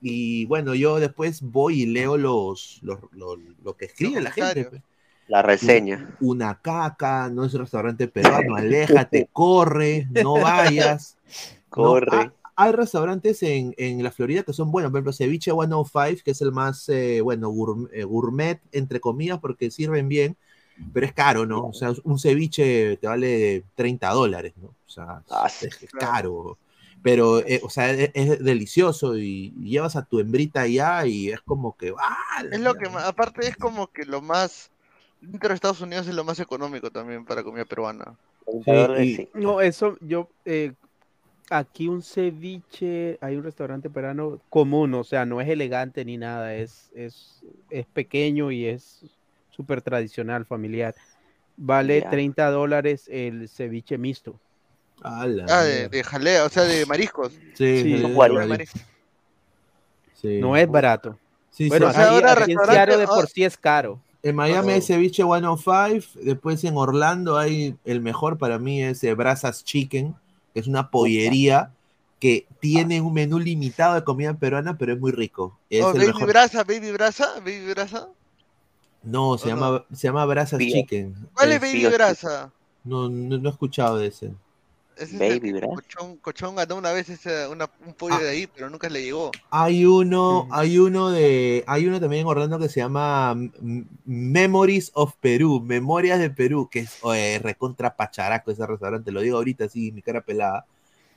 Y 0.00 0.44
bueno, 0.46 0.74
yo 0.74 0.98
después 1.00 1.40
voy 1.42 1.82
y 1.82 1.86
leo 1.86 2.16
los, 2.16 2.78
los, 2.82 2.98
los- 3.12 3.38
lo 3.64 3.76
que 3.76 3.86
escribe 3.86 4.20
la 4.20 4.30
gente. 4.30 4.64
pues. 4.66 4.82
La 5.28 5.42
reseña. 5.42 6.16
Una 6.20 6.60
caca, 6.60 7.28
no 7.30 7.44
es 7.44 7.52
un 7.54 7.60
restaurante 7.62 8.06
peruano, 8.06 8.54
aléjate, 8.54 9.28
corre, 9.32 10.06
no 10.10 10.34
vayas. 10.34 11.16
No, 11.74 12.00
Corre. 12.00 12.16
ha- 12.16 12.32
hay 12.54 12.72
restaurantes 12.72 13.42
en, 13.42 13.74
en 13.76 14.02
la 14.02 14.10
Florida 14.10 14.42
que 14.44 14.54
son 14.54 14.70
buenos, 14.70 14.90
por 14.90 14.98
ejemplo, 14.98 15.12
Ceviche 15.12 15.50
105, 15.52 16.22
que 16.24 16.30
es 16.30 16.40
el 16.40 16.52
más, 16.52 16.88
eh, 16.88 17.20
bueno, 17.20 17.50
gourmet, 17.50 17.90
eh, 17.92 18.04
gourmet, 18.04 18.60
entre 18.72 18.98
comillas, 19.00 19.40
porque 19.40 19.70
sirven 19.70 20.08
bien, 20.08 20.36
pero 20.92 21.04
es 21.04 21.12
caro, 21.12 21.44
¿no? 21.44 21.66
O 21.66 21.72
sea, 21.74 21.92
un 22.04 22.18
ceviche 22.18 22.96
te 22.98 23.06
vale 23.06 23.64
30 23.74 24.10
dólares, 24.10 24.54
¿no? 24.56 24.68
O 24.68 24.88
sea, 24.90 25.22
Ah, 25.28 25.50
es, 25.60 25.74
sí, 25.78 25.86
es 25.86 25.90
caro. 25.92 26.56
Pero, 27.06 27.38
eh, 27.46 27.60
o 27.62 27.70
sea, 27.70 27.88
es, 27.92 28.10
es 28.14 28.42
delicioso 28.42 29.16
y 29.16 29.52
llevas 29.62 29.94
a 29.94 30.04
tu 30.04 30.18
hembrita 30.18 30.62
allá 30.62 31.06
y 31.06 31.30
es 31.30 31.40
como 31.40 31.76
que, 31.76 31.94
¡ah! 31.96 32.42
Es 32.50 32.60
lo 32.60 32.74
que 32.74 32.88
más, 32.88 33.04
aparte 33.04 33.46
es 33.46 33.56
como 33.56 33.86
que 33.92 34.04
lo 34.04 34.20
más, 34.20 34.72
dentro 35.20 35.50
de 35.50 35.54
Estados 35.54 35.80
Unidos 35.80 36.08
es 36.08 36.14
lo 36.16 36.24
más 36.24 36.40
económico 36.40 36.90
también 36.90 37.24
para 37.24 37.44
comida 37.44 37.64
peruana. 37.64 38.16
30 38.44 38.72
Sí, 38.72 38.76
dólares, 38.76 39.06
y- 39.06 39.14
sí. 39.18 39.28
No, 39.34 39.60
eso 39.60 39.96
yo, 40.00 40.28
eh, 40.44 40.72
aquí 41.48 41.86
un 41.86 42.02
ceviche, 42.02 43.18
hay 43.20 43.36
un 43.36 43.44
restaurante 43.44 43.88
peruano 43.88 44.40
común, 44.50 44.92
o 44.94 45.04
sea, 45.04 45.24
no 45.24 45.40
es 45.40 45.48
elegante 45.48 46.04
ni 46.04 46.16
nada, 46.16 46.56
es, 46.56 46.90
es, 46.92 47.44
es 47.70 47.86
pequeño 47.86 48.50
y 48.50 48.66
es 48.66 49.04
súper 49.50 49.80
tradicional, 49.80 50.44
familiar. 50.44 50.92
Vale 51.56 52.00
Ya. 52.00 52.10
30 52.10 52.50
dólares 52.50 53.08
el 53.12 53.48
ceviche 53.48 53.96
mixto. 53.96 54.40
Ah, 55.02 55.26
de, 55.26 55.88
de 55.88 56.04
jalea, 56.04 56.44
o 56.44 56.48
sea, 56.48 56.64
de 56.64 56.84
mariscos. 56.86 57.32
Sí, 57.54 57.82
Sí. 57.82 58.00
Son. 58.02 58.14
Mariscos. 58.48 58.80
Sí. 60.20 60.38
No 60.40 60.56
es 60.56 60.68
barato. 60.68 61.18
Sí, 61.50 61.68
Bueno, 61.68 61.86
sí, 61.86 61.90
o 61.90 61.94
sea, 61.94 62.10
ahora 62.10 62.32
aquí 62.32 62.52
en 62.52 62.58
restaurante- 62.58 62.74
Seattle 62.74 62.96
de 62.98 63.06
por 63.06 63.14
ahora- 63.16 63.28
sí 63.32 63.44
es 63.44 63.56
caro. 63.56 64.00
En 64.22 64.34
Miami 64.34 64.72
Oh. 64.72 64.74
hay 64.74 64.82
ceviche 64.82 65.22
105, 65.22 66.18
después 66.22 66.64
en 66.64 66.76
Orlando 66.76 67.38
hay 67.38 67.76
el 67.84 68.00
mejor 68.00 68.38
para 68.38 68.58
mí 68.58 68.82
es 68.82 69.04
eh, 69.04 69.14
Brazas 69.14 69.62
Chicken, 69.64 70.14
que 70.52 70.60
es 70.60 70.66
una 70.66 70.90
pollería 70.90 71.70
que 72.18 72.46
tiene 72.60 73.00
un 73.00 73.12
menú 73.14 73.38
limitado 73.38 73.94
de 73.94 74.02
comida 74.02 74.34
peruana, 74.34 74.76
pero 74.76 74.94
es 74.94 74.98
muy 74.98 75.12
rico. 75.12 75.56
Es 75.70 75.84
Oh, 75.84 75.90
el 75.92 75.98
baby 75.98 76.06
mejor. 76.08 76.26
brasa, 76.28 76.64
baby 76.64 76.90
brasa, 76.92 77.34
baby 77.40 77.70
brasa. 77.70 78.08
No, 79.02 79.38
se 79.38 79.46
¿O 79.46 79.48
llama 79.50 79.84
se 79.94 80.08
llama 80.08 80.24
Brazas. 80.24 80.58
Chicken. 80.58 81.14
¿Cuál 81.34 81.50
es 81.52 81.54
Es- 81.56 81.60
baby 81.62 81.80
Pío- 81.84 81.92
brasa? 81.92 82.50
no, 82.84 83.08
no, 83.08 83.38
no 83.38 83.48
he 83.48 83.52
escuchado 83.52 83.98
de 83.98 84.08
ese. 84.08 84.32
Ese 84.96 85.14
es 85.28 85.40
Baby 85.40 85.52
brasa. 85.52 85.74
Cochón, 85.74 86.16
Cochón 86.16 86.56
ganó 86.56 86.76
una 86.76 86.90
vez 86.92 87.08
ese, 87.10 87.46
una- 87.48 87.68
un 87.86 87.92
pollo 87.92 88.14
Ah. 88.16 88.22
de 88.22 88.28
ahí, 88.30 88.46
pero 88.46 88.70
nunca 88.70 88.88
le 88.88 89.02
llegó. 89.02 89.30
Hay 89.50 89.84
uno, 89.84 90.48
hay 90.50 90.78
uno 90.78 91.10
de, 91.10 91.64
hay 91.66 91.86
uno 91.86 92.00
también 92.00 92.22
en 92.22 92.28
Orlando 92.28 92.58
que 92.58 92.68
se 92.70 92.80
llama 92.80 93.36
Memories 94.06 94.90
of 94.94 95.14
Perú, 95.20 95.60
Memorias 95.60 96.18
de 96.18 96.30
Perú, 96.30 96.68
que 96.70 96.80
es 96.80 97.42
recontra 97.42 97.94
pacharaco 97.94 98.50
ese 98.50 98.66
restaurante, 98.66 99.12
lo 99.12 99.20
digo 99.20 99.36
ahorita 99.36 99.64
así, 99.66 99.92
mi 99.92 100.00
cara 100.02 100.20
pelada, 100.22 100.64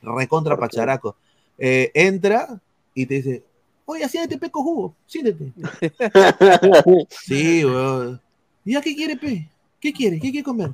recontra 0.02 0.56
pacharaco. 0.56 1.16
Eh, 1.56 1.90
entra 1.94 2.60
y 2.94 3.06
te 3.06 3.14
dice, 3.14 3.42
oye, 3.86 4.08
siéntete 4.08 4.38
peco 4.38 4.62
jugo, 4.62 4.94
siéntete. 5.06 5.52
Sí, 7.08 7.64
weón. 7.64 8.20
¿Ya 8.64 8.80
qué 8.80 8.94
quiere, 8.94 9.16
pe? 9.16 9.48
¿Qué 9.80 9.92
quiere? 9.92 10.20
¿Qué 10.20 10.30
quiere 10.30 10.44
comer? 10.44 10.70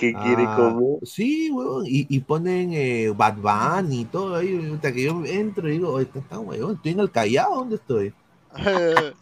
¿Qué 0.00 0.14
quiere 0.14 0.44
Ah, 0.46 0.56
comer? 0.56 0.98
Sí, 1.06 1.50
weón. 1.50 1.84
Y, 1.86 2.06
y 2.08 2.20
ponen 2.20 2.72
eh, 2.72 3.10
Bad 3.14 3.36
Bunny 3.36 4.00
y 4.00 4.04
todo 4.06 4.36
ahí. 4.36 4.72
Hasta 4.74 4.92
que 4.92 5.02
yo 5.02 5.22
entro 5.26 5.68
y 5.68 5.72
digo, 5.72 5.92
oye, 5.92 6.06
está, 6.06 6.18
está 6.20 6.38
weón, 6.38 6.76
estoy 6.76 6.92
en 6.92 7.00
el 7.00 7.10
Callao, 7.10 7.56
¿dónde 7.56 7.76
estoy? 7.76 8.14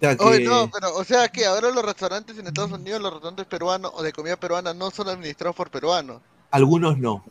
Que- 0.00 0.16
Oye, 0.18 0.40
no, 0.40 0.68
pero, 0.70 0.96
o 0.96 1.04
sea 1.04 1.28
que 1.28 1.46
ahora 1.46 1.70
los 1.70 1.84
restaurantes 1.84 2.36
en 2.36 2.46
Estados 2.46 2.72
Unidos, 2.72 3.00
los 3.00 3.12
restaurantes 3.12 3.46
peruanos 3.46 3.92
o 3.94 4.02
de 4.02 4.12
comida 4.12 4.36
peruana 4.36 4.74
no 4.74 4.90
son 4.90 5.08
administrados 5.08 5.54
por 5.56 5.70
peruanos. 5.70 6.20
Algunos 6.50 6.98
no. 6.98 7.24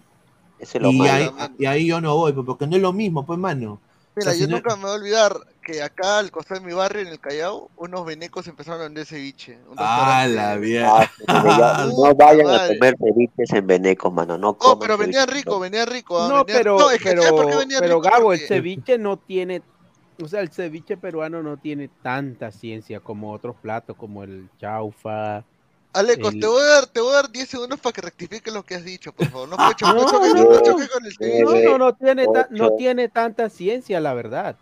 Eso 0.60 0.78
es 0.78 0.82
lo 0.82 0.92
Y 0.92 0.98
malo, 0.98 1.12
ahí, 1.12 1.30
y 1.60 1.66
ahí 1.66 1.88
yo 1.88 2.02
no 2.02 2.16
voy, 2.16 2.34
pues, 2.34 2.46
porque 2.46 2.68
no 2.68 2.76
es 2.76 2.82
lo 2.82 2.94
mismo, 2.94 3.26
pues, 3.26 3.38
mano. 3.38 3.80
Mira, 4.16 4.32
sea, 4.32 4.34
si 4.34 4.42
yo 4.42 4.48
no- 4.48 4.56
nunca 4.56 4.76
me 4.76 4.84
voy 4.84 4.92
a 4.92 4.96
olvidar 4.96 5.40
que 5.62 5.82
acá 5.84 6.20
al 6.20 6.32
costado 6.32 6.60
de 6.60 6.66
mi 6.68 6.74
barrio, 6.74 7.02
en 7.04 7.08
el 7.10 7.20
Callao, 7.20 7.70
unos 7.78 8.06
venecos 8.06 8.48
empezaron 8.48 8.82
a 8.82 8.84
vender 8.86 9.06
ceviche. 9.06 9.60
Ah, 9.78 10.26
la 10.28 10.56
mierda. 10.56 11.10
Ah, 11.28 11.88
no 11.96 12.16
vayan 12.16 12.48
a 12.50 12.68
comer 12.68 12.96
ceviches 12.98 13.52
en 13.54 13.68
Venecos, 13.68 14.12
mano. 14.12 14.38
No 14.38 14.58
Oh, 14.60 14.80
pero 14.80 14.98
ceviche. 14.98 15.26
rico, 15.28 15.60
vendían 15.60 15.88
rico. 15.88 16.20
ah, 16.20 16.28
No, 16.28 16.36
vendían- 16.38 16.58
pero, 16.58 16.80
no, 16.80 16.90
es 16.92 16.98
que 17.00 17.10
pero, 17.10 17.22
¿sabes 17.24 17.36
por 17.42 17.50
qué 17.52 17.58
vendían 17.58 17.82
pero 17.82 18.02
rico? 18.02 18.10
Gabo, 18.10 18.34
el 18.34 18.40
ceviche 18.40 18.98
no 18.98 19.18
tiene, 19.18 19.62
o 20.24 20.28
sea, 20.28 20.42
el 20.42 20.50
ceviche 20.52 20.98
peruano 20.98 21.44
no 21.44 21.58
tiene 21.58 21.90
tanta 22.02 22.52
ciencia 22.52 23.00
como 23.00 23.32
otros 23.32 23.56
platos, 23.62 23.96
como 23.96 24.24
el 24.24 24.50
chaufa. 24.60 25.44
Alecos, 25.94 26.34
el- 26.34 26.40
te 26.40 26.48
voy 26.48 26.62
a 26.64 26.66
dar, 26.66 26.88
te 26.88 27.02
voy 27.02 27.12
a 27.12 27.16
dar 27.18 27.32
10 27.32 27.50
segundos 27.50 27.80
para 27.80 27.94
que 27.94 28.02
rectifiques 28.02 28.52
lo 28.54 28.64
que 28.64 28.76
has 28.76 28.84
dicho, 28.86 29.12
por 29.14 29.28
favor. 29.28 29.50
No, 29.50 29.58
cho- 29.78 29.94
No, 29.94 29.94
no 29.94 30.08
no. 31.70 31.78
no 31.78 31.94
tiene, 31.96 32.26
ta- 32.28 32.48
no 32.50 32.72
tiene 32.78 33.10
tanta 33.10 33.50
ciencia, 33.50 34.00
la 34.00 34.14
verdad. 34.14 34.56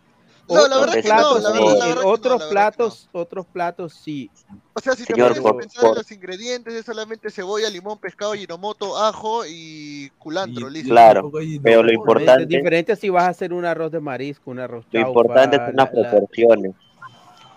No, 0.49 0.67
la 0.67 0.77
Otros 0.77 0.79
verdad 0.79 0.93
que 0.93 1.09
no, 1.09 1.15
platos 1.15 1.43
la 1.43 1.49
sí, 1.51 1.57
verdad- 1.57 1.67
la 1.67 1.69
en 1.69 1.79
verdad 1.79 1.87
que 2.01 2.03
no, 2.05 2.09
otros 2.11 2.39
la 2.39 2.45
verdad 2.45 2.47
que 2.47 2.51
platos, 2.77 3.09
otros 3.11 3.45
platos 3.45 3.93
sí. 3.93 4.31
O 4.73 4.79
sea, 4.79 4.93
si 4.95 5.05
te 5.05 5.13
Señor, 5.13 5.27
pones 5.29 5.39
a 5.39 5.43
por- 5.43 5.57
pensar 5.57 5.83
en 5.83 5.89
por- 5.89 5.97
los 5.97 6.11
ingredientes, 6.11 6.73
es 6.73 6.85
solamente 6.85 7.29
cebolla, 7.29 7.69
limón, 7.69 7.97
pescado, 7.99 8.33
ginomoto, 8.33 8.97
ajo 8.97 9.43
y 9.47 10.09
culantro, 10.17 10.69
Y- 10.69 10.71
listo. 10.73 10.89
Claro, 10.89 11.31
pero 11.63 11.83
lo 11.83 11.87
no, 11.89 11.93
importante- 11.93 12.43
Es 12.43 12.49
diferente 12.49 12.95
si 12.95 13.09
vas 13.09 13.23
a 13.25 13.27
hacer 13.29 13.53
un 13.53 13.63
arroz 13.65 13.91
de 13.91 13.99
marisco, 13.99 14.49
un 14.51 14.59
arroz 14.59 14.85
Lo 14.91 14.99
importante 14.99 15.57
son 15.57 15.65
las 15.67 15.75
la- 15.75 16.01
la- 16.01 16.09
proporciones. 16.11 16.73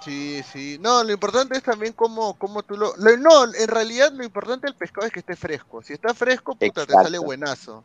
Sí, 0.04 0.42
sí. 0.52 0.78
No, 0.80 1.04
lo 1.04 1.12
importante 1.12 1.56
es 1.56 1.62
también 1.62 1.92
cómo, 1.92 2.34
cómo 2.34 2.62
tú 2.64 2.76
lo... 2.76 2.96
lo- 2.96 3.16
No, 3.18 3.44
en 3.44 3.68
realidad 3.68 4.12
lo 4.12 4.24
importante 4.24 4.66
del 4.66 4.74
pescado 4.74 5.06
es 5.06 5.12
que 5.12 5.20
esté 5.20 5.36
fresco. 5.36 5.80
Si 5.82 5.92
está 5.92 6.12
fresco, 6.12 6.56
puta, 6.56 6.84
te 6.84 6.92
sale 6.92 7.18
buenazo. 7.18 7.84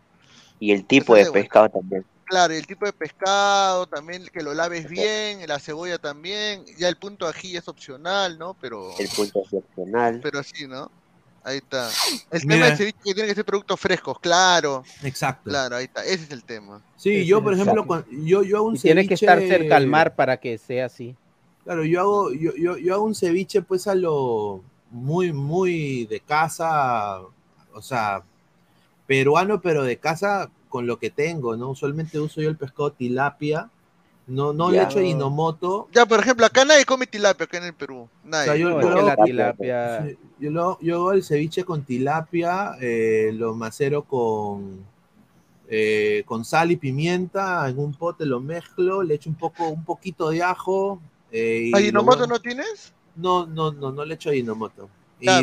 Y 0.60 0.72
el 0.72 0.84
tipo 0.86 1.14
de 1.16 1.30
pescado 1.32 1.70
también. 1.70 2.04
Claro, 2.28 2.54
y 2.54 2.58
el 2.58 2.68
tipo 2.68 2.86
de 2.86 2.92
pescado, 2.94 3.88
también 3.88 4.26
que 4.34 4.44
lo 4.44 4.54
laves 4.54 4.90
bien, 4.90 5.40
la 5.48 5.60
cebolla 5.60 5.98
también. 5.98 6.66
Ya 6.78 6.90
el 6.90 6.98
punto 6.98 7.26
ají 7.26 7.56
es 7.56 7.68
opcional, 7.70 8.38
¿no? 8.38 8.54
Pero, 8.60 8.90
El 9.00 9.08
punto 9.10 9.40
excepcional. 9.44 10.20
pero 10.22 10.44
sí, 10.44 10.68
¿no? 10.68 10.92
Ahí 11.44 11.58
está. 11.60 11.90
El 12.30 12.42
Mira. 12.46 12.56
tema 12.56 12.66
del 12.66 12.78
ceviche 12.78 12.98
que 13.06 13.14
tiene 13.14 13.30
que 13.30 13.36
ser 13.36 13.46
productos 13.46 13.80
frescos, 13.80 14.20
claro, 14.20 14.84
Exacto. 15.04 15.50
claro, 15.50 15.78
ahí 15.78 15.86
está. 15.86 16.04
Ese 16.04 16.26
es 16.26 16.32
el 16.32 16.44
tema. 16.44 16.82
Sí, 16.98 17.16
Ese 17.16 17.26
yo, 17.26 17.42
por 17.42 17.54
ejemplo, 17.54 17.88
cuando, 17.88 18.06
yo, 18.12 18.44
yo 18.44 18.58
hago 18.58 18.68
un 18.68 18.76
y 18.76 18.80
tiene 18.80 19.08
que 19.08 19.14
estar 19.14 19.40
ceviche- 19.40 19.48
cerca 19.48 19.78
al 19.78 19.88
mar 19.88 20.14
para 20.14 20.36
que 20.38 20.58
sea 20.58 20.88
así. 20.88 21.16
Claro, 21.64 21.86
yo 21.86 22.02
hago, 22.02 22.34
yo, 22.34 22.52
yo, 22.58 22.76
yo 22.78 22.94
hago 22.94 23.06
un 23.06 23.16
ceviche 23.16 23.62
pues 23.62 23.88
a 23.88 23.96
lo 23.96 24.62
muy, 24.92 25.32
muy 25.32 26.06
de 26.08 26.20
casa, 26.20 27.20
o 27.74 27.82
sea, 27.82 28.22
peruano, 29.06 29.62
pero 29.62 29.84
de 29.84 29.98
casa 29.98 30.50
con 30.70 30.86
lo 30.88 30.98
que 31.00 31.10
tengo, 31.10 31.56
¿no? 31.58 31.70
Usualmente 31.72 32.20
uso 32.20 32.42
yo 32.42 32.50
el 32.50 32.58
pescado 32.58 32.92
tilapia, 32.92 33.70
no, 34.28 34.52
no 34.54 34.70
le 34.70 34.78
Ya. 34.78 34.84
echo 34.84 35.00
Hinomoto, 35.02 35.88
Ya, 35.94 36.06
por 36.06 36.20
ejemplo, 36.20 36.46
acá 36.46 36.66
nadie 36.66 36.84
come 36.86 37.08
tilapia, 37.08 37.46
acá 37.46 37.58
en 37.60 37.64
el 37.66 37.74
Perú. 37.74 38.00
O 38.02 38.10
Nadie. 38.28 38.46
sea, 38.46 38.56
yo- 38.56 38.70
No, 38.72 38.82
yo 38.82 38.90
lo- 38.90 39.08
la 39.08 39.16
Tilapia, 39.16 40.16
yo, 40.40 40.52
lo, 40.52 40.80
yo 40.82 40.96
hago 40.96 41.12
el 41.14 41.24
ceviche 41.24 41.64
con 41.64 41.84
tilapia, 41.84 42.74
eh, 42.82 43.32
lo 43.34 43.56
macero 43.56 44.04
con, 44.04 44.86
eh, 45.70 46.24
con 46.26 46.44
sal 46.46 46.72
y 46.72 46.76
pimienta, 46.78 47.68
en 47.70 47.80
un 47.80 47.94
pote 47.94 48.26
lo 48.26 48.40
mezclo, 48.40 49.04
le 49.04 49.16
echo 49.16 49.30
un 49.30 49.36
poco, 49.38 49.70
un 49.70 49.84
poquito 49.86 50.30
de 50.30 50.44
ajo. 50.44 51.02
eh, 51.32 51.64
y 51.66 51.74
¿A 51.74 51.80
lo 51.80 51.86
Hinomoto 51.86 52.20
voy- 52.20 52.28
no 52.30 52.40
tienes? 52.40 52.94
No, 53.16 53.46
no, 53.46 53.72
no, 53.72 53.92
no 53.92 54.06
le 54.06 54.14
echo. 54.16 54.32
Y 54.32 54.42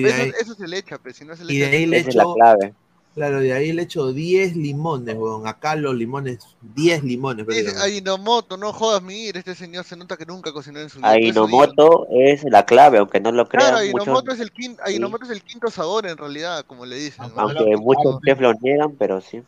de 0.02 0.08
eso, 0.10 0.22
ahí- 0.22 0.32
eso 0.40 0.54
se 0.54 0.68
le 0.68 0.78
echa, 0.78 0.98
pero 0.98 1.14
si 1.14 1.24
no 1.24 1.36
se 1.36 1.44
le 1.44 1.52
y 1.52 1.58
de 1.58 1.66
echa. 1.66 1.76
ahí 1.76 1.86
le 1.86 1.98
es 1.98 2.14
la 2.14 2.24
clave. 2.34 2.74
Claro, 3.14 3.40
de 3.40 3.52
ahí 3.52 3.72
le 3.72 3.82
echo 3.82 4.12
10 4.12 4.56
limones, 4.56 5.14
weón. 5.16 5.46
Acá 5.46 5.76
los 5.76 5.94
limones, 5.94 6.38
10 6.74 7.04
limones. 7.04 7.46
Dice, 7.46 7.62
prácticamente. 7.62 7.94
a 7.94 7.98
Hinomoto, 7.98 8.56
no 8.56 8.72
jodas, 8.72 9.02
mira, 9.02 9.38
este 9.38 9.54
señor 9.54 9.84
se 9.84 9.96
nota 9.96 10.16
que 10.16 10.26
nunca 10.26 10.52
cocinó 10.52 10.80
en 10.80 10.88
su 10.90 10.98
vida. 10.98 11.08
A 11.08 11.12
por 11.12 11.20
eso 11.20 11.26
digo. 11.46 11.46
Hinomoto 11.46 12.06
es 12.10 12.44
la 12.44 12.64
clave, 12.66 12.98
aunque 12.98 13.20
no 13.20 13.32
lo 13.32 13.46
Claro, 13.48 13.76
crean. 13.76 13.90
Hinomoto 13.90 14.12
Muchos, 14.12 14.34
es 14.34 14.40
el 14.40 14.52
quinto, 14.52 14.82
es 14.84 15.30
el 15.30 15.42
quinto 15.42 15.70
sabor 15.70 16.06
en 16.06 16.16
realidad, 16.16 16.64
como 16.66 16.84
le 16.86 16.96
dicen. 16.96 17.26
¿no? 17.34 17.40
Aunque- 17.40 17.64
Claro, 17.64 17.78
muchos 17.80 18.02
claro. 18.02 18.20
chefs 18.24 18.40
lo 18.40 18.54
niegan, 18.54 18.92
pero 18.96 19.20
sí. 19.20 19.42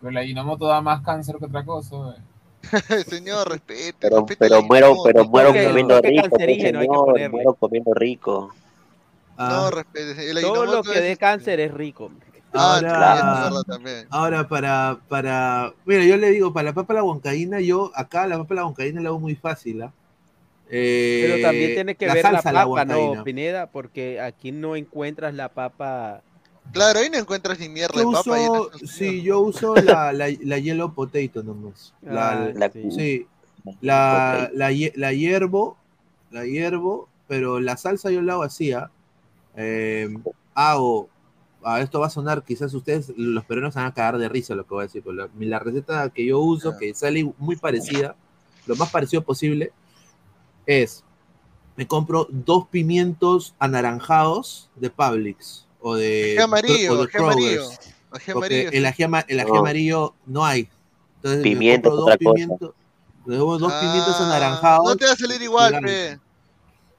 Pero 0.00 0.10
la 0.12 0.24
Hinomoto 0.24 0.66
da 0.66 0.80
más 0.80 1.02
cáncer 1.02 1.36
que 1.38 1.46
otra 1.46 1.64
cosa. 1.64 1.96
güey. 1.96 2.16
señor, 3.08 3.48
respete. 3.48 3.94
Pero, 4.00 4.16
respete 4.18 4.36
pero 4.48 4.62
muero, 4.62 4.96
pero 5.04 5.24
muero 5.24 5.48
comiendo 5.48 6.00
rico, 6.00 6.36
señor, 6.38 7.30
muero 7.30 7.54
comiendo 7.54 7.94
rico. 7.94 8.52
Ah, 9.36 9.48
No, 9.52 9.70
respete. 9.70 10.30
el 10.30 10.40
Todo 10.40 10.66
lo 10.66 10.82
que 10.82 11.00
dé 11.00 11.16
cáncer 11.16 11.60
es 11.60 11.72
rico. 11.72 12.10
Ah, 12.12 12.27
Ahora- 12.52 13.50
también. 13.66 14.06
Ahora, 14.10 14.48
para, 14.48 14.98
para, 15.08 15.72
mira, 15.84 16.04
yo 16.04 16.16
le 16.16 16.30
digo, 16.30 16.52
para 16.52 16.70
la 16.70 16.74
papa 16.74 16.94
la 16.94 17.02
huancaína, 17.02 17.60
yo 17.60 17.90
acá 17.94 18.26
la 18.26 18.38
papa 18.38 18.54
la 18.54 18.64
huancaína 18.64 19.00
la 19.00 19.08
hago 19.10 19.20
muy 19.20 19.34
fácil, 19.34 19.82
¿ah? 19.82 19.92
Eh, 20.70 21.24
Pero 21.26 21.42
también 21.48 21.74
tiene 21.74 21.94
que 21.94 22.06
ver 22.06 22.16
la 22.16 22.22
salsa 22.22 22.48
a 22.50 22.52
la 22.52 22.66
papa, 22.66 22.84
¿no. 22.84 23.24
Pineda? 23.24 23.66
Porque 23.66 24.20
aquí 24.20 24.52
no 24.52 24.76
encuentras 24.76 25.34
la 25.34 25.48
papa. 25.48 26.22
Claro, 26.72 26.98
ahí 26.98 27.08
no 27.08 27.16
encuentras 27.18 27.58
ni 27.58 27.68
mierda 27.70 27.94
Yo 27.94 28.10
de 28.10 28.16
papa. 28.16 28.30
uso, 28.38 28.70
sí, 28.86 29.22
yo 29.22 29.40
uso 29.40 29.74
la, 29.76 30.12
la, 30.12 30.26
la 30.42 30.58
yellow 30.58 30.92
potato 30.92 31.42
nomás. 31.42 31.94
La, 32.02 32.32
Ah, 32.32 32.50
La- 32.54 32.70
sí. 32.70 32.90
sí, 32.90 33.26
la, 33.80 34.50
la, 34.52 34.70
la 34.94 35.12
hiervo, 35.12 35.76
la 36.30 36.44
hiervo, 36.44 37.08
pero 37.26 37.60
la 37.60 37.76
salsa 37.78 38.10
yo 38.10 38.20
la 38.20 38.34
hago 38.34 38.42
así, 38.42 38.72
¿ah? 38.72 38.90
Eh, 39.56 40.08
hago, 40.54 41.08
ah, 41.64 41.80
esto 41.80 42.00
va 42.00 42.06
a 42.06 42.10
sonar, 42.10 42.42
quizás 42.42 42.72
ustedes, 42.74 43.12
los 43.16 43.44
peruanos 43.44 43.74
se 43.74 43.80
van 43.80 43.88
a 43.88 43.94
cagar 43.94 44.18
de 44.18 44.28
risa 44.28 44.54
lo 44.54 44.64
que 44.64 44.74
voy 44.74 44.82
a 44.82 44.86
decir, 44.86 45.02
pero 45.02 45.14
la, 45.14 45.28
la 45.38 45.58
receta 45.58 46.08
que 46.10 46.24
yo 46.24 46.38
uso, 46.40 46.76
que 46.78 46.94
sale 46.94 47.32
muy 47.38 47.56
parecida, 47.56 48.16
lo 48.66 48.76
más 48.76 48.90
parecido 48.90 49.22
posible, 49.22 49.72
es, 50.66 51.04
me 51.76 51.86
compro 51.86 52.26
dos 52.30 52.66
pimientos 52.68 53.54
anaranjados 53.58 54.70
de 54.76 54.90
Publix, 54.90 55.66
o 55.80 55.94
de, 55.94 56.32
Ají 56.32 56.42
amarillo, 56.42 56.92
o 56.92 56.96
de 56.96 57.02
ají 57.04 57.18
amarillo. 57.18 57.68
Ají 58.10 58.66
el 58.72 58.86
ají, 58.86 59.02
ama- 59.04 59.24
el 59.28 59.40
ají 59.40 59.52
No. 59.52 59.58
amarillo 59.60 60.14
no 60.26 60.44
hay. 60.44 60.68
Entonces, 61.16 61.38
me 61.40 61.44
Pimiento 61.44 61.90
compro 61.90 61.98
es 61.98 62.02
otra 62.02 62.18
cosa. 62.18 62.34
pimientos, 62.34 62.74
luego 63.26 63.58
dos 63.58 63.72
pimientos 63.74 64.16
Ah, 64.20 64.24
anaranjados. 64.24 64.88
No 64.88 64.96
te 64.96 65.06
va 65.06 65.12
a 65.12 65.16
salir 65.16 65.42
igual. 65.42 65.74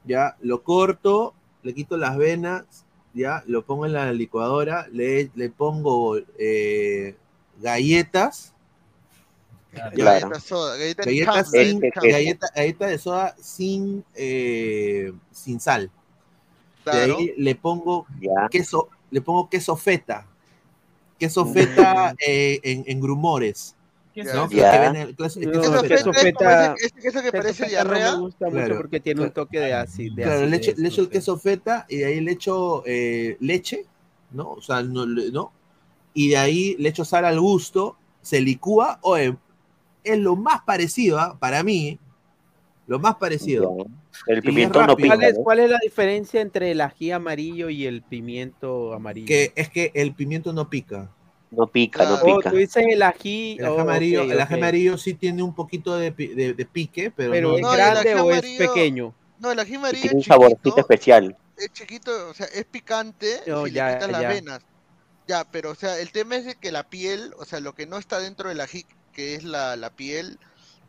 Ya, 0.06 0.36
lo 0.42 0.64
corto, 0.64 1.34
le 1.62 1.74
quito 1.74 1.98
las 1.98 2.18
venas, 2.18 2.86
ya, 3.14 3.44
lo 3.48 3.64
pongo 3.64 3.86
en 3.86 3.94
la 3.94 4.12
licuadora, 4.12 4.88
le, 4.92 5.30
le 5.36 5.50
pongo 5.50 6.18
eh, 6.38 7.16
galletas, 7.62 8.54
Claro. 9.94 10.30
Galleta 10.30 10.40
soda, 10.40 10.78
sin, 11.46 11.80
de 11.80 12.98
soda 12.98 13.36
sin, 13.40 14.04
eh, 14.16 15.14
sin 15.32 15.60
sal. 15.60 15.92
De 16.86 16.92
Claro. 16.92 17.18
ahí 17.18 17.34
le 17.38 17.54
pongo 17.56 18.08
Ya. 18.20 18.48
queso, 18.50 18.90
le 19.12 19.22
pongo 19.22 19.48
queso 19.48 19.76
feta. 19.76 20.26
Queso 21.20 21.46
feta 21.46 22.16
eh, 22.26 22.60
en, 22.64 22.84
en 22.88 23.00
grumores. 23.00 23.76
¿Qué 24.24 24.30
es 24.30 24.36
¿no? 24.36 24.46
eso? 24.46 24.54
Ya. 24.54 24.92
Que 24.94 25.46
No, 25.46 25.84
queso 25.84 27.22
que 27.22 27.32
parece 27.32 27.68
diarrea. 27.68 28.12
me 28.14 28.22
gusta 28.22 28.46
mucho 28.46 28.58
Claro. 28.58 28.78
porque 28.78 29.00
tiene 29.00 29.22
un 29.24 29.32
toque 29.32 29.60
de 29.60 29.74
ácido. 29.74 30.16
de 30.16 30.24
Claro, 30.24 30.46
le 30.46 30.58
echo, 30.58 30.72
el 30.78 30.92
sé. 30.92 31.10
queso 31.10 31.38
feta 31.38 31.86
y 31.90 31.98
de 31.98 32.06
ahí 32.06 32.22
le 32.22 32.32
echo 32.32 32.84
eh, 32.86 33.38
leche, 33.40 33.86
¿no? 34.32 34.52
O 34.52 34.62
sea, 34.62 34.82
no. 34.84 35.52
Y 36.14 36.30
de 36.30 36.38
ahí 36.38 36.76
le 36.80 36.90
echo 36.90 37.06
sal 37.06 37.26
al 37.26 37.40
gusto, 37.40 37.98
se 38.22 38.42
licúa, 38.42 39.00
oye, 39.02 39.36
es 40.04 40.18
lo 40.18 40.36
más 40.36 40.62
parecido, 40.64 41.20
¿ah? 41.20 41.38
para 41.40 41.64
mí, 41.64 42.00
lo 42.88 43.00
más 43.00 43.16
parecido. 43.16 43.86
El 44.26 44.42
pimentón 44.42 44.88
no 44.88 44.96
pica, 44.98 45.16
¿Cuál 45.16 45.24
es. 45.24 45.40
¿Cuál 45.42 45.60
es 45.60 45.70
la 45.70 45.80
diferencia 45.82 46.42
entre 46.42 46.72
el 46.72 46.82
ají 46.82 47.12
amarillo 47.12 47.70
y 47.70 47.86
el 47.86 48.02
pimiento 48.02 48.94
amarillo? 48.94 49.28
Que 49.28 49.54
es 49.56 49.70
que 49.70 49.92
el 49.94 50.14
pimiento 50.14 50.52
no 50.52 50.70
pica. 50.70 51.10
No 51.52 51.68
pica, 51.68 52.04
no 52.04 52.20
Claro. 52.20 52.26
Oh, 52.34 52.38
pica. 52.38 52.50
tú 52.52 52.56
dices 52.58 52.84
el 52.88 53.02
ají. 53.02 53.58
El 53.60 53.66
ají 53.66 53.74
oh, 53.78 53.80
amarillo, 53.82 54.22
el 54.24 54.40
ají 54.40 54.54
amarillo 54.56 54.98
sí 54.98 55.14
tiene 55.16 55.42
un 55.42 55.54
poquito 55.56 55.98
de, 55.98 56.12
pi- 56.12 56.28
de- 56.28 56.54
de 56.54 56.66
pique, 56.66 57.12
pero, 57.12 57.32
Pero 57.32 57.58
no, 57.58 57.72
¿es 57.72 57.78
grande 57.78 58.16
o 58.16 58.32
es 58.32 58.42
pequeño? 58.58 59.14
No, 59.40 59.52
el 59.52 59.60
ají 59.60 59.76
amarillo 59.76 60.02
tiene 60.02 60.16
un 60.18 60.22
es 60.22 60.28
saborcito 60.28 60.58
chiquito, 60.58 60.80
especial. 60.82 61.38
es 61.58 61.72
chiquito, 61.74 62.30
o 62.30 62.34
sea, 62.34 62.46
es 62.48 62.66
picante 62.66 63.42
No, 63.48 63.66
si 63.66 63.72
ya, 63.72 63.88
le 63.88 63.94
quitas 63.96 64.12
las 64.12 64.22
ya. 64.22 64.30
venas. 64.30 64.62
Ya, 65.28 65.44
pero 65.52 65.72
o 65.72 65.76
sea, 65.76 66.00
el 66.00 66.12
tema 66.12 66.36
es 66.38 66.46
de 66.46 66.56
que 66.56 66.72
la 66.72 66.84
piel, 66.90 67.34
o 67.38 67.46
sea, 67.46 67.60
lo 67.60 67.74
que 67.74 67.86
no 67.86 67.98
está 67.98 68.20
dentro 68.20 68.50
del 68.50 68.62
ají, 68.62 68.86
que 69.14 69.36
es 69.36 69.44
la, 69.44 69.76
la 69.76 69.92
piel, 69.92 70.40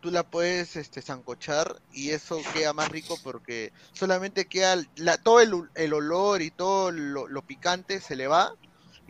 tú 0.00 0.11
la 0.11 0.22
puedes 0.24 0.76
este 0.76 1.02
sancochar 1.02 1.80
y 1.92 2.11
eso 2.11 2.40
queda 2.54 2.72
más 2.72 2.88
rico 2.90 3.18
porque 3.22 3.72
solamente 3.92 4.46
queda 4.46 4.76
la, 4.96 5.18
todo 5.18 5.40
el, 5.40 5.52
el 5.74 5.92
olor 5.92 6.40
y 6.42 6.50
todo 6.50 6.90
lo, 6.90 7.28
lo 7.28 7.42
picante 7.42 8.00
se 8.00 8.16
le 8.16 8.26
va 8.26 8.54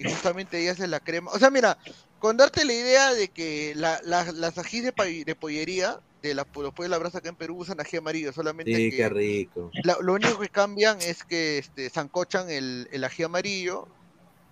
y 0.01 0.11
justamente 0.11 0.57
ahí 0.57 0.68
haces 0.68 0.88
la 0.88 1.01
crema. 1.01 1.30
O 1.32 1.38
sea, 1.38 1.51
mira, 1.51 1.76
con 2.18 2.36
darte 2.36 2.64
la 2.64 2.72
idea 2.72 3.12
de 3.14 3.28
que 3.28 3.74
la, 3.76 4.01
la- 4.05 4.32
las 4.32 4.59
ají 4.59 4.80
de, 4.80 4.92
de 5.24 5.34
pollería, 5.34 6.01
de 6.22 6.34
la, 6.34 6.42
los 6.55 6.72
pollos 6.74 6.74
de 6.84 6.88
la 6.88 6.98
brasa 6.98 7.18
acá 7.18 7.28
en 7.28 7.36
Perú 7.36 7.57
usan 7.59 7.80
ají 7.80 7.96
amarillo, 7.96 8.32
solamente 8.32 8.74
sí, 8.74 8.90
que 8.90 8.96
qué 8.96 9.09
rico. 9.09 9.70
la- 9.84 9.96
lo 10.01 10.14
único 10.14 10.38
que 10.38 10.48
cambian 10.48 11.01
es 11.01 11.24
que 11.24 11.59
este, 11.59 11.88
sancochan 11.90 12.51
el, 12.51 12.88
el 12.92 13.05
ají 13.05 13.22
amarillo 13.22 13.88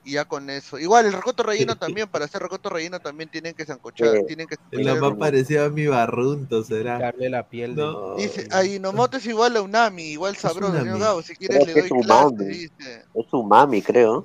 y 0.05 0.13
ya 0.13 0.25
con 0.25 0.49
eso. 0.49 0.79
Igual 0.79 1.05
el 1.05 1.13
rocoto 1.13 1.43
relleno 1.43 1.77
también, 1.77 2.09
para 2.09 2.25
hacer 2.25 2.41
rocoto 2.41 2.71
relleno 2.71 3.01
también 3.01 3.29
tienen 3.31 3.53
que 3.53 3.67
sancochar, 3.67 4.17
Sí. 4.17 4.23
tienen 4.27 4.47
que 4.47 4.55
Es 4.71 4.87
lo 4.87 4.97
más 4.97 5.19
parecido 5.19 5.67
a 5.67 5.69
mi 5.69 5.87
barrunto, 5.87 6.65
será. 6.65 6.99
Darle 6.99 7.29
la 7.29 7.47
piel. 7.47 7.75
de- 7.75 7.83
No. 7.83 8.15
Dice, 8.17 8.49
Ajinomoto 8.51 9.19
es 9.19 9.27
igual 9.27 9.55
a 9.59 9.61
Unami, 9.61 10.05
igual 10.05 10.37
sabroso, 10.37 10.73
señor 10.79 10.99
Gabo, 11.01 11.21
si 11.21 11.37
quieres 11.37 11.59
Creo 11.65 11.67
le 11.75 11.83
doy 11.83 11.91
es 12.01 12.07
clase, 12.07 12.45
dice. 12.45 13.05
Es 13.15 13.27
umami, 13.33 13.83
creo. 13.83 14.25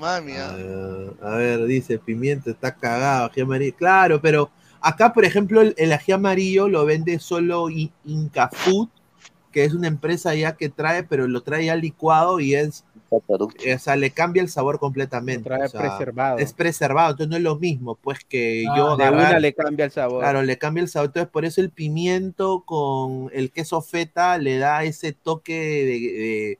Umami, 0.00 0.32
ah. 0.38 0.56
A 1.22 1.36
ver, 1.36 1.66
dice 1.66 1.98
pimiento, 1.98 2.50
está 2.50 2.74
cagado, 2.74 3.26
ají 3.26 3.42
amarillo. 3.42 3.74
Claro, 3.76 4.20
pero 4.20 4.50
acá, 4.80 5.12
por 5.12 5.26
ejemplo, 5.26 5.60
el, 5.60 5.74
el 5.76 5.92
ají 5.92 6.12
amarillo 6.12 6.68
lo 6.68 6.86
vende 6.86 7.18
solo 7.18 7.68
I- 7.68 7.92
Inca 8.06 8.48
Food, 8.50 8.88
que 9.52 9.64
es 9.64 9.74
una 9.74 9.88
empresa 9.88 10.34
ya 10.34 10.56
que 10.56 10.70
trae, 10.70 11.02
pero 11.02 11.28
lo 11.28 11.42
trae 11.42 11.66
ya 11.66 11.76
licuado 11.76 12.40
y 12.40 12.54
es, 12.54 12.84
o 13.10 13.20
sea, 13.78 13.96
le 13.96 14.10
cambia 14.12 14.40
el 14.40 14.48
sabor 14.48 14.78
completamente. 14.78 15.42
Trae 15.50 15.64
o 15.66 15.68
sea, 15.68 15.80
preservado. 15.80 16.38
Es 16.38 16.52
preservado, 16.54 17.10
entonces 17.10 17.30
no 17.30 17.36
es 17.36 17.42
lo 17.42 17.56
mismo, 17.58 17.96
pues 17.96 18.20
que 18.26 18.64
Ah, 18.70 18.74
yo 18.78 18.96
de 18.96 19.04
agarrar- 19.04 19.30
una 19.32 19.40
le 19.40 19.52
cambia 19.52 19.84
el 19.84 19.90
sabor. 19.90 20.20
Claro, 20.20 20.42
le 20.42 20.56
cambia 20.56 20.82
el 20.82 20.88
sabor. 20.88 21.08
Entonces, 21.08 21.30
por 21.30 21.44
eso 21.44 21.60
el 21.60 21.70
pimiento 21.70 22.62
con 22.64 23.28
el 23.34 23.50
queso 23.50 23.82
feta 23.82 24.38
le 24.38 24.56
da 24.58 24.84
ese 24.84 25.12
toque 25.12 25.52
de, 25.60 25.84
de, 26.20 26.58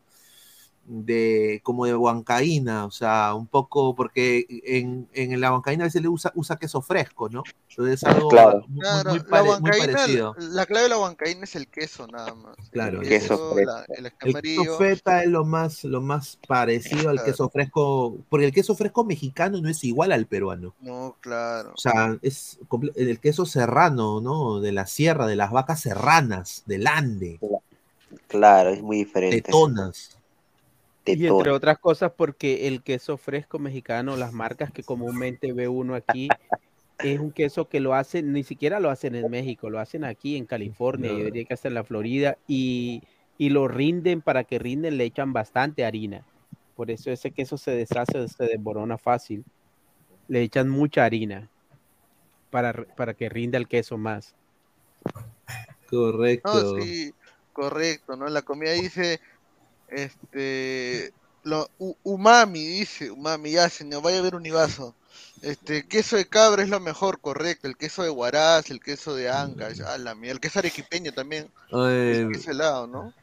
de- 0.92 1.60
como 1.62 1.86
de 1.86 1.94
huancaína, 1.94 2.84
o 2.84 2.90
sea, 2.90 3.34
un 3.34 3.46
poco, 3.46 3.94
porque 3.94 4.44
en, 4.48 5.08
en 5.12 5.40
la 5.40 5.52
huancaína 5.52 5.84
a 5.84 5.86
veces 5.86 6.02
le 6.02 6.08
usa, 6.08 6.32
usa 6.34 6.56
queso 6.56 6.82
fresco, 6.82 7.28
¿no? 7.28 7.44
Entonces 7.70 7.94
es 8.02 8.04
algo 8.04 8.28
Claro. 8.28 8.64
muy, 8.66 8.80
Claro, 8.80 9.10
muy 9.10 9.18
la 9.20 9.24
pare- 9.24 9.42
muy 9.44 9.50
huancaína, 9.52 9.92
parecido. 9.92 10.34
la 10.38 10.66
clave 10.66 10.82
de 10.82 10.88
la 10.88 10.98
huancaína 10.98 11.44
es 11.44 11.54
el 11.54 11.68
queso 11.68 12.08
nada 12.08 12.34
más. 12.34 12.56
Claro, 12.72 13.00
el 13.02 13.04
el 13.04 13.08
queso 13.08 13.54
la- 13.64 13.84
el 13.96 14.06
El 14.20 14.42
queso 14.42 14.78
feta 14.78 15.22
es 15.22 15.28
lo 15.30 15.44
más, 15.44 15.84
lo 15.84 16.00
más 16.00 16.38
parecido 16.48 17.08
al 17.10 17.22
queso 17.22 17.48
fresco, 17.50 18.16
porque 18.28 18.46
el 18.46 18.52
queso 18.52 18.74
fresco 18.74 19.04
mexicano 19.04 19.60
no 19.60 19.68
es 19.68 19.84
igual 19.84 20.10
al 20.10 20.26
peruano. 20.26 20.74
No, 20.80 21.16
claro. 21.20 21.72
O 21.74 21.78
sea, 21.78 22.18
es 22.22 22.58
el 22.96 23.20
queso 23.20 23.46
serrano, 23.46 24.20
¿no? 24.20 24.58
De 24.60 24.72
la 24.72 24.86
sierra, 24.86 25.28
de 25.28 25.36
las 25.36 25.52
vacas 25.52 25.80
serranas, 25.80 26.64
del 26.66 26.88
Ande, 26.88 27.38
Claro, 28.26 28.70
es 28.70 28.82
muy 28.82 28.96
diferente. 28.98 29.50
Y 31.16 31.26
entre 31.26 31.50
otras 31.50 31.78
cosas 31.78 32.12
porque 32.16 32.66
el 32.68 32.82
queso 32.82 33.16
fresco 33.16 33.58
mexicano, 33.58 34.16
las 34.16 34.32
marcas 34.32 34.70
que 34.70 34.82
comúnmente 34.82 35.52
ve 35.52 35.68
uno 35.68 35.94
aquí, 35.94 36.28
es 36.98 37.18
un 37.18 37.32
queso 37.32 37.68
que 37.68 37.80
lo 37.80 37.94
hacen, 37.94 38.32
ni 38.32 38.44
siquiera 38.44 38.80
lo 38.80 38.90
hacen 38.90 39.14
en 39.14 39.30
México, 39.30 39.70
lo 39.70 39.78
hacen 39.78 40.04
aquí 40.04 40.36
en 40.36 40.46
California, 40.46 41.12
No. 41.12 41.18
yo 41.18 41.24
diría 41.26 41.44
que 41.44 41.54
hasta 41.54 41.68
en 41.68 41.74
la 41.74 41.84
Florida, 41.84 42.36
y, 42.46 43.02
y 43.38 43.48
lo 43.50 43.68
rinden, 43.68 44.20
para 44.20 44.44
que 44.44 44.58
rinden 44.58 44.96
le 44.98 45.04
echan 45.04 45.32
bastante 45.32 45.84
harina. 45.84 46.24
Por 46.76 46.90
eso 46.90 47.10
ese 47.10 47.30
queso 47.30 47.58
se 47.58 47.72
deshace, 47.72 48.28
se 48.28 48.44
desborona 48.44 48.98
fácil. 48.98 49.44
Le 50.28 50.42
echan 50.42 50.68
mucha 50.68 51.04
harina 51.04 51.48
para, 52.50 52.72
para 52.72 53.14
que 53.14 53.28
rinda 53.28 53.58
el 53.58 53.68
queso 53.68 53.98
más. 53.98 54.34
Correcto. 55.88 56.74
No, 56.76 56.80
sí, 56.80 57.12
correcto, 57.52 58.16
¿no? 58.16 58.28
La 58.28 58.42
comida 58.42 58.72
dice, 58.72 59.20
este, 59.90 61.12
lo, 61.44 61.68
u- 61.78 61.96
umami, 62.02 62.64
dice, 62.64 63.10
umami, 63.10 63.52
ya 63.52 63.68
señor, 63.68 64.02
vaya 64.02 64.18
a 64.18 64.22
ver 64.22 64.34
univaso. 64.34 64.94
Este, 65.42 65.86
queso 65.86 66.16
de 66.16 66.26
cabra 66.26 66.62
es 66.62 66.68
lo 66.68 66.80
mejor, 66.80 67.18
correcto, 67.20 67.66
el 67.66 67.76
queso 67.76 68.02
de 68.02 68.10
huaraz, 68.10 68.70
el 68.70 68.80
queso 68.80 69.14
de 69.14 69.30
Ancash, 69.30 69.80
a 69.80 69.96
la 69.98 70.14
mierda, 70.14 70.34
el 70.34 70.40
queso 70.40 70.58
arequipeño 70.58 71.12
también, 71.12 71.48
Eh, 71.72 72.26
es 72.30 72.36
queso 72.38 72.50
helado, 72.50 72.86
¿no? 72.86 73.14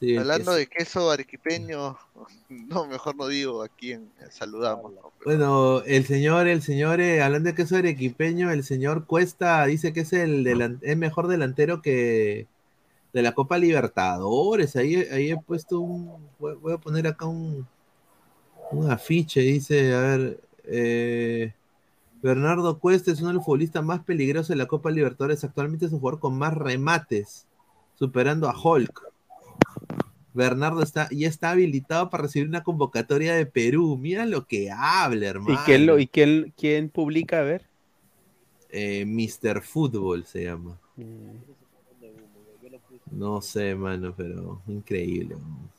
sí, 0.00 0.16
Hablando 0.16 0.46
queso. 0.52 0.54
de 0.56 0.66
queso 0.66 1.10
arequipeño, 1.12 1.96
no, 2.48 2.86
mejor 2.86 3.14
no 3.16 3.28
digo 3.28 3.62
a 3.62 3.68
quién 3.68 4.10
saludamos, 4.30 4.92
¿no? 4.94 5.12
Pero- 5.24 5.24
Bueno, 5.24 5.82
el 5.86 6.04
señor, 6.06 6.48
el 6.48 6.60
señor, 6.62 7.00
eh, 7.00 7.22
hablando 7.22 7.50
de 7.50 7.54
queso 7.54 7.76
arequipeño, 7.76 8.50
el 8.50 8.64
señor 8.64 9.06
Cuesta 9.06 9.64
dice 9.66 9.92
que 9.92 10.00
es 10.00 10.12
el 10.12 10.44
delan- 10.44 10.78
es 10.82 10.96
mejor 10.96 11.28
delantero 11.28 11.82
que 11.82 12.46
de 13.18 13.22
la 13.22 13.32
Copa 13.32 13.58
Libertadores. 13.58 14.76
Ahí, 14.76 14.94
ahí 14.94 15.30
he 15.30 15.36
puesto 15.36 15.80
un, 15.80 16.28
voy, 16.38 16.72
a 16.72 16.78
poner 16.78 17.06
acá 17.06 17.26
un, 17.26 17.66
un 18.70 18.90
afiche, 18.90 19.40
dice, 19.40 19.92
a 19.92 20.00
ver, 20.00 20.40
eh, 20.64 21.52
Bernardo 22.22 22.78
Cuesta 22.78 23.10
es 23.10 23.18
uno 23.20 23.28
de 23.28 23.34
los 23.34 23.44
futbolistas 23.44 23.84
más 23.84 24.00
peligrosos 24.04 24.48
de 24.48 24.56
la 24.56 24.66
Copa 24.66 24.90
Libertadores. 24.90 25.42
Actualmente 25.42 25.86
es 25.86 25.92
un 25.92 25.98
jugador 25.98 26.20
con 26.20 26.38
más 26.38 26.54
remates, 26.54 27.46
superando 27.96 28.48
a 28.48 28.54
Hulk. 28.56 29.02
Bernardo 30.34 30.82
está, 30.82 31.08
ya 31.10 31.26
está 31.26 31.50
habilitado 31.50 32.10
para 32.10 32.22
recibir 32.22 32.48
una 32.48 32.62
convocatoria 32.62 33.34
de 33.34 33.46
Perú. 33.46 33.96
Mira 33.96 34.26
lo 34.26 34.46
que 34.46 34.70
habla, 34.70 35.26
hermano. 35.26 35.54
¿Y 35.54 35.64
quién, 35.64 35.86
lo, 35.86 35.98
y 35.98 36.06
quién, 36.06 36.54
quién 36.56 36.88
publica? 36.88 37.40
A 37.40 37.42
ver. 37.42 37.66
Eh, 38.70 39.04
Mr. 39.04 39.62
Fútbol 39.62 40.24
se 40.24 40.44
llama. 40.44 40.78
Mm, 40.96 41.57
No 43.10 43.40
sé, 43.40 43.74
mano, 43.74 44.14
pero 44.16 44.60
increíble. 44.66 45.36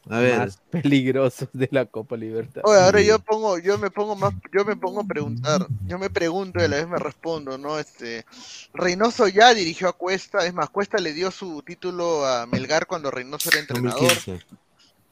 A 0.09 0.19
ver, 0.19 0.39
Más 0.39 0.57
peligrosos 0.69 1.49
de 1.53 1.69
la 1.71 1.85
Copa 1.85 2.17
Libertad. 2.17 2.61
Oye, 2.65 2.79
ahora 2.79 3.01
yo 3.01 3.19
pongo, 3.19 3.59
yo 3.59 3.77
me 3.77 3.91
pongo 3.91 4.15
más, 4.15 4.33
yo 4.53 4.65
me 4.65 4.75
pongo 4.75 5.01
a 5.01 5.03
preguntar, 5.03 5.67
yo 5.85 5.99
me 5.99 6.09
pregunto 6.09 6.59
y 6.59 6.63
a 6.63 6.67
la 6.67 6.77
vez 6.77 6.87
me 6.87 6.97
respondo, 6.97 7.57
¿no? 7.57 7.77
Este, 7.77 8.25
Reynoso 8.73 9.27
ya 9.27 9.53
dirigió 9.53 9.89
a 9.89 9.93
Cuesta, 9.93 10.45
es 10.45 10.53
más, 10.53 10.69
Cuesta 10.69 10.97
le 10.97 11.13
dio 11.13 11.31
su 11.31 11.61
título 11.61 12.25
a 12.25 12.45
Melgar 12.47 12.87
cuando 12.87 13.11
Reynoso 13.11 13.49
era 13.49 13.59
entrenador. 13.59 13.99
2015. 14.01 14.45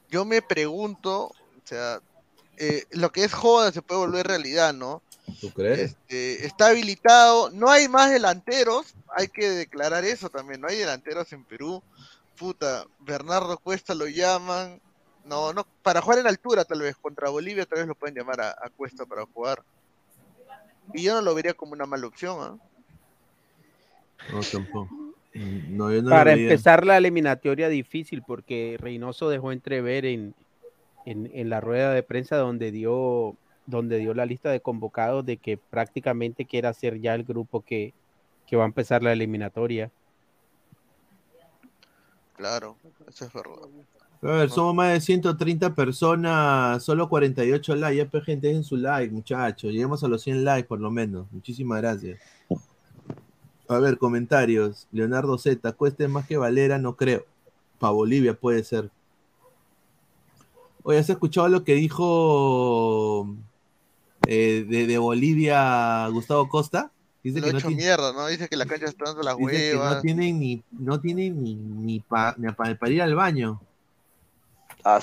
Yo 0.09 0.25
me 0.25 0.41
pregunto, 0.41 1.25
o 1.25 1.35
sea, 1.63 1.99
eh, 2.57 2.85
lo 2.91 3.11
que 3.11 3.23
es 3.23 3.33
joda 3.33 3.71
se 3.71 3.81
puede 3.81 4.01
volver 4.01 4.27
realidad, 4.27 4.73
¿no? 4.73 5.01
¿Tú 5.41 5.51
crees? 5.51 5.79
Este, 5.79 6.45
está 6.45 6.67
habilitado, 6.67 7.51
no 7.51 7.69
hay 7.69 7.87
más 7.87 8.11
delanteros, 8.11 8.95
hay 9.15 9.27
que 9.27 9.49
declarar 9.49 10.05
eso 10.05 10.29
también, 10.29 10.61
no 10.61 10.67
hay 10.67 10.77
delanteros 10.77 11.31
en 11.33 11.43
Perú. 11.43 11.83
Puta, 12.37 12.85
Bernardo 12.99 13.57
Cuesta 13.57 13.95
lo 13.95 14.07
llaman, 14.07 14.79
no, 15.25 15.53
no, 15.53 15.65
para 15.83 16.01
jugar 16.01 16.19
en 16.19 16.27
altura 16.27 16.63
tal 16.63 16.81
vez, 16.81 16.95
contra 16.95 17.29
Bolivia 17.29 17.65
tal 17.65 17.79
vez 17.79 17.87
lo 17.87 17.95
pueden 17.95 18.15
llamar 18.15 18.41
a, 18.41 18.51
a 18.51 18.69
Cuesta 18.75 19.05
para 19.05 19.25
jugar. 19.25 19.63
Y 20.93 21.03
yo 21.03 21.13
no 21.15 21.21
lo 21.21 21.35
vería 21.35 21.53
como 21.53 21.73
una 21.73 21.85
mala 21.85 22.07
opción, 22.07 22.37
¿ah? 22.39 22.57
No, 24.31 24.39
tampoco. 24.41 24.89
No, 25.33 25.91
yo 25.91 26.01
no 26.01 26.09
Para 26.09 26.35
lo 26.35 26.41
empezar 26.41 26.85
la 26.85 26.97
eliminatoria 26.97 27.69
difícil, 27.69 28.23
porque 28.23 28.77
Reynoso 28.79 29.29
dejó 29.29 29.51
entrever 29.51 30.05
en, 30.05 30.33
en, 31.05 31.29
en 31.33 31.49
la 31.49 31.61
rueda 31.61 31.91
de 31.93 32.03
prensa 32.03 32.37
donde 32.37 32.71
dio, 32.71 33.35
donde 33.65 33.97
dio 33.97 34.13
la 34.13 34.25
lista 34.25 34.49
de 34.49 34.61
convocados 34.61 35.25
de 35.25 35.37
que 35.37 35.57
prácticamente 35.57 36.45
quiere 36.45 36.67
hacer 36.67 36.99
ya 36.99 37.13
el 37.13 37.23
grupo 37.23 37.61
que, 37.61 37.93
que 38.47 38.55
va 38.55 38.63
a 38.63 38.67
empezar 38.67 39.03
la 39.03 39.13
eliminatoria. 39.13 39.91
Claro, 42.37 42.77
eso 43.09 43.25
es 43.25 43.33
verdad. 43.33 43.67
A 44.21 44.27
ver, 44.27 44.49
somos 44.49 44.73
más 44.73 44.93
de 44.93 45.01
130 45.01 45.73
personas, 45.75 46.83
solo 46.83 47.09
48 47.09 47.75
likes. 47.75 48.09
Ya, 48.11 48.21
gente, 48.21 48.47
dejen 48.47 48.63
su 48.63 48.77
like, 48.77 49.13
muchachos. 49.13 49.71
Lleguemos 49.71 50.03
a 50.03 50.07
los 50.07 50.21
100 50.21 50.45
likes, 50.45 50.67
por 50.67 50.79
lo 50.79 50.91
menos. 50.91 51.27
Muchísimas 51.31 51.81
gracias. 51.81 52.19
A 53.67 53.79
ver, 53.79 53.97
comentarios. 53.97 54.87
Leonardo 54.91 55.37
Z, 55.37 55.71
cueste 55.73 56.07
más 56.07 56.27
que 56.27 56.37
Valera, 56.37 56.77
no 56.77 56.95
creo. 56.95 57.25
Para 57.79 57.91
Bolivia 57.93 58.33
puede 58.33 58.63
ser. 58.63 58.89
Oye, 60.83 60.99
¿has 60.99 61.09
escuchado 61.09 61.49
lo 61.49 61.63
que 61.63 61.73
dijo 61.73 63.35
eh, 64.27 64.65
de, 64.67 64.87
de 64.87 64.97
Bolivia 64.99 66.07
Gustavo 66.07 66.47
Costa? 66.49 66.91
Dice 67.27 67.39
Lo 67.39 67.43
que 67.45 67.49
ha 67.49 67.53
no 67.53 67.59
hecho 67.59 67.67
tiene- 67.67 67.83
mierda, 67.83 68.13
¿no? 68.13 68.27
Dice 68.27 68.47
que 68.47 68.55
la 68.55 68.65
cancha 68.65 68.85
está 68.85 69.05
dando 69.05 69.21
las 69.21 69.37
Dice 69.37 69.51
que 69.51 69.73
no 69.73 69.79
huevas. 69.81 70.01
tienen 70.01 70.39
ni, 70.39 70.63
no 70.71 70.99
tienen 71.01 71.43
ni, 71.43 71.55
ni, 71.55 71.99
pa- 71.99 72.33
ni 72.37 72.51
pa- 72.53 72.73
para 72.75 72.91
ir 72.91 73.01
al 73.01 73.15
baño. 73.15 73.59
Ah, 74.83 75.01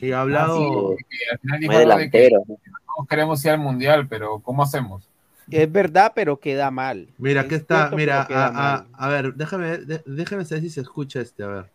Y 0.00 0.12
ha 0.12 0.20
hablado. 0.20 0.92
Ah, 0.92 0.96
sí, 0.96 1.04
que 1.08 1.32
al 1.32 1.38
final 1.40 1.60
no 1.60 1.60
dijo 1.60 1.72
de 1.72 1.78
que 1.78 1.80
delantero. 2.18 2.44
todos 2.46 3.08
queremos 3.08 3.44
ir 3.44 3.50
al 3.50 3.58
mundial, 3.58 4.06
pero 4.06 4.38
¿cómo 4.38 4.62
hacemos? 4.62 5.08
Es 5.50 5.70
verdad, 5.72 6.12
pero 6.14 6.38
queda 6.38 6.70
mal. 6.70 7.08
Mira, 7.18 7.40
Es 7.40 7.46
aquí 7.46 7.54
está. 7.56 7.78
cierto, 7.78 7.96
Mira, 7.96 8.22
a, 8.30 8.74
a- 8.74 8.86
a 8.92 9.08
ver, 9.08 9.34
déjame, 9.34 9.78
de- 9.78 10.02
déjame 10.06 10.44
saber 10.44 10.62
si 10.62 10.70
se 10.70 10.82
escucha 10.82 11.20
este, 11.20 11.42
a 11.42 11.46
ver. 11.48 11.70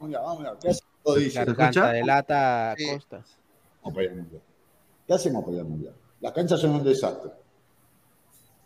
Mira, 0.00 0.20
vamos 0.20 0.46
a 0.46 0.50
ver, 0.52 0.58
¿qué? 0.60 0.68
Dice, 1.18 1.38
Garganta 1.38 1.64
escucha? 1.68 1.88
de 1.92 2.04
lata 2.04 2.74
Sí. 2.78 2.86
Costas 2.92 3.36
para 3.82 4.02
ir 4.04 4.10
al 4.10 4.16
mundial. 4.16 4.42
¿Qué 5.12 5.16
hacemos 5.16 5.44
para 5.44 5.56
ir 5.56 5.60
al 5.60 5.68
mundial? 5.68 5.94
Las 6.22 6.32
canchas 6.32 6.58
son 6.58 6.70
un 6.70 6.82
desastre. 6.84 7.30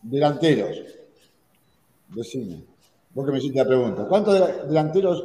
Delanteros. 0.03 0.79
Decime. 2.15 2.63
Vos 3.13 3.27
que 3.27 3.33
me 3.33 3.39
hiciste 3.39 3.59
la 3.59 3.65
pregunta. 3.67 4.07
¿Cuántos 4.07 4.35
de- 4.35 4.67
delanteros 4.69 5.25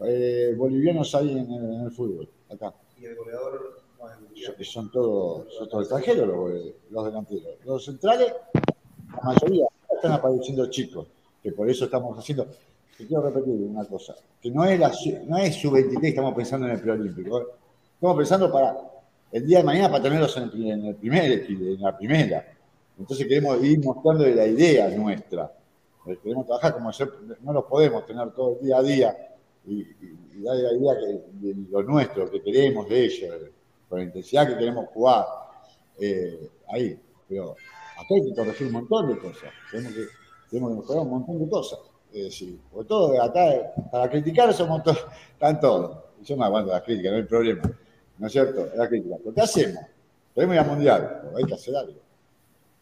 eh, 0.00 0.54
bolivianos 0.54 1.14
hay 1.14 1.30
en 1.30 1.50
el, 1.50 1.64
en 1.74 1.80
el 1.86 1.90
fútbol? 1.90 2.28
Acá. 2.50 2.74
Y 3.00 3.06
el 3.06 3.16
goleador 3.16 3.80
no 3.98 4.08
es. 4.10 4.44
Son, 4.44 4.64
son 4.64 4.90
todos, 4.90 5.54
son 5.70 5.80
extranjeros 5.80 6.26
los, 6.28 6.52
los 6.90 7.04
delanteros. 7.06 7.54
Los 7.64 7.84
centrales, 7.86 8.34
la 8.52 9.22
mayoría 9.22 9.64
están 9.94 10.12
apareciendo 10.12 10.66
chicos, 10.68 11.06
que 11.42 11.52
por 11.52 11.70
eso 11.70 11.86
estamos 11.86 12.18
haciendo. 12.18 12.46
Te 12.98 13.06
quiero 13.06 13.22
repetir 13.22 13.54
una 13.54 13.86
cosa, 13.86 14.14
que 14.38 14.50
no 14.50 14.64
es, 14.66 14.78
la, 14.78 14.92
no 15.26 15.38
es 15.38 15.54
sub-23 15.56 15.98
que 15.98 16.08
estamos 16.08 16.34
pensando 16.34 16.66
en 16.66 16.72
el 16.74 16.80
preolímpico. 16.82 17.40
Estamos 17.94 18.16
pensando 18.18 18.52
para 18.52 18.76
el 19.32 19.46
día 19.46 19.58
de 19.58 19.64
mañana 19.64 19.90
para 19.90 20.02
tenerlos 20.02 20.36
en 20.36 20.42
el, 20.44 20.70
en 20.70 20.86
el 20.86 20.94
primer 20.96 21.24
en 21.48 21.80
la 21.80 21.96
primera. 21.96 22.46
Entonces 22.98 23.26
queremos 23.26 23.62
ir 23.64 23.82
mostrando 23.84 24.26
la 24.26 24.46
idea 24.46 24.88
nuestra. 24.90 25.50
Eh, 26.06 26.18
Queremos 26.22 26.46
trabajar 26.46 26.74
como 26.74 26.90
no 27.40 27.52
los 27.52 27.64
podemos 27.64 28.04
tener 28.06 28.30
todo 28.32 28.58
el 28.60 28.66
día 28.66 28.76
a 28.78 28.82
día 28.82 29.16
y, 29.66 29.80
y- 29.80 30.42
dar 30.42 30.56
la 30.56 30.72
idea 30.72 30.94
que, 30.98 31.46
de 31.46 31.54
lo 31.70 31.82
nuestro, 31.84 32.30
que 32.30 32.42
queremos 32.42 32.88
de 32.88 33.04
ellos, 33.04 33.22
eh, 33.42 33.52
con 33.88 33.98
la 33.98 34.04
intensidad 34.04 34.48
que 34.48 34.56
queremos 34.58 34.86
jugar 34.92 35.24
eh, 36.00 36.50
ahí. 36.68 36.98
Pero 37.28 37.52
acá 37.52 38.06
hay 38.14 38.28
que 38.28 38.34
corregir 38.34 38.66
un 38.66 38.72
montón 38.74 39.08
de 39.08 39.18
cosas. 39.18 39.50
Tenemos 39.70 39.92
que, 39.94 40.04
tenemos 40.50 40.70
que 40.72 40.76
mejorar 40.80 41.02
un 41.04 41.10
montón 41.10 41.38
de 41.38 41.48
cosas. 41.48 41.78
Es 42.12 42.24
decir, 42.24 42.58
porque 42.70 42.88
todo 42.88 43.22
acá, 43.22 43.72
para 43.90 44.10
criticar 44.10 44.52
somos 44.52 44.82
todos, 44.82 45.06
están 45.32 45.58
todos. 45.60 45.96
Yo 46.22 46.36
no 46.36 46.44
aguanto 46.44 46.70
las 46.72 46.82
críticas, 46.82 47.12
no 47.12 47.18
hay 47.18 47.24
problema. 47.24 47.62
¿No 48.18 48.26
es 48.26 48.32
cierto? 48.32 48.68
La 48.76 48.88
crítica. 48.88 49.16
¿Pero 49.18 49.34
qué 49.34 49.40
hacemos? 49.40 49.82
Queremos 50.34 50.54
ir 50.54 50.60
al 50.60 50.66
mundial, 50.66 51.20
pero 51.22 51.36
hay 51.36 51.44
que 51.44 51.54
hacer 51.54 51.76
algo. 51.76 52.00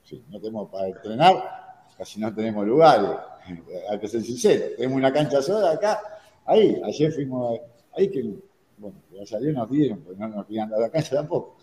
Sí, 0.04 0.22
no 0.28 0.40
tenemos 0.40 0.70
para 0.70 0.88
entrenar, 0.88 1.34
casi 1.96 2.20
no 2.20 2.34
tenemos 2.34 2.66
lugares. 2.66 3.10
Hay 3.90 3.98
que 3.98 4.08
ser 4.08 4.22
sincero. 4.22 4.64
Tenemos 4.76 4.96
una 4.96 5.12
cancha 5.12 5.42
sola 5.42 5.72
acá, 5.72 6.00
ahí. 6.46 6.80
Ayer 6.84 7.12
fuimos, 7.12 7.58
ahí 7.96 8.08
que, 8.08 8.22
bueno, 8.78 8.96
gracias 9.12 9.42
a 9.42 9.44
nos 9.44 9.70
dieron, 9.70 10.00
pues 10.00 10.16
no 10.18 10.28
nos 10.28 10.46
querían 10.46 10.70
dar 10.70 10.80
la 10.80 10.90
cancha 10.90 11.16
tampoco. 11.16 11.56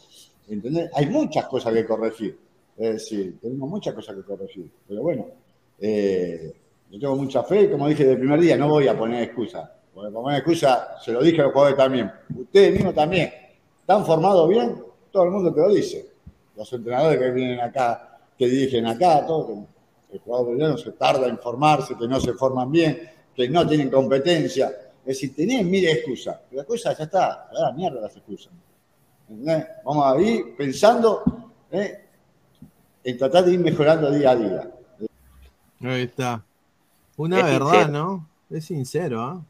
¿Entendés? 0.48 0.90
Hay 0.94 1.08
muchas 1.08 1.46
cosas 1.46 1.74
que 1.74 1.86
corregir. 1.86 2.38
Es 2.78 2.94
decir, 2.94 3.40
tenemos 3.42 3.70
muchas 3.70 3.94
cosas 3.94 4.16
que 4.16 4.24
corregir. 4.24 4.70
Pero 4.88 5.02
bueno, 5.02 5.26
eh, 5.80 6.54
yo 6.92 7.00
tengo 7.00 7.16
mucha 7.16 7.44
fe 7.44 7.70
como 7.70 7.88
dije 7.88 8.04
desde 8.04 8.14
el 8.14 8.20
primer 8.20 8.40
día, 8.40 8.58
no 8.58 8.70
voy 8.70 8.88
a 8.88 8.98
poner 8.98 9.24
excusa. 9.24 9.74
Porque 9.94 10.12
poner 10.12 10.40
excusa, 10.40 11.00
se 11.04 11.12
lo 11.12 11.22
dije 11.22 11.42
a 11.42 11.46
los 11.46 11.54
jugadores 11.54 11.78
también. 11.78 12.12
Ustedes 12.36 12.74
mismos 12.74 12.94
también. 12.94 13.32
¿Están 13.88 14.06
formados 14.06 14.50
bien? 14.50 14.84
Todo 15.14 15.24
el 15.24 15.32
mundo 15.32 15.54
te 15.54 15.62
lo 15.62 15.70
dice. 15.70 16.12
Los 16.58 16.74
entrenadores 16.74 17.18
que 17.18 17.32
vienen 17.32 17.62
acá, 17.62 18.20
que 18.38 18.46
dirigen 18.46 18.86
acá, 18.86 19.26
todo, 19.26 19.66
que 20.10 20.18
el 20.18 20.20
jugador 20.20 20.48
boliviano 20.48 20.78
se 20.78 20.92
tarda 20.92 21.26
en 21.26 21.38
formarse, 21.40 21.96
que 21.96 22.06
no 22.06 22.20
se 22.20 22.34
forman 22.34 22.70
bien, 22.70 23.10
que 23.34 23.48
no 23.48 23.66
tienen 23.66 23.90
competencia. 23.90 24.68
Es 25.06 25.06
decir, 25.06 25.34
tenés 25.34 25.66
mil 25.66 25.88
excusas. 25.88 26.38
La 26.52 26.64
excusa 26.64 26.98
ya 26.98 27.06
está, 27.06 27.48
a 27.50 27.54
la 27.54 27.72
mierda 27.72 28.02
las 28.02 28.18
excusas. 28.18 28.52
¿Entendés? 29.30 29.66
Vamos 29.86 30.06
a 30.06 30.22
ir 30.22 30.54
pensando 30.58 31.24
¿eh? 31.72 32.10
en 33.06 33.18
tratar 33.18 33.46
de 33.46 33.54
ir 33.54 33.60
mejorando 33.62 34.12
día 34.12 34.32
a 34.32 34.36
día. 34.36 34.72
Ahí 35.80 36.02
está. 36.02 36.44
Una 37.16 37.40
Es 37.40 37.46
verdad, 37.46 37.72
sincero. 37.72 37.92
¿no? 37.94 38.30
Es 38.50 38.66
sincero, 38.66 39.22
¿ah? 39.22 39.42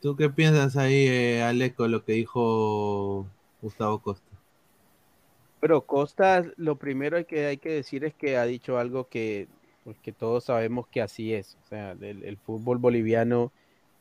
¿Tú 0.00 0.16
qué 0.16 0.30
piensas 0.30 0.76
ahí, 0.76 1.06
eh, 1.08 1.42
Aleco, 1.42 1.86
lo 1.86 2.04
que 2.04 2.12
dijo 2.12 3.26
Gustavo 3.60 3.98
Costa? 4.00 4.30
Pero 5.60 5.82
Costa, 5.82 6.42
lo 6.56 6.76
primero 6.76 7.24
que 7.26 7.44
hay 7.46 7.58
que 7.58 7.68
decir 7.68 8.04
es 8.04 8.14
que 8.14 8.38
ha 8.38 8.46
dicho 8.46 8.78
algo 8.78 9.08
que, 9.08 9.46
pues, 9.84 9.98
todos 10.18 10.44
sabemos 10.44 10.86
que 10.88 11.02
así 11.02 11.34
es. 11.34 11.58
O 11.62 11.68
sea, 11.68 11.92
el, 12.00 12.38
fútbol 12.38 12.78
boliviano, 12.78 13.52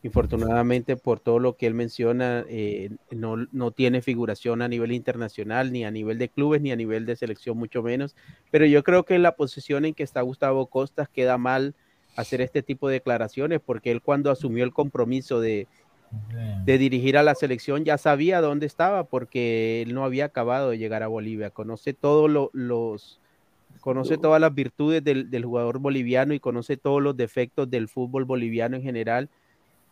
infortunadamente, 0.02 0.96
por 0.96 1.20
todo 1.20 1.38
lo 1.38 1.58
que 1.58 1.68
él 1.68 1.74
menciona, 1.74 2.46
eh, 2.48 2.92
no, 3.12 3.36
no 3.52 3.72
tiene 3.72 4.02
figuración 4.02 4.62
a 4.62 4.70
nivel 4.70 4.94
internacional, 4.94 5.74
ni 5.74 5.84
a 5.84 5.92
nivel 5.92 6.18
de 6.18 6.30
clubes, 6.30 6.62
ni 6.62 6.72
a 6.72 6.78
nivel 6.78 7.06
de 7.06 7.18
selección, 7.18 7.58
mucho 7.58 7.84
menos. 7.84 8.16
Pero 8.52 8.66
yo 8.66 8.84
creo 8.84 9.04
que 9.04 9.20
la 9.20 9.36
posición 9.36 9.84
en 9.84 9.94
que 9.94 10.04
está 10.04 10.22
Gustavo 10.22 10.68
Costas 10.68 11.10
queda 11.10 11.38
mal 11.38 11.76
hacer 12.16 12.40
este 12.40 12.64
tipo 12.64 12.88
de 12.88 12.96
declaraciones, 12.96 13.60
porque 13.60 13.92
él 13.92 14.02
cuando 14.02 14.32
asumió 14.32 14.64
el 14.64 14.74
compromiso 14.74 15.42
de, 15.42 15.68
de 16.66 16.78
dirigir 16.78 17.18
a 17.18 17.24
la 17.24 17.36
selección 17.36 17.86
ya 17.86 17.98
sabía 17.98 18.42
dónde 18.42 18.66
estaba 18.66 19.06
porque 19.06 19.82
él 19.84 19.94
no 19.94 20.04
había 20.06 20.26
acabado 20.26 20.70
de 20.72 20.78
llegar 20.78 21.04
a 21.04 21.08
Bolivia. 21.08 21.52
Conoce 21.52 21.94
todos 21.94 22.30
lo- 22.30 22.52
los 22.54 23.22
conoce 23.82 24.18
todas 24.18 24.42
las 24.42 24.54
virtudes 24.54 25.04
del, 25.04 25.30
del 25.32 25.46
jugador 25.46 25.80
boliviano 25.80 26.34
y 26.34 26.40
conoce 26.40 26.78
todos 26.78 27.02
los 27.02 27.18
defectos 27.18 27.70
del 27.70 27.88
fútbol 27.90 28.26
boliviano 28.26 28.76
en 28.78 28.84
general. 28.84 29.30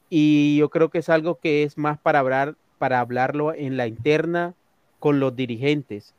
Y 0.09 0.57
yo 0.57 0.69
creo 0.69 0.89
que 0.89 0.99
es 0.99 1.09
algo 1.09 1.39
que 1.39 1.63
es 1.63 1.77
más 1.77 1.99
para 1.99 2.19
hablar, 2.19 2.57
para 2.77 2.99
hablarlo 2.99 3.53
en 3.53 3.77
la 3.77 3.87
interna 3.87 4.55
con 4.99 5.19
los 5.19 5.35
dirigentes, 5.35 6.15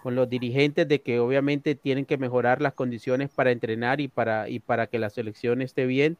con 0.00 0.14
los 0.16 0.28
dirigentes 0.28 0.88
de 0.88 1.00
que 1.02 1.20
obviamente 1.20 1.74
tienen 1.74 2.06
que 2.06 2.18
mejorar 2.18 2.60
las 2.60 2.74
condiciones 2.74 3.30
para 3.30 3.52
entrenar 3.52 4.00
y 4.00 4.08
para, 4.08 4.48
y 4.48 4.58
para 4.60 4.86
que 4.88 4.98
la 4.98 5.10
selección 5.10 5.62
esté 5.62 5.86
bien 5.86 6.18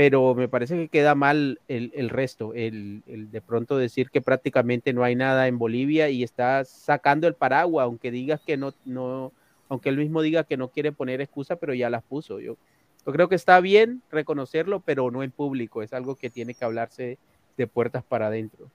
pero 0.00 0.34
me 0.34 0.48
parece 0.48 0.76
que 0.76 0.88
queda 0.88 1.14
mal 1.14 1.60
el, 1.68 1.92
el 1.94 2.08
resto, 2.08 2.54
el, 2.54 3.02
el 3.06 3.30
de 3.30 3.42
pronto 3.42 3.76
decir 3.76 4.08
que 4.08 4.22
prácticamente 4.22 4.94
no 4.94 5.04
hay 5.04 5.14
nada 5.14 5.46
en 5.46 5.58
Bolivia 5.58 6.08
y 6.08 6.22
está 6.22 6.64
sacando 6.64 7.26
el 7.26 7.34
paraguas, 7.34 7.84
aunque 7.84 8.10
digas 8.10 8.40
que 8.40 8.56
no, 8.56 8.72
no, 8.86 9.30
aunque 9.68 9.90
él 9.90 9.98
mismo 9.98 10.22
diga 10.22 10.44
que 10.44 10.56
no 10.56 10.68
quiere 10.68 10.90
poner 10.90 11.20
excusa, 11.20 11.56
pero 11.56 11.74
ya 11.74 11.90
las 11.90 12.02
puso. 12.02 12.40
Yo, 12.40 12.56
yo 13.04 13.12
creo 13.12 13.28
que 13.28 13.34
está 13.34 13.60
bien 13.60 14.00
reconocerlo, 14.10 14.80
pero 14.80 15.10
no 15.10 15.22
en 15.22 15.32
público, 15.32 15.82
es 15.82 15.92
algo 15.92 16.16
que 16.16 16.30
tiene 16.30 16.54
que 16.54 16.64
hablarse 16.64 17.18
de 17.58 17.66
puertas 17.66 18.02
para 18.02 18.28
adentro. 18.28 18.70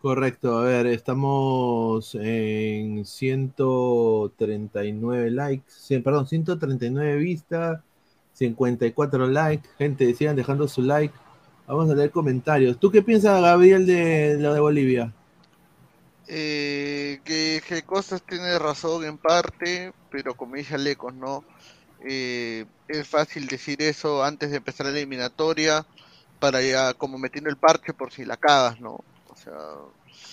Correcto, 0.00 0.58
a 0.58 0.62
ver, 0.62 0.86
estamos 0.86 2.14
en 2.14 3.04
139 3.04 5.32
likes, 5.32 5.72
perdón, 6.04 6.28
139 6.28 7.16
vistas, 7.16 7.80
54 8.48 9.26
likes, 9.28 9.68
gente, 9.78 10.14
sigan 10.14 10.36
dejando 10.36 10.66
su 10.68 10.82
like. 10.82 11.14
Vamos 11.66 11.90
a 11.90 11.94
leer 11.94 12.10
comentarios. 12.10 12.78
¿Tú 12.78 12.90
qué 12.90 13.02
piensas, 13.02 13.40
Gabriel, 13.40 13.86
de 13.86 14.36
lo 14.38 14.52
de 14.52 14.60
Bolivia? 14.60 15.12
Eh, 16.28 17.20
que, 17.24 17.62
que 17.66 17.82
Costas 17.82 18.22
tiene 18.22 18.58
razón 18.58 19.04
en 19.04 19.18
parte, 19.18 19.92
pero 20.10 20.34
como 20.34 20.56
dice 20.56 20.74
Alecos, 20.74 21.14
¿no? 21.14 21.44
Eh, 22.04 22.64
es 22.88 23.08
fácil 23.08 23.46
decir 23.46 23.80
eso 23.82 24.24
antes 24.24 24.50
de 24.50 24.56
empezar 24.56 24.86
la 24.86 24.92
eliminatoria 24.92 25.86
para 26.40 26.60
ya 26.60 26.94
como 26.94 27.18
metiendo 27.18 27.48
el 27.48 27.56
parche 27.56 27.92
por 27.94 28.12
si 28.12 28.24
la 28.24 28.36
cagas, 28.36 28.80
¿no? 28.80 29.04
O 29.28 29.36
sea, 29.36 29.52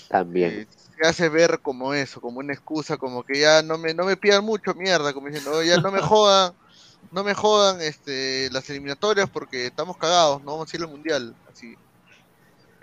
También. 0.07 0.51
eh, 0.51 0.67
se 0.99 1.07
hace 1.07 1.29
ver 1.29 1.59
como 1.61 1.93
eso, 1.93 2.19
como 2.21 2.39
una 2.39 2.53
excusa, 2.53 2.97
como 2.97 3.23
que 3.23 3.39
ya 3.39 3.61
no 3.61 3.77
me, 3.77 3.93
no 3.93 4.05
me 4.05 4.17
pidan 4.17 4.43
mucho 4.43 4.73
mierda, 4.73 5.13
como 5.13 5.27
diciendo, 5.27 5.51
"Oh, 5.53 5.63
ya 5.63 5.79
no 5.79 5.91
me 5.91 6.01
jodan, 6.01 6.53
no 7.11 7.23
me 7.23 7.33
jodan 7.33 7.81
este, 7.81 8.49
las 8.51 8.69
eliminatorias 8.69 9.29
porque 9.29 9.65
estamos 9.67 9.97
cagados, 9.97 10.43
no 10.43 10.51
vamos 10.53 10.71
a 10.73 10.77
ir 10.77 10.83
al 10.83 10.89
mundial, 10.89 11.35
así. 11.51 11.75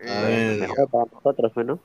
A 0.00 0.04
Eh, 0.28 0.58
ver. 0.58 0.68
Mejor 0.68 0.88
para 0.88 1.04
nosotros, 1.12 1.52
pues, 1.54 1.66
¿no? 1.66 1.78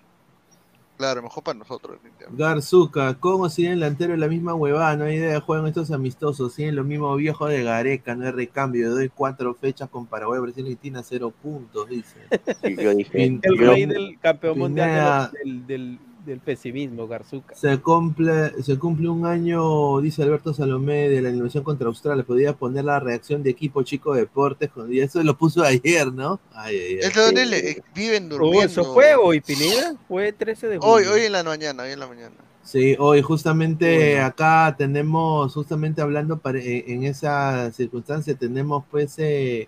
Claro, 0.98 1.24
mejor 1.24 1.42
para 1.44 1.58
nosotros. 1.58 1.98
Garzuca, 2.32 3.16
¿cómo 3.20 3.50
siguen 3.50 3.72
delantero 3.80 4.16
la 4.18 4.28
misma 4.28 4.54
huevada? 4.54 4.96
No 4.96 5.06
hay 5.06 5.16
idea, 5.16 5.40
juegan 5.42 5.66
estos 5.66 5.90
amistosos, 5.90 6.54
siguen 6.54 6.76
lo 6.76 6.84
mismo 6.84 7.16
viejo 7.16 7.48
de 7.48 7.64
Gareca, 7.64 8.14
no 8.14 8.26
hay 8.26 8.32
recambio, 8.32 8.92
doy 8.92 9.10
cuatro 9.10 9.56
fechas 9.56 9.90
con 9.90 10.06
Paraguay, 10.06 10.40
Brasil 10.40 10.64
y 10.64 10.70
Argentina, 10.70 11.02
cero 11.04 11.34
puntos, 11.42 11.90
dice. 11.90 12.18
yo 12.78 12.94
dije, 12.94 13.18
Pin- 13.18 13.40
El 13.42 13.58
yo- 13.58 13.72
rey 13.72 13.86
del 13.88 14.20
campeón 14.20 14.60
mundial 14.60 14.88
de 14.90 14.94
Pineda, 14.94 15.20
los- 15.24 15.32
del, 15.34 15.68
del, 15.68 15.98
del 15.98 16.00
pesimismo, 16.46 17.08
Garzuca. 17.08 17.56
Se 17.56 17.78
cumple, 17.80 18.62
se 18.64 18.78
cumple 18.78 19.10
un 19.10 19.26
año, 19.26 20.00
dice 20.02 20.24
Alberto 20.24 20.54
Salomé, 20.54 21.10
de 21.10 21.22
la 21.22 21.30
eliminación 21.30 21.64
contra 21.64 21.88
Australia. 21.88 22.24
Podría 22.24 22.54
poner 22.54 22.86
la 22.86 23.00
reacción 23.00 23.44
de 23.44 23.50
equipo 23.50 23.84
chico 23.84 24.14
deportes. 24.14 24.70
con- 24.72 24.94
Y 24.94 25.00
eso 25.00 25.22
lo 25.24 25.38
puso 25.38 25.64
ayer, 25.64 26.12
¿no? 26.14 26.40
Ay, 26.54 26.76
ay, 26.78 26.94
ay. 26.94 27.00
Es 27.02 27.14
donde 27.16 27.46
le- 27.46 27.84
viven 27.96 28.26
Oh, 28.28 28.36
durmiendo. 28.36 28.62
eso 28.64 28.94
fue 28.94 29.16
hoy, 29.16 29.42
Pineda. 29.42 29.96
Fue 30.08 30.32
13 30.32 30.68
de 30.68 30.78
julio. 30.78 30.94
Hoy, 30.94 31.04
hoy 31.06 31.22
en 31.26 31.32
la 31.32 31.44
mañana, 31.44 31.84
hoy 31.84 31.92
en 31.92 32.00
la 32.00 32.08
mañana. 32.08 32.36
Sí, 32.64 32.96
hoy 33.00 33.22
justamente 33.24 34.12
Bueno. 34.14 34.26
acá 34.26 34.76
tenemos, 34.78 35.54
justamente 35.54 36.02
hablando 36.02 36.38
para- 36.38 36.60
en 36.60 36.84
en 36.88 37.04
esa 37.06 37.72
circunstancia, 37.72 38.36
tenemos 38.36 38.84
pues, 38.92 39.16
eh, 39.18 39.68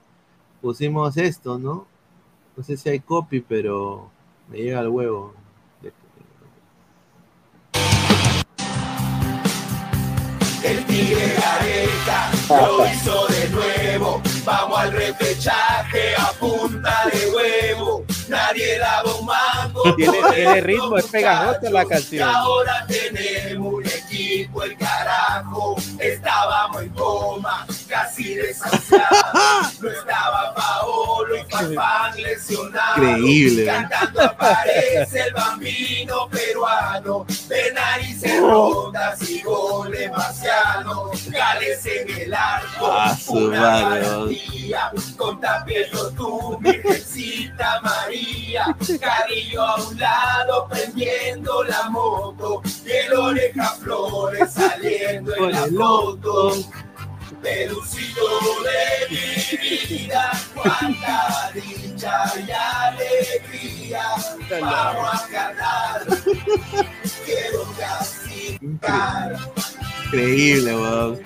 pusimos 0.62 1.18
esto, 1.18 1.58
¿no? 1.58 1.88
No 2.56 2.64
sé 2.64 2.78
si 2.78 2.90
hay 2.90 3.00
copy, 3.00 3.42
pero 3.42 4.10
me 4.50 4.58
llega 4.60 4.80
al 4.80 4.90
huevo. 4.90 5.34
El 10.64 10.86
tigre 10.86 11.36
Gareca 11.38 12.32
lo 12.50 12.86
hizo 12.88 13.28
de 13.28 13.50
nuevo. 13.50 14.22
Vamos 14.46 14.80
al 14.80 14.92
repechaje 14.92 16.16
a 16.18 16.32
punta 16.40 17.10
de 17.12 17.30
huevo. 17.32 18.06
Nadie 18.28 18.78
daba 18.80 19.16
un 19.16 19.26
mango. 19.26 19.96
Tiene, 19.96 20.62
ritmo, 20.62 20.98
es 20.98 21.06
pegajosa 21.06 21.70
la 21.70 21.84
Y 21.84 21.88
canción. 21.88 22.30
ahora 22.30 22.86
tenemos 22.88 23.74
un 23.74 23.86
equipo, 23.86 24.64
el 24.64 24.78
estaba 28.40 30.54
Paolo 30.56 31.38
y 31.38 31.52
Farfán 31.52 32.22
lesionado. 32.22 33.04
Increíble, 33.04 33.64
¿eh? 33.64 33.66
Cantando 33.66 34.22
aparece 34.22 35.20
el 35.28 35.34
bambino 35.34 36.30
peruano. 36.30 37.26
De 37.48 37.74
narices 37.74 38.42
rotas 38.42 39.30
y 39.30 39.42
goles 39.42 40.12
marcianos. 40.12 41.30
Gales 41.30 41.86
en 41.86 42.22
el 42.22 42.34
arco. 42.34 42.88
Ah, 42.92 43.18
una 43.28 43.82
garantía. 43.82 44.92
Con 45.18 45.40
tapello 45.40 46.10
tú, 46.12 46.58
Virgencita 46.62 47.82
María. 47.82 48.76
Carrillo 49.00 49.62
a 49.62 49.84
un 49.84 50.00
lado 50.00 50.68
prendiendo 50.70 51.64
la 51.64 51.90
moto. 51.90 52.62
Y 52.86 52.92
el 52.92 53.14
oreja 53.14 53.76
flores 53.82 54.52
saliendo 54.52 55.36
en 55.36 55.52
la 55.52 55.68
foto. 55.68 56.54
Pelucito 57.44 58.22
de 58.64 59.10
mi 59.10 59.98
vida, 59.98 60.32
cuánta 60.56 61.52
dicha 61.54 62.24
y 62.38 62.52
alegría. 62.52 64.04
Vamos 64.62 65.14
a 65.14 65.28
cantar, 65.28 66.06
quiero 67.26 67.66
castigar. 67.78 69.38
Increíble, 70.06 70.74
weón. 70.76 71.22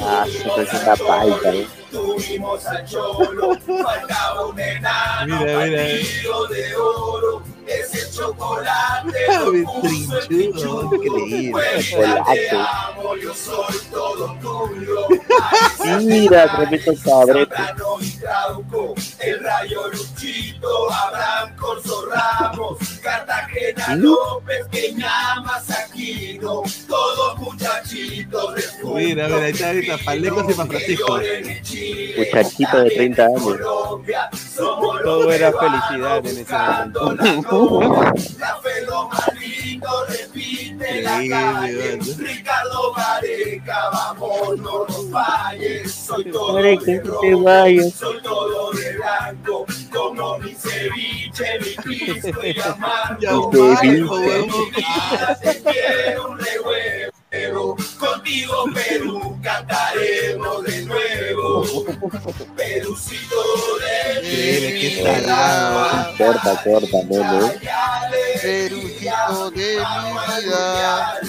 Ah, 0.00 0.24
su 0.26 0.60
es 0.60 0.72
una 0.72 0.96
palta, 0.96 1.54
¿eh? 1.54 1.68
Tuvimos 1.90 2.66
al 2.66 2.84
cholo, 2.88 3.56
faltaba 3.84 4.46
un 4.46 4.58
enano, 4.58 5.40
Mira, 5.40 5.64
mira. 5.66 5.82
de 5.82 6.76
oro, 6.76 7.42
chocolate 8.20 8.80
el 9.52 10.26
trinchudo, 10.26 10.94
increíble. 10.94 11.52
Pues 11.52 11.94
mira, 11.96 12.24
te 12.24 12.50
amo, 12.50 13.16
yo 13.16 13.34
soy 13.34 13.76
todo 13.90 14.36
tuyo. 14.40 15.08
Mira, 16.02 16.56
tremendo 16.56 16.92
cabrete. 17.02 17.54
El 19.20 19.40
rayo 19.40 19.90
Luchito, 20.30 20.92
Abraham 20.92 21.56
Corso 21.56 22.06
Ramos, 22.06 22.78
Cartagena 23.02 23.96
López, 23.96 24.66
Peñamas 24.70 25.68
Aquino, 25.70 26.62
todos 26.88 27.38
muchachitos 27.38 28.54
de. 28.54 28.62
Mira, 28.94 29.26
mira, 29.26 29.44
ahí 29.44 29.50
está 29.50 29.68
ahorita 29.68 29.98
Palecos 30.04 30.44
y 30.48 30.52
San 30.52 30.68
Francisco. 30.68 31.20
Muchachito 32.16 32.80
de 32.82 32.90
30 32.90 33.24
años. 33.24 33.44
Todo 34.56 35.32
era 35.32 35.52
felicidad 35.52 36.18
en 36.18 36.38
ese 36.38 36.52
momento. 36.52 37.14
la 37.14 37.34
gloria. 37.42 38.14
La 38.38 38.56
fe 38.56 38.82
lo 38.86 39.08
más 39.08 39.30
lindo, 39.40 40.06
repite 40.08 41.02
la 41.02 41.10
calle. 41.28 41.98
Ricardo 42.18 42.92
Gareca, 42.92 43.90
vamos, 43.92 44.58
no 44.58 44.86
nos 44.86 45.10
falles. 45.10 45.92
Soy 45.92 46.24
todo 46.30 46.56
de 46.56 47.00
rojo, 47.04 47.90
soy 47.98 48.22
todo 48.22 48.70
de 48.72 48.96
blanco, 48.96 49.66
como 50.20 50.38
mi 50.38 50.54
ceviche, 50.54 51.58
mi 51.60 51.74
pisco 51.82 52.42
y 52.44 52.58
un 57.56 57.76
contigo 57.98 58.64
Perú 58.74 59.38
cantaremos 59.42 60.64
de 60.64 60.84
nuevo. 60.84 61.84
Perucito 62.56 63.36
de 63.80 64.72
mi 64.72 64.90
salado. 65.02 66.16
Corta, 66.18 66.62
corta, 66.64 66.98
no. 67.08 67.52
Perucito 68.42 69.50
de 69.52 69.76
mi 69.76 70.12
vida. 70.42 71.20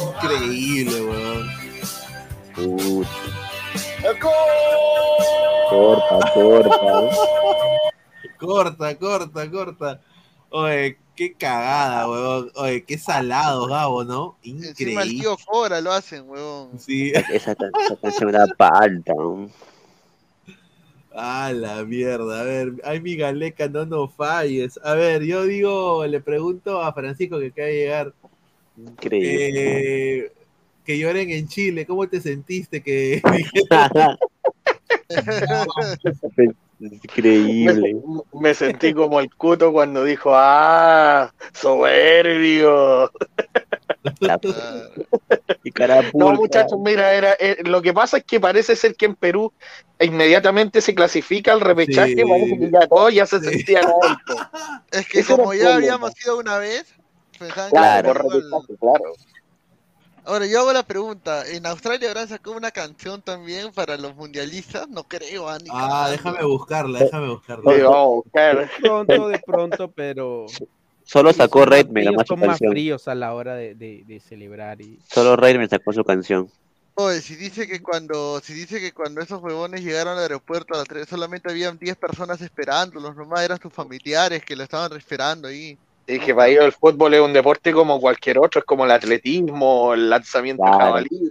Increíble, 0.00 0.98
weón. 1.02 1.50
Puta. 2.54 3.39
Corta, 5.68 6.32
corta. 6.34 7.04
¿eh? 7.04 7.10
Corta, 8.38 8.98
corta, 8.98 9.50
corta. 9.50 10.00
Oye, 10.50 10.98
qué 11.14 11.34
cagada, 11.34 12.08
weón. 12.08 12.50
Oye, 12.56 12.82
qué 12.84 12.98
salado, 12.98 13.66
Gabo, 13.66 14.04
¿no? 14.04 14.36
Encima 14.42 15.02
el 15.02 15.08
Increíble. 15.10 15.20
tío 15.22 15.36
Cora 15.46 15.80
lo 15.80 15.92
hacen, 15.92 16.28
huevón. 16.28 16.78
Sí. 16.78 17.12
Esa, 17.32 17.54
can- 17.54 17.70
esa 17.84 17.96
canción 17.96 18.30
era 18.30 18.46
palta. 18.56 19.12
¿no? 19.14 19.48
Ah, 21.14 21.52
la 21.54 21.84
mierda. 21.84 22.40
A 22.40 22.44
ver, 22.44 22.72
ay, 22.84 23.00
mi 23.00 23.16
galeca, 23.16 23.68
no 23.68 23.84
nos 23.84 24.12
falles. 24.14 24.80
A 24.82 24.94
ver, 24.94 25.22
yo 25.24 25.44
digo, 25.44 26.04
le 26.06 26.20
pregunto 26.20 26.80
a 26.82 26.92
Francisco 26.92 27.38
que 27.38 27.48
acaba 27.48 27.68
de 27.68 27.74
llegar. 27.74 28.12
Increíble. 28.76 30.18
eh, 30.24 30.32
que 30.84 30.98
lloren 30.98 31.30
en 31.30 31.48
Chile, 31.48 31.86
¿cómo 31.86 32.08
te 32.08 32.20
sentiste? 32.20 32.82
Que 32.82 33.22
Increíble. 36.80 37.94
Me, 38.32 38.40
me 38.40 38.54
sentí 38.54 38.94
como 38.94 39.20
el 39.20 39.34
cuto 39.34 39.72
cuando 39.72 40.04
dijo, 40.04 40.30
ah, 40.34 41.32
soberbio. 41.52 43.10
La- 44.20 44.40
y. 45.64 45.70
No, 46.14 46.32
muchachos, 46.32 46.78
mira, 46.82 47.12
era, 47.12 47.34
eh, 47.38 47.58
lo 47.64 47.82
que 47.82 47.92
pasa 47.92 48.18
es 48.18 48.24
que 48.24 48.40
parece 48.40 48.76
ser 48.76 48.94
que 48.94 49.06
en 49.06 49.14
Perú 49.14 49.52
inmediatamente 50.00 50.80
se 50.80 50.94
clasifica 50.94 51.52
el 51.52 51.60
repechaje, 51.60 52.14
Sí. 52.14 52.22
parece 52.26 52.58
que 52.58 52.70
ya 52.70 52.86
todos 52.88 53.12
ya 53.12 53.26
se 53.26 53.40
Sí. 53.40 53.50
sentían 53.50 53.84
alto. 54.02 54.48
Es 54.92 55.06
que 55.06 55.22
como 55.24 55.52
ya 55.52 55.60
problema. 55.60 55.74
habíamos 55.74 56.12
ido 56.24 56.38
una 56.38 56.58
vez, 56.58 56.86
pensaban 57.38 57.70
que 57.70 57.76
Claro. 57.76 58.14
Repechaje, 58.14 58.76
claro. 58.80 59.12
Ahora 60.30 60.46
yo 60.46 60.60
hago 60.60 60.72
la 60.72 60.84
pregunta, 60.84 61.44
¿en 61.48 61.66
Australia 61.66 62.08
habrán 62.08 62.28
sacado 62.28 62.56
una 62.56 62.70
canción 62.70 63.20
también 63.20 63.72
para 63.72 63.96
los 63.96 64.14
mundialistas? 64.14 64.88
No 64.88 65.02
creo, 65.02 65.48
ah, 65.48 65.58
ni 65.60 65.68
Ah, 65.72 66.06
déjame 66.08 66.44
buscarla, 66.44 67.00
déjame 67.00 67.30
buscarla. 67.30 67.74
Sí, 67.74 67.80
vamos 67.82 67.96
a 67.96 68.04
buscar. 68.04 68.70
Pronto, 68.80 69.28
de 69.28 69.38
pronto, 69.40 69.90
pero. 69.90 70.46
Solo 71.02 71.32
sacó 71.32 71.64
ellos 71.64 71.84
son 71.88 72.14
más 72.14 72.26
son 72.28 72.38
más 72.38 72.48
canción. 72.50 72.70
fríos 72.70 73.08
a 73.08 73.16
la 73.16 73.34
hora 73.34 73.56
de, 73.56 73.74
de- 73.74 74.04
de 74.06 74.20
celebrar. 74.20 74.80
Y... 74.80 75.00
Solo 75.12 75.34
Redman 75.34 75.68
sacó 75.68 75.92
su 75.92 76.04
canción. 76.04 76.48
Oye, 76.94 77.20
si 77.22 77.34
dice 77.34 77.66
que 77.66 77.82
cuando, 77.82 78.38
si 78.40 78.52
dice 78.54 78.78
que 78.78 78.92
cuando 78.92 79.20
esos 79.20 79.42
huevones 79.42 79.82
llegaron 79.82 80.12
al 80.12 80.22
aeropuerto 80.22 80.74
a 80.74 80.78
las 80.78 80.86
3, 80.86 81.08
solamente 81.08 81.50
habían 81.50 81.76
10 81.76 81.96
personas 81.96 82.40
esperándolos, 82.40 83.16
nomás 83.16 83.40
eran 83.42 83.60
sus 83.60 83.72
familiares 83.72 84.44
que 84.44 84.54
lo 84.54 84.62
estaban 84.62 84.92
esperando 84.96 85.48
ahí. 85.48 85.76
Y 86.14 86.18
que 86.20 86.34
para 86.34 86.48
ellos 86.48 86.64
el 86.64 86.72
fútbol 86.72 87.14
es 87.14 87.20
un 87.20 87.32
deporte 87.32 87.72
como 87.72 88.00
cualquier 88.00 88.38
otro, 88.38 88.60
es 88.60 88.64
como 88.64 88.84
el 88.84 88.90
atletismo, 88.90 89.94
el 89.94 90.10
lanzamiento 90.10 90.62
de 90.64 90.68
Claro. 90.70 90.84
jabalina. 90.84 91.30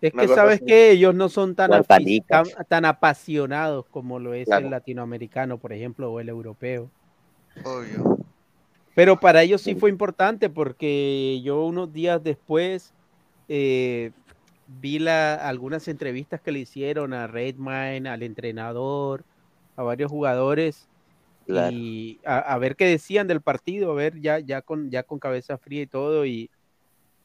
Es 0.00 0.12
que 0.12 0.28
sabes 0.28 0.56
así. 0.56 0.64
que 0.66 0.90
ellos 0.90 1.14
no 1.14 1.28
son 1.28 1.54
tan, 1.54 1.70
tan, 1.84 2.04
tan 2.68 2.84
apasionados 2.84 3.86
como 3.90 4.18
lo 4.18 4.34
es 4.34 4.46
Claro. 4.46 4.64
el 4.66 4.70
latinoamericano, 4.72 5.58
por 5.58 5.72
ejemplo, 5.72 6.10
o 6.12 6.18
el 6.20 6.28
europeo. 6.28 6.90
Obvio. 7.64 8.18
Pero 8.94 9.18
para 9.20 9.42
ellos 9.42 9.62
sí 9.62 9.74
fue 9.74 9.90
importante 9.90 10.50
porque 10.50 11.40
yo 11.42 11.64
unos 11.64 11.92
días 11.92 12.22
después 12.22 12.92
eh, 13.48 14.10
vi 14.80 14.98
la, 14.98 15.34
algunas 15.34 15.86
entrevistas 15.88 16.40
que 16.40 16.52
le 16.52 16.58
hicieron 16.60 17.14
a 17.14 17.26
Redmine, 17.26 18.08
al 18.08 18.22
entrenador, 18.22 19.24
a 19.76 19.82
varios 19.82 20.10
jugadores 20.10 20.88
Claro. 21.46 21.76
y 21.76 22.20
a, 22.24 22.38
a 22.38 22.58
ver 22.58 22.76
qué 22.76 22.86
decían 22.86 23.26
del 23.26 23.42
partido, 23.42 23.90
a 23.92 23.94
ver 23.94 24.20
ya, 24.20 24.38
ya, 24.38 24.62
con, 24.62 24.90
ya 24.90 25.02
con 25.02 25.18
cabeza 25.18 25.58
fría 25.58 25.82
y 25.82 25.86
todo. 25.86 26.24
Y, 26.26 26.50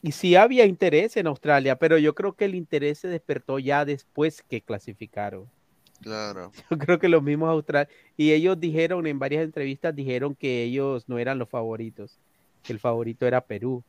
y 0.02 0.12
sí 0.12 0.36
había 0.36 0.66
interés 0.66 1.18
en 1.18 1.28
Australia, 1.28 1.78
pero 1.78 1.98
yo 1.98 2.16
creo 2.16 2.34
que 2.34 2.46
el 2.46 2.56
interés 2.56 3.00
se 3.00 3.08
despertó 3.08 3.60
ya 3.60 3.86
después 3.86 4.44
que 4.44 4.62
clasificaron. 4.62 5.50
Claro. 6.00 6.52
Yo 6.70 6.78
creo 6.78 7.00
que 7.00 7.10
los 7.10 7.24
mismos 7.24 7.50
Australia. 7.50 7.90
Y 8.16 8.32
ellos 8.32 8.60
dijeron 8.60 9.08
en 9.08 9.18
varias 9.18 9.44
entrevistas, 9.44 9.96
dijeron 9.96 10.36
que 10.36 10.62
ellos 10.64 11.10
no 11.10 11.18
eran 11.18 11.40
los 11.40 11.50
favoritos, 11.50 12.20
que 12.62 12.72
el 12.72 12.80
favorito 12.80 13.26
era 13.26 13.42
Perú. 13.42 13.84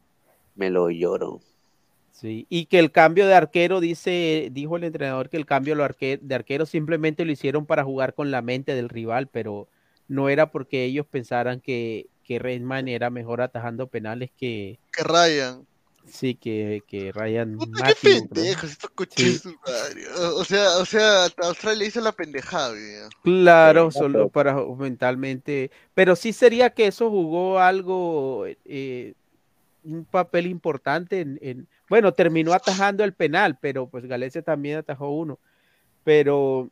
Me 0.54 0.70
lo 0.70 0.90
lloro. 0.90 1.40
Sí, 2.10 2.46
y 2.48 2.66
que 2.66 2.78
el 2.78 2.90
cambio 2.90 3.26
de 3.26 3.34
arquero, 3.34 3.78
dice, 3.80 4.48
dijo 4.52 4.76
el 4.76 4.84
entrenador 4.84 5.28
que 5.28 5.36
el 5.36 5.46
cambio 5.46 5.76
de 5.76 6.34
arquero 6.34 6.66
simplemente 6.66 7.24
lo 7.24 7.30
hicieron 7.30 7.66
para 7.66 7.84
jugar 7.84 8.14
con 8.14 8.30
la 8.30 8.42
mente 8.42 8.74
del 8.74 8.88
rival, 8.88 9.28
pero 9.28 9.68
no 10.08 10.28
era 10.28 10.50
porque 10.50 10.84
ellos 10.84 11.06
pensaran 11.06 11.60
que, 11.60 12.06
que 12.24 12.38
Reisman 12.38 12.88
era 12.88 13.10
mejor 13.10 13.40
atajando 13.40 13.86
penales 13.86 14.30
que, 14.36 14.78
Que 14.92 15.02
Ryan. 15.04 15.66
sí, 16.06 16.34
que, 16.34 16.82
que 16.86 17.12
Ryan 17.12 17.56
Qué 17.86 17.94
pendejos, 18.02 18.70
estos 18.72 18.90
coches 18.90 19.42
Sí. 19.42 19.50
O 20.34 20.44
sea, 20.44 20.78
o 20.78 20.84
sea, 20.84 21.26
Australia 21.42 21.86
hizo 21.86 22.00
la 22.00 22.12
pendejada. 22.12 22.74
Claro, 23.22 23.90
Sí, 23.90 23.98
solo 23.98 24.28
para 24.28 24.54
mentalmente, 24.76 25.70
pero 25.94 26.16
sí 26.16 26.32
sería 26.32 26.70
que 26.70 26.86
eso 26.86 27.10
jugó 27.10 27.58
algo, 27.58 28.46
eh, 28.64 29.14
un 29.84 30.04
papel 30.04 30.46
importante 30.46 31.20
en, 31.20 31.38
en- 31.42 31.68
bueno, 31.88 32.12
terminó 32.12 32.52
atajando 32.52 33.04
el 33.04 33.14
penal, 33.14 33.58
pero 33.60 33.88
pues 33.88 34.04
Galicia 34.06 34.42
también 34.42 34.78
atajó 34.78 35.10
uno, 35.10 35.38
pero 36.04 36.70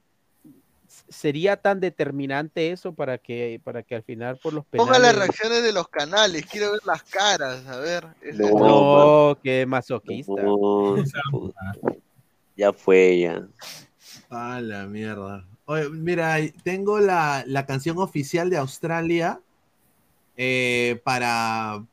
sería 1.09 1.56
tan 1.56 1.81
determinante 1.81 2.70
eso 2.73 2.93
para 2.94 3.18
que, 3.18 3.60
para 3.64 3.82
que 3.82 3.97
al 3.97 4.02
final 4.02 4.39
por 4.43 4.52
los 4.52 4.64
Ponga 4.64 4.98
las 4.98 5.12
penales, 5.12 5.16
reacciones 5.16 5.62
de 5.62 5.73
los 5.73 5.89
canales, 5.89 6.47
quiero 6.47 6.73
ver 6.73 6.81
las 6.85 7.02
caras, 7.02 7.66
a 7.66 7.78
ver. 7.78 8.06
No. 8.35 8.48
no, 9.31 9.39
qué 9.43 9.66
masoquista. 9.66 10.43
No. 10.43 10.97
Ya 12.59 12.73
fue, 12.73 13.18
ya. 13.18 13.47
A 14.31 14.62
la 14.62 14.86
mierda. 14.86 15.44
Oye, 15.66 15.90
mira, 15.90 16.36
tengo 16.64 17.01
la, 17.01 17.44
la 17.47 17.66
canción 17.66 17.98
oficial 17.98 18.48
de 18.48 18.56
Australia 18.56 19.40
eh, 20.39 20.98
para, 21.05 21.85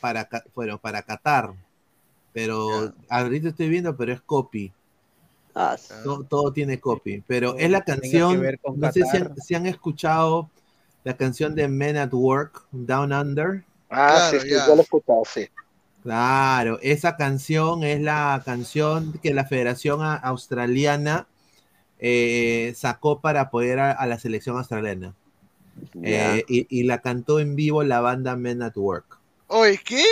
para, 0.00 0.28
bueno, 0.56 0.78
para 0.78 1.02
Qatar. 1.02 1.54
Pero 2.32 2.92
ahorita 3.08 3.48
estoy 3.48 3.68
viendo, 3.68 3.96
pero 3.96 4.12
es 4.12 4.20
copy. 4.20 4.72
Ah, 5.58 5.76
Todo, 6.04 6.22
todo 6.24 6.52
tiene 6.52 6.78
copy. 6.78 7.22
Pero 7.26 7.52
Todo 7.52 7.58
es 7.60 7.70
la 7.70 7.82
canción, 7.82 8.42
no 8.76 8.92
sé 8.92 9.02
si 9.10 9.16
han, 9.16 9.22
Qatar. 9.28 9.40
si 9.42 9.54
han 9.54 9.66
escuchado 9.66 10.50
la 11.02 11.16
canción 11.16 11.54
de 11.54 11.66
Men 11.66 11.96
at 11.96 12.12
Work, 12.12 12.64
Down 12.72 13.12
Under. 13.12 13.64
Ah, 13.88 14.28
Claro, 14.28 14.40
sí, 14.40 14.48
sí, 14.48 14.54
ya. 14.54 14.66
yo 14.66 14.74
lo 14.74 14.80
he 14.80 14.84
escuchado, 14.84 15.22
sí. 15.24 15.48
Claro, 16.02 16.78
esa 16.82 17.16
canción 17.16 17.82
es 17.84 18.00
la 18.00 18.42
canción 18.44 19.14
que 19.22 19.32
la 19.34 19.44
Federación 19.46 20.00
Australiana 20.02 21.26
eh, 21.98 22.74
sacó 22.76 23.20
para 23.20 23.40
apoyar 23.42 23.78
a, 23.78 23.92
a 23.92 24.06
la 24.06 24.18
selección 24.18 24.56
australiana. 24.58 25.14
Eh, 26.02 26.44
y, 26.48 26.66
y 26.68 26.82
la 26.84 27.00
cantó 27.00 27.40
en 27.40 27.56
vivo 27.56 27.82
la 27.82 28.00
banda 28.00 28.36
Men 28.36 28.62
at 28.62 28.76
Work. 28.76 29.18
Oye, 29.48 29.80
¿qué? 29.84 30.04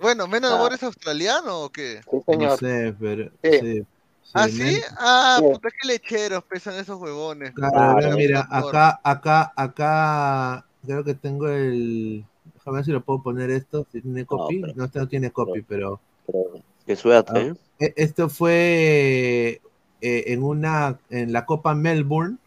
Bueno, 0.00 0.26
¿Menos 0.28 0.50
de 0.50 0.56
Ah. 0.56 0.58
Amor 0.60 0.74
es 0.74 0.82
australiano 0.82 1.60
o 1.62 1.70
qué? 1.70 2.00
Sí, 2.02 2.16
No 2.16 2.22
señor. 2.26 2.58
sé, 2.58 2.94
pero. 2.98 3.30
Sí. 3.42 3.50
sí, 3.60 3.86
¿Ah, 4.32 4.48
sí, 4.48 4.80
Ah, 4.96 5.36
Sí. 5.40 5.46
puta, 5.52 5.68
qué 5.70 5.86
lecheros 5.88 6.44
pesan 6.44 6.74
esos 6.76 7.00
huevones. 7.00 7.52
Claro, 7.52 7.72
Claro, 7.72 8.08
ve, 8.10 8.16
mira, 8.16 8.46
acá, 8.50 9.00
acá, 9.04 9.52
acá, 9.56 10.66
creo 10.84 11.04
que 11.04 11.14
tengo 11.14 11.48
el. 11.48 12.24
Déjame 12.54 12.76
ver 12.76 12.84
si 12.84 12.90
lo 12.92 13.02
puedo 13.04 13.22
poner 13.22 13.50
esto. 13.50 13.86
Si 13.92 14.00
tiene 14.00 14.24
copy. 14.24 14.60
pero- 14.60 14.72
No, 14.74 14.84
este 14.84 14.98
no 14.98 15.08
tiene 15.08 15.30
copy, 15.30 15.62
pero. 15.62 16.00
Pero, 16.26 16.40
qué 16.86 16.96
suerte, 16.96 17.38
¿eh? 17.48 17.54
E- 17.78 17.94
Esto 17.96 18.28
fue 18.28 19.60
eh, 20.00 20.24
en 20.26 20.42
una 20.42 20.98
en 21.10 21.32
la 21.32 21.44
Copa 21.46 21.74
Melbourne. 21.74 22.38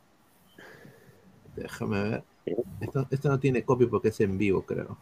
Déjame 1.56 2.04
ver. 2.04 2.24
Esto, 2.80 3.08
esto 3.10 3.30
no 3.30 3.40
tiene 3.40 3.64
copy 3.64 3.86
porque 3.88 4.10
es 4.10 4.20
en 4.22 4.38
vivo, 4.38 4.62
creo. 4.64 4.98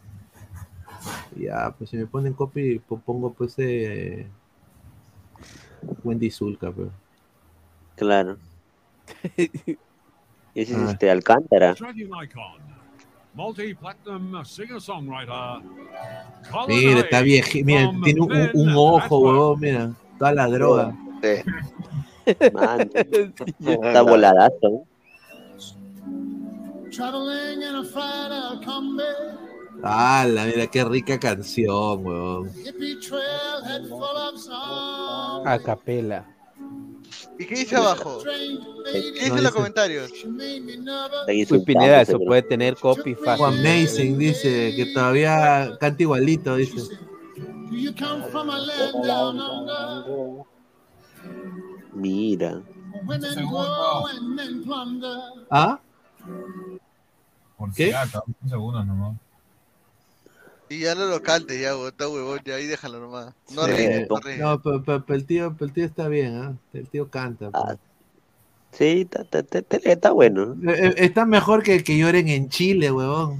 Ya, 1.35 1.73
pues 1.77 1.89
si 1.89 1.97
me 1.97 2.07
ponen 2.07 2.34
copy, 2.34 2.80
po- 2.80 2.99
pongo 2.99 3.34
pues 3.34 3.53
eh, 3.57 4.27
Wendy 6.03 6.30
Zulka, 6.32 6.72
pero. 6.72 6.91
Claro. 7.95 8.38
Ese 10.56 10.74
es 10.74 10.78
Ah. 10.78 10.91
este 10.91 11.10
Alcántara. 11.12 11.76
Mira, 16.68 16.99
está 17.02 17.22
viejo. 17.22 17.49
Mira, 17.64 17.91
tiene 18.03 18.22
un, 18.22 18.32
un 18.53 18.74
ojo, 18.76 19.20
huevón, 19.20 19.60
mira. 19.60 19.91
Toda 20.18 20.34
la 20.34 20.48
droga. 20.48 20.95
Sí. 21.22 22.41
Man, 22.53 22.90
está 22.95 24.02
voladazo. 24.02 24.86
Traveling 26.91 27.62
in 27.62 27.76
a 27.76 27.84
fighter 27.84 28.60
combat, 29.76 29.91
¡Hala! 29.91 30.45
Mira 30.45 30.68
qué 30.68 30.84
rica 30.85 31.19
canción, 31.19 32.06
huevón. 32.06 32.49
hippie 32.56 32.97
trailhead 32.99 33.88
full 33.89 34.02
of 34.03 34.39
songs. 34.39 35.47
A 35.47 35.60
capela. 35.64 36.26
¿Y 37.38 37.45
qué 37.45 37.56
dice 37.56 37.76
abajo? 37.76 38.19
¿Qué 38.23 38.30
lady, 38.93 39.11
dice 39.11 39.30
No, 39.30 39.38
en 39.38 39.43
los 39.43 39.43
dice- 39.43 39.53
comentarios? 39.53 40.11
Uy, 41.52 41.60
Pineda, 41.65 42.02
eso 42.02 42.18
puede 42.19 42.41
tener 42.43 42.76
copy 42.77 43.14
fácil. 43.15 43.45
amazing, 43.45 44.18
dice 44.18 44.73
que 44.76 44.85
todavía 44.93 45.77
canta 45.80 46.02
igualito, 46.03 46.56
dice. 46.56 46.81
Mira. 51.93 52.61
Women 53.06 53.22
Segundo. 53.34 53.57
go 53.57 54.07
and 54.07 54.35
men 54.35 54.64
plunder. 54.64 55.19
¿Ah? 55.52 55.80
Por 57.57 57.73
¿Qué? 57.73 57.88
si 57.88 57.91
acaso, 57.93 58.23
un 58.41 58.49
segundo 58.49 58.84
nomás. 58.84 59.18
Y 60.69 60.79
ya 60.79 60.95
no 60.95 61.05
lo 61.05 61.21
cantes, 61.21 61.59
ya, 61.61 61.73
güey, 61.73 61.89
está 61.89 62.09
huevón, 62.09 62.39
ya 62.43 62.55
ahí 62.55 62.65
déjalo 62.65 62.99
nomás. 62.99 63.27
No 63.27 63.31
Sí. 63.49 63.55
no 63.55 63.61
arriesgues. 63.63 64.07
No, 64.39 64.61
pero, 64.61 64.83
pero- 64.83 65.05
pero 65.05 65.15
el, 65.17 65.25
tío, 65.25 65.53
pero 65.57 65.65
el 65.67 65.73
tío 65.73 65.85
está 65.85 66.07
bien, 66.07 66.35
¿ah? 66.37 66.53
El 66.73 66.87
tío 66.87 67.09
canta. 67.09 67.51
pues. 67.51 67.63
Ah, 67.65 67.75
Sí, 68.71 69.07
está, 69.09 69.21
está- 69.39 69.59
está- 69.59 69.77
está 69.89 70.11
bueno. 70.11 70.53
Eh, 70.69 70.75
eh, 70.87 70.93
Está 70.97 71.25
mejor 71.25 71.63
que 71.63 71.81
que 71.83 71.97
lloren 71.97 72.27
en 72.27 72.49
Chile, 72.49 72.91
huevón. 72.91 73.39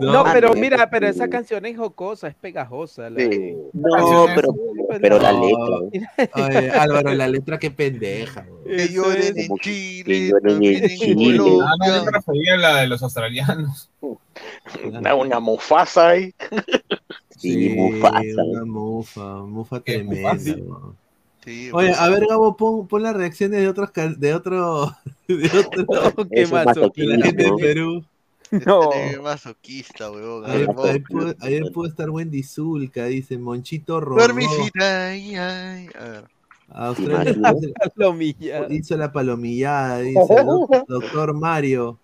No, 0.00 0.24
pero 0.32 0.52
mira, 0.54 0.88
pero 0.90 1.06
sí. 1.06 1.10
esa 1.14 1.28
canción 1.28 1.64
es 1.66 1.76
jocosa, 1.76 2.28
es 2.28 2.34
pegajosa. 2.34 3.08
la- 3.10 3.20
Sí. 3.20 3.54
No, 3.72 4.26
pero, 4.34 4.54
pero 5.00 5.18
la 5.18 5.32
letra. 5.32 6.28
Oye, 6.48 6.70
Álvaro, 6.70 7.14
la 7.14 7.28
letra 7.28 7.58
qué 7.58 7.70
pendeja. 7.70 8.46
Que 8.66 8.88
lloren 8.88 9.38
en 9.38 9.56
que 9.56 10.30
Chile. 10.98 11.58
Ah, 11.62 11.72
no, 11.86 12.04
me 12.04 12.10
refería 12.10 12.54
a 12.54 12.58
la 12.58 12.76
de 12.82 12.86
los 12.88 13.02
australianos. 13.02 13.88
Una, 14.84 15.14
una 15.14 15.40
mufasa 15.40 16.08
ahí. 16.10 16.34
Sí, 17.30 17.70
Mufasa. 17.76 18.20
Una 18.44 18.64
mufa, 18.64 19.24
mufa 19.44 19.80
tremenda. 19.80 20.38
sí. 20.38 20.62
Sí, 21.44 21.70
Oye, 21.72 21.90
pues, 21.90 22.00
a 22.00 22.08
ver, 22.08 22.26
Gabo, 22.26 22.56
pon, 22.56 22.88
pon 22.88 23.04
las 23.04 23.14
reacciones 23.14 23.60
de 23.60 23.68
otros, 23.68 23.92
can- 23.92 24.18
de 24.18 24.34
otro, 24.34 24.96
de 25.28 25.46
otro, 25.58 26.26
es 26.32 26.50
masoquista. 26.50 27.12
de 27.12 27.18
la 27.18 27.26
gente 27.26 27.44
de. 27.44 27.52
Perú. 27.56 28.04
No. 28.50 28.92
este 28.92 29.10
es 29.10 29.20
masoquista, 29.22 30.10
huevón. 30.10 30.44
A 30.44 30.52
Ahí, 30.52 30.58
ver, 30.58 30.66
vamos. 30.68 30.84
ahí 30.86 30.98
puede, 31.00 31.36
ahí 31.40 31.70
puede 31.70 31.90
estar 31.90 32.10
Wendy 32.10 32.42
Zulka, 32.42 33.04
dice 33.06 33.38
Monchito. 33.38 34.00
Dormicita, 34.00 35.08
ay, 35.08 35.34
ay. 35.36 35.88
A 35.98 36.04
ver. 36.04 36.24
Australia 36.68 37.30
hizo, 37.32 37.72
Palomilla. 37.94 38.66
hizo 38.70 38.96
la 38.96 39.12
palomillada, 39.12 40.00
dice 40.00 40.18
"Doc- 40.44 40.84
doctor 40.88 41.34
Mario. 41.34 41.98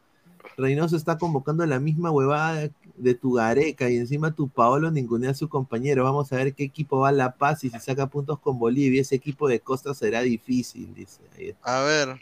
Reynoso 0.56 0.96
está 0.96 1.16
convocando 1.18 1.64
la 1.66 1.80
misma 1.80 2.10
huevada 2.10 2.68
de 2.96 3.14
tu 3.14 3.32
Gareca 3.32 3.88
y 3.90 3.96
encima 3.96 4.34
tu 4.34 4.48
Paolo 4.48 4.90
ningunea 4.90 5.30
a 5.30 5.34
su 5.34 5.48
compañero. 5.48 6.04
Vamos 6.04 6.32
a 6.32 6.36
ver 6.36 6.54
qué 6.54 6.62
equipo 6.64 6.98
va 7.00 7.08
a 7.08 7.12
La 7.12 7.34
Paz 7.36 7.64
y 7.64 7.70
si 7.70 7.78
saca 7.80 8.06
puntos 8.06 8.38
con 8.38 8.58
Bolivia. 8.58 9.00
Ese 9.00 9.14
equipo 9.16 9.48
de 9.48 9.60
Costa 9.60 9.94
será 9.94 10.20
difícil, 10.20 10.92
dice. 10.94 11.22
Ahí 11.36 11.48
está. 11.48 11.80
A 11.80 11.84
ver. 11.84 12.20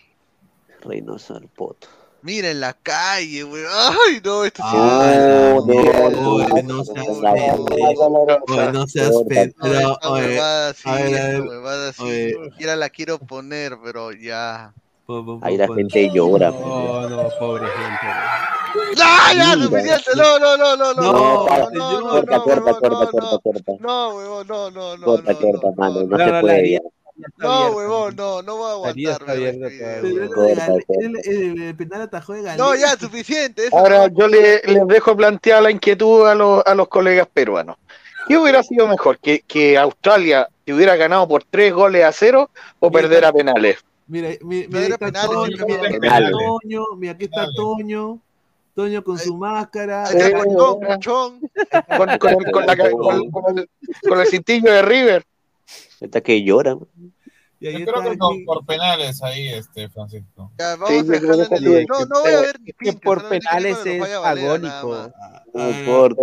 Reynoso 0.82 1.34
al 1.34 1.48
poto. 1.48 1.88
Mira 2.22 2.50
en 2.50 2.60
la 2.60 2.74
calle, 2.74 3.44
weón. 3.44 3.66
Ay, 3.72 4.20
no, 4.22 4.44
esto 4.44 4.62
sí. 4.62 4.68
Ah, 4.76 5.60
no, 5.64 5.64
no, 5.64 6.08
no, 6.10 6.62
no 6.62 6.84
seas 6.84 7.18
no. 7.18 7.32
Oye, 8.48 8.72
no 8.72 8.86
seas 8.86 9.10
Corta. 9.10 9.28
pendejo. 9.28 9.66
No, 9.68 9.92
esta 9.92 10.10
Oye, 10.10 10.26
huevada 10.26 10.74
sí, 10.74 10.82
a 10.88 10.94
ver, 10.94 11.02
a 11.02 11.06
esta 11.08 11.28
ver, 11.28 11.40
huevada 11.42 11.92
sí. 11.92 12.02
oye. 12.02 12.36
Ni 12.38 12.50
siquiera 12.50 12.76
la 12.76 12.88
quiero 12.90 13.18
poner, 13.18 13.78
pero 13.82 14.12
ya. 14.12 14.74
Ahí 15.42 15.56
la 15.56 15.66
gente 15.74 16.10
llora. 16.14 16.50
No, 16.50 17.08
no, 17.08 17.28
pobre 17.38 17.66
gente. 17.66 18.06
¡No, 18.96 19.34
ya, 19.34 19.56
Mira. 19.56 19.66
suficiente! 19.66 20.10
No, 20.16 20.38
no, 20.38 20.56
no, 20.56 20.76
no, 20.76 20.94
no, 20.94 21.02
No, 21.02 21.46
no, 21.46 21.70
no, 21.70 22.00
no, 22.00 22.08
Corta, 22.08 22.36
no, 22.36 22.42
corta, 22.42 22.44
huevón, 22.44 22.74
corta, 22.80 23.18
no, 23.18 23.40
corta, 23.40 23.72
no. 23.80 24.10
Pero 30.02 30.24
es 30.24 30.30
lo 30.30 30.42
de 30.42 30.54
Gale- 30.54 30.84
el, 30.88 31.16
el- 31.24 31.62
el 31.62 31.76
penal 31.76 32.02
atajó 32.02 32.32
de. 32.34 32.56
No, 32.56 32.74
ya, 32.74 32.96
suficiente. 32.96 33.66
eso 33.66 33.76
Ahora 33.78 34.08
no- 34.08 34.18
yo 34.18 34.28
le, 34.28 34.62
les 34.62 34.86
dejo 34.88 35.16
plantear 35.16 35.62
la 35.62 35.70
inquietud 35.70 36.26
a 36.26 36.34
los, 36.34 36.62
a 36.66 36.74
los 36.74 36.88
colegas 36.88 37.28
peruanos. 37.32 37.76
¿Qué 38.28 38.36
hubiera 38.36 38.62
sido 38.62 38.86
mejor? 38.86 39.18
¿Que, 39.18 39.40
que 39.46 39.76
Australia 39.78 40.48
te 40.64 40.72
hubiera 40.72 40.94
ganado 40.96 41.26
por 41.26 41.42
tres 41.44 41.72
goles 41.72 42.04
a 42.04 42.12
cero 42.12 42.50
o 42.78 42.90
perder 42.90 43.24
a 43.24 43.32
penales? 43.32 43.78
Mira, 44.06 44.30
mira, 44.42 44.68
No 44.70 44.78
está 44.80 44.98
penales, 44.98 45.30
Toño, 45.30 45.66
mira, 45.66 45.82
ahí 45.82 45.94
está. 45.94 46.30
Toño, 46.30 46.84
mira, 46.96 47.12
aquí 47.12 47.24
está 47.24 47.50
Toño, 47.52 48.18
Toño 48.74 49.04
con 49.04 49.18
su 49.18 49.36
máscara. 49.36 50.04
Con 54.08 54.20
el 54.20 54.26
cintillo 54.26 54.72
de 54.72 54.82
River. 54.82 55.24
Está 56.00 56.20
que 56.20 56.42
llora. 56.42 56.76
Y 57.62 57.66
ahí 57.66 57.78
Yo 57.84 57.92
creo 57.92 58.02
que 58.10 58.16
no, 58.16 58.30
por 58.46 58.64
penales 58.64 59.22
ahí, 59.22 59.48
este, 59.48 59.90
Francisco. 59.90 60.50
Ya, 60.58 60.76
vamos 60.76 60.88
Sí, 60.88 60.98
a 60.98 61.02
dejarlo 61.02 61.44
en 61.44 61.52
el... 61.52 61.86
No, 61.86 62.00
no 62.06 62.20
voy 62.22 62.32
a 62.32 62.40
ver 62.40 62.58
ni 62.60 62.66
Que 62.66 62.72
pinche, 62.72 62.98
por 63.00 63.28
penales 63.28 63.84
es 63.84 64.02
agónico. 64.02 65.12
Ah, 65.54 65.70
Importa. 65.70 66.22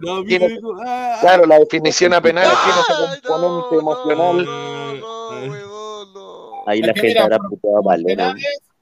No, 0.00 0.22
mira, 0.24 0.48
digo, 0.48 0.74
ah, 0.86 1.18
Claro, 1.20 1.44
la 1.44 1.58
definición 1.58 2.14
a 2.14 2.22
penales 2.22 2.52
tiene 2.64 2.80
ese 2.80 2.92
Ay, 2.92 3.20
componente 3.20 3.74
no, 3.74 3.80
emocional. 3.80 4.44
No, 4.46 4.94
no, 4.94 6.04
no. 6.14 6.62
Ahí 6.66 6.80
la 6.80 6.94
gente 6.94 7.18
habrá 7.18 7.38
puteado 7.38 7.76
a 7.76 7.82
Valera. 7.82 8.34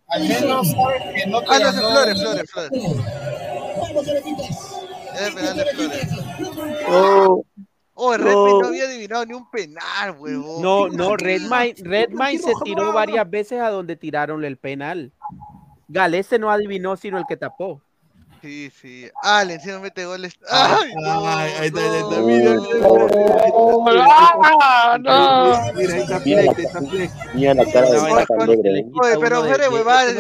Al 0.07 0.23
menos 0.23 0.71
saben 0.71 1.15
que 1.15 1.27
no 1.27 1.41
te 1.41 1.47
Ah, 1.51 1.59
no, 1.59 1.69
es 1.69 1.75
Flores, 1.81 2.21
Flores, 2.21 2.51
Flores. 2.53 2.71
Es 5.21 5.35
penal 5.35 5.57
de 5.57 5.65
Flores. 5.67 6.09
Oh, 8.01 8.11
Oh, 8.11 8.15
el 8.15 8.21
Red 8.23 8.33
No. 8.33 8.61
No 8.61 8.67
había 8.69 8.85
adivinado 8.85 9.27
ni 9.27 9.35
un 9.35 9.51
penal, 9.51 10.17
huevón. 10.19 10.63
No, 10.63 10.89
no. 10.89 11.17
Redmine, 11.17 11.75
Redmine 11.83 12.39
se 12.39 12.53
tiró 12.65 12.93
varias 12.93 13.29
veces 13.29 13.61
a 13.61 13.71
donde 13.71 13.97
tiraron 13.97 14.45
el 14.45 14.57
penal. 14.57 15.11
Galese 15.89 16.39
no 16.39 16.51
adivinó 16.51 16.97
sino 16.97 17.19
el 17.19 17.25
que 17.29 17.37
tapó. 17.37 17.81
Sí, 18.41 18.71
sí. 18.71 19.09
Ah, 19.21 19.43
le 19.43 19.55
encima 19.55 19.81
mete 19.81 20.05
goles. 20.07 20.39
Ay, 20.49 20.93
ahí 21.59 21.67
está, 21.67 21.81
ahí 21.81 21.97
está, 21.97 22.17
no. 22.21 22.27
mira, 22.27 22.53
mira, 23.85 24.07
¡Ah, 24.09 24.99
no! 25.01 25.73
mira, 25.75 25.95
ahí 25.95 26.01
está 26.03 26.21
Mira 26.21 26.43
la- 26.45 26.53
Fleck, 26.55 26.59
está 26.67 26.81
Fleck. 26.83 27.11
mira 27.35 27.55
la 27.55 27.65
cara 27.73 27.89
de. 27.91 27.97
¿eh? 28.79 28.87
Pero 29.21 29.43
se 29.43 29.59
le 29.59 29.69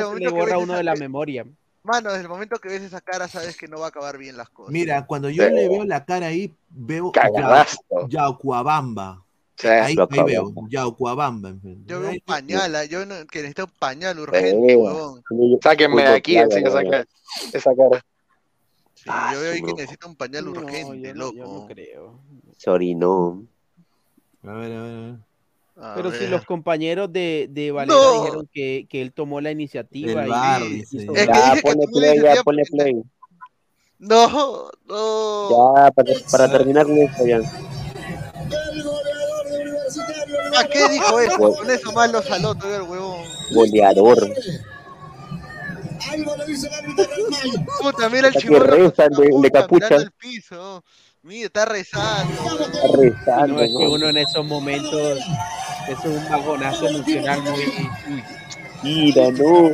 momento 0.04 0.18
que 0.18 0.28
borra 0.30 0.56
ves 0.56 0.64
uno 0.64 0.72
esa- 0.72 0.76
de 0.78 0.82
la 0.84 0.94
memoria. 0.96 1.44
Mano, 1.82 2.10
desde 2.10 2.22
el 2.24 2.28
momento 2.28 2.58
que 2.58 2.68
ves 2.68 2.82
esa 2.82 3.00
cara 3.00 3.28
sabes 3.28 3.56
que 3.56 3.68
no 3.68 3.78
va 3.78 3.86
a 3.86 3.88
acabar 3.88 4.18
bien 4.18 4.36
las 4.36 4.48
cosas. 4.50 4.72
Mira, 4.72 5.06
cuando 5.06 5.30
yo 5.30 5.48
le 5.48 5.68
veo 5.68 5.84
la 5.84 6.04
cara 6.04 6.26
ahí, 6.26 6.54
veo. 6.68 7.12
Yaucuabamba. 8.08 9.24
Sí. 9.56 9.66
Ahí, 9.68 9.96
ahí 10.10 10.22
veo, 10.24 10.52
Yaucuabamba. 10.68 11.52
Yo 11.86 12.00
veo 12.00 12.10
un 12.10 12.20
pañal, 12.20 12.88
yo 12.88 13.04
no- 13.06 13.26
que 13.26 13.38
necesito 13.38 13.64
un 13.64 13.72
pañal 13.78 14.18
urgente, 14.20 14.72
Eh, 14.72 14.76
huevón. 14.76 15.22
Sáquenme 15.62 16.02
de 16.02 16.08
aquí, 16.14 16.36
enseña 16.36 16.68
esa 16.68 16.82
¿no? 16.82 16.90
cara. 16.90 17.06
Esa 17.52 17.74
cara. 17.74 18.04
Sí, 18.94 19.04
Ah, 19.08 19.30
yo 19.32 19.40
veo 19.40 19.52
ahí 19.52 19.60
que 19.60 19.66
loco. 19.68 19.76
necesito 19.80 20.08
un 20.08 20.16
pañal 20.16 20.44
No, 20.44 20.50
urgente, 20.50 21.08
yo 21.08 21.14
no, 21.14 21.32
yo 21.32 21.42
loco. 21.44 21.54
no 21.54 21.66
creo. 21.74 22.20
Se 22.56 22.70
orinó. 22.70 23.42
A 24.42 24.52
ver, 24.52 24.72
a 24.72 24.82
ver, 24.82 24.94
a 24.96 25.00
ver. 25.00 25.14
A 25.80 25.94
Pero 25.94 26.10
si 26.10 26.18
ver. 26.20 26.30
los 26.30 26.44
compañeros 26.44 27.12
de, 27.12 27.46
de 27.50 27.70
Valera 27.70 27.96
No. 27.96 28.22
dijeron 28.24 28.48
que, 28.52 28.86
que 28.90 29.00
él 29.00 29.12
tomó 29.12 29.40
la 29.40 29.50
iniciativa. 29.52 30.22
El 30.22 30.28
y 30.28 30.30
VAR, 30.30 30.62
hizo 30.62 30.98
dice. 30.98 31.06
Es 31.14 31.26
que 31.26 31.32
Ya, 31.32 31.54
que 31.54 31.62
ponle 31.62 31.84
la 31.84 31.90
play, 31.92 32.20
ya, 32.20 32.42
ponle 32.42 32.62
play. 32.64 33.02
No, 34.00 34.70
no. 34.86 35.50
Ya, 35.76 35.90
para, 35.92 36.12
para 36.30 36.50
terminar 36.50 36.84
con 36.86 36.98
esto 36.98 37.26
ya. 37.26 37.38
¿A 40.58 40.64
qué 40.64 40.88
dijo 40.88 41.20
eso? 41.20 41.36
Con 41.54 41.70
eso 41.70 41.92
más 41.92 42.10
lo 42.10 42.22
saló 42.22 42.54
todavía 42.54 42.78
el 42.78 42.82
huevón. 42.90 43.24
Goleador. 43.54 44.18
Puta, 47.80 48.08
mira 48.08 48.28
el 48.28 48.36
Está 48.36 48.48
que 48.48 48.58
rezan 48.58 49.10
de- 49.12 49.30
de 49.42 49.50
capucha, 49.50 49.94
el 49.96 50.10
piso. 50.12 50.84
Mira, 51.22 51.46
está 51.46 51.64
rezando. 51.64 52.32
Está 52.60 52.86
Y 52.88 52.92
rezando, 53.10 53.54
no 53.54 53.60
es 53.60 53.68
que 53.68 53.84
¿no? 53.84 53.92
uno 53.92 54.08
en 54.08 54.16
esos 54.18 54.44
momentos 54.44 55.18
es 55.88 56.04
un 56.04 56.28
bajonazo 56.28 56.86
emocional 56.88 57.42
muy. 57.42 57.60
uy, 57.62 57.90
Mira, 58.82 59.30
no. 59.32 59.70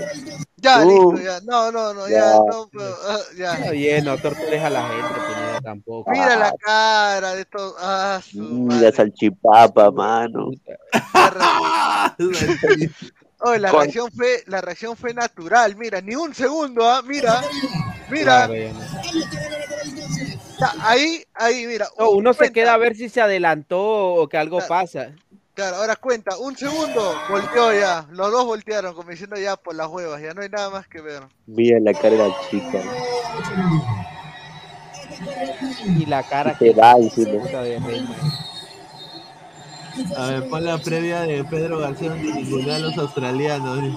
Ya, 0.57 0.83
Uh. 0.83 1.13
listo, 1.13 1.23
ya. 1.23 1.41
No, 1.45 1.71
no, 1.71 1.93
no, 1.93 2.09
ya, 2.09 2.17
Ya. 2.17 2.37
no, 2.39 2.71
pero, 2.73 2.97
ah, 3.07 3.19
ya. 3.37 3.55
Está 3.59 3.71
bien, 3.73 4.05
no 4.07 4.17
tortures 4.19 4.63
a 4.63 4.71
la 4.71 4.89
gente, 4.89 5.15
Pineda, 5.29 5.61
tampoco. 5.63 6.11
Mira 6.11 6.37
la 6.37 6.55
cara 6.57 7.35
de 7.35 7.43
estos. 7.43 7.75
Ah, 7.79 8.19
Mira, 8.33 8.91
salchipapa, 8.93 9.91
mano. 9.91 10.51
La 11.13 12.17
reacción 13.73 14.11
fue, 14.11 14.43
la 14.47 14.63
reacción 14.63 14.97
fue 14.97 15.13
natural, 15.13 15.77
mira, 15.77 16.01
ni 16.01 16.15
un 16.15 16.35
segundo, 16.35 16.89
ah, 16.89 17.03
mira, 17.05 17.43
mira, 18.09 18.47
Claro, 18.47 18.55
no. 18.73 18.81
ahí, 20.83 21.23
ahí, 21.35 21.67
mira. 21.67 21.89
No, 21.99 22.09
uno 22.11 22.33
se 22.33 22.51
queda 22.53 22.73
a 22.73 22.79
ver 22.79 22.97
si 22.97 23.11
se 23.11 23.21
adelantó 23.21 23.81
o 23.83 24.29
que 24.29 24.39
algo 24.39 24.57
Claro. 24.59 24.69
pasa. 24.69 25.11
Claro, 25.55 25.77
ahora 25.77 25.95
cuenta, 25.97 26.37
un 26.39 26.57
segundo, 26.57 27.15
volteó 27.31 27.73
ya, 27.73 28.07
los 28.11 28.33
dos 28.33 28.45
voltearon, 28.45 28.93
como 28.95 29.11
diciendo 29.11 29.37
ya 29.37 29.57
por 29.57 29.75
las 29.77 29.87
huevas, 29.89 30.21
ya 30.21 30.35
no 30.35 30.43
hay 30.43 30.49
nada 30.49 30.69
más 30.69 30.89
que 30.89 31.01
ver. 31.01 31.23
Mira 31.47 31.79
la 31.81 31.93
cara 31.95 32.11
de 32.11 32.29
la 32.29 32.35
chica. 32.51 32.83
Y 35.97 36.07
la 36.07 36.23
cara 36.25 36.59
va 36.77 36.93
encima. 36.93 37.45
de 37.63 37.79
Reina. 37.79 38.17
A 40.19 40.27
ver, 40.27 40.49
pon 40.49 40.65
la 40.65 40.77
previa 40.79 41.21
de 41.21 41.45
Pedro 41.45 41.79
García 41.79 42.09
donde 42.11 42.33
ningunea 42.35 42.75
a 42.77 42.79
los 42.81 42.99
australianos. 42.99 43.79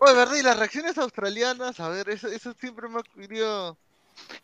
Oye, 0.00 0.14
¿verdad? 0.14 0.36
Y 0.38 0.42
las 0.42 0.56
reacciones 0.58 0.96
australianas, 0.96 1.80
a 1.80 1.88
ver, 1.90 2.08
eso, 2.08 2.28
eso 2.28 2.54
siempre 2.58 2.88
me 2.88 3.00
ha 3.00 3.02
querido... 3.02 3.76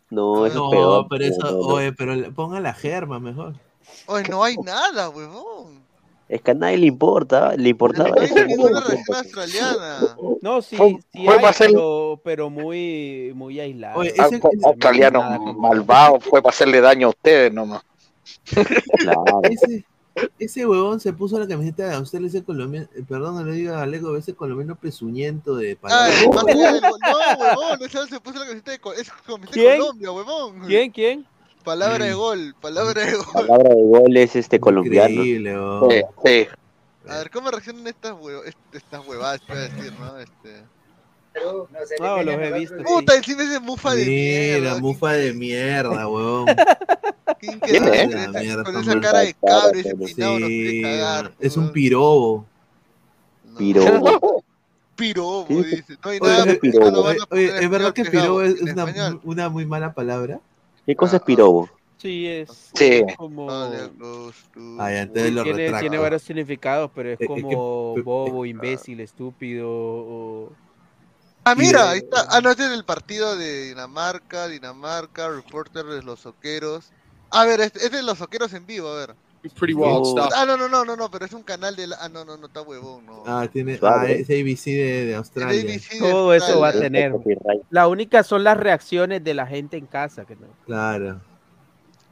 No, 0.09 0.45
eso 0.45 0.55
No, 0.55 0.65
es 0.65 0.71
peor. 0.71 1.07
pero 1.09 1.25
eso, 1.25 1.41
no, 1.41 1.51
no. 1.51 1.57
oye, 1.57 1.91
pero 1.93 2.31
ponga 2.33 2.59
la 2.59 2.73
germa 2.73 3.19
mejor. 3.19 3.55
Oye, 4.07 4.23
no 4.29 4.43
hay 4.43 4.55
nada, 4.57 5.09
huevón. 5.09 5.83
Es 6.27 6.41
que 6.41 6.51
a 6.51 6.53
nadie 6.55 6.77
le 6.77 6.87
importa. 6.87 7.55
Le 7.55 7.69
importaba 7.69 8.09
No 8.09 8.15
eso. 8.21 9.13
australiana. 9.15 10.17
No, 10.41 10.61
sí, 10.61 10.75
Fue- 10.75 10.97
sí 11.13 11.23
fue 11.25 11.33
hay, 11.33 11.39
para 11.39 11.49
hacer- 11.49 11.67
pero, 11.71 12.19
pero 12.23 12.49
muy, 12.49 13.31
muy 13.35 13.59
aislado. 13.59 13.99
Oye, 13.99 14.13
Ah, 14.17 14.27
ese- 14.31 14.41
Australiano 14.63 15.19
Nada 15.19 15.37
malvado 15.39 16.19
fue 16.19 16.41
para 16.41 16.53
hacerle 16.53 16.81
daño 16.81 17.07
a 17.07 17.09
ustedes 17.11 17.53
nomás. 17.53 17.83
Claro. 18.97 19.41
Ese, 19.43 19.85
ese 20.39 20.65
huevón 20.65 20.99
se 20.99 21.13
puso 21.13 21.37
la 21.37 21.47
camiseta 21.47 21.87
de 21.89 21.93
Australia, 21.95 22.27
ese 22.27 22.43
colombiano, 22.43 22.87
eh, 22.95 23.03
perdón, 23.07 23.35
no 23.35 23.43
le 23.43 23.53
diga 23.53 23.73
galego, 23.79 24.15
ese 24.17 24.33
colombiano 24.33 24.75
pezuñento 24.75 25.55
de 25.55 25.75
gol. 25.75 25.91
No, 25.91 26.43
huevón, 27.39 27.79
ese 27.83 28.07
se 28.07 28.19
puso 28.19 28.39
la 28.39 28.45
camiseta 28.47 28.71
de, 28.71 28.79
es 29.01 29.11
camiseta 29.27 29.59
de. 29.59 29.77
Colombia, 29.77 30.11
huevón. 30.11 30.59
¿Quién? 30.65 30.91
¿Quién? 30.91 31.27
Palabra 31.65 32.05
de 32.05 32.13
gol, 32.13 32.55
palabra 32.61 33.03
de 33.05 33.15
gol. 33.15 33.25
Palabra 33.33 33.73
de 33.75 33.83
gol 33.83 34.15
es 34.17 34.35
este 34.35 34.59
colombiano. 34.59 35.09
Increíble. 35.09 35.55
Sí, 35.89 36.01
sí. 36.23 36.47
A 37.09 37.17
ver, 37.17 37.29
¿cómo 37.31 37.49
reaccionan 37.51 37.87
estas, 37.87 38.15
est- 38.45 38.57
estas 38.71 39.05
huevadas, 39.07 39.41
puedo 39.47 39.59
decir, 39.61 39.91
no? 39.99 40.17
Este... 40.19 40.63
Perú, 41.33 41.67
no 41.71 41.79
se 41.85 41.95
No, 41.99 42.23
los 42.23 42.35
he 42.35 42.51
visto. 42.53 42.77
Puta, 42.77 43.15
encima 43.15 43.43
ese 43.43 43.59
mufa 43.59 43.93
de 43.95 44.05
Mira, 44.05 44.59
mierda. 44.59 44.79
mufa 44.79 45.11
de 45.13 45.33
mierda, 45.33 46.07
huevón. 46.07 46.45
¿Quién 47.39 47.59
¿Quién 47.59 47.83
queda 47.83 47.95
es? 47.95 48.03
con 48.03 48.11
La 48.15 48.23
esa, 48.29 48.39
mierda, 48.39 48.63
con 48.63 48.77
esa 48.77 48.99
cara 49.01 49.19
de 49.23 49.25
y 49.25 49.79
ese 49.79 49.95
pero 49.95 50.05
peinado 50.05 50.39
nos 50.39 50.47
quiere 50.49 50.71
Sí, 50.71 50.81
cagar? 50.81 51.31
es 51.39 51.57
un 51.57 51.71
pirobo. 51.71 52.45
No. 53.43 53.57
Pirobo. 53.57 54.43
Pirobo, 54.95 55.45
¿Qué? 55.47 55.55
dice. 55.63 55.97
No 56.03 56.09
hay 56.11 56.19
Oye, 56.21 56.31
nada. 56.31 56.43
oye, 56.43 57.19
oye, 57.31 57.57
¿es 57.59 57.69
verdad 57.69 57.93
que 57.93 58.05
pirobo 58.05 58.41
es, 58.41 58.53
es 58.55 58.61
una, 58.73 59.19
una 59.23 59.49
muy 59.49 59.65
mala 59.65 59.93
palabra? 59.93 60.39
¿Qué 60.85 60.95
cosa 60.95 61.17
es 61.17 61.21
Ah, 61.21 61.25
pirobo? 61.25 61.69
Sí, 61.97 62.27
es 62.27 62.71
Sí. 62.75 63.03
como... 63.17 63.49
Ah, 63.51 64.91
ya, 64.91 65.01
entonces 65.01 65.33
lo 65.33 65.43
Tiene, 65.43 65.97
varios 65.97 66.21
significados, 66.23 66.91
pero 66.93 67.09
es 67.09 67.19
Eh, 67.19 67.23
es 67.23 67.27
que- 67.27 67.33
como 67.33 67.93
eh, 67.97 68.01
bobo, 68.01 68.45
imbécil, 68.45 68.99
estúpido 68.99 69.67
o... 69.69 70.51
Ah, 71.45 71.55
mira, 71.55 71.85
Y- 71.85 71.87
ahí 71.89 71.97
está. 71.99 72.25
Ah, 72.29 72.41
no, 72.41 72.49
este 72.49 72.65
es 72.65 72.71
el 72.71 72.83
partido 72.85 73.35
de 73.35 73.67
Dinamarca, 73.69 74.47
Dinamarca, 74.47 75.29
reporter 75.29 75.85
de 75.85 76.03
los 76.03 76.19
soqueros. 76.19 76.91
A 77.31 77.45
ver, 77.45 77.61
este, 77.61 77.79
este 77.79 77.97
es 77.97 78.01
de 78.01 78.03
los 78.03 78.17
soqueros 78.17 78.53
en 78.53 78.65
vivo, 78.65 78.89
a 78.89 78.95
ver. 78.95 79.15
Pretty 79.49 79.73
wild 79.73 80.01
Oh. 80.03 80.11
stuff. 80.11 80.31
Ah, 80.35 80.45
no, 80.45 80.57
no, 80.57 80.67
no, 80.67 80.83
no, 80.85 80.95
no, 80.95 81.09
pero 81.11 81.25
es 81.25 81.33
un 81.33 81.43
canal 81.43 81.75
de 81.75 81.87
la... 81.87 81.97
Ah, 82.01 82.09
no, 82.09 82.25
no, 82.25 82.35
no, 82.37 82.47
está 82.47 82.61
huevón, 82.61 83.05
no. 83.05 83.23
Ah, 83.27 83.47
tiene, 83.51 83.73
ah, 83.75 83.77
Suave. 83.77 84.19
es 84.21 84.29
ABC 84.29 84.65
de, 84.71 85.05
de 85.05 85.15
Australia. 85.15 85.61
ABC 85.61 85.89
de 85.91 85.99
Todo 85.99 86.33
eso 86.33 86.59
va 86.59 86.69
a 86.69 86.73
tener. 86.73 87.13
La 87.69 87.87
única 87.87 88.23
son 88.23 88.43
las 88.43 88.57
reacciones 88.57 89.23
de 89.23 89.33
la 89.33 89.45
gente 89.47 89.77
en 89.77 89.85
casa. 89.85 90.25
Que 90.25 90.35
no. 90.35 90.47
Claro. 90.65 91.21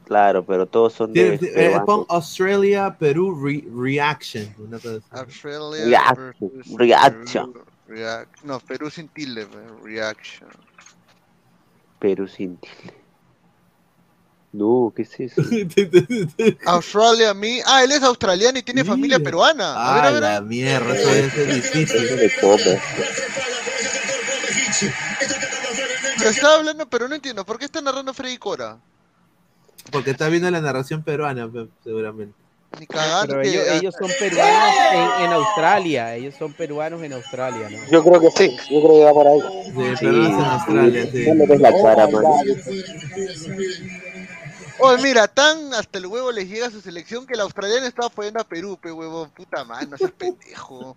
Claro, 0.04 0.44
pero 0.44 0.66
todos 0.66 0.92
son 0.92 1.12
Tiene- 1.14 1.38
de. 1.38 1.46
eh, 1.48 1.52
peruanos. 1.54 1.86
pon 1.86 2.06
Australia, 2.10 2.94
Perú, 2.98 3.42
re- 3.42 3.64
reaction. 3.74 4.54
Una 4.58 4.78
cosa 4.78 4.96
así. 4.96 5.06
Australia 5.10 5.84
Reaction, 5.86 6.34
reaction. 6.76 7.52
Perú. 7.52 7.64
Reac- 7.88 8.28
no, 8.44 8.60
Perú 8.60 8.90
sin 8.90 9.08
tilde, 9.08 9.46
pues, 9.46 9.64
reaction. 9.82 10.48
Perú 11.98 12.28
sin 12.28 12.56
tilde. 12.58 13.03
No, 14.54 14.92
¿qué 14.94 15.02
es 15.02 15.18
eso? 15.18 15.42
Australia, 16.66 17.34
me. 17.34 17.60
Ah, 17.66 17.82
él 17.82 17.90
es 17.90 18.04
australiano 18.04 18.56
y 18.56 18.62
tiene 18.62 18.84
familia 18.84 19.18
peruana. 19.18 19.74
A 19.74 19.94
ver, 19.94 20.04
Ah, 20.04 20.08
a 20.08 20.10
ver. 20.12 20.22
la 20.22 20.40
mierda, 20.42 20.94
eso 20.94 21.08
debe 21.10 21.30
ser 21.30 21.54
difícil. 21.54 22.08
Se 26.18 26.28
está 26.28 26.54
hablando, 26.54 26.88
pero 26.88 27.08
no 27.08 27.16
entiendo. 27.16 27.44
¿Por 27.44 27.58
qué 27.58 27.64
está 27.64 27.80
narrando 27.80 28.14
Freddy 28.14 28.38
Cora? 28.38 28.78
Porque 29.90 30.12
está 30.12 30.28
viendo 30.28 30.48
la 30.52 30.60
narración 30.60 31.02
peruana, 31.02 31.50
pe- 31.50 31.66
seguramente. 31.82 32.34
Ni. 32.78 32.86
Pero 32.86 33.40
ellos, 33.42 33.64
ellos 33.68 33.94
son 33.98 34.10
peruanos 34.18 34.74
en, 34.92 35.24
en 35.24 35.32
Australia. 35.32 36.14
Ellos 36.14 36.34
son 36.38 36.52
peruanos 36.52 37.02
en 37.02 37.12
Australia, 37.12 37.68
¿no? 37.70 37.78
Yo 37.90 38.02
creo 38.04 38.20
que 38.20 38.30
sí, 38.30 38.56
yo 38.70 38.80
creo 38.82 38.92
que 38.92 39.04
va 39.04 39.12
por 39.12 39.26
ahí. 39.28 39.40
Sí, 39.40 40.04
peruanos 40.04 40.32
en 40.38 40.44
Australia, 40.44 41.08
sí. 41.12 41.24
No 41.28 41.34
le 41.34 41.46
ves 41.46 41.60
la 41.60 41.72
cara, 41.82 42.06
mano. 42.08 42.28
Oye, 44.80 45.02
mira, 45.02 45.28
tan 45.28 45.72
hasta 45.74 45.98
el 45.98 46.06
huevo 46.06 46.32
les 46.32 46.48
llega 46.48 46.66
a 46.66 46.70
su 46.70 46.80
selección 46.80 47.26
que 47.26 47.34
el 47.34 47.40
australiano 47.40 47.86
estaba 47.86 48.08
apoyando 48.08 48.40
a 48.40 48.44
Perú, 48.44 48.78
pe 48.80 48.90
huevo, 48.92 49.28
puta 49.28 49.64
mano, 49.64 49.90
no 49.90 49.96
seas 49.96 50.12
pendejo. 50.18 50.96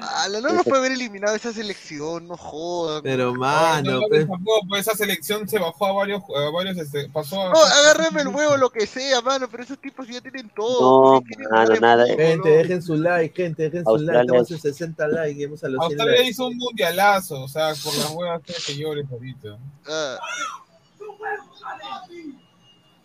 Ala, 0.00 0.40
no 0.40 0.48
nos 0.52 0.64
puede 0.64 0.78
haber 0.78 0.90
eliminado 0.92 1.36
esa 1.36 1.52
selección, 1.52 2.26
no 2.26 2.36
jodan. 2.36 3.00
Pero, 3.04 3.26
No, 3.32 3.38
mano, 3.38 4.00
no, 4.00 4.08
tampoco, 4.08 4.66
pues 4.68 4.88
esa 4.88 4.96
selección 4.96 5.48
se 5.48 5.56
bajó 5.60 5.86
a 5.86 5.92
varios, 5.92 6.20
a 6.36 6.50
varios 6.50 6.76
este, 6.78 7.08
pasó 7.10 7.40
a... 7.40 7.50
No, 7.52 7.60
agárrame 7.62 8.22
el 8.22 8.26
huevo, 8.28 8.56
lo 8.56 8.70
que 8.70 8.88
sea, 8.88 9.20
mano, 9.20 9.46
pero 9.48 9.62
esos 9.62 9.78
tipos 9.78 10.08
ya 10.08 10.20
tienen 10.20 10.48
todo. 10.50 11.12
No, 11.12 11.20
¿por 11.20 11.28
qué 11.28 11.34
quieren 11.36 11.48
mano, 11.52 11.74
nada. 11.80 12.06
gente, 12.08 12.48
dejen 12.48 12.82
su 12.82 12.96
like, 12.96 13.40
gente, 13.40 13.62
dejen 13.70 13.84
su 13.84 13.96
like. 13.98 14.18
Australia 14.18 14.42
Estamos 14.42 14.50
en 14.50 14.56
es- 14.56 14.62
60 14.78 15.06
likes, 15.08 15.34
llegamos 15.38 15.62
a 15.62 15.68
los 15.68 15.78
100 15.78 15.82
Australia 15.92 16.12
likes. 16.16 16.30
hizo 16.30 16.46
un 16.48 16.56
mundialazo, 16.56 17.42
o 17.44 17.48
sea, 17.48 17.72
por 17.84 17.94
las 17.96 18.10
huevas 18.10 18.42
que 18.42 18.52
señores 18.54 19.06
ahorita. 19.12 19.58
Ah, 19.86 20.18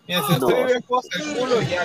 Mira, 0.10 0.24
si 0.28 0.40
No. 0.40 0.48
usted 0.48 0.66
ve 0.66 0.82
cosas 0.88 1.12
el 1.22 1.38
culo, 1.38 1.62
ya. 1.62 1.84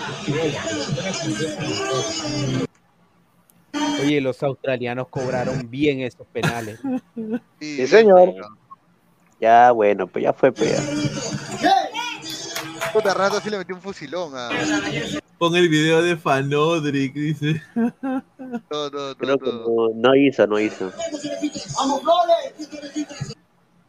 Oye, 4.02 4.20
los 4.20 4.42
australianos 4.42 5.08
cobraron 5.08 5.68
bien 5.70 6.00
esos 6.00 6.26
penales. 6.28 6.80
sí, 7.60 7.76
Sí, 7.76 7.86
señor. 7.86 8.32
Ya, 9.40 9.72
bueno, 9.72 10.06
pues 10.06 10.24
ya 10.24 10.32
fue 10.32 10.52
pea. 10.52 10.80
Puta 12.94 13.12
rato 13.12 13.40
sí 13.42 13.50
le 13.50 13.58
metió 13.58 13.74
un 13.74 13.82
fusilón 13.82 14.32
a. 14.34 14.48
Pon 15.36 15.54
el 15.56 15.68
video 15.68 16.00
de 16.02 16.16
Fanodric, 16.16 17.12
dice. 17.12 17.60
No, 17.74 17.92
no, 18.70 18.90
no, 18.90 19.16
Creo 19.16 19.38
que 19.38 19.50
no. 19.50 19.66
no, 19.68 19.88
no 19.96 20.14
hizo, 20.14 20.46
no 20.46 20.58
hizo. 20.58 20.90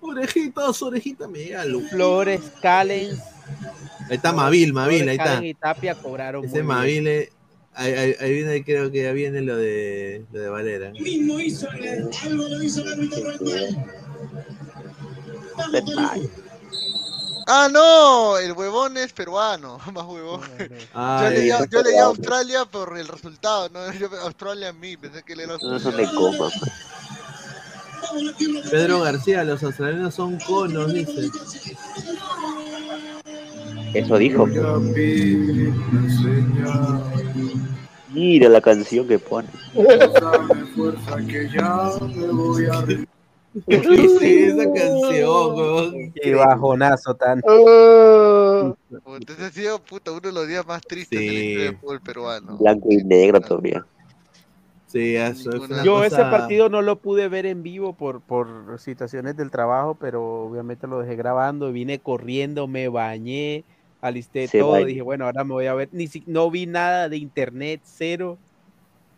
Orejitos, 0.01 0.81
orejita, 0.81 1.27
megalo. 1.27 1.79
Flores, 1.81 2.41
Callens, 2.61 3.19
Ahí 4.09 4.15
está 4.17 4.34
Mavil, 4.34 4.73
Mavil, 4.73 5.09
ahí 5.09 5.17
está. 5.17 5.43
Y 5.43 5.53
Tapia 5.53 5.95
cobraron 5.95 6.45
Ese. 6.45 6.61
Mavil, 6.63 7.07
ahí, 7.07 7.30
ahí, 7.93 8.15
ahí 8.19 8.34
viene, 8.34 8.63
creo 8.63 8.91
que 8.91 9.03
ya 9.03 9.11
viene 9.11 9.41
lo 9.41 9.57
de, 9.57 10.26
lo 10.31 10.39
de 10.39 10.49
Valera. 10.49 10.93
Ah, 17.47 17.69
no, 17.72 18.38
el 18.38 18.53
huevón 18.53 18.97
es 18.97 19.13
peruano, 19.13 19.80
más 19.93 20.05
huevón. 20.05 20.41
Ah, 20.93 21.22
yo 21.23 21.30
leí, 21.30 21.47
ya. 21.47 21.65
yo 21.69 22.05
Australia 22.05 22.65
por 22.65 22.97
el 22.97 23.07
resultado, 23.07 23.69
no 23.69 23.91
yo, 23.99 24.09
Australia 24.22 24.69
a 24.69 24.73
mí, 24.73 24.97
pensé 24.97 25.22
que 25.23 25.34
él 25.34 25.41
era 25.41 25.53
No 25.53 25.59
son 25.59 25.73
australiano. 25.73 26.11
de 26.11 26.15
coma. 26.17 26.49
Pedro 28.69 29.01
García, 29.01 29.43
los 29.43 29.61
australianos 29.63 30.15
son 30.15 30.39
conos, 30.39 30.93
dice. 30.93 31.30
Eso 33.95 34.17
dijo. 34.17 34.45
Mira 38.13 38.49
la 38.49 38.61
canción 38.61 39.07
que 39.07 39.19
pone. 39.19 39.47
¿Qué 43.67 43.76
esa 43.77 44.73
canción, 44.73 45.55
weón? 45.55 46.11
Qué 46.13 46.35
bajonazo 46.35 47.15
tan. 47.15 47.39
Entonces 47.39 49.39
ha 49.45 49.51
sido 49.51 49.80
puta, 49.80 50.11
uno 50.11 50.19
de 50.22 50.31
los 50.34 50.47
días 50.47 50.65
más 50.67 50.81
tristes 50.81 51.19
de 51.19 51.26
la 51.26 51.31
Sí. 51.31 51.38
historia 51.38 51.65
del 51.65 51.77
fútbol 51.77 52.01
peruano. 52.01 52.57
Blanco 52.57 52.88
y 52.89 52.97
negro 53.03 53.39
todavía. 53.41 53.85
Sí, 54.88 55.15
eso 55.15 55.49
es 55.51 55.59
una 55.59 55.84
Yo 55.84 55.95
cosa- 55.95 56.05
ese 56.07 56.22
partido 56.23 56.69
no 56.69 56.81
lo 56.81 56.97
pude 56.97 57.27
ver 57.27 57.45
en 57.45 57.63
vivo 57.63 57.93
por, 57.93 58.22
por 58.22 58.80
situaciones 58.80 59.35
del 59.35 59.51
trabajo, 59.51 59.97
pero 59.99 60.45
obviamente 60.45 60.88
lo 60.88 60.99
dejé 60.99 61.15
grabando, 61.17 61.72
vine 61.73 61.99
corriendo, 61.99 62.67
me 62.67 62.88
bañé, 62.88 63.65
alisté 64.07 64.48
Se 64.48 64.60
todo, 64.60 64.84
dije, 64.86 65.02
bueno, 65.02 65.26
ahora 65.26 65.44
me 65.44 65.53
voy 65.53 65.65
a 65.65 65.73
ver, 65.73 65.90
ni 65.91 66.07
si, 66.07 66.23
no 66.27 66.49
vi 66.52 66.65
nada 66.65 67.10
de 67.10 67.18
internet, 67.18 67.82
cero, 67.84 68.40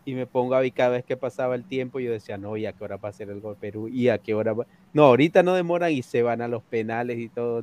y 0.04 0.14
me 0.14 0.26
pongo 0.26 0.54
a 0.54 0.60
ver 0.60 0.72
cada 0.72 0.90
vez 0.90 1.04
que 1.04 1.16
pasaba 1.16 1.54
el 1.54 1.66
tiempo, 1.66 2.00
yo 2.00 2.10
decía, 2.10 2.38
no, 2.38 2.56
¿y 2.56 2.64
a 2.66 2.72
qué 2.72 2.84
hora 2.84 2.96
va 2.96 3.10
a 3.10 3.12
ser 3.12 3.28
el 3.28 3.40
gol 3.40 3.56
Perú? 3.58 3.88
¿Y 3.88 4.08
a 4.08 4.18
qué 4.18 4.34
hora 4.34 4.54
va? 4.54 4.66
No, 4.92 5.04
ahorita 5.04 5.42
no 5.42 5.54
demoran 5.54 5.92
y 5.92 6.02
se 6.02 6.22
van 6.22 6.40
a 6.40 6.48
los 6.48 6.64
penales 6.64 7.18
y 7.18 7.28
todo. 7.28 7.62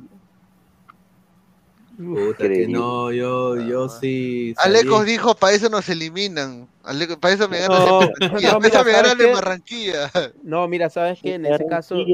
Puta, 1.96 2.48
que 2.48 2.68
no, 2.68 3.10
yo, 3.10 3.56
yo 3.56 3.88
sí. 3.88 4.54
salí- 4.54 4.78
Alecos 4.78 5.06
dijo, 5.06 5.34
para 5.34 5.54
eso 5.54 5.68
nos 5.68 5.88
eliminan. 5.88 6.68
para 7.20 7.34
eso 7.34 7.48
me 7.48 7.58
ganan 7.58 7.82
No, 7.90 8.00
no, 8.00 8.60
para 8.60 8.78
eso 8.78 8.84
mira, 8.84 9.14
me. 9.16 9.32
Barranquilla. 9.32 10.10
No, 10.42 10.68
mira, 10.68 10.90
sabes 10.90 11.20
que 11.20 11.34
en 11.34 11.46
ese 11.46 11.66
caso 11.66 12.04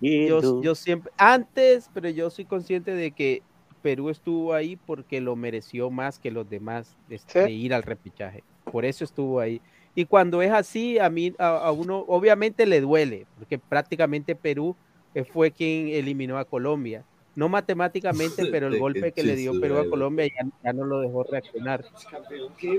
yo, 0.00 0.62
yo 0.62 0.74
siempre, 0.74 1.12
antes, 1.16 1.90
pero 1.92 2.08
yo 2.08 2.30
soy 2.30 2.46
consciente 2.46 2.92
de 2.92 3.12
que 3.12 3.42
Perú 3.86 4.10
estuvo 4.10 4.52
ahí 4.52 4.74
porque 4.74 5.20
lo 5.20 5.36
mereció 5.36 5.92
más 5.92 6.18
que 6.18 6.32
los 6.32 6.50
demás 6.50 6.96
de, 7.08 7.20
de 7.32 7.52
ir 7.52 7.72
al 7.72 7.84
repechaje. 7.84 8.42
Por 8.64 8.84
eso 8.84 9.04
estuvo 9.04 9.38
ahí. 9.38 9.60
Y 9.94 10.06
cuando 10.06 10.42
es 10.42 10.50
así, 10.50 10.98
a 10.98 11.08
mí, 11.08 11.32
a, 11.38 11.50
a 11.58 11.70
uno, 11.70 12.04
obviamente 12.08 12.66
le 12.66 12.80
duele, 12.80 13.28
porque 13.38 13.60
prácticamente 13.60 14.34
Perú 14.34 14.74
eh, 15.14 15.22
fue 15.22 15.52
quien 15.52 15.86
eliminó 15.86 16.36
a 16.36 16.44
Colombia. 16.44 17.04
No 17.36 17.48
matemáticamente, 17.48 18.46
pero 18.50 18.66
el 18.66 18.76
golpe 18.76 19.12
que 19.12 19.22
le 19.22 19.36
dio 19.36 19.52
Perú 19.60 19.78
a. 19.78 19.88
Colombia 19.88 20.26
ya, 20.26 20.48
ya 20.64 20.72
no 20.72 20.84
lo 20.84 20.98
dejó 20.98 21.22
reaccionar. 21.22 21.84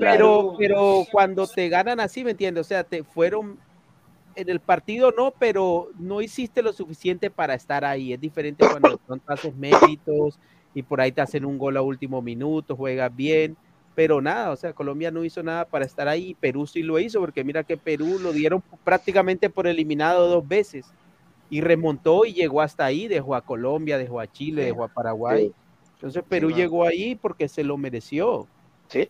Pero, 0.01 0.55
pero 0.59 1.05
cuando 1.09 1.47
te 1.47 1.69
ganan 1.69 2.01
así, 2.01 2.25
¿me 2.25 2.31
entiendes? 2.31 2.65
O 2.65 2.67
sea, 2.67 2.83
te 2.83 3.05
fueron 3.05 3.57
en 4.35 4.49
el 4.49 4.59
partido 4.59 5.13
no, 5.17 5.33
pero 5.39 5.89
no 5.97 6.21
hiciste 6.21 6.61
lo 6.61 6.73
suficiente 6.73 7.29
para 7.29 7.53
estar 7.53 7.85
ahí. 7.85 8.11
Es 8.11 8.19
diferente 8.19 8.67
cuando 8.69 8.97
pronto 8.97 9.31
haces 9.31 9.55
méritos 9.55 10.37
y 10.73 10.83
por 10.83 11.01
ahí 11.01 11.11
te 11.11 11.21
hacen 11.21 11.45
un 11.45 11.57
gol 11.57 11.77
a 11.77 11.81
último 11.81 12.21
minuto, 12.21 12.75
juegas 12.75 13.15
bien, 13.15 13.57
pero 13.95 14.21
nada, 14.21 14.51
o 14.51 14.55
sea, 14.55 14.73
Colombia 14.73 15.09
no 15.09 15.23
hizo 15.23 15.41
nada 15.41 15.65
para 15.65 15.83
estar 15.83 16.07
ahí, 16.07 16.35
Perú 16.39 16.67
sí 16.67 16.83
lo 16.83 16.99
hizo, 16.99 17.19
porque 17.19 17.43
mira 17.43 17.63
que 17.63 17.77
Perú 17.77 18.19
lo 18.21 18.31
dieron 18.31 18.61
prácticamente 18.83 19.49
por 19.49 19.65
eliminado 19.65 20.27
dos 20.27 20.47
veces 20.47 20.85
y 21.49 21.61
remontó 21.61 22.25
y 22.25 22.33
llegó 22.33 22.61
hasta 22.61 22.85
ahí, 22.85 23.07
dejó 23.07 23.33
a 23.33 23.41
Colombia, 23.41 23.97
dejó 23.97 24.19
a 24.19 24.27
Chile, 24.31 24.65
dejó 24.65 24.83
a 24.83 24.87
Paraguay. 24.87 25.51
Entonces 25.95 26.23
Perú 26.29 26.49
claro. 26.49 26.61
llegó 26.61 26.85
ahí 26.85 27.15
porque 27.15 27.47
se 27.47 27.63
lo 27.63 27.75
mereció. 27.77 28.45
Sí. 28.87 29.09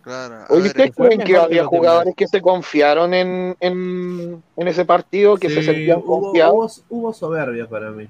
Claro. 0.00 0.44
Oye, 0.48 0.68
¿ustedes 0.68 0.94
creen 0.94 1.20
que 1.20 1.36
había 1.36 1.62
demás. 1.62 1.68
jugadores 1.68 2.14
que 2.14 2.26
se 2.26 2.40
confiaron 2.40 3.14
en, 3.14 3.56
en, 3.60 4.42
en 4.56 4.68
ese 4.68 4.84
partido, 4.84 5.36
que 5.36 5.50
se 5.50 5.62
sentían 5.62 5.98
hubo, 5.98 6.20
confiados? 6.22 6.84
hubo, 6.88 7.00
hubo 7.00 7.12
soberbia 7.12 7.66
para 7.68 7.90
mí. 7.90 8.08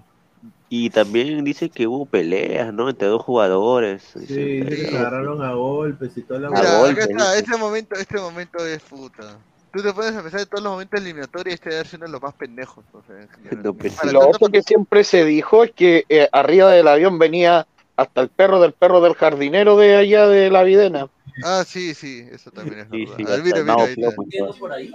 Y 0.76 0.90
también 0.90 1.44
dice 1.44 1.70
que 1.70 1.86
hubo 1.86 2.04
peleas, 2.04 2.74
¿no? 2.74 2.90
Entre 2.90 3.06
dos 3.06 3.22
jugadores. 3.22 4.02
Sí, 4.12 4.18
Dice, 4.18 4.40
dice 4.40 4.70
que 4.70 4.90
se 4.90 4.98
agarraron 4.98 5.40
a 5.40 5.52
golpes 5.54 6.16
y 6.16 6.22
toda 6.22 6.40
la 6.40 6.50
Mira, 6.50 6.78
golpe, 6.78 7.00
acá 7.00 7.12
está, 7.12 7.32
dice. 7.34 7.44
este 7.44 7.56
momento, 7.58 7.94
este 7.94 8.18
momento 8.18 8.66
es 8.66 8.82
puta. 8.82 9.38
Tú 9.72 9.82
te 9.84 9.92
puedes 9.92 10.12
empezar 10.16 10.40
de 10.40 10.46
todos 10.46 10.64
los 10.64 10.72
momentos 10.72 11.00
eliminatorios 11.00 11.52
y 11.52 11.54
este 11.54 11.70
debe 11.70 11.84
ser 11.84 12.00
uno 12.00 12.06
de 12.06 12.12
los 12.12 12.22
más 12.22 12.34
pendejos. 12.34 12.84
o 12.92 13.02
sea, 13.06 13.20
en. 13.20 13.62
No, 13.62 13.72
Para 13.72 14.12
Lo 14.12 14.18
tanto 14.18 14.36
otro 14.36 14.48
que 14.48 14.62
siempre 14.62 15.04
se 15.04 15.24
dijo 15.24 15.62
es 15.62 15.70
que 15.70 16.06
eh, 16.08 16.28
arriba 16.32 16.72
del 16.72 16.88
avión 16.88 17.20
venía 17.20 17.68
hasta 17.96 18.20
el 18.22 18.28
perro 18.28 18.60
del 18.60 18.72
perro 18.72 19.00
del 19.00 19.14
jardinero 19.14 19.76
de 19.76 19.96
allá 19.96 20.26
de 20.26 20.50
la 20.50 20.62
Videna. 20.62 21.08
Ah, 21.44 21.64
sí, 21.66 21.94
sí, 21.94 22.24
eso 22.30 22.50
también 22.52 22.80
es 22.80 22.86
Sí, 22.90 23.04
verdad. 23.06 23.16
sí, 23.16 23.24
A 23.24 23.30
ver, 23.30 23.42
mira, 23.42 23.60
mira, 23.62 23.74
ahí 23.84 23.94
está. 23.98 24.56
Por 24.58 24.72
ahí. 24.72 24.92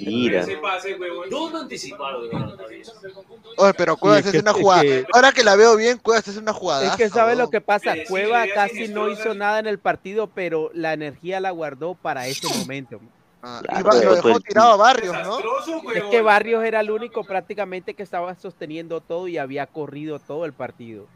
Mira. 0.00 0.44
Oye, 3.56 3.74
pero 3.74 3.96
Cuevas 3.96 4.24
es 4.26 4.32
que- 4.32 4.38
una 4.38 4.50
es 4.50 4.56
jugada. 4.56 4.82
que- 4.82 5.06
Ahora 5.12 5.32
que 5.32 5.44
la 5.44 5.56
veo 5.56 5.76
bien, 5.76 5.98
Cuevas 5.98 6.26
es 6.28 6.36
una 6.36 6.52
jugada. 6.52 6.86
Es 6.86 6.96
que 6.96 7.08
sabe 7.08 7.36
lo 7.36 7.50
que 7.50 7.60
pasa, 7.60 7.94
Cueva 8.08 8.44
sí, 8.44 8.50
casi 8.54 8.88
no 8.88 9.08
hizo 9.10 9.34
nada 9.34 9.58
en 9.58 9.66
el 9.66 9.78
partido, 9.78 10.28
pero 10.28 10.70
la 10.74 10.92
energía 10.92 11.40
la 11.40 11.50
guardó 11.50 11.94
para 11.94 12.26
ese 12.26 12.46
momento. 12.58 13.00
Ah, 13.42 13.62
Claro, 13.64 13.80
y 13.80 13.82
va- 13.82 14.04
lo 14.04 14.14
dejó 14.16 14.28
el- 14.28 14.42
tirado 14.42 14.72
a 14.72 14.76
Barrios, 14.76 15.16
¿no? 15.24 15.38
Es 15.94 16.04
que 16.04 16.20
Barrios 16.20 16.62
era 16.64 16.80
el 16.80 16.90
único 16.90 17.24
prácticamente 17.24 17.94
que 17.94 18.02
estaba 18.02 18.34
sosteniendo 18.34 19.00
todo 19.00 19.28
y 19.28 19.38
había 19.38 19.66
corrido 19.66 20.18
todo 20.18 20.44
el 20.44 20.52
partido. 20.52 21.06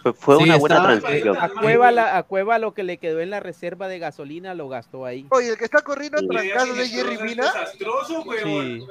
Fue, 0.00 0.12
fue 0.12 0.36
Sí, 0.38 0.44
una 0.44 0.56
buena 0.58 0.82
transición. 0.82 1.36
A 1.40 1.48
Cueva, 1.48 1.90
la- 1.90 2.16
a 2.18 2.22
Cueva 2.22 2.58
lo 2.58 2.72
que 2.72 2.84
le 2.84 2.98
quedó 2.98 3.20
en 3.20 3.30
la 3.30 3.40
reserva 3.40 3.88
de 3.88 3.98
gasolina 3.98 4.54
lo 4.54 4.68
gastó 4.68 5.04
ahí. 5.04 5.26
Oye, 5.30 5.50
el 5.50 5.56
que 5.58 5.64
está 5.64 5.80
corriendo 5.82 6.18
Sí. 6.18 6.28
trancado 6.28 6.74
de 6.74 6.88
Jerry 6.88 7.18
Mina. 7.18 7.44
Desastroso, 7.44 8.24
Sí, 8.44 8.86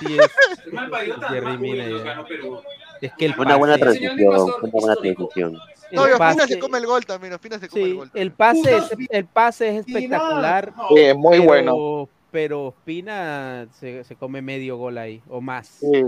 sí 0.00 0.18
es. 0.18 0.30
El 0.66 1.24
Jerry 1.28 1.58
Mina 1.58 2.24
Perú. 2.26 2.60
Es 3.00 3.12
que 3.14 3.24
el 3.26 3.34
Fue 3.34 3.44
una 3.46 3.56
buena 3.56 3.74
pase, 3.78 3.98
transición. 3.98 4.16
Fue 4.60 4.60
una 4.62 4.70
buena 4.72 4.96
transición. 4.96 5.52
No, 5.90 6.02
y 6.02 6.08
el 6.08 6.12
Ospina 6.14 6.18
pase, 6.18 6.46
se 6.54 6.58
come 6.58 6.78
el 6.78 6.86
gol 6.86 7.04
también. 7.04 7.32
Ospina 7.34 7.58
se 7.58 7.68
come 7.68 7.82
el 7.82 7.90
sí, 7.90 7.96
gol. 7.96 8.10
el 8.14 8.32
pase, 8.32 8.76
es, 8.76 8.84
el 9.10 9.24
pase 9.26 9.68
es 9.78 9.86
espectacular. 9.86 10.72
Sí, 10.88 10.98
es 11.00 11.16
muy 11.16 11.32
pero- 11.38 11.44
bueno. 11.44 12.08
Pero 12.32 12.66
Ospina 12.68 13.68
se, 13.78 14.02
se 14.02 14.16
come 14.16 14.42
medio 14.42 14.76
gol 14.78 14.98
ahí, 14.98 15.22
o 15.28 15.40
más. 15.40 15.68
Sí, 15.68 16.02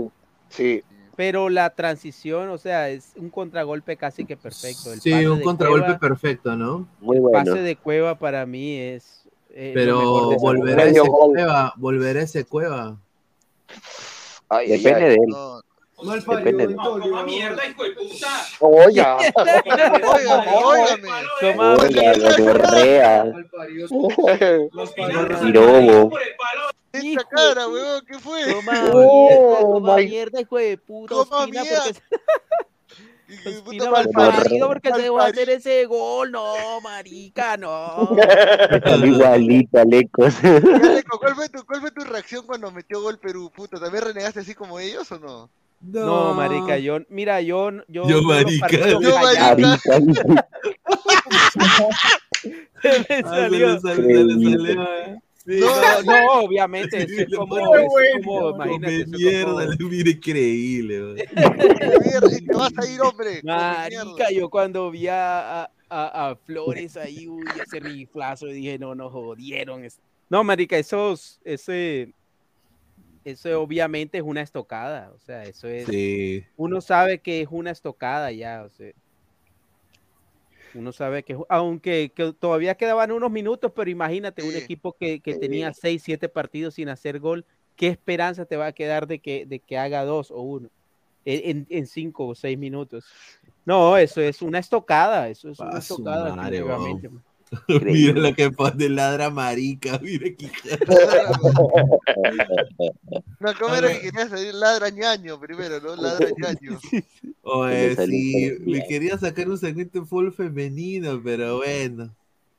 sí. 0.49 0.83
Pero 1.15 1.47
la 1.49 1.69
transición, 1.69 2.49
o 2.49 2.57
sea, 2.57 2.89
es 2.89 3.13
un 3.15 3.29
contragolpe 3.29 3.95
casi 3.95 4.25
que 4.25 4.35
perfecto. 4.35 4.91
El 4.91 4.99
Sí, 4.99 5.11
pase 5.11 5.29
un 5.29 5.37
de 5.37 5.43
contragolpe 5.45 5.85
Cueva- 5.85 5.99
perfecto, 5.99 6.55
¿no? 6.57 6.87
Muy 6.99 7.17
el 7.17 7.21
bueno. 7.21 7.37
pase 7.51 7.61
de 7.61 7.75
Cueva 7.77 8.17
para 8.19 8.45
mí 8.45 8.75
es. 8.77 9.23
eh, 9.51 9.71
lo 9.75 9.81
Pero 9.81 10.39
volverá 10.39 10.83
ese 10.83 10.99
cueva, 10.99 11.73
volverá 11.77 12.21
ese 12.23 12.43
cueva. 12.43 12.97
Ay, 14.49 14.71
ay, 14.73 14.77
Depende 14.83 15.03
ay. 15.05 15.09
de 15.09 15.13
él. 15.15 15.29
No. 15.29 15.61
Mal 16.03 16.19
Depende 16.19 16.67
No, 16.67 17.23
mierda, 17.23 17.65
hijo 17.67 17.83
de 17.83 17.91
puta. 17.91 18.45
Oiga. 18.59 19.17
Óigame, 19.17 20.49
óigame. 20.53 21.09
Pirobo. 25.41 26.11
Esta 26.91 27.23
cara, 27.25 27.67
weón, 27.67 28.05
¿qué 28.05 28.19
fue? 28.19 28.51
Toma, 28.51 28.91
Oh, 28.93 29.97
mierda, 29.97 30.41
hijo 30.41 30.57
de 30.57 30.77
puta. 30.77 31.15
Toma 31.15 31.47
mierda. 31.47 31.83
mal 33.91 34.09
parido 34.09 34.67
porque 34.67 34.93
se 34.93 35.09
va 35.09 35.25
a 35.25 35.27
hacer 35.27 35.49
ese 35.49 35.85
gol. 35.85 36.31
No, 36.31 36.79
marica, 36.81 37.57
no. 37.57 38.15
Están 38.71 39.05
igualito, 39.05 39.79
Alecos. 39.79 40.41
Ya, 40.41 40.59
Leco, 40.59 41.19
¿Cuál 41.19 41.35
fue, 41.35 41.49
tu, 41.49 41.65
¿Cuál 41.65 41.81
fue 41.81 41.91
tu 41.91 42.01
reacción 42.03 42.45
cuando 42.45 42.71
metió 42.71 43.01
gol 43.01 43.17
Perú? 43.19 43.51
Puta, 43.53 43.79
¿también 43.79 44.03
renegaste 44.03 44.41
así 44.41 44.53
como 44.55 44.79
ellos 44.79 45.11
o 45.11 45.19
no? 45.19 45.49
No, 45.91 46.33
marica, 46.33 46.77
yo, 46.77 46.99
mira, 47.09 47.41
yo, 47.41 47.71
yo, 47.87 48.07
Yo, 48.07 48.21
marica. 48.23 48.67
Yo. 48.89 48.99
Marica. 49.01 49.77
Se 52.81 52.99
me 52.99 53.05
Ah, 53.23 53.29
salió. 53.29 53.79
sale, 53.79 53.95
sale, 53.95 54.33
sale, 54.33 54.73
sale. 54.75 55.19
Sí, 55.47 55.59
no, 55.59 56.01
no, 56.03 56.31
obviamente, 56.43 57.03
eso 57.03 57.21
es 57.21 57.35
como, 57.35 57.57
eso 57.75 57.99
es 57.99 58.25
como, 58.25 58.49
imagínate, 58.49 59.05
Come 59.05 59.19
eso 59.19 59.37
es 59.37 59.43
como- 59.45 59.57
mierda, 59.59 59.75
mira 59.91 60.09
increíble. 60.09 60.95
Mierda, 62.03 62.37
y 62.39 62.45
te 62.45 62.53
vas 62.55 62.73
a 62.75 62.87
ir, 62.89 63.01
hombre. 63.01 63.41
Marica, 63.43 64.05
mierda. 64.05 64.31
yo 64.31 64.49
cuando 64.49 64.89
vi 64.89 65.07
a, 65.07 65.61
a, 65.65 65.69
a- 65.89 66.35
Flores 66.45 66.97
ahí, 66.97 67.27
uy, 67.27 67.43
ese 67.63 67.79
riflazo, 67.79 68.47
dije, 68.47 68.79
no, 68.79 68.95
no 68.95 69.11
jodieron. 69.11 69.87
No, 70.31 70.43
marica, 70.43 70.77
esos, 70.79 71.39
ese, 71.43 72.11
eso 73.25 73.61
obviamente 73.61 74.19
es 74.19 74.23
una 74.23 74.41
estocada, 74.41 75.11
o 75.13 75.19
sea, 75.19 75.43
eso 75.43 75.67
es, 75.67 75.87
Sí. 75.87 76.45
uno 76.55 76.79
sabe 76.79 77.19
que 77.19 77.41
es 77.41 77.47
una 77.49 77.71
estocada 77.71 78.31
ya, 78.31 78.63
o 78.63 78.69
sea, 78.69 78.91
uno 80.75 80.91
sabe 80.91 81.23
que, 81.23 81.35
aunque 81.49 82.11
que 82.13 82.33
todavía 82.33 82.75
quedaban 82.75 83.11
unos 83.11 83.31
minutos, 83.31 83.71
pero 83.75 83.89
imagínate, 83.89 84.43
un 84.43 84.55
equipo 84.55 84.93
que, 84.93 85.19
que 85.21 85.35
tenía 85.35 85.73
seis, 85.73 86.03
siete 86.03 86.29
partidos 86.29 86.75
sin 86.75 86.89
hacer 86.89 87.19
gol, 87.19 87.45
¿qué 87.75 87.87
esperanza 87.87 88.45
te 88.45 88.57
va 88.57 88.67
a 88.67 88.73
quedar 88.73 89.07
de 89.07 89.19
que, 89.19 89.45
de 89.45 89.59
que 89.59 89.77
haga 89.77 90.05
dos 90.05 90.31
o 90.31 90.41
uno 90.41 90.69
en, 91.23 91.65
en 91.69 91.87
cinco 91.87 92.27
o 92.27 92.35
seis 92.35 92.57
minutos? 92.57 93.05
No, 93.65 93.97
eso 93.97 94.21
es 94.21 94.41
una 94.41 94.59
estocada, 94.59 95.29
eso 95.29 95.49
es 95.49 95.59
una 95.59 95.79
estocada. 95.79 96.35
madre. 96.35 96.61
Mira 97.67 98.13
lo 98.13 98.33
que 98.33 98.51
pone 98.51 98.89
ladra 98.89 99.29
marica, 99.29 99.99
mira 99.99 100.25
que 100.35 100.49
No, 103.39 103.53
¿cómo 103.59 103.75
era 103.75 103.93
que 103.93 104.01
querías 104.01 104.29
salir? 104.29 104.53
Ladra 104.53 104.89
ñaño 104.89 105.39
primero, 105.39 105.79
¿no? 105.79 105.95
Ladra 105.95 106.29
ñaño. 106.37 106.79
Oye, 107.43 107.95
sí, 108.05 108.57
me 108.61 108.85
quería 108.87 109.17
sacar 109.17 109.49
un 109.49 109.57
segmento 109.57 110.05
full 110.05 110.31
femenino, 110.31 111.21
pero 111.23 111.57
bueno. 111.57 112.13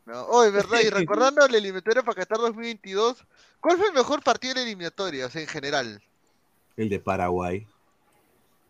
No, 0.07 0.25
oye, 0.27 0.51
¿verdad? 0.51 0.81
Y 0.85 0.91
recordando 1.05 1.47
la 1.47 1.59
eliminatoria 1.59 2.03
para 2.03 2.15
Qatar 2.15 2.39
2022, 2.39 3.25
¿cuál 3.61 3.79
fue 3.79 3.89
el 3.89 3.95
mejor 3.95 4.23
partido 4.23 4.55
de 4.55 4.61
la 4.61 4.67
eliminatoria, 4.67 5.27
o 5.27 5.31
sea, 5.31 5.43
en 5.43 5.49
general? 5.49 6.01
El 6.77 6.89
de 6.89 7.01
Paraguay. 7.01 7.67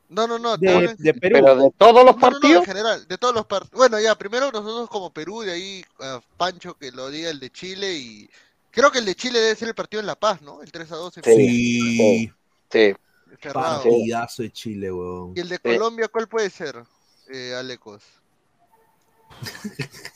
No, 0.09 0.27
no, 0.29 0.39
no. 0.39 0.57
De, 0.57 0.95
Perú. 1.15 1.19
Pero 1.21 1.57
de 1.57 1.71
todos 1.77 2.05
los 2.05 2.05
No, 2.05 2.05
no, 2.05 2.05
no, 2.05 2.11
en 2.13 2.21
partidos. 2.21 2.65
general, 2.65 3.09
de 3.09 3.19
todos 3.19 3.35
los 3.35 3.47
partidos. 3.47 3.77
Bueno, 3.77 3.99
ya, 4.01 4.15
primero 4.17 4.53
nosotros 4.53 4.89
como 4.89 5.11
Perú, 5.13 5.41
de 5.43 5.53
ahí 5.53 5.85
a 6.01 6.21
Pancho 6.37 6.75
que 6.75 6.93
lo 6.93 7.11
diga 7.11 7.31
el 7.31 7.41
de 7.41 7.51
Chile 7.51 7.93
y 7.95 8.31
creo 8.71 8.93
que 8.93 8.99
el 9.01 9.05
de 9.05 9.15
Chile 9.17 9.41
debe 9.41 9.57
ser 9.57 9.69
el 9.69 9.75
partido 9.75 10.01
en 10.01 10.07
La 10.07 10.15
Paz, 10.15 10.43
¿no? 10.43 10.63
El 10.63 10.71
3 10.71 10.93
a 10.93 10.97
2 10.97 11.17
en 11.19 11.25
Sí. 11.25 11.33
Sí, 11.37 12.33
Sí. 12.71 12.95
cerrado. 13.43 13.83
partidazo 13.83 14.43
de 14.43 14.51
Chile, 14.53 14.93
weón. 14.93 15.33
Y 15.37 15.41
el 15.41 15.49
de 15.49 15.57
Sí. 15.57 15.63
Colombia, 15.63 16.09
¿cuál 16.09 16.29
puede 16.29 16.51
ser, 16.51 16.85
eh, 17.29 17.55
Alecos? 17.59 18.03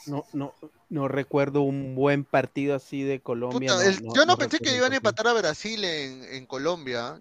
No, 0.07 0.25
no, 0.33 0.55
no 0.89 1.09
recuerdo 1.09 1.63
un 1.63 1.95
buen 1.95 2.25
partido 2.25 2.75
así 2.75 3.03
de 3.03 3.21
Colombia. 3.21 3.73
Puta, 3.73 3.75
no- 3.85 3.91
el- 3.91 4.05
no- 4.05 4.15
yo 4.15 4.21
no, 4.25 4.33
no 4.33 4.39
pensé 4.39 4.59
que 4.59 4.75
iban 4.77 4.93
a 4.93 4.97
empatar 4.97 5.27
a 5.29 5.33
Brasil 5.35 5.85
en, 5.85 6.25
en 6.25 6.47
Colombia. 6.47 7.21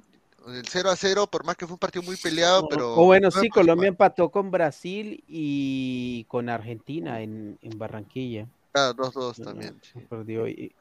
El 0.53 0.65
0 0.67 0.89
a 0.89 0.95
0, 0.95 1.27
por 1.27 1.45
más 1.45 1.55
que 1.55 1.65
fue 1.65 1.73
un 1.73 1.79
partido 1.79 2.03
muy 2.03 2.15
peleado, 2.17 2.67
pero. 2.69 2.93
O 2.95 3.05
bueno, 3.05 3.29
no 3.33 3.41
sí, 3.41 3.49
Colombia 3.49 3.87
empató 3.87 4.29
con 4.29 4.51
Brasil 4.51 5.23
y 5.27 6.25
con 6.27 6.49
Argentina 6.49 7.21
en, 7.21 7.57
en 7.61 7.77
Barranquilla. 7.77 8.47
Ah, 8.73 8.93
2-2 8.95 9.39
No, 9.39 9.45
también. 9.45 9.79
perdió. 10.09 10.47
Y- 10.47 10.73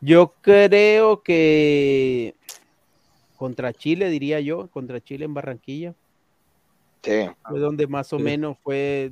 Yo 0.00 0.34
creo 0.40 1.22
que 1.22 2.34
contra 3.36 3.72
Chile, 3.72 4.08
diría 4.10 4.40
yo, 4.40 4.68
contra 4.68 5.00
Chile 5.00 5.24
en 5.24 5.34
Barranquilla, 5.34 5.94
Sí. 7.02 7.26
fue 7.48 7.58
donde 7.60 7.86
más 7.86 8.12
o 8.12 8.18
Sí. 8.18 8.22
menos 8.22 8.58
fue, 8.62 9.10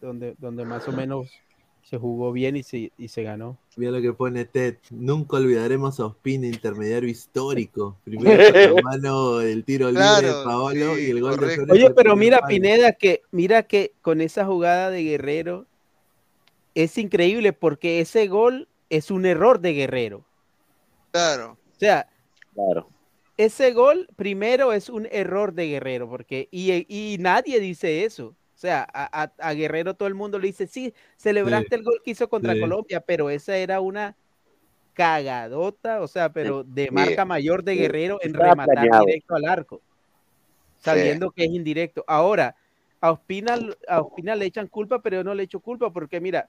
donde, 0.00 0.34
donde 0.38 0.64
más 0.66 0.86
o 0.88 0.92
menos 0.92 1.30
se 1.82 1.98
jugó 1.98 2.32
bien 2.32 2.56
y 2.56 2.62
se, 2.62 2.92
y 2.96 3.08
se 3.08 3.22
ganó. 3.22 3.58
Mira 3.76 3.90
lo 3.90 4.00
que 4.00 4.12
pone 4.12 4.44
Ted. 4.44 4.76
Nunca 4.90 5.36
olvidaremos 5.36 5.98
a 6.00 6.06
Ospina, 6.06 6.46
intermediario 6.46 7.08
histórico. 7.08 7.96
Primero 8.04 8.42
con 8.52 8.74
la 8.76 8.82
mano 8.82 9.40
el 9.40 9.64
tiro 9.64 9.88
libre 9.90 10.22
de 10.22 10.32
Paolo 10.44 10.94
sí, 10.94 11.06
y 11.06 11.10
el 11.10 11.20
gol 11.20 11.32
de 11.32 11.36
correcto. 11.38 11.64
Flores. 11.66 11.84
Oye, 11.84 11.94
pero 11.94 12.16
mira, 12.16 12.38
de. 12.38 12.48
Pineda, 12.48 12.92
que 12.92 13.22
mira 13.30 13.62
que 13.64 13.92
con 14.00 14.20
esa 14.20 14.44
jugada 14.46 14.90
de 14.90 15.02
Guerrero 15.02 15.66
es 16.74 16.96
increíble 16.98 17.52
porque 17.52 18.00
ese 18.00 18.28
gol 18.28 18.68
es 18.88 19.10
un 19.10 19.26
error 19.26 19.60
de 19.60 19.72
Guerrero. 19.74 20.24
Claro. 21.10 21.58
O 21.76 21.78
sea, 21.78 22.08
Claro. 22.54 22.88
ese 23.36 23.72
gol 23.72 24.08
primero 24.16 24.72
es 24.72 24.88
un 24.88 25.08
error 25.10 25.52
de 25.54 25.66
Guerrero, 25.68 26.08
porque 26.08 26.48
y, 26.50 26.86
y 26.88 27.18
nadie 27.18 27.60
dice 27.60 28.04
eso. 28.04 28.34
O 28.62 28.64
sea, 28.64 28.86
a, 28.94 29.22
a- 29.24 29.32
a 29.38 29.54
Guerrero 29.54 29.94
todo 29.94 30.06
el 30.06 30.14
mundo 30.14 30.38
le 30.38 30.46
dice, 30.46 30.68
sí, 30.68 30.94
celebraste 31.16 31.74
el 31.74 31.82
gol 31.82 32.00
que 32.04 32.12
hizo 32.12 32.28
contra 32.28 32.54
Sí. 32.54 32.60
Colombia, 32.60 33.00
pero 33.00 33.28
esa 33.28 33.56
era 33.56 33.80
una 33.80 34.16
cagadota, 34.92 36.00
o 36.00 36.06
sea, 36.06 36.32
pero 36.32 36.62
de 36.62 36.92
marca 36.92 37.24
mayor 37.24 37.64
de 37.64 37.72
sí. 37.72 37.78
Guerrero 37.80 38.20
en 38.22 38.32
rematar 38.34 38.66
planeado. 38.74 39.04
directo 39.06 39.34
al 39.34 39.46
arco, 39.46 39.82
sabiendo 40.78 41.32
que 41.32 41.42
es 41.42 41.50
indirecto. 41.50 42.04
Ahora, 42.06 42.54
a 43.00 43.10
Ospina, 43.10 43.58
a 43.88 44.00
Ospina 44.00 44.36
le 44.36 44.44
echan 44.44 44.68
culpa, 44.68 45.02
pero 45.02 45.16
yo 45.16 45.24
no 45.24 45.34
le 45.34 45.42
echo 45.42 45.58
culpa, 45.58 45.92
porque 45.92 46.20
mira, 46.20 46.48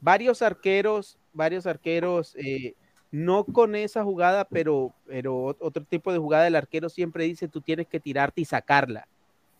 varios 0.00 0.40
arqueros, 0.40 1.18
varios 1.32 1.66
arqueros, 1.66 2.36
eh, 2.36 2.74
no 3.10 3.44
con 3.44 3.74
esa 3.74 4.04
jugada, 4.04 4.44
pero, 4.44 4.94
pero 5.04 5.46
ot- 5.46 5.56
otro 5.58 5.84
tipo 5.84 6.12
de 6.12 6.18
jugada, 6.20 6.46
el 6.46 6.54
arquero 6.54 6.88
siempre 6.88 7.24
dice, 7.24 7.48
tú 7.48 7.60
tienes 7.60 7.88
que 7.88 7.98
tirarte 7.98 8.40
y 8.40 8.44
sacarla. 8.44 9.08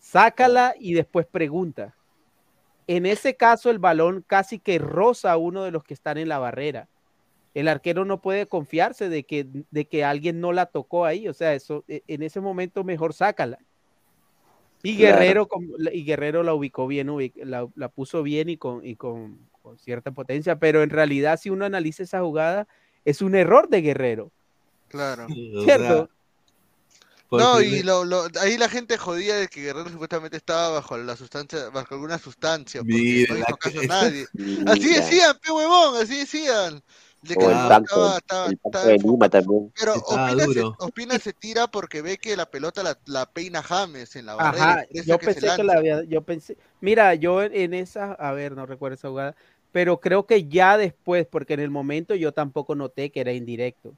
Sácala 0.05 0.75
y 0.79 0.93
después 0.93 1.25
pregunta. 1.25 1.95
En 2.85 3.07
ese 3.07 3.35
caso, 3.35 3.71
el 3.71 3.79
balón 3.79 4.23
casi 4.27 4.59
que 4.59 4.77
roza 4.77 5.31
a 5.31 5.37
uno 5.37 5.63
de 5.63 5.71
los 5.71 5.83
que 5.83 5.95
están 5.95 6.19
en 6.19 6.29
la 6.29 6.37
barrera. 6.37 6.87
El 7.55 7.67
arquero 7.67 8.05
no 8.05 8.21
puede 8.21 8.45
confiarse 8.45 9.09
de 9.09 9.23
que, 9.23 9.47
de 9.71 9.85
que 9.85 10.03
alguien 10.03 10.39
no 10.39 10.53
la 10.53 10.67
tocó 10.67 11.05
ahí. 11.05 11.27
O 11.27 11.33
sea, 11.33 11.55
eso, 11.55 11.83
e- 11.87 12.03
en 12.07 12.21
ese 12.21 12.39
momento 12.39 12.83
mejor 12.83 13.13
sácala. 13.15 13.57
Y 14.83 14.95
Claro. 14.95 15.17
Guerrero, 15.17 15.47
y 15.91 16.05
Guerrero 16.05 16.43
la 16.43 16.53
ubicó 16.53 16.85
bien, 16.85 17.09
la, 17.37 17.67
la 17.73 17.89
puso 17.89 18.21
bien 18.21 18.47
y 18.47 18.57
con, 18.57 18.85
y 18.85 18.95
con, 18.95 19.39
con 19.63 19.79
cierta 19.79 20.11
potencia, 20.11 20.59
pero 20.59 20.83
en 20.83 20.91
realidad 20.91 21.39
si 21.39 21.49
uno 21.49 21.65
analiza 21.65 22.03
esa 22.03 22.21
jugada, 22.21 22.67
es 23.05 23.23
un 23.23 23.33
error 23.33 23.69
de 23.69 23.81
Guerrero, 23.81 24.31
Claro. 24.87 25.25
O 25.25 25.63
¿cierto? 25.63 26.09
No, 27.31 27.57
primer- 27.57 27.79
y 27.79 27.83
lo, 27.83 28.05
lo- 28.05 28.27
ahí 28.41 28.57
la 28.57 28.69
gente 28.69 28.97
jodía 28.97 29.35
de 29.35 29.47
que 29.47 29.61
Guerrero 29.61 29.89
supuestamente 29.89 30.37
estaba 30.37 30.69
bajo 30.69 30.97
la 30.97 31.15
sustancia, 31.15 31.69
bajo 31.69 31.95
alguna 31.95 32.17
sustancia, 32.17 32.81
porque 32.81 32.95
Mira, 32.95 33.33
no 33.33 33.39
hizo 33.39 33.57
caso 33.57 33.77
a 33.77 33.81
que- 33.81 33.87
nadie. 33.87 34.25
Así 34.67 34.93
decían, 34.93 35.37
pe 35.41 35.51
huevón, 35.51 36.01
así 36.01 36.19
decían. 36.19 36.81
Estaba- 37.27 38.17
estaba- 38.17 38.51
estaba 38.51 38.85
de 38.85 38.97
Lima 38.99 39.27
también. 39.29 39.71
Pero 39.77 39.95
Opina 39.95 40.43
se, 40.43 40.45
duro. 40.45 40.75
Ospina 40.79 41.19
se 41.19 41.33
tira 41.33 41.67
porque 41.67 42.01
ve 42.01 42.17
que 42.17 42.37
la 42.37 42.49
pelota 42.49 42.83
la, 42.83 42.97
la 43.07 43.25
peina 43.25 43.63
James 43.63 44.15
en 44.15 44.27
la 44.27 44.35
barrera. 44.35 44.71
Ajá, 44.71 44.85
yo 44.91 45.17
que 45.17 45.25
pensé 45.25 45.47
que 45.55 45.63
la 45.63 45.73
había, 45.73 46.03
yo 46.03 46.21
pensé, 46.21 46.55
mira, 46.81 47.15
yo 47.15 47.41
en, 47.41 47.53
en 47.55 47.73
esa, 47.73 48.13
a 48.13 48.31
ver, 48.33 48.55
no 48.55 48.65
recuerdo 48.67 48.95
esa 48.95 49.09
jugada, 49.09 49.35
pero 49.71 49.99
creo 49.99 50.25
que 50.27 50.47
ya 50.47 50.77
después, 50.77 51.25
porque 51.25 51.55
en 51.55 51.59
el 51.61 51.71
momento 51.71 52.13
yo 52.15 52.31
tampoco 52.31 52.75
noté 52.75 53.11
que 53.11 53.21
era 53.21 53.33
indirecto. 53.33 53.95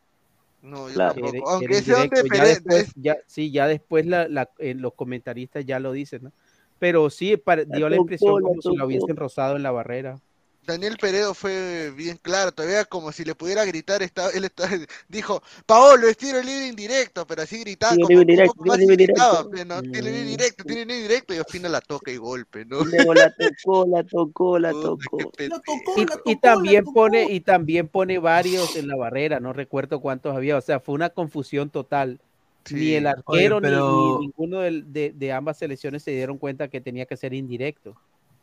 No, 0.67 0.87
yo 0.89 0.93
Claro. 0.93 1.13
tampoco. 1.13 1.37
que 1.37 1.43
Aunque 1.51 1.77
ese 1.77 1.91
donde 1.93 2.09
ya 2.37 2.45
después, 2.45 2.83
es- 2.87 2.93
ya, 2.95 3.17
sí, 3.25 3.51
ya 3.51 3.67
después 3.67 4.05
la, 4.05 4.27
la- 4.27 4.49
eh, 4.59 4.73
los 4.75 4.93
comentaristas 4.93 5.65
ya 5.65 5.79
lo 5.79 5.91
dicen, 5.91 6.23
¿no? 6.23 6.31
Pero 6.79 7.09
sí, 7.09 7.37
pare- 7.37 7.65
dio 7.65 7.89
la 7.89 7.95
impresión 7.95 8.41
como 8.41 8.61
si 8.61 8.75
lo 8.75 8.85
hubiesen 8.85 9.15
rozado 9.15 9.55
en 9.55 9.63
la 9.63 9.71
barrera. 9.71 10.19
Daniel 10.67 10.97
Peredo 10.99 11.33
fue 11.33 11.91
bien 11.95 12.19
claro, 12.21 12.51
todavía 12.51 12.83
como 12.83 13.11
si 13.13 13.23
le 13.23 13.33
pudiera 13.35 13.63
gritar, 13.63 14.03
estaba, 14.03 14.29
él 14.31 14.43
estaba- 14.43 14.69
dijo, 15.07 15.41
Paolo, 15.65 16.07
es 16.09 16.17
tiro 16.17 16.41
libre 16.43 16.67
indirecto, 16.67 17.25
pero 17.25 17.41
así 17.43 17.59
gritaba, 17.61 17.95
Tiro 17.95 18.07
como 18.07 18.19
directo, 18.23 18.53
tiro 18.53 18.65
más 18.65 18.77
y 18.77 18.81
libre 18.81 18.95
gritaba, 19.05 19.43
directo. 19.43 19.65
¿no? 19.65 19.81
Tiro 19.81 20.01
libre 20.05 20.23
Mm. 20.23 20.27
directo, 20.27 20.63
tiro 20.65 20.79
libre 20.81 20.95
directo, 21.01 21.33
y 21.33 21.39
Ospina 21.39 21.69
la 21.69 21.79
toca 21.81 22.11
y 22.11 22.17
golpe, 22.17 22.65
¿no? 22.65 22.83
Luego 22.83 23.13
la 23.13 23.33
tocó, 23.65 23.87
la 23.87 24.03
tocó, 24.03 24.59
la 24.59 24.71
tocó. 24.71 25.31
La 25.37 25.45
Y, 25.45 25.49
la 25.49 25.55
y 26.25 26.35
tocó, 26.35 26.39
también 26.41 26.75
la 26.75 26.81
tocó. 26.81 26.93
pone, 26.93 27.23
y 27.31 27.39
también 27.39 27.87
pone 27.87 28.19
varios 28.19 28.75
en 28.75 28.87
la 28.89 28.97
barrera, 28.97 29.39
no 29.39 29.53
recuerdo 29.53 30.01
cuántos 30.01 30.35
había, 30.35 30.57
o 30.57 30.61
sea, 30.61 30.81
fue 30.81 30.95
una 30.95 31.09
confusión 31.09 31.69
total. 31.69 32.19
Ni 32.69 32.79
Sí. 32.79 32.95
el 32.95 33.07
arquero 33.07 33.61
ni- 33.61 33.67
pero- 33.69 34.17
ni, 34.19 34.25
ninguno 34.27 34.59
de, 34.59 35.13
de 35.15 35.31
ambas 35.31 35.57
selecciones 35.57 36.03
se 36.03 36.11
dieron 36.11 36.37
cuenta 36.37 36.67
que 36.67 36.81
tenía 36.81 37.05
que 37.05 37.15
ser 37.15 37.33
indirecto. 37.33 37.95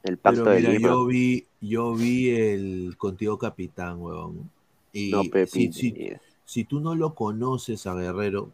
El 0.05 0.19
pacto 0.19 0.45
Pero 0.45 0.55
de 0.55 0.61
mira, 0.61 0.73
Lima. 0.73 0.89
yo 0.91 1.07
vi, 1.07 1.47
yo 1.61 1.95
vi 1.95 2.31
el 2.31 2.95
contigo 2.99 3.39
capitán, 3.39 4.01
huevón. 4.01 4.51
Y 4.93 5.11
No, 5.11 5.23
si, 5.47 5.73
si, 5.73 6.13
si 6.45 6.65
tú 6.65 6.79
no 6.81 6.95
lo 6.95 7.15
conoces 7.15 7.87
a 7.87 7.95
Guerrero, 7.95 8.51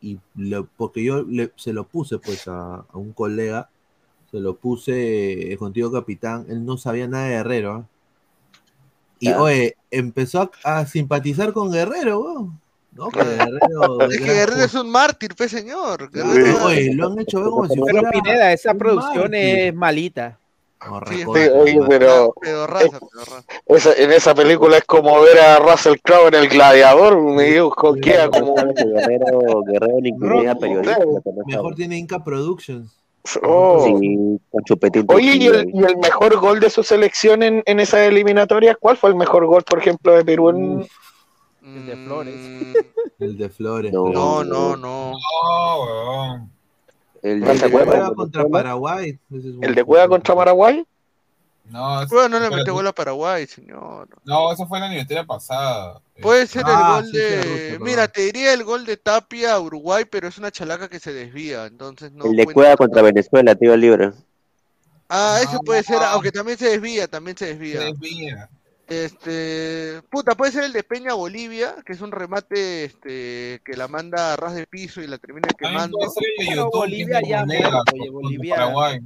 y 0.00 0.18
lo- 0.36 0.66
porque 0.76 1.02
yo 1.02 1.22
le- 1.22 1.52
se 1.56 1.72
lo 1.72 1.84
puse 1.84 2.18
pues 2.18 2.46
a, 2.48 2.76
a 2.76 2.86
un 2.98 3.12
colega, 3.12 3.70
se 4.30 4.40
lo 4.40 4.56
puse 4.56 5.52
eh, 5.52 5.56
contigo 5.56 5.90
capitán, 5.90 6.46
él 6.48 6.64
no 6.64 6.76
sabía 6.76 7.08
nada 7.08 7.24
de 7.24 7.30
Guerrero. 7.36 7.72
¿ah? 7.72 7.86
Y 9.20 9.30
oye, 9.30 9.76
empezó 9.90 10.50
a, 10.64 10.78
a 10.80 10.86
simpatizar 10.86 11.52
con 11.52 11.70
Guerrero, 11.72 12.20
huevón. 12.20 12.60
No, 12.94 13.08
que 13.08 13.20
Guerrero. 13.24 14.00
Es 14.10 14.18
que 14.18 14.24
Guerrero 14.26 14.64
es 14.64 14.74
un 14.74 14.90
mártir, 14.90 15.34
pues 15.34 15.50
señor. 15.50 16.10
Guerrero- 16.10 16.66
Oye, 16.66 16.92
lo 16.94 17.08
han 17.08 17.18
hecho 17.20 17.40
ver 17.40 17.48
como 17.50 17.68
si 17.68 17.80
Pero. 17.80 18.10
Pineda, 18.10 18.52
esa 18.52 18.74
producción 18.74 19.30
mártir. 19.30 19.38
es 19.40 19.74
malita. 19.74 20.38
No, 20.88 21.00
Sí, 21.06 21.16
recontra, 21.18 21.44
Sí, 21.44 21.50
oye, 21.54 21.76
madre. 21.80 21.88
pero 21.98 22.34
Pedorraza, 22.40 22.98
pedorraza. 23.00 23.44
esa- 23.66 23.94
en 23.94 24.12
esa 24.12 24.34
película 24.34 24.78
es 24.78 24.84
como 24.84 25.20
ver 25.20 25.38
a 25.38 25.58
Russell 25.58 25.94
Crowe 26.02 26.28
en 26.28 26.34
El 26.34 26.48
Gladiador, 26.48 27.20
me 27.20 27.44
digo, 27.44 27.70
como... 27.70 27.94
Que 27.94 28.10
Guerrero, 28.10 29.62
Guerrero 29.66 30.40
era 30.42 30.54
periodista. 30.56 30.98
No 31.04 31.20
Mejor 31.46 31.74
tiene 31.74 31.98
Inca 31.98 32.22
Productions. 32.22 32.92
Oh. 33.44 33.84
Sí. 33.86 34.40
Oye, 35.08 35.36
¿y 35.36 35.46
el, 35.46 35.52
Trujillo. 35.52 35.80
y 35.80 35.84
el 35.92 35.96
mejor 35.98 36.36
gol 36.40 36.58
de 36.58 36.70
su 36.70 36.82
selección 36.82 37.42
en, 37.44 37.62
en 37.66 37.78
esa 37.80 38.04
eliminatoria? 38.04 38.74
¿Cuál 38.74 38.96
fue 38.96 39.10
el 39.10 39.16
mejor 39.16 39.46
gol, 39.46 39.62
por 39.62 39.78
ejemplo, 39.78 40.12
de 40.12 40.24
Perú? 40.24 40.50
En... 40.50 40.78
Uf, 40.80 40.88
El 41.64 41.86
de 41.86 41.96
Flores. 41.96 42.34
Mm, 42.36 42.72
el 43.22 43.38
de 43.38 43.48
Flores. 43.48 43.92
No. 43.92 44.08
No, 44.08 44.42
no, 44.42 44.76
no. 44.76 45.12
No, 45.12 45.82
weón. 45.84 46.50
El 47.22 47.40
¿No 47.40 47.54
de? 47.54 47.70
Cueva 47.70 48.14
contra 48.14 48.44
Paraguay. 48.48 49.18
¿El 49.60 49.74
de 49.74 49.84
Cueva 49.84 50.08
contra 50.08 50.34
Paraguay? 50.34 50.84
No, 51.70 52.06
Bueno, 52.08 52.28
no 52.28 52.40
le 52.40 52.54
metió 52.54 52.74
gol 52.74 52.86
a 52.88 52.92
Paraguay, 52.92 53.46
señor. 53.46 54.08
No, 54.24 54.52
eso 54.52 54.66
fue 54.66 54.78
en 54.78 54.82
la 54.82 54.86
eliminatoria 54.88 55.24
pasada. 55.24 56.00
Puede 56.20 56.46
ser 56.46 56.64
Ah, 56.66 56.98
el 56.98 57.04
gol 57.04 57.04
sí, 57.06 57.10
sí, 57.12 57.18
de. 57.18 57.42
Rusia. 57.42 57.78
Mira, 57.80 58.08
te 58.08 58.22
diría 58.22 58.52
el 58.52 58.64
gol 58.64 58.84
de 58.84 58.96
Tapia 58.96 59.54
a 59.54 59.60
Uruguay, 59.60 60.04
pero 60.10 60.28
es 60.28 60.36
una 60.38 60.50
chalaca 60.50 60.88
que 60.88 60.98
se 60.98 61.12
desvía, 61.12 61.66
entonces 61.66 62.12
no. 62.12 62.24
el 62.26 62.36
de. 62.36 62.46
Cueva 62.46 62.76
contra 62.76 63.00
Venezuela, 63.02 63.54
tío 63.54 63.76
libre. 63.76 64.12
Ah, 65.08 65.38
ese 65.42 65.54
No, 65.54 65.60
puede 65.60 65.82
ser, 65.82 65.98
no. 65.98 66.04
aunque 66.06 66.32
también 66.32 66.58
se 66.58 66.68
desvía, 66.70 67.06
también 67.06 67.36
se 67.36 67.46
Se 67.46 67.54
desvía. 67.56 68.48
Este, 68.92 70.02
puta, 70.10 70.34
puede 70.34 70.52
ser 70.52 70.64
el 70.64 70.72
de 70.72 70.82
Peña 70.82 71.14
Bolivia, 71.14 71.74
que 71.86 71.92
es 71.94 72.00
un 72.02 72.12
remate 72.12 72.84
este 72.84 73.60
que 73.64 73.76
la 73.76 73.88
manda 73.88 74.32
a 74.32 74.36
ras 74.36 74.54
de 74.54 74.66
piso 74.66 75.00
y 75.00 75.06
la 75.06 75.18
termina 75.18 75.48
quemando. 75.58 75.96
puede 75.98 76.10
ser 76.10 76.22
el 76.24 76.36
de 76.46 76.50
Pero 76.50 76.62
YouTube, 76.64 76.78
Bolivia 76.78 77.20
ya 77.26 77.40
Moneda 77.40 77.82
oye, 77.92 78.10
Bolivia- 78.10 78.54
Paraguay. 78.56 79.00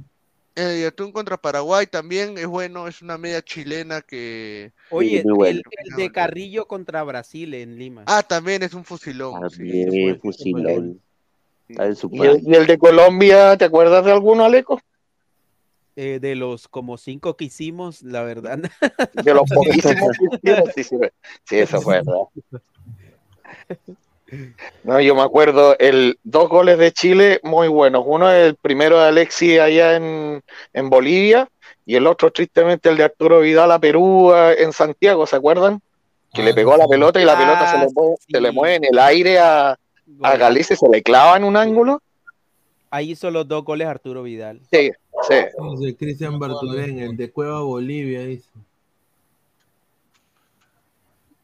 El 0.55 0.65
de 0.81 0.87
Atún 0.87 1.11
contra 1.11 1.37
Paraguay 1.37 1.85
también 1.85 2.37
es 2.37 2.47
bueno, 2.47 2.87
es 2.87 3.01
una 3.03 3.17
media 3.17 3.41
chilena 3.43 4.01
que. 4.01 4.71
Oye, 4.89 5.23
bueno. 5.23 5.45
el, 5.51 5.63
el 5.85 5.95
de 5.95 6.11
Carrillo 6.11 6.65
contra 6.67 7.03
Brasil 7.03 7.53
en 7.53 7.77
Lima. 7.77 8.03
Ah, 8.07 8.23
también 8.23 8.63
es 8.63 8.73
un 8.73 8.83
fusilón. 8.83 9.49
sí. 9.51 9.85
Fue- 9.87 10.19
fusilón. 10.19 10.99
¿Y 11.69 12.21
el, 12.21 12.41
y 12.43 12.55
el 12.55 12.65
de 12.65 12.77
Colombia, 12.77 13.55
te 13.57 13.65
acuerdas 13.65 14.03
de 14.05 14.11
alguno, 14.13 14.45
Aleco? 14.45 14.81
Eh, 15.99 16.19
de 16.21 16.35
los 16.35 16.67
como 16.67 16.95
cinco 16.97 17.35
que 17.35 17.45
hicimos, 17.45 18.03
la 18.03 18.21
verdad. 18.21 18.59
De 19.13 19.33
los 19.33 19.49
poquísimos 19.53 20.15
que 20.15 20.35
hicieron, 20.37 20.71
sí, 20.75 20.83
sí, 20.83 20.95
sí, 21.43 21.57
eso 21.57 21.81
fue 21.81 21.95
verdad. 21.95 22.21
No, 24.83 24.99
yo 25.01 25.15
me 25.15 25.21
acuerdo, 25.21 25.75
el 25.79 26.19
dos 26.23 26.49
goles 26.49 26.77
de 26.77 26.91
Chile 26.91 27.39
muy 27.43 27.67
buenos. 27.67 28.03
Uno 28.05 28.29
el 28.31 28.55
primero 28.55 28.99
de 28.99 29.07
Alexis 29.07 29.59
allá 29.59 29.95
en, 29.95 30.43
en 30.73 30.89
Bolivia 30.89 31.49
y 31.85 31.95
el 31.95 32.05
otro 32.05 32.31
tristemente 32.31 32.89
el 32.89 32.97
de 32.97 33.05
Arturo 33.05 33.39
Vidal 33.39 33.71
a 33.71 33.79
Perú 33.79 34.33
en 34.35 34.73
Santiago, 34.73 35.25
¿se 35.25 35.37
acuerdan? 35.37 35.81
Que 36.33 36.41
Ah, 36.41 36.45
le 36.45 36.53
pegó 36.53 36.73
a 36.73 36.77
la 36.77 36.83
sí. 36.83 36.89
pelota 36.91 37.19
y 37.21 37.25
la 37.25 37.37
pelota 37.37 37.71
se 37.71 37.77
Ah, 37.77 37.85
le 37.85 37.91
mueve, 37.93 38.15
se 38.29 38.41
le 38.41 38.49
sí. 38.49 38.55
mueve 38.55 38.75
en 38.75 38.83
el 38.85 38.99
aire 38.99 39.39
a, 39.39 39.77
a. 40.21 40.37
Galicia 40.37 40.73
y 40.75 40.77
se 40.77 40.89
le 40.89 41.01
clava 41.01 41.37
en 41.37 41.43
un 41.45 41.55
ángulo. 41.57 42.01
Ahí 42.89 43.11
hizo 43.11 43.31
los 43.31 43.47
dos 43.47 43.63
goles 43.65 43.87
Arturo 43.87 44.23
Vidal. 44.23 44.59
Sí, 44.71 44.91
sí. 45.27 45.35
Dice 45.79 45.95
Cristian 45.97 46.39
Bartolén, 46.39 46.99
el 46.99 47.17
de 47.17 47.31
Cueva 47.31 47.61
Bolivia. 47.61 48.21
Dice. 48.25 48.49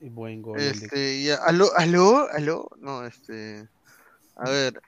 Y 0.01 0.09
Buen 0.09 0.41
gol. 0.41 0.57
de- 0.57 0.69
Este, 0.69 1.23
ya, 1.23 1.35
aló, 1.35 1.69
aló, 1.77 2.27
aló, 2.31 2.69
no, 2.79 3.05
este, 3.05 3.67
a 4.35 4.49
ver, 4.49 4.81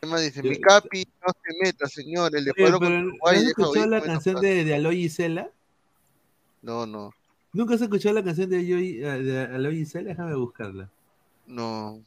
¿qué 0.00 0.06
más 0.08 0.20
dice? 0.22 0.42
Mi 0.42 0.60
capi, 0.60 1.06
no 1.24 1.32
se 1.32 1.54
meta, 1.64 1.86
señor, 1.86 2.34
el 2.36 2.44
de 2.44 2.52
Oye, 2.56 2.70
¿no 2.70 2.76
Uruguay, 2.78 3.36
has 3.36 3.42
escuchado 3.44 3.86
la 3.86 4.02
canción 4.02 4.40
de, 4.40 4.64
de 4.64 4.74
Aloy 4.74 4.96
Gisela? 5.02 5.50
No, 6.62 6.84
no, 6.86 7.12
¿Nunca 7.52 7.74
has 7.74 7.80
escuchado 7.80 8.14
la 8.16 8.24
canción 8.24 8.50
de, 8.50 8.58
Aloy- 8.60 8.98
de 9.22 9.40
Aloy 9.54 9.76
Gisela? 9.76 10.08
Déjame 10.10 10.34
buscarla. 10.34 10.90
no. 11.46 12.02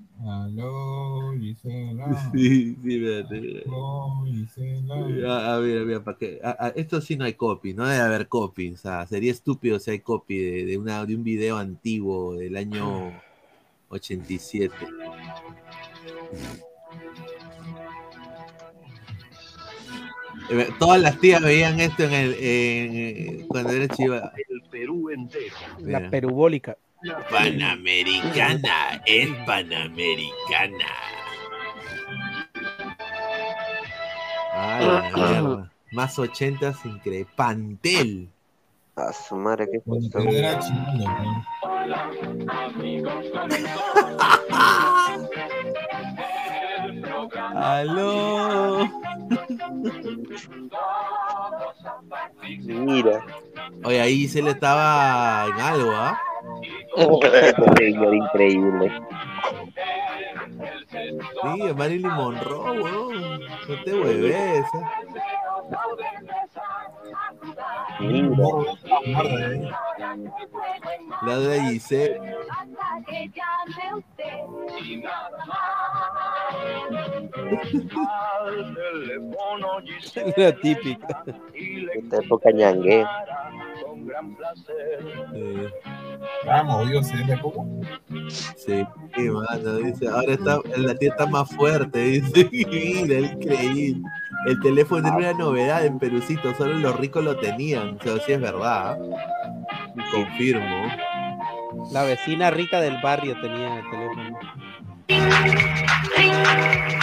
Aló, 0.26 1.32
Gisela. 1.38 2.30
Sí, 2.32 2.76
sí, 2.82 2.96
espérate. 2.96 3.62
Aló, 3.66 4.24
Gisela. 4.26 5.34
A, 5.34 5.54
a 5.54 5.58
ver, 5.58 5.86
mira, 5.86 6.04
para 6.04 6.18
que 6.18 6.40
a- 6.42 6.56
a- 6.66 6.68
esto 6.70 7.00
sí 7.00 7.16
no 7.16 7.24
hay 7.24 7.34
copy, 7.34 7.72
no 7.74 7.86
debe 7.86 8.02
haber 8.02 8.28
copy, 8.28 8.72
o 8.72 8.76
sea, 8.76 9.06
sería 9.06 9.30
estúpido 9.32 9.78
si 9.78 9.92
hay 9.92 10.00
copy 10.00 10.36
de, 10.38 10.64
de 10.66 10.78
una, 10.78 11.04
de 11.06 11.16
un 11.16 11.24
video 11.24 11.56
antiguo 11.56 12.34
del 12.34 12.56
año 12.56 13.12
87. 13.88 14.74
Eh, 20.50 20.68
Todas 20.78 21.00
las 21.00 21.18
tías 21.20 21.40
veían 21.42 21.78
esto 21.80 22.02
en 22.04 22.12
el 22.12 22.32
en, 22.34 22.40
eh, 22.42 23.44
cuando 23.48 23.70
era 23.72 23.88
chiva. 23.88 24.32
El 24.48 24.62
Perú 24.70 25.10
entero. 25.10 25.54
La 25.80 26.10
perubólica. 26.10 26.76
Panamericana, 27.30 29.02
es 29.06 29.30
panamericana. 29.46 30.86
Ah, 34.52 34.80
la 34.80 35.10
mierda. 35.16 35.72
Más 35.92 36.18
80 36.18 36.74
increíble. 36.84 37.26
Pantel. 37.34 38.28
A 38.96 39.12
su 39.14 39.34
madre, 39.36 39.66
¿qué 39.70 39.80
¿no? 39.86 39.94
Aló. 47.54 48.90
Mira. 52.58 53.24
Oye, 53.84 54.00
ahí 54.00 54.28
se 54.28 54.42
le 54.42 54.50
estaba 54.50 55.46
en 55.46 55.60
algo, 55.60 55.92
¿ah? 55.92 56.20
Señor 57.78 58.14
increíble. 58.14 58.92
Sí, 61.42 61.74
Marilyn 61.76 62.10
Monroe, 62.10 62.80
weón. 62.80 63.40
No 63.68 63.82
te 63.84 63.94
hueves. 63.94 64.64
¿eh? 64.64 64.82
La 71.22 71.38
de 71.38 71.60
Giselle. 71.62 72.20
La 80.36 80.52
típica. 80.56 81.24
Esta 81.94 82.16
época 82.18 82.50
ñangue. 82.52 83.06
Eh, 85.34 85.70
Vamos, 86.46 86.88
Dios, 86.88 87.06
¿se 87.06 87.16
dice 87.18 87.38
cómo? 87.40 87.80
Sí, 88.56 88.84
sí, 89.14 89.30
mano, 89.30 89.76
dice, 89.76 90.08
ahora 90.08 90.32
está, 90.32 90.58
la 90.76 90.94
tía 90.94 91.10
está 91.10 91.26
más 91.26 91.54
fuerte, 91.54 91.98
dice, 91.98 92.48
mira, 92.52 93.20
increíble. 93.20 94.02
El 94.46 94.58
teléfono 94.60 95.06
era 95.06 95.16
una 95.16 95.32
novedad 95.32 95.84
en 95.84 95.98
Perucito, 95.98 96.54
solo 96.54 96.78
los 96.78 96.98
ricos 96.98 97.22
lo 97.22 97.36
tenían, 97.36 97.98
o 98.00 98.02
sea, 98.02 98.18
sí 98.24 98.32
es 98.32 98.40
verdad. 98.40 98.98
Confirmo. 100.10 100.88
La 101.92 102.04
vecina 102.04 102.50
rica 102.50 102.80
del 102.80 102.96
barrio 103.02 103.38
tenía 103.40 103.78
el 103.78 103.90
teléfono. 103.90 104.38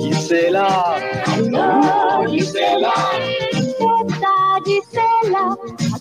Gisela. 0.00 0.96
Gisela. 2.28 2.92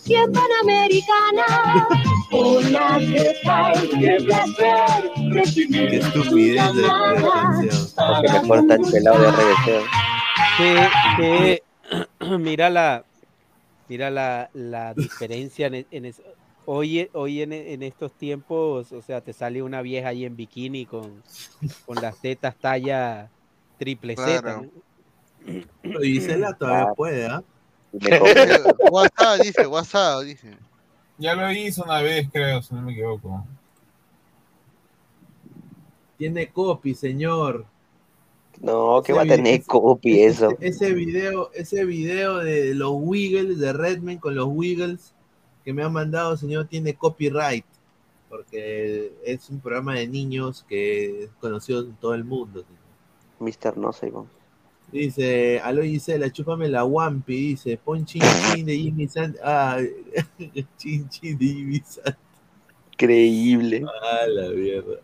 En 0.10 0.32
Panamericana. 0.32 1.88
Una 2.32 2.98
que 3.00 3.36
cae, 3.44 3.90
qué 3.90 4.18
placer 4.24 5.12
recibir 5.32 5.90
Qué 5.90 5.98
estupidez 5.98 6.74
de. 6.76 6.84
Porque 7.96 8.32
me 8.42 8.48
corta 8.48 8.76
el 8.76 8.82
pelado 8.92 9.20
de 9.20 9.32
RBC. 9.32 9.86
que, 10.58 10.90
que 11.18 12.38
mira 12.38 12.70
la 12.70 13.04
mira 13.88 14.10
la, 14.12 14.50
la 14.54 14.94
diferencia 14.94 15.68
en, 15.68 15.86
en 15.90 16.06
es- 16.06 16.22
hoy 16.66 17.10
hoy 17.14 17.42
en, 17.42 17.52
en 17.54 17.82
estos 17.82 18.12
tiempos 18.14 18.92
o 18.92 19.02
sea 19.02 19.22
te 19.22 19.34
sale 19.34 19.64
una 19.64 19.82
vieja 19.82 20.10
ahí 20.10 20.26
en 20.26 20.36
bikini 20.36 20.86
con, 20.86 21.24
con 21.88 21.96
las 22.02 22.18
tetas 22.22 22.56
talla 22.56 23.30
triple 23.80 24.16
Z 24.16 24.42
Claro. 24.42 24.62
¿no? 24.64 25.62
Pero 25.82 26.00
Gisela 26.02 26.54
todavía 26.54 26.94
puede, 26.96 27.26
¿ah? 27.26 27.42
Eh, 27.42 27.59
WhatsApp, 28.92 29.42
dice, 29.42 29.68
WhatsApp, 29.68 30.22
dice. 30.24 30.58
Ya 31.18 31.36
lo 31.36 31.52
hizo 31.52 31.84
una 31.84 32.02
vez, 32.02 32.30
creo, 32.32 32.62
si 32.62 32.74
no 32.74 32.82
me 32.82 32.94
equivoco. 32.94 33.46
Tiene 36.18 36.50
copy, 36.50 36.94
señor. 36.94 37.66
No, 38.62 39.02
que 39.04 39.14
va 39.14 39.24
a 39.24 39.26
tener 39.26 39.64
copy 39.64 40.22
eso. 40.22 40.56
Ese 40.60 40.94
video, 40.94 41.52
ese 41.54 41.86
video 41.86 42.38
de 42.40 42.74
los 42.76 42.92
Wiggles, 42.94 43.58
de 43.58 43.74
Redman 43.74 44.18
con 44.18 44.36
los 44.36 44.48
Wiggles, 44.50 45.14
que 45.64 45.74
me 45.74 45.84
ha 45.84 45.90
mandado, 45.90 46.36
señor, 46.38 46.68
tiene 46.68 46.96
copyright. 46.96 47.66
Porque 48.28 49.14
es 49.26 49.50
un 49.50 49.60
programa 49.60 49.96
de 49.96 50.08
niños 50.08 50.66
que 50.68 51.24
es 51.24 51.30
conocido 51.40 51.82
en 51.82 51.96
todo 51.96 52.14
el 52.14 52.24
mundo. 52.24 52.64
Mr. 53.40 53.78
No 53.78 53.92
sé, 53.92 54.08
Iván. 54.08 54.39
Dice, 54.92 55.60
aló 55.60 55.84
Gisela, 55.84 56.32
chúpame 56.32 56.68
la 56.68 56.84
Wampi, 56.84 57.50
dice, 57.50 57.78
pon 57.78 58.06
chin 58.06 58.22
chin 58.54 58.66
de 58.66 58.78
Jimmy 58.78 59.08
Sant. 59.08 59.38
Ah, 59.44 59.78
chin 60.78 61.08
chin 61.10 61.38
de 61.38 61.46
Jimmy 61.46 61.82
Sant. 61.86 62.18
Increíble. 62.94 63.86
Ah, 64.02 64.26
la 64.28 64.50
mierda. 64.50 64.96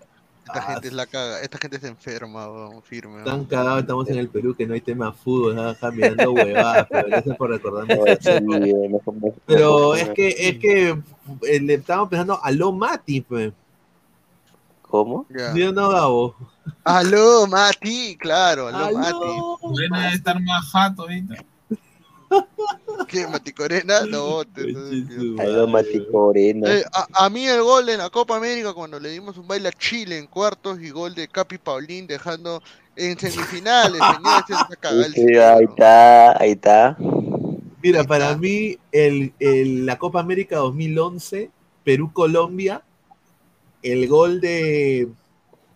Esta 0.46 0.62
gente 0.62 0.88
es 0.90 0.94
la 0.94 1.08
caga, 1.08 1.42
esta 1.42 1.58
gente 1.58 1.80
se 1.80 1.88
enferma, 1.88 2.48
weón, 2.52 2.84
firme. 2.84 3.16
weón. 3.16 3.26
Tan 3.26 3.46
cagados 3.46 3.82
estamos 3.82 4.10
en 4.10 4.20
el 4.20 4.30
Perú 4.30 4.54
que 4.56 4.68
no 4.68 4.76
hay 4.76 4.82
tema 4.82 5.12
fútbol, 5.12 5.56
nada, 5.56 5.72
acá 5.72 5.90
mirando 5.90 6.32
huevadas, 6.34 6.88
pero 6.90 7.08
gracias 7.08 7.38
por 7.38 7.50
recordarme. 7.50 7.98
Pero 9.48 9.96
es 9.96 10.10
que, 10.10 10.28
es 10.28 10.60
que 10.60 10.90
eh, 10.90 11.60
le 11.60 11.74
estamos 11.74 12.10
pensando 12.10 12.40
a 12.42 12.52
lo 12.52 12.72
Mati, 12.72 13.22
pues. 13.22 13.54
¿Cómo? 14.96 15.26
Ya. 15.38 15.54
¿Sí 15.54 15.62
o 15.64 15.74
no, 15.74 15.90
Gabo? 15.90 16.36
Aló, 16.86 17.48
Mati, 17.48 18.16
claro, 18.18 18.68
aló, 18.70 18.86
Aló. 18.86 18.98
Mati. 18.98 19.68
Morena 19.68 20.02
debe 20.04 20.14
estar 20.16 20.42
más 20.42 20.66
jato 20.72 21.02
ahorita. 21.02 21.36
¿Qué, 23.10 23.28
Mati 23.28 23.52
Corena? 23.52 24.06
No, 24.06 24.46
te- 24.46 24.74
Aló, 25.42 25.68
Mati 25.68 26.02
Corena. 26.10 26.72
Eh, 26.72 26.84
a, 26.94 27.26
a 27.26 27.30
mí 27.30 27.46
el 27.46 27.62
gol 27.62 27.90
en 27.90 27.98
la 27.98 28.10
Copa 28.10 28.38
América 28.38 28.74
cuando 28.74 28.98
le 29.02 29.10
dimos 29.10 29.38
un 29.38 29.46
baile 29.48 29.68
a 29.68 29.74
Chile 29.74 30.18
en 30.18 30.28
cuartos 30.28 30.80
y 30.80 30.92
gol 30.92 31.14
de 31.14 31.28
Capi 31.28 31.58
Paulín 31.58 32.08
dejando 32.08 32.64
en 32.96 33.20
semifinales, 33.20 34.02
señores, 34.82 35.14
Sí, 35.14 35.36
ahí 35.36 35.66
está, 35.66 36.42
ahí 36.42 36.52
está. 36.52 36.96
Mira, 37.84 38.06
para 38.06 38.36
mí, 38.38 38.78
el, 38.94 39.34
el- 39.40 39.86
la 39.86 39.98
Copa 39.98 40.22
América 40.22 40.56
2011, 40.58 41.52
Perú-Colombia, 41.84 42.82
el 43.92 44.08
gol 44.08 44.42
de. 44.42 45.08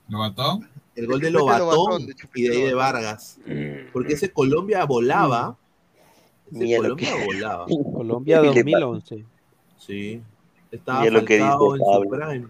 ¿Lo 0.09 0.17
mató? 0.19 0.59
El 0.95 1.07
gol 1.07 1.21
de 1.21 1.31
Lobatón 1.31 1.69
Lobatón, 1.69 2.15
y 2.35 2.43
de 2.43 2.55
ahí 2.57 2.61
de 2.63 2.73
Vargas. 2.73 3.37
Porque 3.93 4.13
ese 4.13 4.31
Colombia 4.33 4.83
volaba. 4.85 5.55
Ese 6.51 6.59
Mira 6.59 6.77
lo 6.77 6.83
Colombia 6.83 7.13
que- 7.15 7.25
volaba. 7.25 7.65
Colombia 7.93 8.37
Y 8.39 8.41
le- 8.41 8.47
2011 8.47 9.25
Sí. 9.77 10.21
Estaba 10.71 11.01
Mira 11.01 11.13
lo 11.13 11.25
que 11.25 11.35
dice 11.35 11.47
en 11.47 11.53
su 12.03 12.09
prime. 12.09 12.47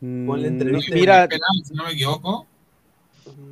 Mm, 0.00 0.26
Ponle 0.26 0.50
no, 0.50 0.56
entrevista. 0.62 0.94
mira 0.94 1.28
Penal, 1.28 1.48
si 1.64 1.74
no 1.74 1.84
me 1.84 1.92
equivoco. 1.92 2.46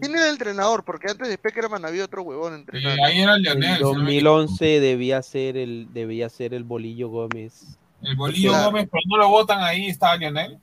¿Quién 0.01 0.14
era 0.14 0.27
el 0.27 0.32
entrenador? 0.32 0.85
Porque 0.85 1.10
antes 1.10 1.28
de 1.28 1.39
Peckerman 1.39 1.85
había 1.86 2.05
otro 2.05 2.23
huevón 2.23 2.55
entrenando. 2.55 3.02
ahí 3.05 3.20
era 3.20 3.36
en 3.36 3.43
no 3.44 3.55
me 3.56 3.78
2011 3.78 4.81
debía 4.81 5.23
ser 5.23 5.56
el 5.56 5.89
debía 5.94 6.28
ser 6.28 6.52
el 6.52 6.64
Bolillo 6.64 7.09
Gómez 7.09 7.78
El 8.03 8.16
Bolillo 8.16 8.51
Claro. 8.51 8.66
Gómez, 8.66 8.89
pero 8.91 9.03
no 9.09 9.16
lo 9.19 9.29
votan 9.29 9.62
ahí, 9.62 9.87
estaba 9.89 10.16
Lionel. 10.16 10.61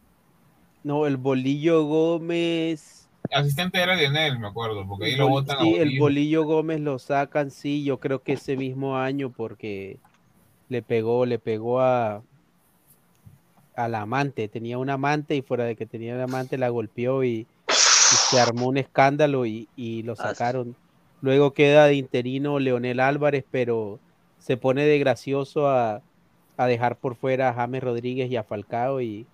no 0.84 1.06
el 1.07 1.18
Bolillo 1.18 1.84
Gómez 1.86 3.10
Asistente 3.32 3.80
era 3.82 3.95
Lionel, 3.95 4.40
me 4.40 4.48
acuerdo, 4.48 4.88
porque 4.88 5.06
ahí 5.07 5.16
lo 5.16 5.30
votan 5.30 5.57
a 5.60 5.61
sí, 5.61 5.76
el 5.76 5.99
Bolillo. 5.99 6.44
Gómez 6.45 6.80
lo 6.82 6.98
sacan, 6.99 7.52
sí, 7.52 7.84
yo 7.84 7.99
creo 7.99 8.24
que 8.24 8.34
ese 8.34 8.57
mismo 8.57 8.98
año 8.98 9.30
porque 9.32 9.99
le 10.70 10.82
pegó, 10.82 11.26
le 11.26 11.38
pegó 11.40 11.82
a 11.82 12.24
al 13.76 13.95
amante, 13.95 14.48
tenía 14.49 14.78
un 14.78 14.90
amante 14.90 15.36
y 15.36 15.41
fuera 15.41 15.64
de 15.64 15.76
que 15.76 15.86
tenía 15.86 16.14
un 16.16 16.22
amante 16.22 16.57
la 16.57 16.70
golpeó 16.70 17.24
y, 17.24 17.48
y 18.11 18.16
se 18.30 18.40
armó 18.40 18.68
un 18.68 18.78
escándalo 18.78 19.45
y, 19.45 19.70
y 19.76 20.03
lo 20.03 20.16
sacaron. 20.16 20.76
Luego 21.22 21.53
queda 21.53 21.86
de 21.86 21.95
interino 21.95 22.60
Leonel 22.60 22.99
Álvarez, 22.99 23.45
pero 23.52 23.99
se 24.40 24.57
pone 24.57 24.84
de 24.86 24.99
gracioso 24.99 25.70
a, 25.70 26.02
a 26.60 26.68
dejar 26.68 26.98
por 26.98 27.15
fuera 27.15 27.48
a 27.49 27.53
James 27.53 27.81
Rodríguez 27.81 28.30
y 28.30 28.36
a 28.36 28.44
Falcao 28.44 28.99
y, 28.99 29.26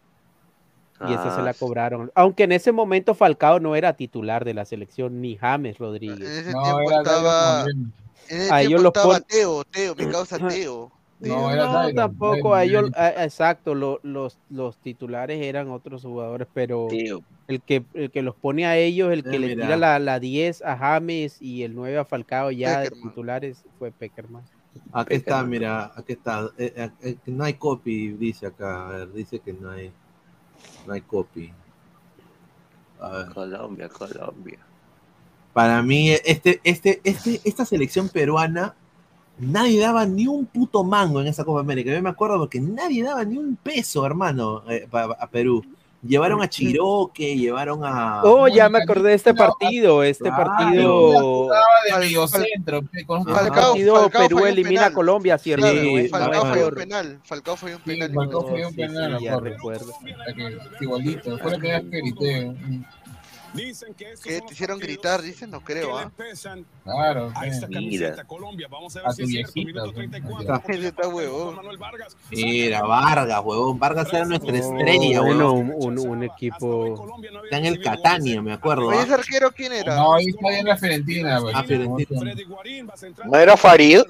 y 1.07 1.11
esa 1.11 1.35
se 1.35 1.41
la 1.41 1.49
Ah, 1.49 1.56
cobraron. 1.57 2.11
Aunque 2.14 2.43
en 2.43 2.52
ese 2.52 2.72
momento 2.72 3.15
Falcao 3.15 3.60
no 3.60 3.76
era 3.76 3.93
titular 3.93 4.45
de 4.45 4.53
la 4.53 4.64
selección, 4.64 5.22
ni 5.22 5.35
James 5.35 5.77
En 5.77 5.80
Rodríguez. 5.80 6.22
ese 6.22 6.52
No, 6.53 6.61
tiempo 6.61 6.81
era 6.91 6.97
estaba. 7.02 7.65
En 7.65 7.91
ese 8.30 8.53
A 8.53 8.61
ellos 8.61 8.68
tiempo 8.69 8.84
los 8.84 8.89
estaba 8.91 9.14
pon- 9.15 9.26
Teo, 9.27 9.64
Teo, 9.65 9.95
mi 9.95 10.06
causa 10.06 10.38
Teo. 10.47 10.91
No, 11.19 11.47
Sí, 11.49 11.53
era 11.56 11.65
no, 11.65 11.93
tampoco 11.95 12.53
a 12.53 12.64
ellos, 12.64 12.91
a- 12.95 13.23
exacto, 13.23 13.73
lo- 13.73 13.99
los, 14.03 14.38
los 14.49 14.77
titulares 14.77 15.41
eran 15.43 15.72
otros 15.72 16.03
jugadores, 16.03 16.47
pero 16.53 16.89
el 17.47 17.61
que, 17.64 17.85
el 17.95 18.11
que 18.11 18.22
los 18.22 18.35
pone 18.35 18.68
a 18.68 18.77
ellos, 18.77 19.11
el 19.11 19.23
que 19.23 19.38
Eh, 19.38 19.39
le 19.39 19.56
tira 19.56 19.77
la, 19.77 19.97
la 19.97 20.19
10 20.19 20.61
a 20.61 20.77
James 20.77 21.41
y 21.41 21.64
el 21.64 21.73
9 21.73 21.97
a 21.97 22.06
Falcao 22.06 22.52
ya 22.52 22.81
de 22.81 22.89
Peckerman. 22.89 23.10
titulares 23.10 23.64
fue 23.80 23.91
Peckerman. 23.91 24.43
Aquí 24.91 25.15
está, 25.15 25.43
mira, 25.43 25.91
aquí 25.95 26.14
está. 26.14 26.49
Eh, 26.57 26.73
eh, 26.76 26.91
eh, 27.02 27.18
no 27.27 27.43
hay 27.43 27.56
copy, 27.56 28.10
dice 28.10 28.47
acá. 28.47 28.88
A 28.88 28.91
ver, 28.91 29.14
dice 29.14 29.39
que 29.39 29.53
no 29.53 29.72
hay, 29.72 29.91
no 30.85 30.93
hay 30.93 31.02
copy. 31.02 31.52
A 32.99 33.10
ver. 33.10 33.34
Colombia, 33.34 33.89
Colombia. 33.89 34.60
Para 35.53 35.81
mí, 35.81 36.11
este, 36.11 36.60
este, 36.64 37.02
este, 37.03 37.41
esta 37.43 37.65
selección 37.65 38.10
peruana, 38.10 38.76
nadie 39.38 39.80
daba 39.80 40.06
ni 40.06 40.27
un 40.27 40.45
puto 40.45 40.84
mango 40.84 41.22
en 41.22 41.27
esa 41.27 41.45
Copa 41.45 41.61
América. 41.61 41.91
Yo 41.91 42.02
me 42.02 42.10
acuerdo 42.10 42.38
porque 42.39 42.60
nadie 42.60 43.03
daba 43.03 43.23
ni 43.23 43.38
un 43.38 43.56
peso, 43.56 44.06
hermano, 44.06 44.64
eh, 44.69 44.88
a 44.91 45.27
Perú. 45.27 45.64
Llevaron 46.07 46.41
a 46.41 46.48
Chiroque, 46.49 47.36
llevaron 47.36 47.82
a. 47.84 48.22
Oh, 48.23 48.48
ya 48.48 48.69
me 48.69 48.80
acordé 48.84 49.10
de 49.10 49.15
este 49.15 49.34
partido, 49.34 50.03
este 50.03 50.30
Claro. 50.30 50.38
partido, 50.44 51.44
Estaba 51.44 51.99
de 51.99 52.14
con- 53.06 53.19
este 53.22 53.34
Falcao- 53.34 53.53
partido 53.53 53.95
Falcao 53.95 54.22
Perú 54.27 54.45
elimina 54.45 54.82
penal. 54.82 54.91
a 54.91 54.94
Colombia, 54.94 55.38
¿cierto? 55.38 55.68
Sí, 55.72 56.07
Falcao 56.10 56.41
falló 56.45 56.68
un 56.68 56.76
penal. 56.76 57.19
Falcao 57.23 57.56
falló 57.56 57.76
un 57.77 57.82
Sí, 57.84 57.90
penal. 57.90 58.14
Falcao 58.14 58.41
falló 58.48 58.68
un 58.68 58.73
Sí, 58.73 58.77
penal, 58.82 59.06
sí, 59.18 59.23
me 59.23 59.23
ya 59.23 59.40
recuerdo. 59.40 59.91
Igualito. 60.82 61.38
Fue 61.40 61.52
la 61.57 61.82
que 61.82 61.82
grité. 62.02 62.56
Dicen 63.56 63.94
que 63.94 64.11
estos 64.11 64.22
¿Qué 64.26 64.41
te 64.41 64.53
hicieron 64.53 64.80
gritar? 64.80 65.22
Dicen, 65.22 65.49
no 65.52 65.61
creo, 65.61 65.98
¿ah? 65.98 66.11
Claro, 66.84 67.32
a 67.36 67.48
esta. 67.48 67.68
Mira. 67.68 67.80
camiseta 67.80 68.23
Colombia. 68.26 68.68
Vamos 68.69 68.95
a 68.95 68.99
A 68.99 69.03
ver 69.03 69.14
si 69.14 69.22
tu 69.22 69.26
es 69.27 69.32
cierto. 69.32 69.52
viejita, 69.53 69.80
Minuto 69.82 69.94
pe. 69.94 70.07
34. 70.07 70.73
Ese 70.73 70.88
está 70.88 71.07
huevón. 71.07 71.56
Manuel 71.56 71.77
Vargas. 71.77 72.18
Mira, 72.32 72.82
Vargas, 72.84 73.41
huevón. 73.44 73.80
Vargas 73.80 74.14
era 74.14 74.26
nuestra 74.26 74.57
estrella, 74.57 75.22
bueno, 75.22 75.53
huevón. 75.53 75.73
un, 75.77 75.99
un- 75.99 76.07
un 76.10 76.23
equipo, 76.23 77.22
Está 77.45 77.57
en 77.57 77.65
el 77.65 77.82
Catania, 77.82 78.41
me 78.41 78.53
acuerdo. 78.53 78.90
¿ah? 78.91 79.02
ese 79.03 79.14
arquero 79.14 79.52
quién 79.52 79.73
era? 79.73 79.95
No, 79.95 80.15
ahí 80.15 80.26
está 80.27 80.60
en 80.60 80.65
la 80.65 80.77
Fiorentina. 80.77 81.40
pues. 81.41 81.56
Ah, 81.56 81.64
Fiorentina. 81.64 82.22
A. 83.23 83.26
¿No 83.27 83.38
era 83.38 83.57
Farid? 83.57 84.02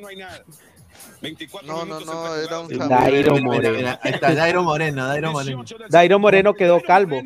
No 0.00 0.08
hay 0.08 0.16
nada. 0.16 0.42
24 1.20 1.66
No, 1.66 1.84
no, 1.86 2.36
era 2.36 2.60
un. 2.60 2.68
Dairo 2.88 3.36
Moreno. 3.40 3.98
Dairo 4.20 4.62
Moreno, 4.62 5.06
Dairo 5.06 5.32
Moreno. 5.32 5.56
18 5.62 5.78
del 5.78 5.90
Dairo 5.90 6.18
Moreno 6.18 6.52
quedó 6.54 6.80
calvo. 6.82 7.22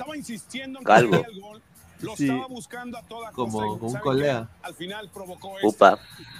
Estaba 0.00 0.16
insistiendo 0.16 0.78
en 0.78 0.84
que 0.84 0.88
Calvo. 0.92 1.16
el 1.30 1.40
gol. 1.40 1.62
Lo 2.00 2.16
Sí. 2.16 2.24
estaba 2.24 2.46
buscando 2.46 2.96
a 2.96 3.02
toda 3.02 3.30
costa. 3.32 3.34
Como 3.58 3.72
un 3.74 3.90
¿saben 3.92 4.02
colega. 4.02 4.48
qué? 4.62 4.66
Al 4.68 4.74
final 4.74 5.10
provocó 5.12 5.56
esto. 5.56 5.68
Upa. 5.68 5.98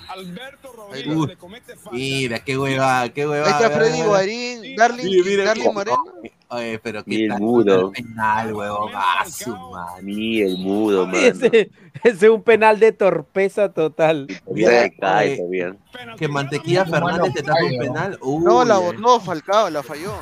Alberto 0.08 0.72
Rodríguez 0.72 1.14
Uy, 1.16 1.26
le 1.26 1.36
comete 1.36 1.76
falta. 1.76 1.90
mira, 1.92 2.38
qué 2.38 2.56
hueva, 2.56 3.08
qué 3.10 3.28
hueva. 3.28 3.46
Ahí 3.46 3.52
está 3.52 3.70
Freddy 3.70 4.00
Guarín, 4.00 4.76
Darling, 4.76 5.04
Sí, 5.22 5.36
Darling. 5.36 5.72
Moreno. 5.74 6.04
Oye, 6.52 6.80
pero 6.80 7.04
qué 7.04 7.10
Ni 7.10 7.22
el 7.24 7.38
mudo. 7.38 7.92
el 7.96 8.04
penal, 8.04 8.52
huevón. 8.54 8.90
Ah, 8.94 9.24
su 9.24 9.50
madre. 9.56 10.02
Ni 10.02 10.40
el 10.40 10.58
mudo, 10.58 11.06
mano. 11.06 11.18
Ese, 11.18 11.70
ese 12.02 12.26
es 12.26 12.30
un 12.30 12.42
penal 12.42 12.80
de 12.80 12.90
torpeza 12.90 13.72
total. 13.72 14.26
Mira, 14.50 14.70
Se 14.82 14.96
cae, 14.96 15.34
oye, 15.34 15.46
bien. 15.48 15.78
que 16.18 16.26
Mantequilla 16.26 16.84
Fernández 16.86 17.34
te 17.34 17.42
tapa 17.44 17.62
un 17.64 17.78
penal. 17.78 18.18
Uy, 18.20 18.44
No, 18.44 18.64
la 18.64 18.78
eh. 18.78 18.80
botó 18.80 19.20
Falcao, 19.20 19.70
la 19.70 19.82
falló. 19.84 20.12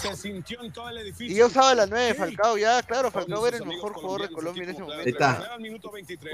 Se 0.00 0.16
sintió 0.16 0.62
en 0.62 0.72
todo 0.72 0.88
el 0.88 0.98
edificio. 0.98 1.34
Y 1.34 1.38
yo 1.38 1.46
usaba 1.48 1.74
la 1.74 1.86
9 1.86 2.04
de 2.06 2.14
Falcao, 2.14 2.56
ya, 2.56 2.82
claro, 2.82 3.10
Falcao 3.10 3.46
era 3.46 3.58
el 3.58 3.66
mejor 3.66 3.92
jugador 3.92 4.22
de 4.22 4.34
Colombia 4.34 4.64
en 4.64 4.70
ese 4.70 4.80
Ahí 4.82 4.88
momento. 4.88 5.08
está. 5.10 5.50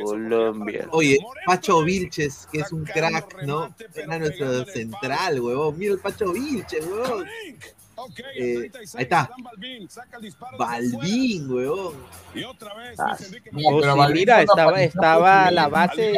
Colombia. 0.04 0.88
Oye, 0.92 1.18
Pacho 1.46 1.82
Vilches, 1.82 2.48
que 2.52 2.60
es 2.60 2.72
un 2.72 2.84
crack, 2.84 3.42
¿no? 3.42 3.74
Era 3.94 4.18
nuestro 4.18 4.64
central, 4.66 5.40
huevón. 5.40 5.76
Mira 5.78 5.94
el 5.94 5.98
Pacho 5.98 6.32
Vilches, 6.32 6.86
huevón. 6.86 7.26
Eh, 8.34 8.70
ahí 8.94 9.02
está. 9.02 9.30
Balvin, 10.58 11.50
huevón. 11.50 11.94
Y 12.34 12.44
otra 12.44 12.74
vez, 12.74 12.98
Ah, 13.00 13.12
Oh, 13.12 13.16
sí, 13.22 14.12
mira, 14.12 14.36
no 14.36 14.42
estaba, 14.42 14.82
estaba 14.82 15.50
la 15.50 15.68
base, 15.68 16.12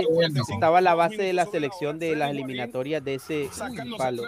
estaba 0.50 0.80
la 0.80 0.94
base 0.94 1.16
de 1.16 1.32
la 1.32 1.46
selección 1.46 1.98
de 1.98 2.14
las 2.16 2.30
eliminatorias 2.30 3.02
de 3.02 3.14
ese 3.14 3.48
palo. 3.96 4.22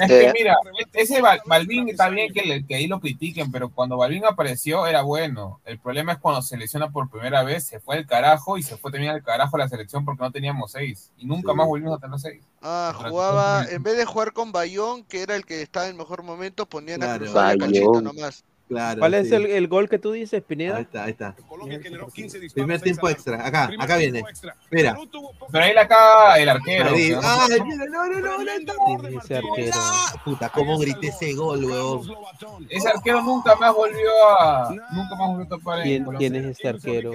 Es 0.00 0.08
que 0.08 0.32
mira, 0.38 0.56
ese 0.94 1.20
Bal- 1.20 1.40
Balvin 1.46 1.88
está 1.88 2.08
bien 2.08 2.32
que, 2.32 2.42
le- 2.42 2.66
que 2.66 2.74
ahí 2.76 2.86
lo 2.86 3.00
critiquen, 3.00 3.50
pero 3.52 3.68
cuando 3.70 3.96
Balvin 3.96 4.24
apareció 4.24 4.86
era 4.86 5.02
bueno. 5.02 5.60
El 5.64 5.78
problema 5.78 6.12
es 6.12 6.18
cuando 6.18 6.40
se 6.42 6.56
lesiona 6.56 6.90
por 6.90 7.10
primera 7.10 7.42
vez, 7.42 7.64
se 7.64 7.80
fue 7.80 7.96
al 7.96 8.06
carajo 8.06 8.56
y 8.56 8.62
se 8.62 8.76
fue 8.76 8.90
también 8.90 9.12
al 9.12 9.22
carajo 9.22 9.58
la 9.58 9.68
selección 9.68 10.04
porque 10.04 10.22
no 10.22 10.30
teníamos 10.30 10.72
seis. 10.72 11.10
Y 11.18 11.26
nunca 11.26 11.52
más 11.52 11.66
volvimos 11.66 11.98
a 11.98 12.00
tener 12.00 12.18
seis. 12.18 12.42
Ah, 12.62 12.94
jugaba, 12.96 13.64
en 13.70 13.82
vez 13.82 13.96
de 13.96 14.04
jugar 14.04 14.32
con 14.32 14.52
Bayón, 14.52 15.04
que 15.04 15.22
era 15.22 15.34
el 15.36 15.44
que 15.44 15.62
estaba 15.62 15.88
en 15.88 15.96
mejor 15.96 16.22
momento, 16.22 16.64
ponían 16.66 17.02
a 17.02 17.06
Claro. 17.06 17.24
cruzar 17.24 17.52
el 17.52 17.58
cachito 17.58 17.88
Bayón. 17.92 18.04
nomás. 18.04 18.44
Claro. 18.72 18.98
¿Cuál 19.00 19.14
es 19.14 19.30
el, 19.32 19.46
el 19.46 19.68
gol 19.68 19.88
que 19.88 19.98
tú 19.98 20.12
dices, 20.12 20.34
Ahí 20.34 20.40
Pineda? 20.40 20.80
está, 20.80 21.04
ahí 21.04 21.10
está. 21.10 21.34
Colombia 21.48 21.78
generó 21.82 22.08
15 22.08 22.40
disparos, 22.40 22.54
Primer 22.54 22.80
tiempo 22.80 23.08
extra. 23.08 23.46
Acá, 23.46 23.66
Primer 23.68 23.84
acá 23.84 23.96
viene. 23.98 24.18
extra. 24.20 24.56
Mira. 24.70 24.94
Poco- 24.94 25.34
Pero 25.52 25.64
ahí 25.64 25.74
la 25.74 25.86
caga 25.88 26.38
el 26.38 26.48
arquero. 26.48 26.88
Ahí, 26.88 27.08
que 27.08 27.14
no- 27.14 27.20
ay, 27.22 27.60
mira, 27.64 27.84
no, 27.86 28.06
no, 28.06 28.20
no, 28.20 29.08
no, 29.10 29.20
Ese 29.20 29.36
arquero. 29.36 29.76
Puta, 30.24 30.48
cómo 30.48 30.78
grité 30.78 31.08
ese 31.08 31.34
gol, 31.34 31.64
huevón. 31.64 32.06
Lobatón. 32.06 32.66
Ese 32.70 32.88
arquero 32.88 33.22
nunca 33.22 33.54
más 33.56 33.74
volvió 33.74 34.10
a. 34.40 34.70
Nunca 34.70 35.14
más 35.16 35.28
volvió 35.28 35.44
a 35.44 35.48
tapar 35.48 35.82
¿Quién, 35.82 36.04
quién 36.18 36.36
es 36.36 36.44
ese 36.58 36.68
arquero? 36.68 37.12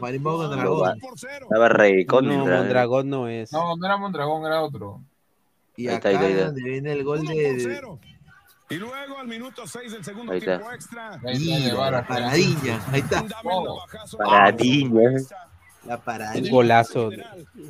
Marimbo 0.00 0.36
Mondragón. 0.38 0.98
Estaba 1.42 1.68
rey 1.68 2.04
con 2.06 2.26
No, 2.26 2.46
Mondragón 2.46 3.10
no 3.10 3.28
es. 3.28 3.52
No, 3.52 3.76
no 3.76 3.86
era 3.86 3.96
Mondragón, 3.96 4.46
era 4.46 4.62
otro. 4.62 5.00
Y 5.76 5.88
Ahí 5.88 5.94
está, 5.94 6.08
acá 6.10 6.20
ahí 6.20 6.24
está, 6.24 6.26
ahí 6.26 6.32
es 6.32 6.38
está. 6.38 6.46
donde 6.52 6.70
viene 6.70 6.92
el 6.92 7.04
gol 7.04 7.26
de. 7.26 7.82
Y 8.72 8.76
luego 8.78 9.18
al 9.18 9.28
minuto 9.28 9.66
6 9.66 9.92
del 9.92 10.04
segundo 10.04 10.38
tiempo 10.38 10.72
extra. 10.72 11.20
Mira, 11.22 11.90
la 11.90 12.06
paradilla. 12.06 12.80
Ahí 12.90 13.00
está. 13.00 13.22
Tremendo 13.26 13.76
bajazo. 13.76 14.18
Paradilla. 14.18 15.10
La 15.84 15.96
Un 15.96 16.02
paradilla. 16.02 16.50
golazo 16.50 17.10
de 17.10 17.24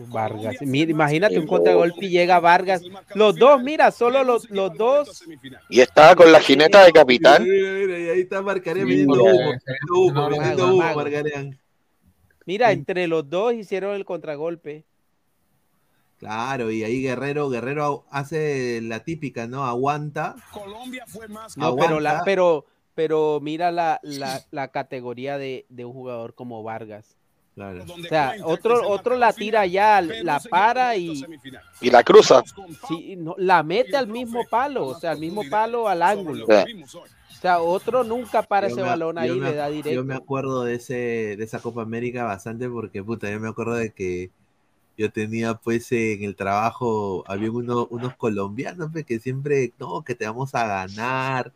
Vargas. 0.08 0.56
Mira, 0.60 0.90
imagínate 0.90 1.38
un 1.38 1.46
contragolpe 1.46 2.06
y 2.06 2.10
llega 2.10 2.38
Vargas. 2.40 2.82
Los 3.14 3.36
dos, 3.36 3.62
mira, 3.62 3.90
solo 3.90 4.22
los, 4.22 4.50
los 4.50 4.76
dos. 4.76 5.24
Y 5.70 5.80
estaba 5.80 6.14
con 6.14 6.30
la 6.30 6.40
jineta 6.40 6.84
de 6.84 6.92
capitán. 6.92 7.42
Mira, 7.42 7.72
mira, 7.72 7.98
y 7.98 8.08
ahí 8.10 8.20
está 8.20 8.42
Marcarean 8.42 8.86
vendiendo 8.86 9.24
humo. 9.24 9.52
Vendiendo 10.30 10.74
humo. 10.74 11.04
Mira, 12.44 12.72
entre 12.72 13.06
los 13.06 13.28
dos 13.28 13.54
hicieron 13.54 13.94
el 13.94 14.04
contragolpe. 14.04 14.84
Claro, 16.22 16.70
y 16.70 16.84
ahí 16.84 17.02
Guerrero, 17.02 17.50
Guerrero 17.50 18.04
hace 18.08 18.80
la 18.80 19.00
típica, 19.02 19.48
¿no? 19.48 19.64
Aguanta. 19.66 20.36
Colombia 20.52 21.04
fue 21.08 21.26
más 21.26 21.56
No, 21.58 21.74
pero 21.74 21.98
la, 21.98 22.22
pero, 22.24 22.64
pero 22.94 23.40
mira 23.42 23.72
la, 23.72 23.98
la, 24.04 24.40
la 24.52 24.68
categoría 24.68 25.36
de, 25.36 25.66
de 25.68 25.84
un 25.84 25.92
jugador 25.92 26.34
como 26.36 26.62
Vargas. 26.62 27.16
Claro. 27.56 27.82
O 27.84 28.08
sea, 28.08 28.36
otro, 28.44 28.88
otro 28.88 29.16
la 29.16 29.32
tira 29.32 29.66
ya, 29.66 30.00
la 30.00 30.38
para 30.38 30.96
y. 30.96 31.24
Y 31.80 31.90
la 31.90 32.04
cruza. 32.04 32.44
sí, 32.86 33.16
no, 33.18 33.34
la 33.36 33.64
mete 33.64 33.96
al 33.96 34.06
mismo 34.06 34.44
palo, 34.48 34.86
o 34.86 35.00
sea, 35.00 35.10
al 35.10 35.18
mismo 35.18 35.42
palo 35.50 35.88
al 35.88 36.02
ángulo. 36.02 36.46
O 36.46 37.34
sea, 37.42 37.60
otro 37.60 38.04
nunca 38.04 38.42
para 38.42 38.68
Yo 38.68 38.74
ese 38.74 38.82
me- 38.82 38.88
balón 38.88 39.18
ahí 39.18 39.32
me- 39.32 39.50
le 39.50 39.56
da 39.56 39.68
Yo 39.68 39.74
me 39.74 39.82
directo. 39.82 40.14
acuerdo 40.14 40.62
de 40.62 40.76
ese 40.76 40.94
de 41.36 41.42
esa 41.42 41.58
Copa 41.58 41.82
América 41.82 42.22
bastante 42.22 42.68
porque 42.68 43.02
puta, 43.02 43.28
yo 43.28 43.40
me 43.40 43.48
acuerdo 43.48 43.74
de 43.74 43.90
que 43.92 44.30
yo 44.96 45.10
tenía 45.10 45.54
pues 45.54 45.90
en 45.92 46.22
el 46.22 46.36
trabajo 46.36 47.24
había 47.26 47.50
uno- 47.50 47.86
unos 47.90 48.14
colombianos 48.16 48.90
pues, 48.92 49.04
que 49.06 49.18
siempre 49.20 49.72
no 49.78 50.02
que 50.02 50.14
te 50.14 50.26
vamos 50.26 50.54
a 50.54 50.66
ganar 50.66 51.52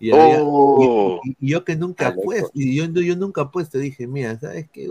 y, 0.00 0.10
había- 0.12 0.38
Oh. 0.42 1.20
y- 1.24 1.36
y 1.40 1.50
yo 1.50 1.64
que 1.64 1.76
nunca 1.76 2.08
apuesto 2.08 2.50
y 2.54 2.76
yo, 2.76 2.86
yo 2.86 3.16
nunca 3.16 3.42
apuesto 3.42 3.78
dije 3.78 4.06
mira 4.06 4.38
sabes 4.38 4.68
qué 4.72 4.88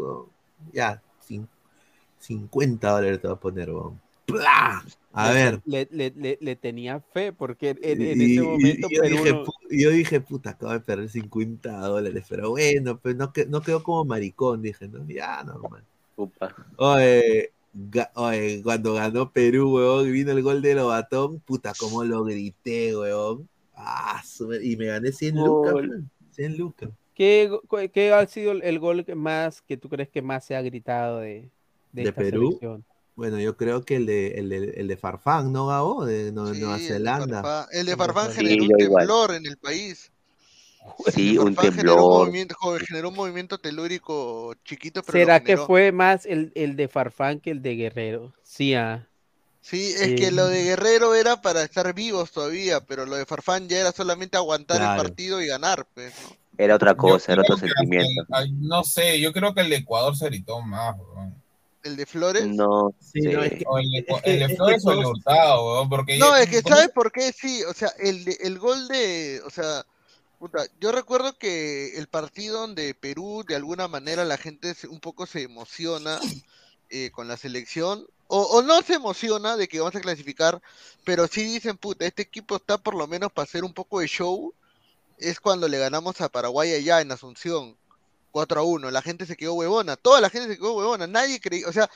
ya 0.74 1.02
cin- 1.28 1.48
50 2.20 2.90
dólares 2.92 3.20
te 3.22 3.28
voy 3.28 3.36
a 3.36 3.40
poner. 3.40 3.70
¡Plah! 4.26 4.84
a 5.14 5.28
Le- 5.28 5.34
ver 5.34 5.62
Le, 5.66 5.88
le- 5.92 6.14
le- 6.16 6.38
le 6.40 6.56
tenía 6.56 7.00
fe 7.02 7.34
porque 7.34 7.72
en, 7.82 8.02
en 8.02 8.22
y, 8.22 8.34
ese 8.36 8.42
momento 8.44 8.88
y 8.90 8.96
yo, 8.96 9.02
Perú 9.02 9.16
dije, 9.18 9.32
no- 9.34 9.46
yo 9.70 9.90
dije, 9.90 10.22
puta, 10.22 10.50
acabo 10.52 10.72
de 10.72 10.80
perder 10.80 11.10
50 11.10 11.78
dólares, 11.80 12.26
pero 12.30 12.52
bueno, 12.52 12.98
pues 12.98 13.16
no, 13.16 13.34
que- 13.34 13.46
no 13.46 13.62
quedó 13.62 13.84
como 13.84 14.06
maricón, 14.06 14.62
dije, 14.62 14.88
¿no? 14.88 15.06
Ya, 15.08 15.44
normal. 15.44 15.84
Upa. 16.16 16.56
Oye, 16.78 17.52
oye, 18.16 18.62
cuando 18.64 18.94
ganó 18.94 19.32
Perú, 19.32 19.76
weón, 19.76 20.08
y 20.08 20.12
vino 20.12 20.32
el 20.32 20.42
gol 20.44 20.62
de 20.62 20.76
Lobatón, 20.76 21.40
puta, 21.40 21.74
cómo 21.78 22.04
lo 22.04 22.24
grité, 22.24 22.96
weón. 22.96 23.48
Ah, 23.76 24.22
y 24.62 24.76
me 24.78 24.86
gané 24.88 25.12
100 25.12 25.36
lucas, 25.36 25.74
Gol. 25.74 25.90
weón, 25.90 26.12
100 26.32 26.58
lucas. 26.58 26.90
¿Qué, 27.16 27.50
qué 27.94 28.14
ha 28.14 28.26
sido 28.28 28.52
el- 28.54 28.80
gol 28.80 29.06
que 29.06 29.16
más 29.16 29.62
que 29.62 29.78
tú 29.78 29.90
crees 29.90 30.10
que 30.10 30.22
más 30.22 30.46
se 30.46 30.56
ha 30.56 30.62
gritado 30.62 31.20
de, 31.20 31.50
de, 31.92 32.04
¿De 32.04 32.10
esta 32.10 32.22
Perú? 32.22 32.48
selección? 32.48 32.86
Bueno, 33.16 33.40
yo 33.40 33.58
creo 33.58 33.84
que 33.84 33.98
el 33.98 34.06
de, 34.06 34.40
el 34.40 34.50
de, 34.50 34.58
el 34.78 34.88
de 34.88 34.98
Farfán, 34.98 35.52
¿no, 35.52 35.68
Gabo? 35.68 36.06
De 36.06 36.34
Nue- 36.34 36.54
Sí, 36.54 36.62
Nueva 36.62 36.76
el 36.78 36.82
de 36.82 36.88
Zelanda. 36.88 37.42
Farfán- 37.44 37.68
El 37.74 37.86
de 37.86 37.96
Farfán 37.98 38.32
generó 38.32 38.64
un 38.64 38.70
igual. 38.82 39.06
temblor 39.08 39.36
en 39.36 39.46
el 39.46 39.58
país. 39.58 40.12
Sí, 41.14 41.38
un 41.38 41.56
Farfán 41.56 41.74
generó 41.74 41.94
un 41.96 42.00
temblor. 42.02 42.20
movimiento, 42.28 42.56
joder, 42.60 42.86
generó 42.86 43.10
un 43.10 43.16
movimiento 43.16 43.58
telúrico 43.60 44.54
chiquito, 44.66 45.04
pero 45.04 45.18
¿Será 45.20 45.40
que 45.44 45.58
fue 45.58 45.92
más 45.92 46.26
el, 46.26 46.52
el 46.56 46.76
de 46.76 46.88
Farfán 46.88 47.40
que 47.40 47.52
el 47.52 47.62
de 47.62 47.76
Guerrero? 47.76 48.34
Sí, 48.44 48.74
ah. 48.76 49.08
Sí, 49.62 49.94
es 49.94 50.02
Sí. 50.02 50.16
que 50.16 50.32
lo 50.32 50.48
de 50.48 50.64
Guerrero 50.64 51.14
era 51.14 51.40
para 51.42 51.62
estar 51.64 51.94
vivos 51.94 52.32
todavía, 52.32 52.82
pero 52.82 53.06
lo 53.06 53.16
de 53.16 53.26
Farfán 53.28 53.68
ya 53.70 53.80
era 53.80 53.92
solamente 53.92 54.38
aguantar 54.38 54.78
Claro. 54.78 55.02
el 55.02 55.08
partido 55.08 55.42
y 55.42 55.48
ganar, 55.48 55.86
pues, 55.94 56.14
¿no? 56.24 56.36
Era 56.58 56.76
otra 56.76 56.92
Yo 56.92 56.98
cosa, 56.98 57.32
era 57.34 57.42
otro 57.44 57.58
sentimiento. 57.58 58.24
ay, 58.32 58.52
no 58.52 58.84
sé, 58.84 59.20
yo 59.20 59.32
creo 59.34 59.54
que 59.54 59.62
el 59.62 59.70
de 59.70 59.78
Ecuador 59.78 60.16
se 60.18 60.26
gritó 60.28 60.62
más, 60.62 60.96
weón. 60.98 61.36
El 61.84 61.96
de 61.96 62.06
Flores. 62.06 62.46
No 62.46 62.94
Sí, 63.00 63.22
no, 63.22 63.44
es 63.44 63.54
que- 63.54 63.64
O 63.68 63.78
el 63.80 63.90
de, 63.90 63.98
Es 64.00 64.06
que- 64.22 64.32
el 64.32 64.40
de 64.40 64.46
es 64.46 64.50
que 64.52 64.56
Flores 64.56 64.86
o 64.86 64.92
el 64.92 65.00
de 65.00 65.06
Hurtado, 65.06 65.90
porque 65.90 66.18
No, 66.20 66.36
es 66.36 66.48
que 66.50 66.62
¿cómo- 66.62 66.76
¿sabes 66.76 66.92
por 66.92 67.12
qué? 67.12 67.32
Sí, 67.32 67.64
o 67.64 67.74
sea, 67.74 67.90
el, 68.00 68.24
de- 68.26 68.38
el 68.42 68.60
gol 68.60 68.88
de, 68.88 69.42
o 69.46 69.50
sea, 69.50 69.84
puta, 70.42 70.66
yo 70.80 70.92
recuerdo 70.92 71.38
que 71.38 71.98
el 72.00 72.08
partido 72.08 72.62
donde 72.62 72.96
Perú, 72.96 73.44
de 73.48 73.56
alguna 73.56 73.88
manera, 73.88 74.26
la 74.26 74.38
gente 74.38 74.74
se- 74.74 74.88
un 74.88 75.00
poco 75.00 75.28
se 75.28 75.44
emociona 75.44 76.20
eh, 76.90 77.12
con 77.12 77.28
la 77.28 77.38
selección, 77.38 78.08
o, 78.28 78.42
o 78.44 78.62
no 78.64 78.82
se 78.82 78.96
emociona 78.96 79.56
de 79.58 79.68
que 79.68 79.80
vamos 79.80 79.96
a 79.96 80.02
clasificar, 80.02 80.62
pero 81.06 81.28
sí 81.28 81.44
dicen, 81.44 81.78
puta, 81.78 82.06
este 82.06 82.24
equipo 82.24 82.56
está 82.58 82.78
por 82.80 82.96
lo 82.96 83.08
menos 83.08 83.32
para 83.32 83.44
hacer 83.46 83.64
un 83.64 83.74
poco 83.74 84.00
de 84.00 84.08
show, 84.08 84.54
es 85.18 85.40
cuando 85.40 85.68
le 85.68 85.80
ganamos 85.80 86.22
a 86.22 86.30
Paraguay 86.30 86.74
allá 86.74 87.02
en 87.02 87.12
Asunción. 87.12 87.78
4 88.32 88.62
a 88.62 88.64
1, 88.64 88.90
la 88.92 89.02
gente 89.02 89.26
se 89.26 89.36
quedó 89.38 89.54
huevona, 89.54 89.96
toda 89.98 90.22
la 90.22 90.30
gente 90.30 90.48
se 90.50 90.58
quedó 90.58 90.74
huevona, 90.74 91.06
nadie 91.08 91.40
creía, 91.40 91.68
o 91.68 91.72
sea, 91.74 91.90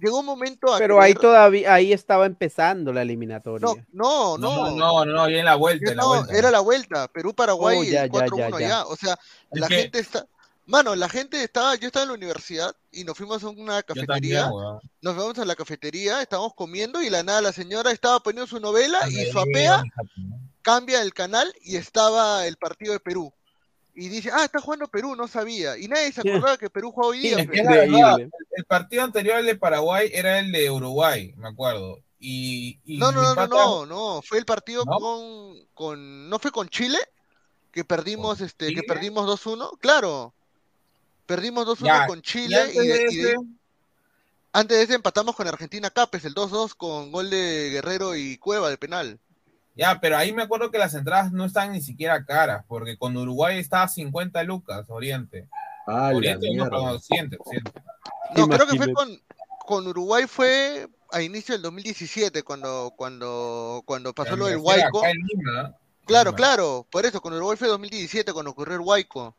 llegó 0.00 0.20
un 0.20 0.26
momento 0.26 0.72
a 0.74 0.78
Pero 0.78 1.00
ahí 1.00 1.12
creer- 1.12 1.20
todavía, 1.20 1.74
ahí 1.74 1.92
estaba 1.92 2.26
empezando 2.26 2.92
la 2.92 3.02
eliminatoria. 3.02 3.66
no, 3.92 4.38
no, 4.38 4.38
No, 4.38 4.70
no, 4.70 4.76
no, 4.76 5.04
no, 5.04 5.28
ya 5.28 5.38
en 5.38 5.44
la 5.44 5.54
vuelta, 5.56 5.90
en 5.90 5.96
la 5.96 6.02
no, 6.02 6.08
vuelta. 6.08 6.34
era 6.36 6.50
la 6.50 6.60
vuelta, 6.60 7.08
Perú-Paraguay, 7.08 7.78
Oh, 7.78 7.84
ya, 7.84 8.04
el 8.04 8.10
ya, 8.10 8.18
4-1 8.18 8.58
ya, 8.58 8.58
ya. 8.60 8.66
allá. 8.66 8.86
O 8.86 8.96
sea, 8.96 9.18
la 9.50 9.68
que- 9.68 9.74
gente 9.76 9.98
está. 9.98 10.26
Mano, 10.64 10.94
la 10.94 11.08
gente 11.08 11.42
estaba. 11.42 11.74
Yo 11.74 11.88
estaba 11.88 12.04
en 12.04 12.10
la 12.10 12.14
universidad 12.14 12.74
y 12.92 13.02
nos 13.02 13.18
fuimos 13.18 13.42
a 13.42 13.48
una 13.48 13.82
cafetería. 13.82 14.44
también. 14.44 14.78
Nos 15.00 15.16
vamos 15.16 15.36
a 15.40 15.44
la 15.44 15.56
cafetería, 15.56 16.22
estábamos 16.22 16.54
comiendo 16.54 17.02
y 17.02 17.10
la 17.10 17.24
nada 17.24 17.40
la 17.42 17.52
señora 17.52 17.90
estaba 17.90 18.20
poniendo 18.20 18.46
su 18.46 18.60
novela 18.60 18.98
y 19.08 19.10
También, 19.10 19.32
swapea, 19.32 19.82
hija, 19.84 20.02
¿no? 20.18 20.38
cambia 20.62 21.02
el 21.02 21.12
canal 21.12 21.52
y 21.62 21.76
estaba 21.76 22.46
el 22.46 22.56
partido 22.58 22.92
de 22.92 23.00
Perú. 23.00 23.34
Y 23.94 24.08
dice, 24.08 24.30
ah, 24.32 24.44
está 24.44 24.60
jugando 24.60 24.88
Perú, 24.88 25.14
no 25.16 25.28
sabía. 25.28 25.76
Y 25.76 25.86
nadie 25.86 26.12
se 26.12 26.22
acordaba 26.22 26.56
que 26.56 26.70
Perú 26.70 26.92
jugaba 26.92 27.10
hoy 27.10 27.18
día. 27.20 27.40
Es 27.40 27.50
que 27.50 27.62
verdad, 27.62 28.18
el 28.56 28.64
partido 28.64 29.02
anterior 29.02 29.36
al 29.36 29.46
de 29.46 29.54
Paraguay 29.56 30.10
era 30.14 30.38
el 30.38 30.50
de 30.50 30.70
Uruguay, 30.70 31.34
me 31.36 31.48
acuerdo. 31.48 31.98
Y, 32.18 32.78
y 32.84 32.98
No, 32.98 33.12
no, 33.12 33.20
no, 33.22 33.28
no, 33.30 33.34
pata- 33.34 33.48
no, 33.54 33.86
no, 33.86 34.22
fue 34.22 34.38
el 34.38 34.44
partido 34.46 34.84
¿No? 34.84 34.96
con, 34.98 35.66
con, 35.74 36.28
¿no 36.30 36.38
fue 36.38 36.50
con 36.52 36.68
Chile? 36.68 36.98
Que 37.70 37.84
perdimos, 37.84 38.40
este, 38.40 38.72
que 38.74 38.82
perdimos 38.82 39.26
2-1, 39.26 39.78
claro. 39.78 40.32
Perdimos 41.26 41.66
2-1 41.66 41.84
Ya, 41.86 42.06
con 42.06 42.18
y 42.18 42.22
Chile 42.22 42.60
antes 42.60 42.74
y, 42.76 42.78
de 42.78 42.84
de- 42.86 43.12
y 43.12 43.16
de- 43.16 43.28
ese- 43.30 43.36
antes 44.54 44.76
de 44.78 44.84
ese 44.84 44.94
empatamos 44.94 45.34
con 45.34 45.48
Argentina 45.48 45.90
Capes, 45.90 46.24
el 46.24 46.34
2-2 46.34 46.74
con 46.74 47.10
gol 47.12 47.28
de 47.30 47.70
Guerrero 47.72 48.14
y 48.14 48.36
Cueva 48.38 48.70
de 48.70 48.78
penal. 48.78 49.18
Ya, 49.74 49.98
pero 50.00 50.16
ahí 50.18 50.32
me 50.32 50.42
acuerdo 50.42 50.70
que 50.70 50.78
las 50.78 50.92
entradas 50.94 51.32
no 51.32 51.44
están 51.46 51.72
ni 51.72 51.80
siquiera 51.80 52.24
caras, 52.24 52.64
porque 52.68 52.96
con 52.98 53.16
Uruguay 53.16 53.58
estaba 53.58 53.88
50 53.88 54.42
lucas, 54.42 54.84
Oriente. 54.88 55.48
Ah, 55.86 56.10
Oriente, 56.14 56.46
no, 56.54 56.64
perdón, 56.64 56.88
Occidente, 56.96 57.36
Occidente. 57.40 57.72
No, 58.36 58.48
creo 58.48 58.66
que 58.66 58.76
fue 58.76 58.92
con, 58.92 59.20
con 59.66 59.86
Uruguay 59.86 60.24
fue 60.26 60.88
a 61.10 61.20
inicio 61.22 61.54
del 61.54 61.62
2017 61.62 62.42
cuando 62.42 62.92
cuando 62.96 63.82
cuando 63.84 64.12
pasó 64.14 64.36
lo 64.36 64.46
del 64.46 64.58
Huayco. 64.58 65.02
Lima, 65.06 65.74
Claro, 66.06 66.34
claro, 66.34 66.86
por 66.90 67.06
eso 67.06 67.20
con 67.20 67.32
Uruguay 67.32 67.56
fue 67.56 67.68
2017 67.68 68.32
cuando 68.32 68.50
ocurrió 68.50 68.74
el 68.76 68.80
Huayco. 68.82 69.34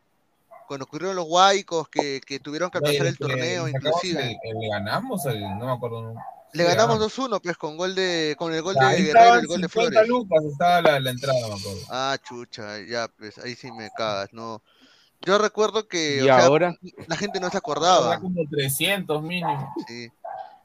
Cuando 0.67 0.85
ocurrieron 0.85 1.15
los 1.17 1.25
Huaicos 1.27 1.89
que, 1.89 2.21
que 2.25 2.39
tuvieron 2.39 2.69
que 2.71 2.77
aplazar 2.77 3.05
el 3.07 3.17
que 3.17 3.25
torneo 3.25 3.67
inclusive. 3.67 4.21
el- 4.23 4.37
el- 4.43 4.59
¿Le 4.59 4.69
ganamos? 4.69 5.25
El, 5.25 5.41
no 5.41 5.65
me 5.65 5.71
acuerdo. 5.73 6.15
Le 6.53 6.63
ganamos 6.65 6.97
ganamos. 6.99 7.17
2-1 7.17 7.41
pues 7.41 7.57
con 7.57 7.77
gol 7.77 7.95
de 7.95 8.35
con 8.37 8.53
el 8.53 8.61
gol 8.61 8.75
Ya, 8.75 8.89
de 8.89 8.95
ahí 8.95 9.03
Guerrero 9.03 9.35
y 9.35 9.39
el 9.39 9.47
gol 9.47 9.61
de 9.61 9.67
50 9.69 9.91
Flores. 10.03 10.07
lucas, 10.09 10.43
estaba 10.51 10.81
la, 10.81 10.99
la 10.99 11.09
entrada, 11.11 11.39
me 11.47 11.53
acuerdo. 11.55 11.79
Ah, 11.89 12.17
chucha, 12.23 12.79
ya 12.87 13.07
pues 13.17 13.37
ahí 13.39 13.55
sí 13.55 13.71
me 13.71 13.89
cagas, 13.97 14.29
no. 14.33 14.61
Yo 15.25 15.37
recuerdo 15.37 15.87
que 15.87 16.19
o 16.21 16.25
¿Y 16.25 16.27
sea, 16.27 16.45
ahora? 16.45 16.75
la 17.07 17.15
gente 17.15 17.39
no 17.39 17.47
se 17.47 17.51
Era 17.53 17.59
acordaba. 17.59 18.19
como 18.19 18.41
300 18.49 19.21
mínimo. 19.23 19.73
Sí. 19.87 20.09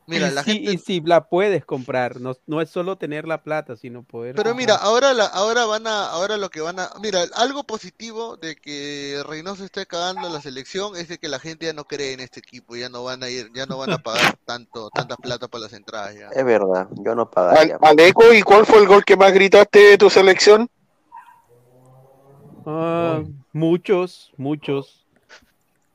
Mira, 0.09 0.29
y, 0.29 0.33
la 0.33 0.43
sí, 0.43 0.53
gente 0.53 0.73
y 0.73 0.79
sí 0.79 1.03
la 1.05 1.29
puedes 1.29 1.67
comprar, 1.67 2.19
no, 2.19 2.35
no 2.47 2.63
es 2.63 2.71
solo 2.71 2.97
tener 2.97 3.29
la 3.29 3.43
plata, 3.43 3.77
sino 3.77 4.03
poder. 4.03 4.35
Pero 4.35 4.55
mira, 4.55 4.75
ahora 4.75 5.13
la, 5.13 5.27
ahora 5.27 5.67
van 5.67 5.87
a, 5.87 6.07
ahora 6.11 6.39
lo 6.39 6.49
que 6.49 6.63
van 6.63 6.81
a, 6.81 6.91
mira, 7.03 7.25
algo 7.35 7.65
positivo 7.65 8.39
de 8.39 8.57
que 8.57 9.23
Reynoso 9.27 9.65
esté 9.65 9.85
cagando 9.85 10.31
la 10.31 10.41
selección 10.41 10.97
es 10.97 11.09
de 11.09 11.19
que 11.19 11.29
la 11.29 11.39
gente 11.39 11.67
ya 11.67 11.75
no 11.75 11.85
cree 11.85 12.15
en 12.15 12.21
este 12.21 12.41
equipo, 12.41 12.75
ya 12.75 12.89
no 12.89 13.05
van 13.05 13.23
a 13.23 13.29
ir, 13.29 13.51
ya 13.55 13.67
no 13.67 13.77
van 13.77 13.93
a 13.93 13.99
pagar 14.03 14.35
tanto, 14.47 14.91
tanta 14.91 15.17
plata 15.17 15.47
por 15.49 15.61
las 15.61 15.75
entradas 15.75 16.15
ya. 16.15 16.31
Es 16.31 16.45
verdad, 16.45 16.89
yo 17.05 17.15
no 17.15 17.25
Al- 17.25 17.31
pagaría. 17.31 17.79
Aleco, 17.83 18.33
¿y 18.33 18.43
cuál 18.43 18.65
fue 18.65 18.79
el 18.79 18.87
gol 18.87 19.05
que 19.05 19.17
más 19.17 19.33
gritaste 19.33 19.79
de 19.79 19.99
tu 19.99 20.09
selección? 20.09 20.69
Ah, 22.65 23.23
muchos, 23.53 24.33
muchos. 24.37 25.08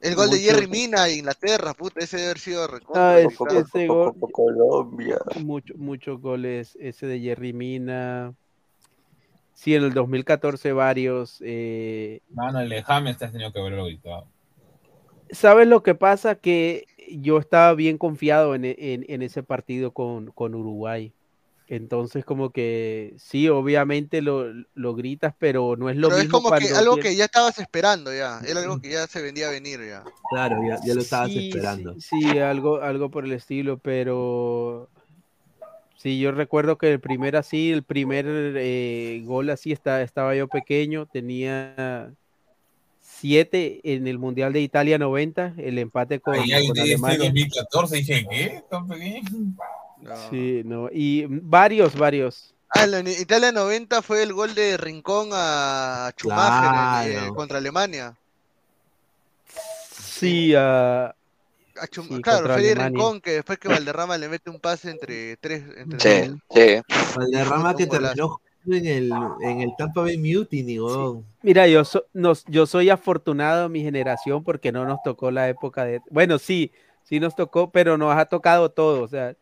El 0.04 0.16
gol 0.16 0.30
de. 0.30 0.40
Jerry 0.40 0.68
Mina 0.68 1.06
de 1.06 1.16
Inglaterra, 1.16 1.74
puta, 1.74 2.02
ese 2.02 2.18
debe 2.18 2.30
haber 2.30 2.40
sido 2.40 2.68
recontra. 2.68 3.16
Ah, 3.16 3.20
ese 3.22 3.88
gol, 3.88 4.14
Colombia. 4.32 5.18
mucho- 5.44 5.74
muchos 5.78 6.20
goles, 6.22 6.78
ese 6.80 7.08
de 7.08 7.20
Jerry 7.22 7.54
Mina. 7.54 8.34
Sí, 9.54 9.76
en 9.76 9.84
el 9.84 9.94
2014 9.94 10.74
varios. 10.74 11.38
eh, 11.46 12.20
Mano, 12.32 12.60
el 12.60 12.70
de 12.70 12.84
James 12.84 13.18
te 13.18 13.26
has 13.26 13.32
tenido 13.32 13.54
que 13.54 13.60
haberlo 13.60 13.86
gritado. 13.86 14.28
¿Sabes 15.32 15.68
lo 15.68 15.84
que 15.84 15.96
pasa? 15.96 16.36
Que 16.36 16.86
yo 17.10 17.38
estaba 17.38 17.74
bien 17.74 17.98
confiado 17.98 18.56
en, 18.56 18.66
en- 18.66 19.06
en 19.08 19.22
ese 19.22 19.42
partido 19.42 19.92
con, 19.92 20.32
con 20.32 20.54
Uruguay. 20.54 21.14
Entonces, 21.68 22.26
como 22.26 22.50
que 22.52 23.14
sí, 23.18 23.48
obviamente 23.48 24.22
lo, 24.22 24.52
lo 24.74 24.96
gritas, 24.96 25.34
pero 25.40 25.76
no 25.78 25.90
es 25.90 25.96
lo 25.96 26.10
Pero 26.10 26.20
es 26.20 26.26
mismo 26.26 26.42
como 26.44 26.58
que 26.58 26.70
algo 26.70 26.98
que 26.98 27.16
ya 27.16 27.26
estabas 27.26 27.58
esperando 27.58 28.14
ya, 28.14 28.42
era 28.46 28.60
algo 28.60 28.82
que 28.82 28.92
ya 28.92 29.08
se 29.08 29.22
vendía 29.22 29.48
a 29.48 29.52
venir 29.52 29.80
ya. 29.80 30.04
Claro, 30.30 30.58
ya, 30.68 30.78
ya 30.86 30.94
lo 30.94 31.02
estabas 31.02 31.32
Sí, 31.32 31.48
esperando. 31.48 31.94
Sí, 31.94 32.22
sí, 32.22 32.40
algo, 32.40 32.82
algo 32.82 33.10
por 33.10 33.24
el 33.24 33.32
estilo, 33.32 33.78
pero 33.78 34.90
sí, 35.96 36.20
yo 36.20 36.32
recuerdo 36.34 36.78
que 36.78 36.92
el 36.92 37.00
primer 37.00 37.38
así, 37.38 37.72
el 37.72 37.84
primer 37.84 38.26
eh, 38.28 39.22
gol 39.24 39.50
así, 39.50 39.72
está, 39.72 40.02
estaba 40.02 40.36
yo 40.36 40.50
pequeño, 40.50 41.06
tenía 41.06 42.12
siete 43.00 43.80
en 43.84 44.08
el 44.08 44.20
Mundial 44.20 44.52
de 44.52 44.60
Italia 44.60 44.98
90, 44.98 45.54
el 45.58 45.80
empate 45.80 46.20
con, 46.20 46.36
Ahí, 46.36 46.52
ahí, 46.52 46.68
con 46.68 46.78
este 46.78 46.94
Alemania. 46.94 47.20
2014 47.20 47.96
dije, 47.96 48.28
¿qué? 48.30 48.64
¿Tan 48.70 48.86
pequeño? 48.86 49.22
Sí, 50.30 50.62
no, 50.66 50.90
y 50.92 51.26
varios, 51.28 51.96
varios. 51.96 52.54
Ah, 52.70 52.86
en 52.86 53.08
Italia 53.08 53.52
90 53.52 54.02
fue 54.02 54.24
el 54.24 54.34
gol 54.34 54.56
de 54.56 54.78
Rincón 54.78 55.30
a 55.32 56.12
Schumacher 56.18 57.06
en- 57.06 57.12
eh, 57.12 57.14
Claro. 57.20 57.34
contra 57.36 57.58
Alemania. 57.60 58.16
Sí, 59.92 60.56
A 60.56 61.14
sí, 61.92 62.22
claro, 62.22 62.48
fue 62.54 62.62
de. 62.62 62.76
Rincón 62.76 63.20
que 63.22 63.32
después 63.32 63.58
que 63.60 63.68
Valderrama 63.68 64.18
le 64.18 64.30
mete 64.30 64.50
un 64.50 64.60
pase 64.60 64.92
entre 64.92 65.38
tres. 65.38 65.64
Entre 65.78 66.00
Sí, 66.00 66.36
tres. 66.50 66.84
sí. 66.86 66.96
Valderrama 67.16 67.76
que 67.76 67.88
terminó 67.88 68.30
jugando 68.30 68.78
en 68.78 68.86
el, 68.86 69.12
en 69.42 69.62
el 69.62 69.72
Tampa 69.78 70.02
Bay 70.02 70.18
Mutiny. 70.18 70.78
Mira, 71.42 71.68
yo, 71.68 71.84
so- 71.84 72.06
nos, 72.14 72.44
yo 72.46 72.66
soy 72.66 72.90
afortunado 72.90 73.66
en 73.66 73.72
mi 73.72 73.82
generación 73.82 74.44
porque 74.44 74.72
no 74.72 74.86
nos 74.86 75.02
tocó 75.04 75.32
la 75.32 75.50
época 75.50 75.84
de... 75.86 76.02
Bueno, 76.10 76.38
sí, 76.40 76.72
sí 77.04 77.20
nos 77.20 77.36
tocó, 77.36 77.72
pero 77.72 77.98
nos 77.98 78.16
ha 78.16 78.26
tocado 78.26 78.70
todo. 78.72 79.02
O 79.04 79.08
sea, 79.08 79.36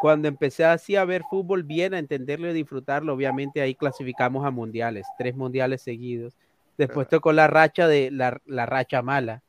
cuando 0.00 0.28
empecé 0.28 0.64
así 0.64 0.96
a 0.96 1.04
ver 1.04 1.22
fútbol 1.30 1.62
bien, 1.62 1.94
a 1.94 1.98
entenderlo 1.98 2.50
y 2.50 2.54
disfrutarlo, 2.54 3.14
obviamente 3.14 3.60
ahí 3.60 3.74
clasificamos 3.74 4.44
a 4.44 4.50
mundiales, 4.50 5.06
tres 5.18 5.36
mundiales 5.36 5.82
seguidos. 5.82 6.34
Después 6.76 7.08
tocó 7.08 7.32
la 7.32 7.46
racha 7.46 7.86
de 7.86 8.10
la, 8.10 8.40
la 8.46 8.66
racha 8.66 9.02
mala. 9.02 9.42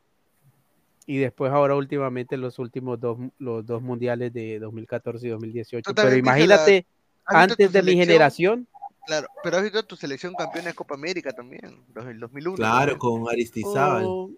Y 1.05 1.17
después 1.17 1.51
ahora 1.51 1.75
últimamente 1.75 2.37
los 2.37 2.59
últimos 2.59 2.99
dos, 2.99 3.17
los 3.37 3.65
dos 3.65 3.81
mundiales 3.81 4.31
de 4.31 4.59
2014 4.59 5.27
y 5.27 5.29
2018. 5.31 5.89
Tú 5.89 5.95
Pero 5.95 6.09
la- 6.09 6.17
imagínate, 6.17 6.85
¿has 7.25 7.47
visto 7.47 7.53
antes 7.53 7.73
de 7.73 7.83
mi 7.83 7.95
generación, 7.95 8.67
Claro, 9.05 9.27
pero 9.43 9.57
has 9.57 9.63
visto 9.63 9.83
tu 9.83 9.97
selección 9.97 10.33
campeona 10.33 10.69
de 10.69 10.73
Copa 10.75 10.95
América 10.95 11.33
también, 11.33 11.83
los 11.93 12.05
del 12.05 12.19
2001. 12.19 12.55
Claro, 12.55 12.97
con 12.97 13.27
Aristizábal. 13.27 14.05
Oh, 14.05 14.31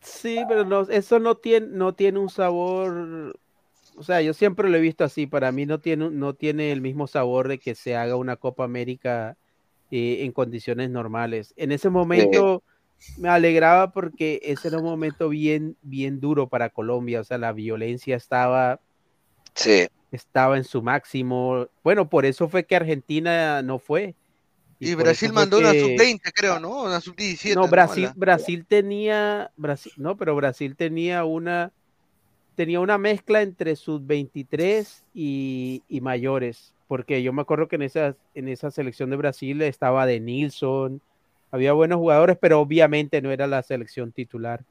sí, 0.00 0.44
pero 0.48 0.64
no, 0.64 0.82
eso 0.82 1.20
no 1.20 1.36
tiene, 1.36 1.68
no 1.68 1.94
tiene 1.94 2.18
un 2.18 2.28
sabor. 2.28 3.38
O 3.96 4.02
sea, 4.02 4.20
yo 4.20 4.34
siempre 4.34 4.68
lo 4.68 4.76
he 4.76 4.80
visto 4.80 5.04
así. 5.04 5.26
Para 5.26 5.52
mí 5.52 5.66
no 5.66 5.80
tiene, 5.80 6.10
no 6.10 6.34
tiene 6.34 6.70
el 6.72 6.80
mismo 6.80 7.06
sabor 7.06 7.48
de 7.48 7.58
que 7.58 7.74
se 7.74 7.96
haga 7.96 8.16
una 8.16 8.36
Copa 8.36 8.64
América 8.64 9.36
eh, 9.90 10.18
en 10.24 10.32
condiciones 10.32 10.90
normales. 10.90 11.54
En 11.56 11.72
ese 11.72 11.88
momento 11.90 12.62
me 13.18 13.28
alegraba 13.28 13.92
porque 13.92 14.40
ese 14.42 14.68
era 14.68 14.78
un 14.78 14.84
momento 14.84 15.28
bien, 15.28 15.76
bien 15.82 16.20
duro 16.20 16.48
para 16.48 16.70
Colombia. 16.70 17.20
O 17.20 17.24
sea, 17.24 17.38
la 17.38 17.52
violencia 17.52 18.16
estaba, 18.16 18.80
Sí. 19.54 19.86
estaba 20.12 20.56
en 20.56 20.64
su 20.64 20.82
máximo. 20.82 21.68
Bueno, 21.82 22.08
por 22.08 22.26
eso 22.26 22.48
fue 22.48 22.64
que 22.66 22.76
Argentina 22.76 23.62
no 23.62 23.78
fue. 23.78 24.14
Y 24.78 24.94
por 24.94 25.04
Brasil 25.04 25.32
mandó 25.32 25.58
una 25.58 25.72
que- 25.72 25.80
sub-20, 25.80 26.32
creo, 26.34 26.60
¿no? 26.60 26.82
Una 26.82 27.00
sub-17. 27.00 27.54
no, 27.54 27.66
Brasil, 27.66 28.04
La- 28.04 28.12
Brasil 28.14 28.66
tenía, 28.66 29.50
Brasil, 29.56 29.92
no, 29.96 30.18
pero 30.18 30.36
Brasil 30.36 30.76
tenía 30.76 31.24
una, 31.24 31.72
tenía 32.56 32.80
una 32.80 32.98
mezcla 32.98 33.42
entre 33.42 33.76
sus 33.76 34.04
23 34.04 35.04
y, 35.14 35.82
y 35.88 36.00
mayores, 36.00 36.74
porque 36.88 37.22
yo 37.22 37.32
me 37.32 37.42
acuerdo 37.42 37.68
que 37.68 37.76
en 37.76 37.82
esa, 37.82 38.16
en 38.34 38.48
esa 38.48 38.70
selección 38.70 39.10
de 39.10 39.16
Brasil 39.16 39.62
estaba 39.62 40.06
de 40.06 40.18
Nilsson, 40.18 41.00
había 41.52 41.72
buenos 41.74 41.98
jugadores, 41.98 42.36
pero 42.40 42.60
obviamente 42.60 43.22
no 43.22 43.30
era 43.30 43.46
la 43.46 43.62
selección 43.62 44.10
titular. 44.10 44.64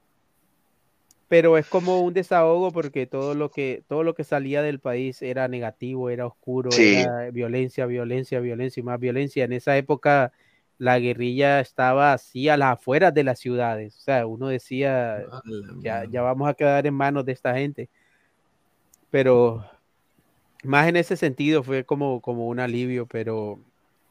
Pero 1.28 1.58
es 1.58 1.66
como 1.66 2.02
un 2.02 2.14
desahogo 2.14 2.70
porque 2.70 3.06
todo 3.06 3.34
lo 3.34 3.50
que, 3.50 3.82
todo 3.88 4.04
lo 4.04 4.14
que 4.14 4.22
salía 4.22 4.62
del 4.62 4.78
país 4.78 5.22
era 5.22 5.48
negativo, 5.48 6.10
era 6.10 6.26
oscuro, 6.26 6.70
Sí. 6.70 6.94
era 6.94 7.30
violencia, 7.30 7.86
violencia, 7.86 8.38
violencia 8.38 8.80
y 8.80 8.84
más 8.84 9.00
violencia. 9.00 9.44
En 9.44 9.52
esa 9.52 9.76
época 9.76 10.32
la 10.78 10.98
guerrilla 10.98 11.60
estaba 11.60 12.12
así 12.12 12.48
a 12.48 12.56
las 12.56 12.74
afueras 12.74 13.14
de 13.14 13.24
las 13.24 13.38
ciudades. 13.38 13.96
O 13.96 14.00
sea, 14.00 14.26
uno 14.26 14.48
decía, 14.48 15.24
ya, 15.80 16.04
ya 16.04 16.22
vamos 16.22 16.48
a 16.48 16.54
quedar 16.54 16.86
en 16.86 16.94
manos 16.94 17.24
de 17.24 17.32
esta 17.32 17.54
gente. 17.54 17.88
Pero 19.10 19.64
más 20.64 20.88
en 20.88 20.96
ese 20.96 21.16
sentido 21.16 21.62
fue 21.62 21.84
como, 21.84 22.20
como 22.20 22.48
un 22.48 22.60
alivio, 22.60 23.06
pero, 23.06 23.58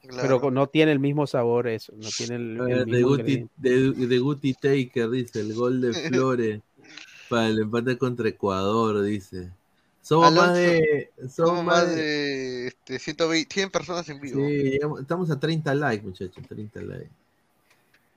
pero 0.09 0.39
Claro. 0.39 0.51
no 0.51 0.67
tiene 0.67 0.91
el 0.91 0.99
mismo 0.99 1.27
sabor 1.27 1.67
eso, 1.67 1.93
no 1.97 2.09
tiene 2.15 2.35
el, 2.35 2.59
el 2.59 2.85
ver, 2.85 2.87
mismo 2.87 3.17
de, 3.17 3.47
de 3.57 4.19
Guti 4.19 4.53
Taker 4.53 5.09
dice 5.09 5.41
el 5.41 5.53
gol 5.53 5.81
de 5.81 5.93
Flores 6.29 6.61
para 7.29 7.47
el 7.47 7.59
empate 7.59 7.97
contra 7.97 8.29
Ecuador, 8.29 9.01
dice. 9.03 9.51
Somos 10.07 10.31
más 10.33 10.49
Alonso, 10.49 10.61
de. 10.61 11.09
Somos 11.17 11.33
Somos 11.33 11.63
más 11.65 11.75
más 11.87 11.95
de. 11.95 11.95
de 12.03 12.67
este, 12.67 12.99
120, 12.99 13.51
100 13.53 13.71
personas 13.71 14.07
en 14.09 14.21
vivo. 14.21 14.45
Sí, 14.47 14.79
estamos 15.01 15.31
a 15.31 15.39
30 15.39 15.73
likes, 15.73 16.05
muchachos, 16.05 16.43
30 16.47 16.81
likes. 16.81 17.09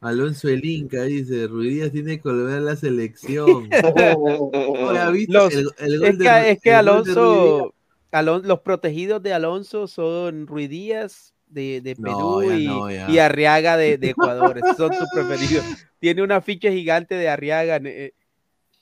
Alonso 0.01 0.49
el 0.49 0.65
Inca 0.65 1.03
dice, 1.05 1.47
Ruidías 1.49 1.91
tiene 1.91 2.21
que 2.21 2.29
volver 2.29 2.59
a 2.59 2.61
la 2.61 2.77
selección. 2.77 3.69
Oye, 3.97 4.99
¿has 4.99 5.13
visto 5.13 5.33
Los- 5.33 5.55
el- 5.55 5.71
el 5.79 5.99
gol 5.99 6.09
es, 6.09 6.19
de 6.19 6.25
que, 6.25 6.51
es 6.51 6.61
que? 6.61 6.73
Alonso, 6.75 7.75
Alon- 8.13 8.43
los 8.45 8.61
protegidos 8.61 9.23
de 9.23 9.33
Alonso 9.33 9.89
son 9.89 10.47
Ruidías 10.47 11.35
de, 11.49 11.81
de 11.81 11.95
No, 11.99 12.39
Perú 12.39 12.43
ya 12.51 12.57
y, 12.59 12.67
no, 12.67 12.91
y 13.13 13.19
Arriaga 13.19 13.77
de, 13.77 13.99
de 13.99 14.11
Ecuador. 14.11 14.59
Esos 14.59 14.77
son 14.77 14.93
sus 14.95 15.09
preferidos. 15.13 15.65
Tiene 16.01 16.23
un 16.23 16.31
afiche 16.33 16.71
gigante 16.71 17.15
de 17.17 17.29
Arriaga. 17.29 17.77
eh, 17.83 18.13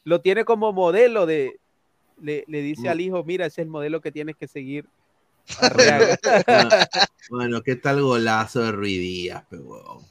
lo 0.05 0.21
tiene 0.21 0.45
como 0.45 0.73
modelo 0.73 1.25
de. 1.25 1.59
Le, 2.21 2.45
le 2.49 2.63
dice 2.63 2.89
Mm. 2.89 2.91
al 2.91 3.01
hijo, 3.01 3.25
mira, 3.25 3.47
ese 3.47 3.61
es 3.63 3.65
el 3.67 3.71
modelo 3.71 4.01
que 4.01 4.13
tienes 4.13 4.37
que 4.37 4.49
seguir. 4.49 4.87
Arriaga. 5.61 6.19
Bueno, 7.31 7.63
¿qué 7.63 7.77
tal 7.77 8.03
golazo 8.03 8.61
de 8.63 8.73
Ruidías, 8.73 9.45
pe 9.47 9.59
huevón? 9.59 10.05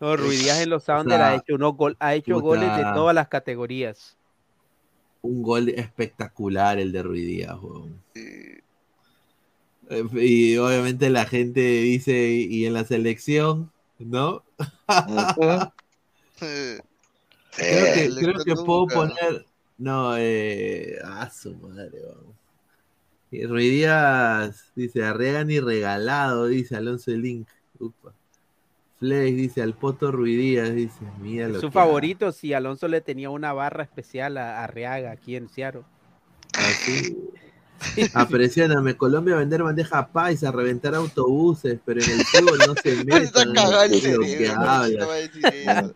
No, 0.00 0.16
Ruiz 0.16 0.42
Díaz 0.42 0.60
en 0.60 0.70
los 0.70 0.82
O 0.82 0.86
Sounders 0.86 1.20
ha 1.20 1.28
sea, 1.28 1.36
hecho, 1.36 1.54
unos 1.56 1.76
gol, 1.76 1.96
ha 2.00 2.14
hecho 2.14 2.34
puta. 2.40 2.46
goles 2.46 2.76
de 2.76 2.82
todas 2.94 3.14
las 3.14 3.28
categorías. 3.28 4.16
Un 5.22 5.42
gol 5.42 5.68
espectacular 5.68 6.78
el 6.78 6.90
de 6.92 7.02
Ruiz 7.02 7.26
Díaz, 7.26 7.56
weón. 7.60 8.02
Eh, 8.14 8.62
Y 10.14 10.56
obviamente 10.56 11.10
la 11.10 11.26
gente 11.26 11.60
dice, 11.60 12.30
y 12.30 12.64
en 12.64 12.72
la 12.74 12.84
selección, 12.84 13.70
¿no? 13.98 14.42
Creo 16.38 17.94
que, 17.94 18.10
creo 18.18 18.44
que 18.44 18.54
puedo 18.54 18.86
poner. 18.86 19.44
No, 19.80 20.14
eh. 20.18 20.98
A 21.02 21.30
su 21.30 21.54
madre, 21.56 22.00
vamos. 22.06 22.36
Ruiz 23.48 23.70
Díaz 23.70 24.72
dice: 24.76 25.02
Arregan 25.02 25.50
y 25.50 25.58
regalado, 25.58 26.46
dice 26.46 26.76
Alonso 26.76 27.10
Link. 27.12 27.48
Upa. 27.78 28.12
Flex 28.98 29.36
dice: 29.36 29.62
Al 29.62 29.74
Poto 29.74 30.12
Ruiz 30.12 30.38
Díaz, 30.38 30.74
dice: 30.74 31.00
Mira 31.22 31.48
lo 31.48 31.60
Su 31.60 31.70
favorito, 31.70 32.30
si 32.30 32.52
Alonso 32.52 32.88
le 32.88 33.00
tenía 33.00 33.30
una 33.30 33.54
barra 33.54 33.82
especial 33.82 34.36
a, 34.36 34.62
a 34.62 34.66
Reaga 34.66 35.12
aquí 35.12 35.34
en 35.34 35.48
Seattle. 35.48 35.84
Así. 36.52 37.16
Apreciáname, 38.14 38.96
Colombia 38.96 39.36
vender 39.36 39.62
bandeja 39.62 40.08
paisa, 40.08 40.52
reventar 40.52 40.94
autobuses, 40.94 41.80
pero 41.84 42.00
en 42.02 42.10
el 42.10 42.24
fútbol 42.26 42.58
no 42.66 42.74
se 42.74 42.96
metan. 43.04 43.52
cagado 43.54 43.82
el 43.84 43.90
¿qué 43.90 43.96
es 43.96 44.14
lo 44.14 44.20
que 44.20 44.28
cerebro, 44.28 44.60
hablas? 44.60 44.90
no 44.98 45.08
va 45.08 45.14
a 45.14 45.16
decir 45.16 45.46
eso. 45.46 45.92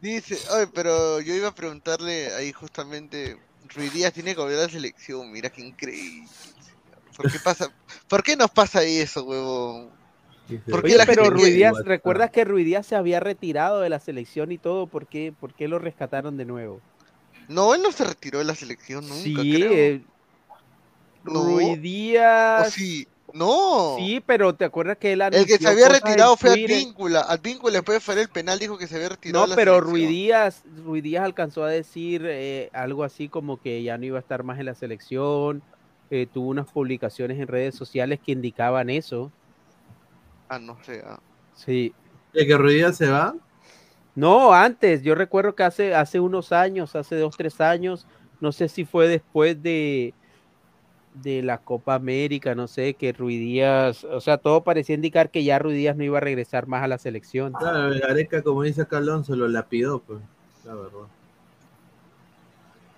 Dice, 0.00 0.38
oye, 0.52 0.66
pero 0.74 1.20
yo 1.20 1.34
iba 1.34 1.48
a 1.48 1.54
preguntarle 1.54 2.32
ahí 2.34 2.52
justamente, 2.52 3.38
Ruiz 3.74 3.92
Díaz 3.92 4.12
tiene 4.12 4.34
que 4.34 4.40
volver 4.40 4.58
a 4.58 4.62
la 4.62 4.68
selección, 4.68 5.30
mira 5.30 5.50
qué 5.50 5.62
increíble. 5.62 6.28
¿Por 7.16 7.30
qué 7.30 7.38
pasa? 7.44 7.68
¿Por 8.08 8.22
qué 8.22 8.36
nos 8.36 8.50
pasa 8.50 8.82
eso, 8.82 9.24
huevón? 9.24 9.90
¿Por 10.68 10.84
qué 10.84 10.94
Oye, 10.94 10.96
la 10.96 11.06
pero 11.06 11.24
gente 11.26 11.50
Díaz, 11.52 11.74
¿recuerdas 11.84 12.30
que 12.30 12.44
Ruiz 12.44 12.64
Díaz 12.66 12.86
se 12.86 12.96
había 12.96 13.20
retirado 13.20 13.80
de 13.80 13.88
la 13.88 14.00
selección 14.00 14.50
y 14.50 14.58
todo? 14.58 14.88
¿Por 14.88 15.06
qué, 15.06 15.32
por 15.38 15.54
qué 15.54 15.68
lo 15.68 15.78
rescataron 15.78 16.36
de 16.36 16.44
nuevo? 16.44 16.80
No, 17.48 17.74
él 17.74 17.82
no 17.82 17.92
se 17.92 18.04
retiró 18.04 18.38
de 18.38 18.44
la 18.44 18.54
selección 18.54 19.08
nunca, 19.08 19.22
Sí, 19.22 19.44
creo. 19.54 20.00
No. 21.24 21.44
Ruiz 21.44 21.80
Díaz. 21.80 22.68
¿O 22.68 22.70
sí? 22.70 23.06
No. 23.32 23.96
Sí, 23.98 24.22
pero 24.24 24.54
¿te 24.54 24.64
acuerdas 24.64 24.96
que 24.98 25.12
él 25.12 25.22
El 25.22 25.46
que 25.46 25.58
se 25.58 25.68
había 25.68 25.88
retirado 25.88 26.36
fue 26.36 26.50
Twitter? 26.52 26.76
Advíncula. 26.76 27.20
Advíncula 27.20 27.72
después 27.74 27.96
de 27.96 28.00
fallar 28.00 28.22
el 28.22 28.28
penal 28.28 28.58
dijo 28.58 28.76
que 28.76 28.86
se 28.86 28.96
había 28.96 29.10
retirado 29.10 29.46
No, 29.46 29.54
pero. 29.54 29.80
Ruiz 29.80 30.08
Díaz, 30.08 30.62
Díaz 31.02 31.24
alcanzó 31.24 31.64
a 31.64 31.70
decir 31.70 32.22
eh, 32.26 32.70
algo 32.72 33.04
así 33.04 33.28
como 33.28 33.60
que 33.60 33.82
ya 33.82 33.98
no 33.98 34.04
iba 34.04 34.18
a 34.18 34.20
estar 34.20 34.42
más 34.42 34.58
en 34.58 34.66
la 34.66 34.74
selección. 34.74 35.62
eh, 36.10 36.26
tuvo 36.32 36.48
unas 36.48 36.66
publicaciones 36.66 37.38
en 37.38 37.46
redes 37.46 37.76
sociales 37.76 38.18
que 38.24 38.32
indicaban 38.32 38.90
eso. 38.90 39.30
Ah, 40.48 40.58
no 40.58 40.76
sé. 40.84 41.02
ah. 41.06 41.20
Sí. 41.54 41.94
¿De 42.32 42.46
que 42.46 42.56
Ruiz 42.56 42.74
Díaz 42.76 42.96
se 42.96 43.08
va? 43.08 43.34
No, 44.16 44.52
antes, 44.52 45.02
yo 45.02 45.14
recuerdo 45.14 45.54
que 45.54 45.62
hace, 45.62 45.94
hace 45.94 46.18
unos 46.18 46.50
años, 46.50 46.96
hace 46.96 47.14
dos, 47.16 47.36
tres 47.36 47.60
años, 47.60 48.06
no 48.40 48.50
sé 48.50 48.68
si 48.68 48.84
fue 48.84 49.06
después 49.06 49.62
de, 49.62 50.14
de 51.14 51.42
la 51.42 51.58
Copa 51.58 51.94
América, 51.94 52.54
no 52.54 52.68
sé, 52.68 52.94
que 52.94 53.12
Ruiz 53.12 53.40
Díaz, 53.40 54.04
o 54.04 54.20
sea, 54.20 54.38
todo 54.38 54.62
parecía 54.64 54.94
indicar 54.94 55.30
que 55.30 55.42
ya 55.44 55.58
Ruiz 55.58 55.76
Díaz 55.76 55.96
no 55.96 56.04
iba 56.04 56.18
a 56.18 56.20
regresar 56.20 56.66
más 56.66 56.82
a 56.84 56.88
la 56.88 56.98
selección. 56.98 57.52
Claro, 57.52 57.90
Gareca, 58.00 58.42
como 58.42 58.62
dice 58.62 58.82
acá 58.82 58.98
Alonso, 58.98 59.34
lo 59.36 59.48
lapidó, 59.48 60.00
pues. 60.00 60.20
La 60.64 60.74
verdad. 60.74 61.08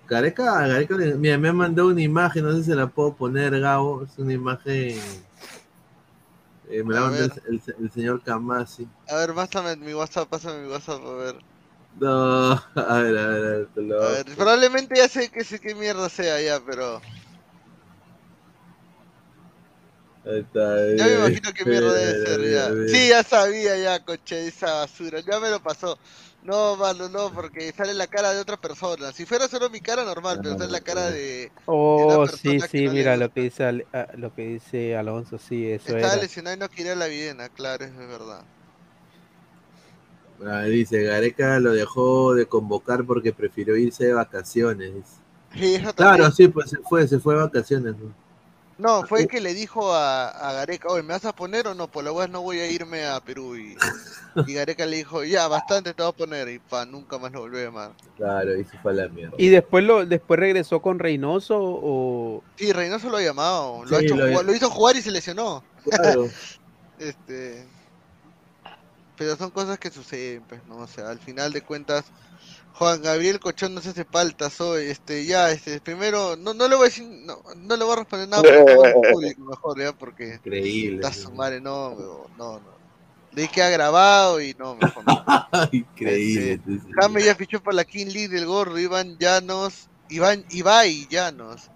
Gareca, 0.07 0.67
Gareca, 0.67 0.95
le- 0.95 1.15
mira, 1.15 1.37
me 1.37 1.49
ha 1.49 1.53
mandado 1.53 1.87
una 1.89 2.01
imagen, 2.01 2.43
no 2.43 2.51
sé 2.51 2.59
si 2.59 2.63
se 2.71 2.75
la 2.75 2.87
puedo 2.87 3.13
poner, 3.13 3.57
Gabo. 3.59 4.03
Es 4.03 4.17
una 4.17 4.33
imagen. 4.33 4.99
eh, 6.69 6.83
me 6.83 6.93
la 6.93 7.01
mandó 7.01 7.23
el, 7.23 7.29
ver. 7.29 7.43
el- 7.47 7.83
el 7.85 7.91
señor 7.91 8.21
Kamasi. 8.21 8.87
A 9.09 9.15
ver, 9.15 9.33
pásame 9.33 9.75
mi 9.77 9.93
WhatsApp, 9.93 10.29
pásame 10.29 10.61
mi 10.63 10.69
WhatsApp, 10.69 11.01
a 11.05 11.13
ver. 11.15 11.35
No, 11.99 12.51
a 12.75 12.97
ver, 12.97 13.17
a 13.17 13.27
ver, 13.27 13.45
a 13.45 13.49
ver, 13.57 13.67
te 13.73 13.81
lo- 13.81 14.03
A 14.03 14.09
ver, 14.11 14.25
probablemente 14.35 14.95
ya 14.97 15.07
sé 15.07 15.29
que 15.29 15.43
sé 15.43 15.59
qué 15.59 15.73
mierda 15.75 16.09
sea 16.09 16.41
ya, 16.41 16.59
pero 16.65 17.01
Ya 20.25 21.05
me 21.05 21.15
imagino 21.15 21.53
qué 21.53 21.65
mierda 21.65 21.93
debe 21.93 22.25
ser 22.25 22.41
ya. 22.49 22.87
Sí, 22.87 23.09
ya 23.09 23.23
sabía 23.23 23.77
ya, 23.77 23.99
coche, 24.03 24.47
esa 24.47 24.73
basura, 24.75 25.19
ya 25.19 25.39
me 25.39 25.49
lo 25.49 25.61
pasó. 25.61 25.97
No, 26.43 26.75
mano, 26.77 27.09
no, 27.09 27.31
porque 27.33 27.71
sale 27.71 27.93
la 27.93 28.07
cara 28.07 28.33
de 28.33 28.39
otra 28.39 28.57
persona. 28.57 29.11
Si 29.11 29.25
fuera 29.25 29.47
solo 29.47 29.69
mi 29.69 29.81
cara 29.81 30.03
normal, 30.03 30.39
pero 30.41 30.57
sale 30.57 30.71
la 30.71 30.81
cara 30.81 31.09
de 31.09 31.51
Oh, 31.65 32.27
sí, 32.27 32.59
sí, 32.69 32.85
no 32.85 32.93
le 32.93 32.99
mira 32.99 33.17
lo 33.17 33.31
que 33.31 33.41
dice 33.41 33.85
ah, 33.93 34.07
lo 34.15 34.33
que 34.33 34.41
dice 34.43 34.95
Alonso, 34.97 35.37
sí, 35.37 35.69
eso 35.69 35.95
estaba 35.95 36.21
lesionado 36.21 36.55
y 36.55 36.59
no 36.59 36.69
quería 36.69 36.95
la 36.95 37.07
videna, 37.07 37.49
claro, 37.49 37.85
es 37.85 37.95
verdad. 37.95 38.43
Ah, 40.45 40.63
dice, 40.63 41.03
Gareca 41.03 41.59
lo 41.59 41.71
dejó 41.71 42.33
de 42.33 42.45
convocar 42.45 43.05
porque 43.05 43.31
prefirió 43.31 43.77
irse 43.77 44.05
de 44.05 44.13
vacaciones. 44.13 44.91
Sí, 45.53 45.75
eso 45.75 45.93
Claro, 45.93 46.31
sí, 46.31 46.47
pues 46.47 46.69
se 46.69 46.77
fue, 46.77 47.07
se 47.07 47.19
fue 47.19 47.35
de 47.35 47.41
vacaciones. 47.41 47.95
¿no? 47.95 48.22
No, 48.83 49.07
fue 49.07 49.27
que 49.29 49.39
le 49.39 49.53
dijo 49.53 49.93
a, 49.93 50.27
a 50.27 50.51
Gareca, 50.53 50.89
oye, 50.89 51.03
¿me 51.03 51.13
vas 51.13 51.23
a 51.23 51.31
poner 51.33 51.67
o 51.67 51.73
no? 51.73 51.87
Por 51.87 52.03
la 52.03 52.11
web 52.11 52.29
no 52.29 52.41
voy 52.41 52.59
a 52.59 52.69
irme 52.69 53.05
a 53.05 53.19
Perú. 53.21 53.55
Y, 53.55 53.77
y 54.45 54.53
Gareca 54.53 54.85
le 54.85 54.97
dijo, 54.97 55.23
ya, 55.23 55.47
bastante 55.47 55.93
te 55.93 56.03
voy 56.03 56.09
a 56.11 56.15
poner. 56.15 56.49
Y 56.49 56.59
pa, 56.59 56.85
nunca 56.85 57.17
más 57.17 57.31
lo 57.31 57.39
volvió 57.39 57.59
a 57.59 57.63
llamar. 57.63 57.91
Claro, 58.17 58.59
y 58.59 58.65
se 58.65 58.77
fue 58.79 58.91
a 58.91 58.95
la 58.95 59.07
mierda. 59.07 59.35
Y 59.37 59.47
después 59.47 59.85
lo 59.85 60.05
después 60.05 60.37
regresó 60.39 60.81
con 60.81 60.99
Reynoso 60.99 61.57
o 61.59 62.43
Sí, 62.57 62.73
Reynoso 62.73 63.09
lo 63.09 63.17
ha 63.17 63.21
llamado. 63.21 63.85
Lo, 63.85 63.95
ha 63.97 64.01
hecho 64.01 64.15
lo- 64.17 64.27
jugar- 64.27 64.45
lo 64.45 64.53
hizo 64.53 64.69
jugar 64.69 64.95
y 64.97 65.01
se 65.01 65.11
lesionó. 65.11 65.63
Claro. 65.89 66.27
este 66.99 67.65
Pero 69.17 69.35
son 69.35 69.51
cosas 69.51 69.77
que 69.77 69.91
suceden, 69.91 70.43
pues, 70.47 70.65
¿no? 70.67 70.77
O 70.77 70.87
sea, 70.87 71.09
al 71.09 71.19
final 71.19 71.53
de 71.53 71.61
cuentas, 71.61 72.05
Juan 72.73 73.01
Gabriel 73.03 73.39
Cochón 73.39 73.75
no 73.75 73.81
se 73.81 73.89
hace 73.89 74.03
falta, 74.05 74.49
soy, 74.49 74.85
este, 74.85 75.25
ya, 75.25 75.51
este, 75.51 75.79
primero, 75.79 76.35
no, 76.35 76.53
no 76.53 76.67
le 76.67 76.75
voy 76.75 76.85
a 76.85 76.89
decir, 76.89 77.05
no, 77.07 77.37
no 77.55 77.77
le 77.77 77.83
voy 77.83 77.93
a 77.93 77.97
responder 77.97 78.27
nada 78.27 78.43
el 78.49 78.93
público 78.93 79.41
mejor, 79.49 79.79
ya, 79.79 79.93
porque 79.93 80.35
Increíble. 80.35 80.95
está 80.95 81.13
su 81.13 81.31
madre, 81.31 81.61
no, 81.61 81.95
no, 82.37 82.59
no. 82.59 82.73
Le 83.33 83.47
que 83.47 83.63
ha 83.63 83.69
grabado 83.69 84.41
y 84.41 84.55
no, 84.55 84.75
mejor 84.75 85.03
no. 85.05 85.23
Increíble. 85.71 86.53
Este, 86.53 86.93
James 86.99 87.25
ya 87.25 87.35
fichó 87.35 87.61
para 87.61 87.77
la 87.77 87.85
King 87.85 88.07
League 88.07 88.29
del 88.29 88.45
gordo, 88.45 88.79
Iván 88.79 89.17
Llanos, 89.17 89.89
Iván, 90.09 90.43
Ibai 90.49 91.07
Llanos. 91.09 91.69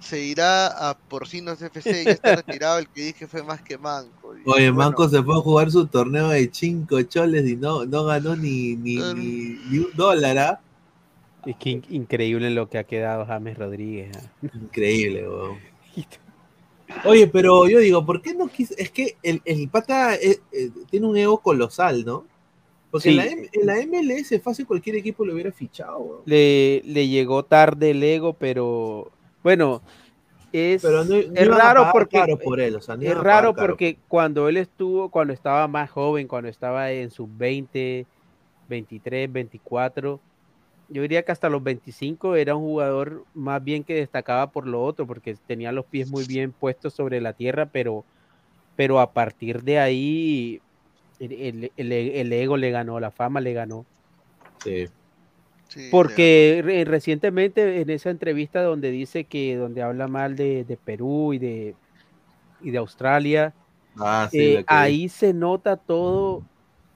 Se 0.00 0.20
irá 0.22 0.66
a 0.90 0.96
Porcinos 0.96 1.60
FC, 1.62 2.04
ya 2.04 2.10
está 2.12 2.36
retirado, 2.36 2.78
el 2.78 2.88
que 2.88 3.02
dije 3.02 3.26
fue 3.26 3.42
más 3.42 3.62
que 3.62 3.78
manco. 3.78 4.28
Oye, 4.28 4.42
Bueno, 4.44 4.74
Manco 4.74 5.08
se 5.08 5.22
fue 5.22 5.34
a 5.36 5.40
jugar 5.40 5.70
su 5.70 5.86
torneo 5.86 6.28
de 6.28 6.48
cinco 6.52 7.00
choles 7.02 7.48
y 7.48 7.56
no, 7.56 7.84
no 7.86 8.04
ganó 8.04 8.36
ni, 8.36 8.76
ni, 8.76 8.96
ni, 9.14 9.58
ni 9.70 9.78
un 9.78 9.88
dólar, 9.94 10.38
¿ah? 10.38 10.60
es 11.46 11.56
que 11.56 11.70
in- 11.70 11.84
increíble 11.90 12.50
lo 12.50 12.68
que 12.68 12.78
ha 12.78 12.84
quedado 12.84 13.24
James 13.26 13.56
Rodríguez. 13.56 14.16
¿ah? 14.16 14.46
Increíble, 14.54 15.28
weón. 15.28 15.58
Oye, 17.04 17.26
pero 17.26 17.68
yo 17.68 17.78
digo, 17.80 18.04
¿por 18.06 18.22
qué 18.22 18.32
no 18.34 18.46
quiso? 18.48 18.74
Es 18.78 18.90
que 18.90 19.16
el, 19.22 19.42
el 19.44 19.68
pata 19.68 20.14
eh, 20.14 20.38
eh, 20.52 20.70
tiene 20.90 21.06
un 21.06 21.16
ego 21.16 21.38
colosal, 21.38 22.04
¿no? 22.04 22.24
Porque 22.90 23.10
en, 23.10 23.16
la, 23.16 23.26
M- 23.26 23.48
en 23.52 23.66
la 23.66 23.74
MLS 23.86 24.40
fácil 24.42 24.66
cualquier 24.66 24.96
equipo 24.96 25.24
lo 25.24 25.32
hubiera 25.34 25.50
fichado, 25.50 25.98
weón. 25.98 26.20
Le, 26.26 26.82
le 26.84 27.08
llegó 27.08 27.44
tarde 27.44 27.90
el 27.90 28.02
ego, 28.04 28.34
pero 28.34 29.10
bueno, 29.46 29.80
es, 30.52 30.82
Pero 30.82 31.04
no- 31.04 31.14
no 31.14 31.14
es 31.14 31.46
iban 31.46 31.60
a 31.60 31.64
raro 31.72 31.88
porque 31.92 32.16
caro 32.16 32.36
por 32.36 32.58
él, 32.58 32.74
o 32.74 32.80
sea, 32.80 32.96
no 32.96 33.02
es 33.02 33.16
raro 33.16 33.54
porque 33.54 33.96
cuando 34.08 34.48
él 34.48 34.56
estuvo, 34.56 35.08
cuando 35.08 35.32
estaba 35.32 35.68
más 35.68 35.88
joven, 35.88 36.26
cuando 36.26 36.48
estaba 36.48 36.90
en 36.90 37.12
sus 37.12 37.28
20, 37.38 38.04
23, 38.68 39.32
24, 39.32 40.20
yo 40.88 41.02
diría 41.02 41.22
que 41.22 41.30
hasta 41.30 41.48
los 41.48 41.62
25 41.62 42.34
era 42.34 42.56
un 42.56 42.64
jugador 42.64 43.24
más 43.34 43.62
bien 43.62 43.84
que 43.84 43.94
destacaba 43.94 44.50
por 44.50 44.66
lo 44.66 44.82
otro, 44.82 45.06
porque 45.06 45.36
tenía 45.46 45.70
los 45.70 45.84
pies 45.84 46.08
muy 46.08 46.24
bien 46.24 46.50
puestos 46.50 46.94
sobre 46.94 47.20
la 47.20 47.32
tierra, 47.32 47.66
pero, 47.66 48.04
pero 48.74 48.98
a 48.98 49.12
partir 49.12 49.62
de 49.62 49.78
ahí 49.78 50.60
el, 51.20 51.32
el- 51.32 51.72
el- 51.76 51.92
el 51.92 52.32
ego 52.32 52.56
le 52.56 52.72
ganó, 52.72 52.98
la 52.98 53.12
fama 53.12 53.40
le 53.40 53.52
ganó. 53.52 53.86
Sí. 54.64 54.86
Porque 55.88 56.60
re- 56.64 56.84
recientemente 56.84 57.80
en 57.80 57.90
esa 57.90 58.10
entrevista 58.10 58.62
donde 58.62 58.90
dice 58.90 59.26
que 59.26 59.56
donde 59.56 59.82
habla 59.82 60.08
mal 60.08 60.36
de, 60.36 60.64
de 60.64 60.76
Perú 60.76 61.32
y 61.34 61.38
de, 61.38 61.78
y 62.60 62.70
de 62.70 62.78
Australia, 62.78 63.56
Ah, 63.98 64.28
sí, 64.30 64.56
eh, 64.58 64.64
ahí 64.66 65.08
se 65.08 65.32
nota 65.34 65.76
todo, 65.78 66.44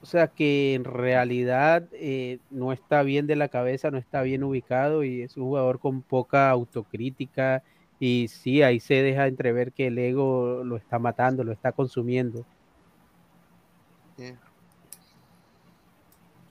o 0.01 0.05
sea 0.05 0.27
que 0.29 0.73
en 0.75 0.83
realidad 0.85 1.87
eh, 1.93 2.39
no 2.49 2.73
está 2.73 3.03
bien 3.03 3.27
de 3.27 3.35
la 3.35 3.49
cabeza, 3.49 3.91
no 3.91 3.97
está 3.97 4.21
bien 4.23 4.43
ubicado 4.43 5.03
y 5.03 5.21
es 5.23 5.37
un 5.37 5.45
jugador 5.45 5.79
con 5.79 6.03
poca 6.03 6.49
autocrítica 6.51 7.63
y 7.99 8.27
sí, 8.29 8.61
ahí 8.63 8.79
se 8.79 8.95
deja 9.03 9.27
entrever 9.27 9.73
que 9.73 9.87
el 9.87 9.97
ego 9.99 10.63
lo 10.63 10.77
está 10.77 10.99
matando, 10.99 11.43
lo 11.43 11.53
está 11.53 11.71
consumiendo. 11.73 12.47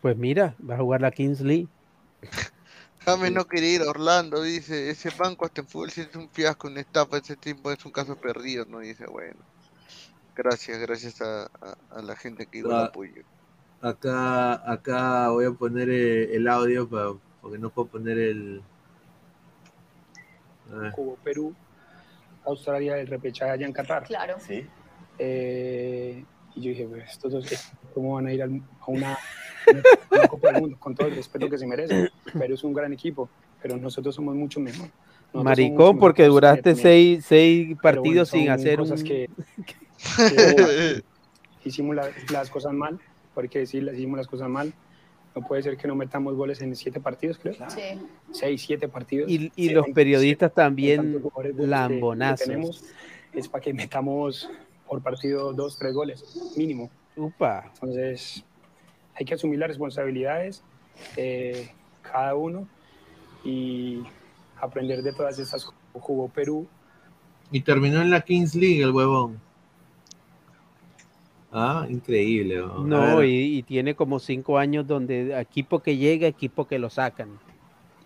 Pues 0.00 0.16
mira, 0.16 0.56
va 0.60 0.74
a 0.74 0.78
jugar 0.78 1.00
la 1.00 1.10
Kings 1.10 1.40
League. 1.40 1.68
James 3.04 3.32
no 3.32 3.46
quería 3.46 3.74
ir 3.76 3.82
a 3.82 3.90
Orlando, 3.90 4.42
dice, 4.42 4.90
ese 4.90 5.10
banco 5.10 5.46
hasta 5.46 5.62
en 5.62 5.68
fútbol 5.68 5.90
sí 5.90 6.02
es 6.02 6.14
un 6.14 6.28
fiasco, 6.28 6.68
una 6.68 6.80
estafa, 6.80 7.16
ese 7.16 7.34
tiempo 7.36 7.70
es 7.72 7.84
un 7.86 7.92
caso 7.92 8.16
perdido, 8.16 8.66
¿no? 8.66 8.80
Dice, 8.80 9.06
bueno, 9.06 9.38
gracias, 10.36 10.78
gracias 10.80 11.20
a, 11.22 11.44
a- 11.44 11.76
a 11.90 12.02
la 12.02 12.14
gente 12.16 12.46
que 12.46 12.58
igual 12.58 12.76
Ah. 12.76 12.84
apoyo. 12.86 13.22
Acá, 13.82 14.70
acá 14.70 15.30
voy 15.30 15.46
a 15.46 15.52
poner 15.52 15.88
eh, 15.88 16.36
el 16.36 16.46
audio 16.48 16.86
pa- 16.86 17.16
porque 17.40 17.56
no 17.58 17.70
puedo 17.70 17.88
poner 17.88 18.18
el. 18.18 18.62
Jugó 20.92 21.16
Perú, 21.24 21.54
Australia, 22.44 22.98
el 22.98 23.06
repechaje 23.06 23.50
allá 23.52 23.66
en 23.66 23.72
Qatar. 23.72 24.04
Claro. 24.04 24.36
Sí. 24.38 24.66
Eh, 25.18 26.24
y 26.54 26.60
yo 26.62 26.68
dije, 26.70 26.86
pues, 26.86 27.10
estos 27.10 27.32
dos, 27.32 27.46
¿cómo 27.90 28.14
van 28.14 28.26
a 28.26 28.32
ir 28.32 28.42
a 28.42 28.46
una, 28.86 29.12
a 30.10 30.14
una 30.16 30.28
Copa 30.28 30.52
del 30.52 30.60
Mundo? 30.62 30.76
Con 30.78 30.94
todo 30.94 31.08
el 31.08 31.16
respeto 31.16 31.48
que 31.50 31.58
se 31.58 31.66
merecen. 31.66 32.08
Perú 32.38 32.54
es 32.54 32.64
un 32.64 32.72
gran 32.72 32.92
equipo, 32.92 33.28
pero 33.62 33.76
nosotros 33.76 34.14
somos 34.14 34.34
mucho 34.34 34.60
mejor. 34.60 34.88
Nosotros 35.32 35.44
Maricón, 35.44 35.86
mucho 35.94 36.00
porque 36.00 36.22
mejores 36.22 36.34
duraste 36.34 36.74
seis, 36.74 37.24
seis 37.26 37.66
Pero 37.66 37.74
bueno, 37.76 37.80
partidos 38.02 38.28
sin 38.30 38.48
hacer 38.50 38.78
cosas 38.78 39.00
un... 39.02 39.06
que, 39.06 39.30
que 41.62 41.68
hicimos 41.68 41.94
la- 41.96 42.10
las 42.32 42.50
cosas 42.50 42.72
mal, 42.72 42.98
porque 43.34 43.66
sí, 43.66 43.80
las 43.80 43.94
hicimos 43.94 44.16
las 44.18 44.26
cosas 44.26 44.48
mal. 44.48 44.72
No 45.34 45.46
puede 45.46 45.62
ser 45.62 45.76
que 45.76 45.86
no 45.86 45.94
metamos 45.94 46.34
goles 46.34 46.60
en 46.60 46.74
siete 46.74 46.98
partidos, 46.98 47.38
creo. 47.38 47.54
Sí. 47.68 47.80
Seis, 48.32 48.62
siete 48.66 48.88
partidos. 48.88 49.30
Y, 49.30 49.52
y 49.54 49.68
los 49.68 49.86
periodistas 49.94 50.52
también 50.52 51.22
buenos 51.22 51.32
que- 51.52 51.56
que 51.60 51.66
lambonazos. 51.68 52.46
tenemos, 52.48 52.84
es 53.32 53.46
para 53.48 53.62
que 53.62 53.72
metamos 53.72 54.50
por 54.88 55.00
partido 55.02 55.52
dos, 55.52 55.78
tres 55.78 55.94
goles, 55.94 56.24
mínimo. 56.56 56.90
Upa. 57.20 57.70
Entonces, 57.74 58.44
hay 59.14 59.26
que 59.26 59.34
asumir 59.34 59.58
las 59.58 59.68
responsabilidades, 59.68 60.62
eh, 61.16 61.70
cada 62.02 62.34
uno, 62.34 62.66
y 63.44 64.02
aprender 64.60 65.02
de 65.02 65.12
todas 65.12 65.38
estas. 65.38 65.68
Jugó 65.92 66.28
Perú, 66.28 66.68
Y 67.50 67.62
terminó 67.62 68.00
en 68.00 68.10
la 68.10 68.20
Kings 68.20 68.54
League 68.54 68.80
el 68.80 68.92
huevón. 68.92 69.40
Ah, 71.52 71.84
increíble. 71.90 72.58
No, 72.58 73.24
y 73.24 73.64
tiene 73.64 73.96
como 73.96 74.20
cinco 74.20 74.56
años 74.56 74.86
donde 74.86 75.38
equipo 75.40 75.80
que 75.80 75.96
llega, 75.96 76.28
equipo 76.28 76.68
que 76.68 76.78
lo 76.78 76.90
sacan. 76.90 77.40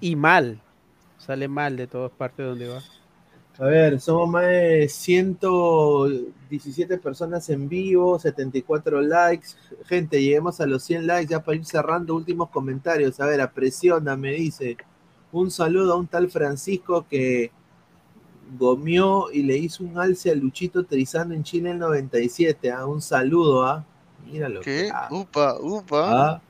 Y 0.01 0.17
mal. 0.17 0.61
Sale 1.19 1.47
mal 1.47 1.77
de 1.77 1.87
todas 1.87 2.11
partes 2.11 2.47
donde 2.47 2.69
va. 2.69 2.81
A 3.59 3.67
ver, 3.67 4.01
somos 4.01 4.29
más 4.29 4.47
de 4.47 4.89
117 4.89 6.99
personas 6.99 7.49
en 7.51 7.69
vivo, 7.69 8.19
74 8.19 9.01
likes. 9.01 9.51
Gente, 9.87 10.21
lleguemos 10.21 10.61
a 10.61 10.67
los 10.67 10.83
100 10.83 11.07
likes 11.07 11.31
ya 11.31 11.39
para 11.41 11.57
ir 11.57 11.65
cerrando 11.65 12.17
últimos 12.17 12.51
comentarios. 12.51 13.21
A 13.21 13.27
ver, 13.27 13.41
apresiona, 13.41 14.17
me 14.17 14.33
dice. 14.33 14.77
Un 15.31 15.53
saludo 15.53 15.93
a 15.93 15.97
un 15.97 16.09
tal 16.09 16.29
Francisco 16.31 17.07
que 17.09 17.53
gomió 18.59 19.31
y 19.33 19.43
le 19.43 19.57
hizo 19.57 19.83
un 19.85 19.99
alce 19.99 20.31
a 20.31 20.35
Luchito 20.35 20.85
Trizano 20.85 21.33
en 21.35 21.45
Chile 21.45 21.71
en 21.71 21.79
97. 21.79 22.73
Ah, 22.73 22.87
un 22.87 23.01
saludo, 23.01 23.65
¿ah? 23.65 23.85
Míralo. 24.27 24.61
¿Qué? 24.63 24.91
Ah, 24.93 25.09
Upa, 25.11 25.59
upa. 25.61 26.33
ah. 26.35 26.43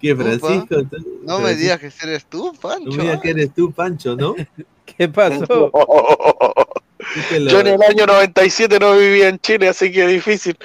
¿Qué, 0.00 0.14
Upa. 0.14 0.24
Francisco? 0.24 0.76
No 1.24 1.40
me 1.40 1.54
digas 1.54 1.78
que 1.78 1.90
eres 2.02 2.24
tú, 2.26 2.52
Pancho. 2.60 2.88
No 2.90 2.96
me 2.96 3.02
digas 3.02 3.20
que 3.20 3.30
eres 3.30 3.52
tú, 3.52 3.70
Pancho, 3.70 4.16
¿no? 4.16 4.34
¿Qué 4.96 5.08
pasó? 5.08 5.70
Yo 7.48 7.60
en 7.60 7.66
el 7.68 7.82
año 7.82 8.06
97 8.06 8.78
no 8.78 8.96
vivía 8.96 9.28
en 9.28 9.38
Chile, 9.38 9.68
así 9.68 9.90
que 9.90 10.06
difícil. 10.06 10.56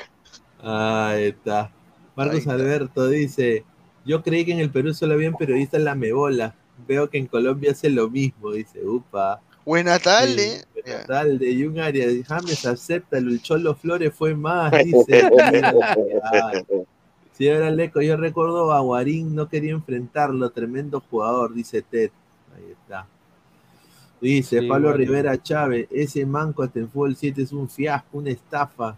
Ahí 0.61 1.25
está. 1.25 1.71
Marcos 2.15 2.47
Alberto 2.47 3.07
dice, 3.07 3.63
yo 4.05 4.21
creí 4.21 4.45
que 4.45 4.51
en 4.51 4.59
el 4.59 4.69
Perú 4.69 4.93
solo 4.93 5.13
habían 5.13 5.35
periodistas 5.35 5.79
en 5.79 5.85
la 5.85 5.95
mebola. 5.95 6.55
Veo 6.87 7.09
que 7.09 7.17
en 7.17 7.27
Colombia 7.27 7.71
hace 7.71 7.89
lo 7.89 8.09
mismo, 8.09 8.51
dice, 8.51 8.85
upa. 8.85 9.41
Buena 9.65 9.99
tarde. 9.99 10.65
Sí, 10.73 10.81
buena 10.85 11.05
tarde. 11.05 11.49
Y 11.49 11.65
un 11.65 11.79
área 11.79 12.07
de 12.07 12.23
James 12.23 12.65
acepta, 12.65 13.17
el 13.17 13.41
Cholo 13.41 13.75
Flores 13.75 14.13
fue 14.13 14.35
más, 14.35 14.71
dice. 14.83 15.29
Ay. 16.31 16.65
Señora 17.31 17.71
Leco, 17.71 18.01
yo 18.01 18.15
recuerdo 18.17 18.71
a 18.73 18.79
Guarín, 18.81 19.33
no 19.33 19.49
quería 19.49 19.71
enfrentarlo, 19.71 20.51
tremendo 20.51 21.01
jugador, 21.09 21.53
dice 21.53 21.81
Ted. 21.81 22.11
Ahí 22.55 22.71
está. 22.71 23.07
Dice 24.23 24.61
Sí, 24.61 24.67
Pablo. 24.67 24.93
Rivera 24.93 25.41
Chávez, 25.41 25.87
ese 25.91 26.25
manco 26.25 26.63
hasta 26.63 26.79
en 26.79 26.89
Fútbol 26.89 27.15
7 27.15 27.41
es 27.41 27.51
un 27.51 27.69
fiasco, 27.69 28.17
una 28.19 28.29
estafa. 28.29 28.97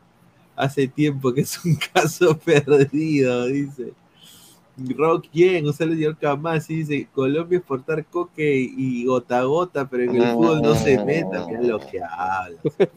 Hace 0.56 0.88
tiempo 0.88 1.34
que 1.34 1.42
es 1.42 1.64
un 1.66 1.76
caso 1.94 2.38
perdido, 2.38 3.48
dice. 3.48 3.94
Rock 4.78 5.28
Yen, 5.32 5.72
saludo 5.74 5.96
señor 5.96 6.18
Camasi, 6.18 6.76
dice, 6.84 7.08
Colombia 7.14 7.58
exportar 7.58 8.06
coque 8.06 8.56
y 8.56 9.06
gota 9.06 9.40
a 9.40 9.44
gota, 9.46 9.90
pero 9.90 10.04
en 10.04 10.16
el 10.16 10.34
fútbol 10.34 10.62
no 10.62 10.76
se 10.76 11.04
meta, 11.04 11.46
mira 11.48 11.62
lo 11.62 11.80
que 11.80 12.02
habla. 12.04 12.60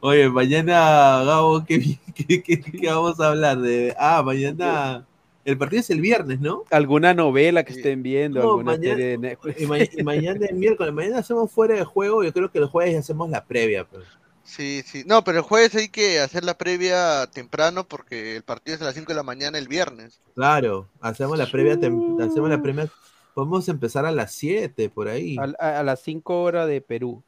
Oye, 0.00 0.28
mañana, 0.30 1.24
Gabo, 1.24 1.64
¿qué, 1.66 1.98
qué, 2.14 2.42
qué- 2.42 2.60
qué 2.60 2.86
vamos 2.88 3.18
a 3.20 3.28
hablar? 3.28 3.58
De, 3.58 3.94
ah, 3.98 4.22
mañana, 4.24 5.04
el 5.46 5.56
partido 5.56 5.80
es 5.80 5.88
el 5.90 6.00
viernes, 6.02 6.40
¿no? 6.40 6.64
¿Alguna 6.70 7.14
novela 7.14 7.64
que 7.64 7.72
estén 7.72 8.02
viendo? 8.02 8.40
No, 8.42 8.50
¿Alguna 8.50 8.72
mañana- 8.72 8.94
serie 8.96 9.06
de 9.06 9.18
Netflix? 9.18 9.60
Y, 9.60 9.66
ma- 9.66 9.78
y 9.78 10.02
mañana 10.02 10.44
es 10.46 10.52
miércoles, 10.54 10.92
mañana 10.92 11.18
hacemos 11.18 11.50
fuera 11.50 11.74
de 11.76 11.84
juego, 11.84 12.22
yo 12.22 12.32
creo 12.32 12.50
que 12.50 12.58
el 12.58 12.66
jueves 12.66 12.96
hacemos 12.98 13.30
la 13.30 13.44
previa. 13.44 13.84
pues. 13.84 14.04
Sí, 14.44 14.82
sí. 14.86 15.02
No, 15.06 15.24
pero 15.24 15.38
el 15.38 15.44
jueves 15.44 15.74
hay 15.74 15.88
que 15.88 16.20
hacer 16.20 16.44
la 16.44 16.56
previa 16.56 17.26
temprano 17.32 17.82
porque 17.88 18.36
el 18.36 18.42
partido 18.44 18.76
es 18.76 18.82
a 18.82 18.84
las 18.84 18.94
5 18.94 19.08
de 19.08 19.16
la 19.16 19.22
mañana 19.24 19.58
el 19.58 19.66
viernes. 19.66 20.20
Claro, 20.36 20.86
hacemos 21.00 21.36
la 21.38 21.50
previa, 21.50 21.72
hacemos 21.74 22.48
la 22.50 22.62
previa, 22.62 22.88
podemos 23.34 23.68
empezar 23.68 24.06
a 24.06 24.12
las 24.12 24.32
7 24.34 24.88
por 24.88 25.08
ahí. 25.08 25.36
A, 25.38 25.52
a- 25.58 25.80
a 25.80 25.82
las 25.82 26.00
5 26.02 26.42
horas 26.42 26.68
de 26.68 26.80
Perú. 26.80 27.22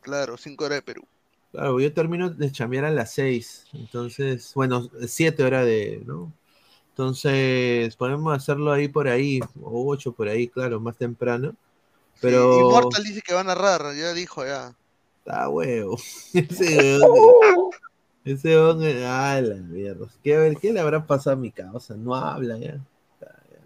Claro, 0.00 0.36
5 0.36 0.64
horas 0.64 0.78
de 0.78 0.82
Perú. 0.82 1.02
Claro, 1.52 1.78
yo 1.80 1.92
termino 1.92 2.30
de 2.30 2.50
chambear 2.52 2.84
a 2.84 2.90
las 2.90 3.12
6, 3.12 3.66
entonces, 3.72 4.52
bueno, 4.54 4.90
7 5.06 5.42
horas 5.44 5.64
de, 5.64 6.02
¿no? 6.04 6.32
Entonces, 6.96 7.94
podemos 7.96 8.34
hacerlo 8.34 8.72
ahí 8.72 8.88
por 8.88 9.06
ahí, 9.06 9.40
o 9.60 9.86
8 9.90 10.12
por 10.12 10.28
ahí, 10.28 10.48
claro, 10.48 10.80
más 10.80 10.96
temprano. 10.96 11.54
Pero... 12.22 12.58
Immortal 12.58 13.04
dice 13.04 13.20
que 13.20 13.34
va 13.34 13.40
a 13.40 13.44
narrar, 13.44 13.94
ya 13.94 14.14
dijo 14.14 14.46
ya. 14.46 14.74
Está 15.18 15.46
huevo. 15.50 15.98
Ese 16.32 16.98
huevón. 17.02 17.70
Ese 18.24 18.56
huevón. 18.56 18.82
Ay, 18.82 19.42
la 19.42 19.56
mierda. 19.56 20.06
¿Qué, 20.24 20.36
a 20.36 20.38
ver, 20.38 20.56
¿qué 20.56 20.72
le 20.72 20.80
habrá 20.80 21.06
pasado 21.06 21.36
a 21.36 21.38
mi 21.38 21.50
causa? 21.50 21.94
No 21.96 22.14
habla 22.14 22.56
ya. 22.56 22.80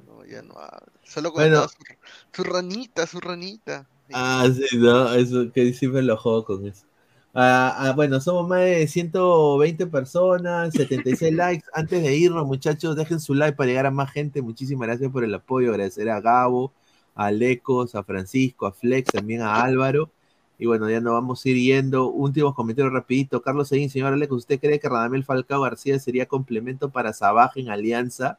No, 0.09 0.25
ya 0.25 0.43
no 0.43 0.59
habla. 0.59 0.91
Solo 1.05 1.31
Bueno. 1.31 1.61
contaba 1.61 1.69
su, 1.69 2.43
su 2.43 2.43
ranita, 2.43 3.07
su 3.07 3.21
ranita. 3.21 3.87
Ah, 4.13 4.49
sí, 4.53 4.77
no, 4.77 5.15
eso 5.15 5.53
que 5.53 5.73
sí 5.73 5.87
me 5.87 6.01
enojó 6.01 6.45
con 6.45 6.67
eso. 6.67 6.85
Ah, 7.33 7.75
ah, 7.79 7.93
bueno, 7.93 8.21
somos 8.21 8.49
más 8.49 8.61
de 8.61 8.89
120 8.89 9.87
personas, 9.87 10.73
76 10.75 11.33
likes. 11.35 11.65
Antes 11.73 12.03
de 12.03 12.17
irnos, 12.17 12.47
muchachos, 12.47 12.97
dejen 12.97 13.21
su 13.21 13.35
like 13.35 13.57
para 13.57 13.69
llegar 13.69 13.87
a 13.87 13.91
más 13.93 14.11
gente. 14.11 14.43
Muchísimas 14.43 14.89
gracias 14.89 15.13
por 15.13 15.23
el 15.23 15.35
apoyo. 15.35 15.71
Agradecer 15.71 16.11
a 16.11 16.21
Gabo, 16.21 16.73
a 17.15 17.31
Lecos, 17.31 17.95
a 17.95 18.03
Francisco, 18.03 18.67
a 18.67 18.73
Flex, 18.73 19.13
también 19.13 19.43
a 19.43 19.63
Álvaro. 19.63 20.11
Y 20.59 20.67
bueno, 20.67 20.91
ya 20.91 21.01
nos 21.01 21.13
vamos 21.15 21.45
a 21.45 21.49
ir 21.51 21.57
yendo. 21.57 22.11
Últimos 22.11 22.55
comentarios 22.55 22.93
rapidito. 22.93 23.43
Carlos 23.43 23.69
Seguín, 23.69 23.91
señor 23.91 24.17
Lecos, 24.19 24.39
¿usted 24.39 24.61
cree 24.61 24.81
que 24.81 24.89
Radamel 24.89 25.25
Falcao 25.25 25.63
García 25.63 25.99
sería 26.01 26.27
complemento 26.27 26.91
para 26.91 27.13
Sabaj 27.13 27.53
en 27.57 27.71
Alianza 27.71 28.39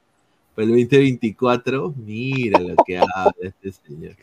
para 0.53 0.65
el 0.65 0.71
2024? 0.71 1.93
Mira 1.97 2.59
lo 2.59 2.75
que 2.85 2.97
habla 2.97 3.33
este 3.41 3.71
señor. 3.71 4.15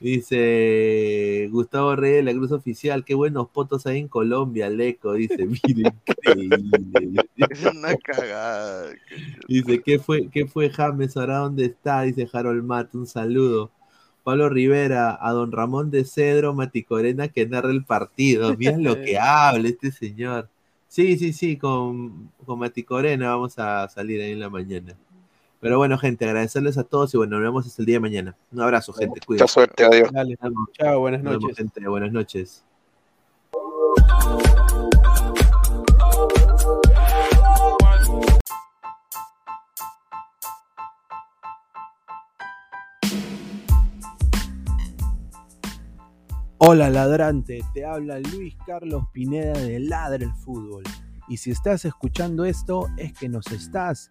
Dice 0.00 1.46
Gustavo 1.50 1.94
Reyes 1.94 2.24
de 2.24 2.32
la 2.32 2.38
Cruz 2.38 2.52
Oficial, 2.52 3.04
qué 3.04 3.14
buenos 3.14 3.50
potos 3.50 3.86
hay 3.86 3.98
en 3.98 4.08
Colombia, 4.08 4.70
Leco, 4.70 5.12
dice, 5.12 5.44
mire, 5.44 5.92
increíble. 6.06 7.28
Es 7.36 7.64
una 7.66 7.94
cagada. 7.96 8.92
Dice, 9.48 9.82
¿qué 9.82 9.98
fue, 9.98 10.30
qué 10.30 10.46
fue 10.46 10.70
James? 10.70 11.18
¿Ahora 11.18 11.38
dónde 11.38 11.66
está? 11.66 12.02
Dice 12.02 12.26
Harold 12.32 12.64
Matt, 12.64 12.94
un 12.94 13.06
saludo. 13.06 13.70
Pablo 14.24 14.48
Rivera, 14.48 15.18
a 15.20 15.32
don 15.32 15.52
Ramón 15.52 15.90
de 15.90 16.06
Cedro 16.06 16.54
Maticorena 16.54 17.28
que 17.28 17.46
narra 17.46 17.70
el 17.70 17.84
partido. 17.84 18.56
Mira 18.56 18.78
lo 18.78 19.02
que 19.02 19.18
habla 19.20 19.68
este 19.68 19.92
señor. 19.92 20.48
Sí, 20.88 21.18
sí, 21.18 21.34
sí, 21.34 21.58
con, 21.58 22.30
con 22.46 22.58
Maticorena 22.58 23.30
vamos 23.30 23.58
a 23.58 23.86
salir 23.88 24.22
ahí 24.22 24.32
en 24.32 24.40
la 24.40 24.48
mañana. 24.48 24.96
Pero 25.60 25.76
bueno, 25.76 25.98
gente, 25.98 26.24
agradecerles 26.24 26.78
a 26.78 26.84
todos 26.84 27.12
y 27.12 27.18
bueno, 27.18 27.36
nos 27.36 27.42
vemos 27.42 27.66
hasta 27.66 27.82
el 27.82 27.86
día 27.86 27.96
de 27.96 28.00
mañana. 28.00 28.34
Un 28.50 28.62
abrazo, 28.62 28.94
gente. 28.94 29.20
Cuídense. 29.20 29.44
Mucha 29.44 29.52
suerte, 29.52 29.84
adiós. 29.84 30.10
Dale, 30.10 30.38
chao, 30.72 31.00
buenas 31.00 31.22
Nos 31.22 31.32
vemos, 31.32 31.42
noches. 31.42 31.56
gente. 31.58 31.86
Buenas 31.86 32.12
noches. 32.12 32.64
Hola 46.62 46.90
ladrante, 46.90 47.62
te 47.74 47.84
habla 47.84 48.18
Luis 48.20 48.54
Carlos 48.66 49.04
Pineda 49.12 49.58
de 49.58 49.80
Ladra 49.80 50.24
el 50.24 50.32
Fútbol. 50.32 50.84
Y 51.28 51.36
si 51.36 51.50
estás 51.50 51.84
escuchando 51.84 52.44
esto 52.44 52.88
es 52.96 53.12
que 53.12 53.28
nos 53.28 53.46
estás 53.52 54.10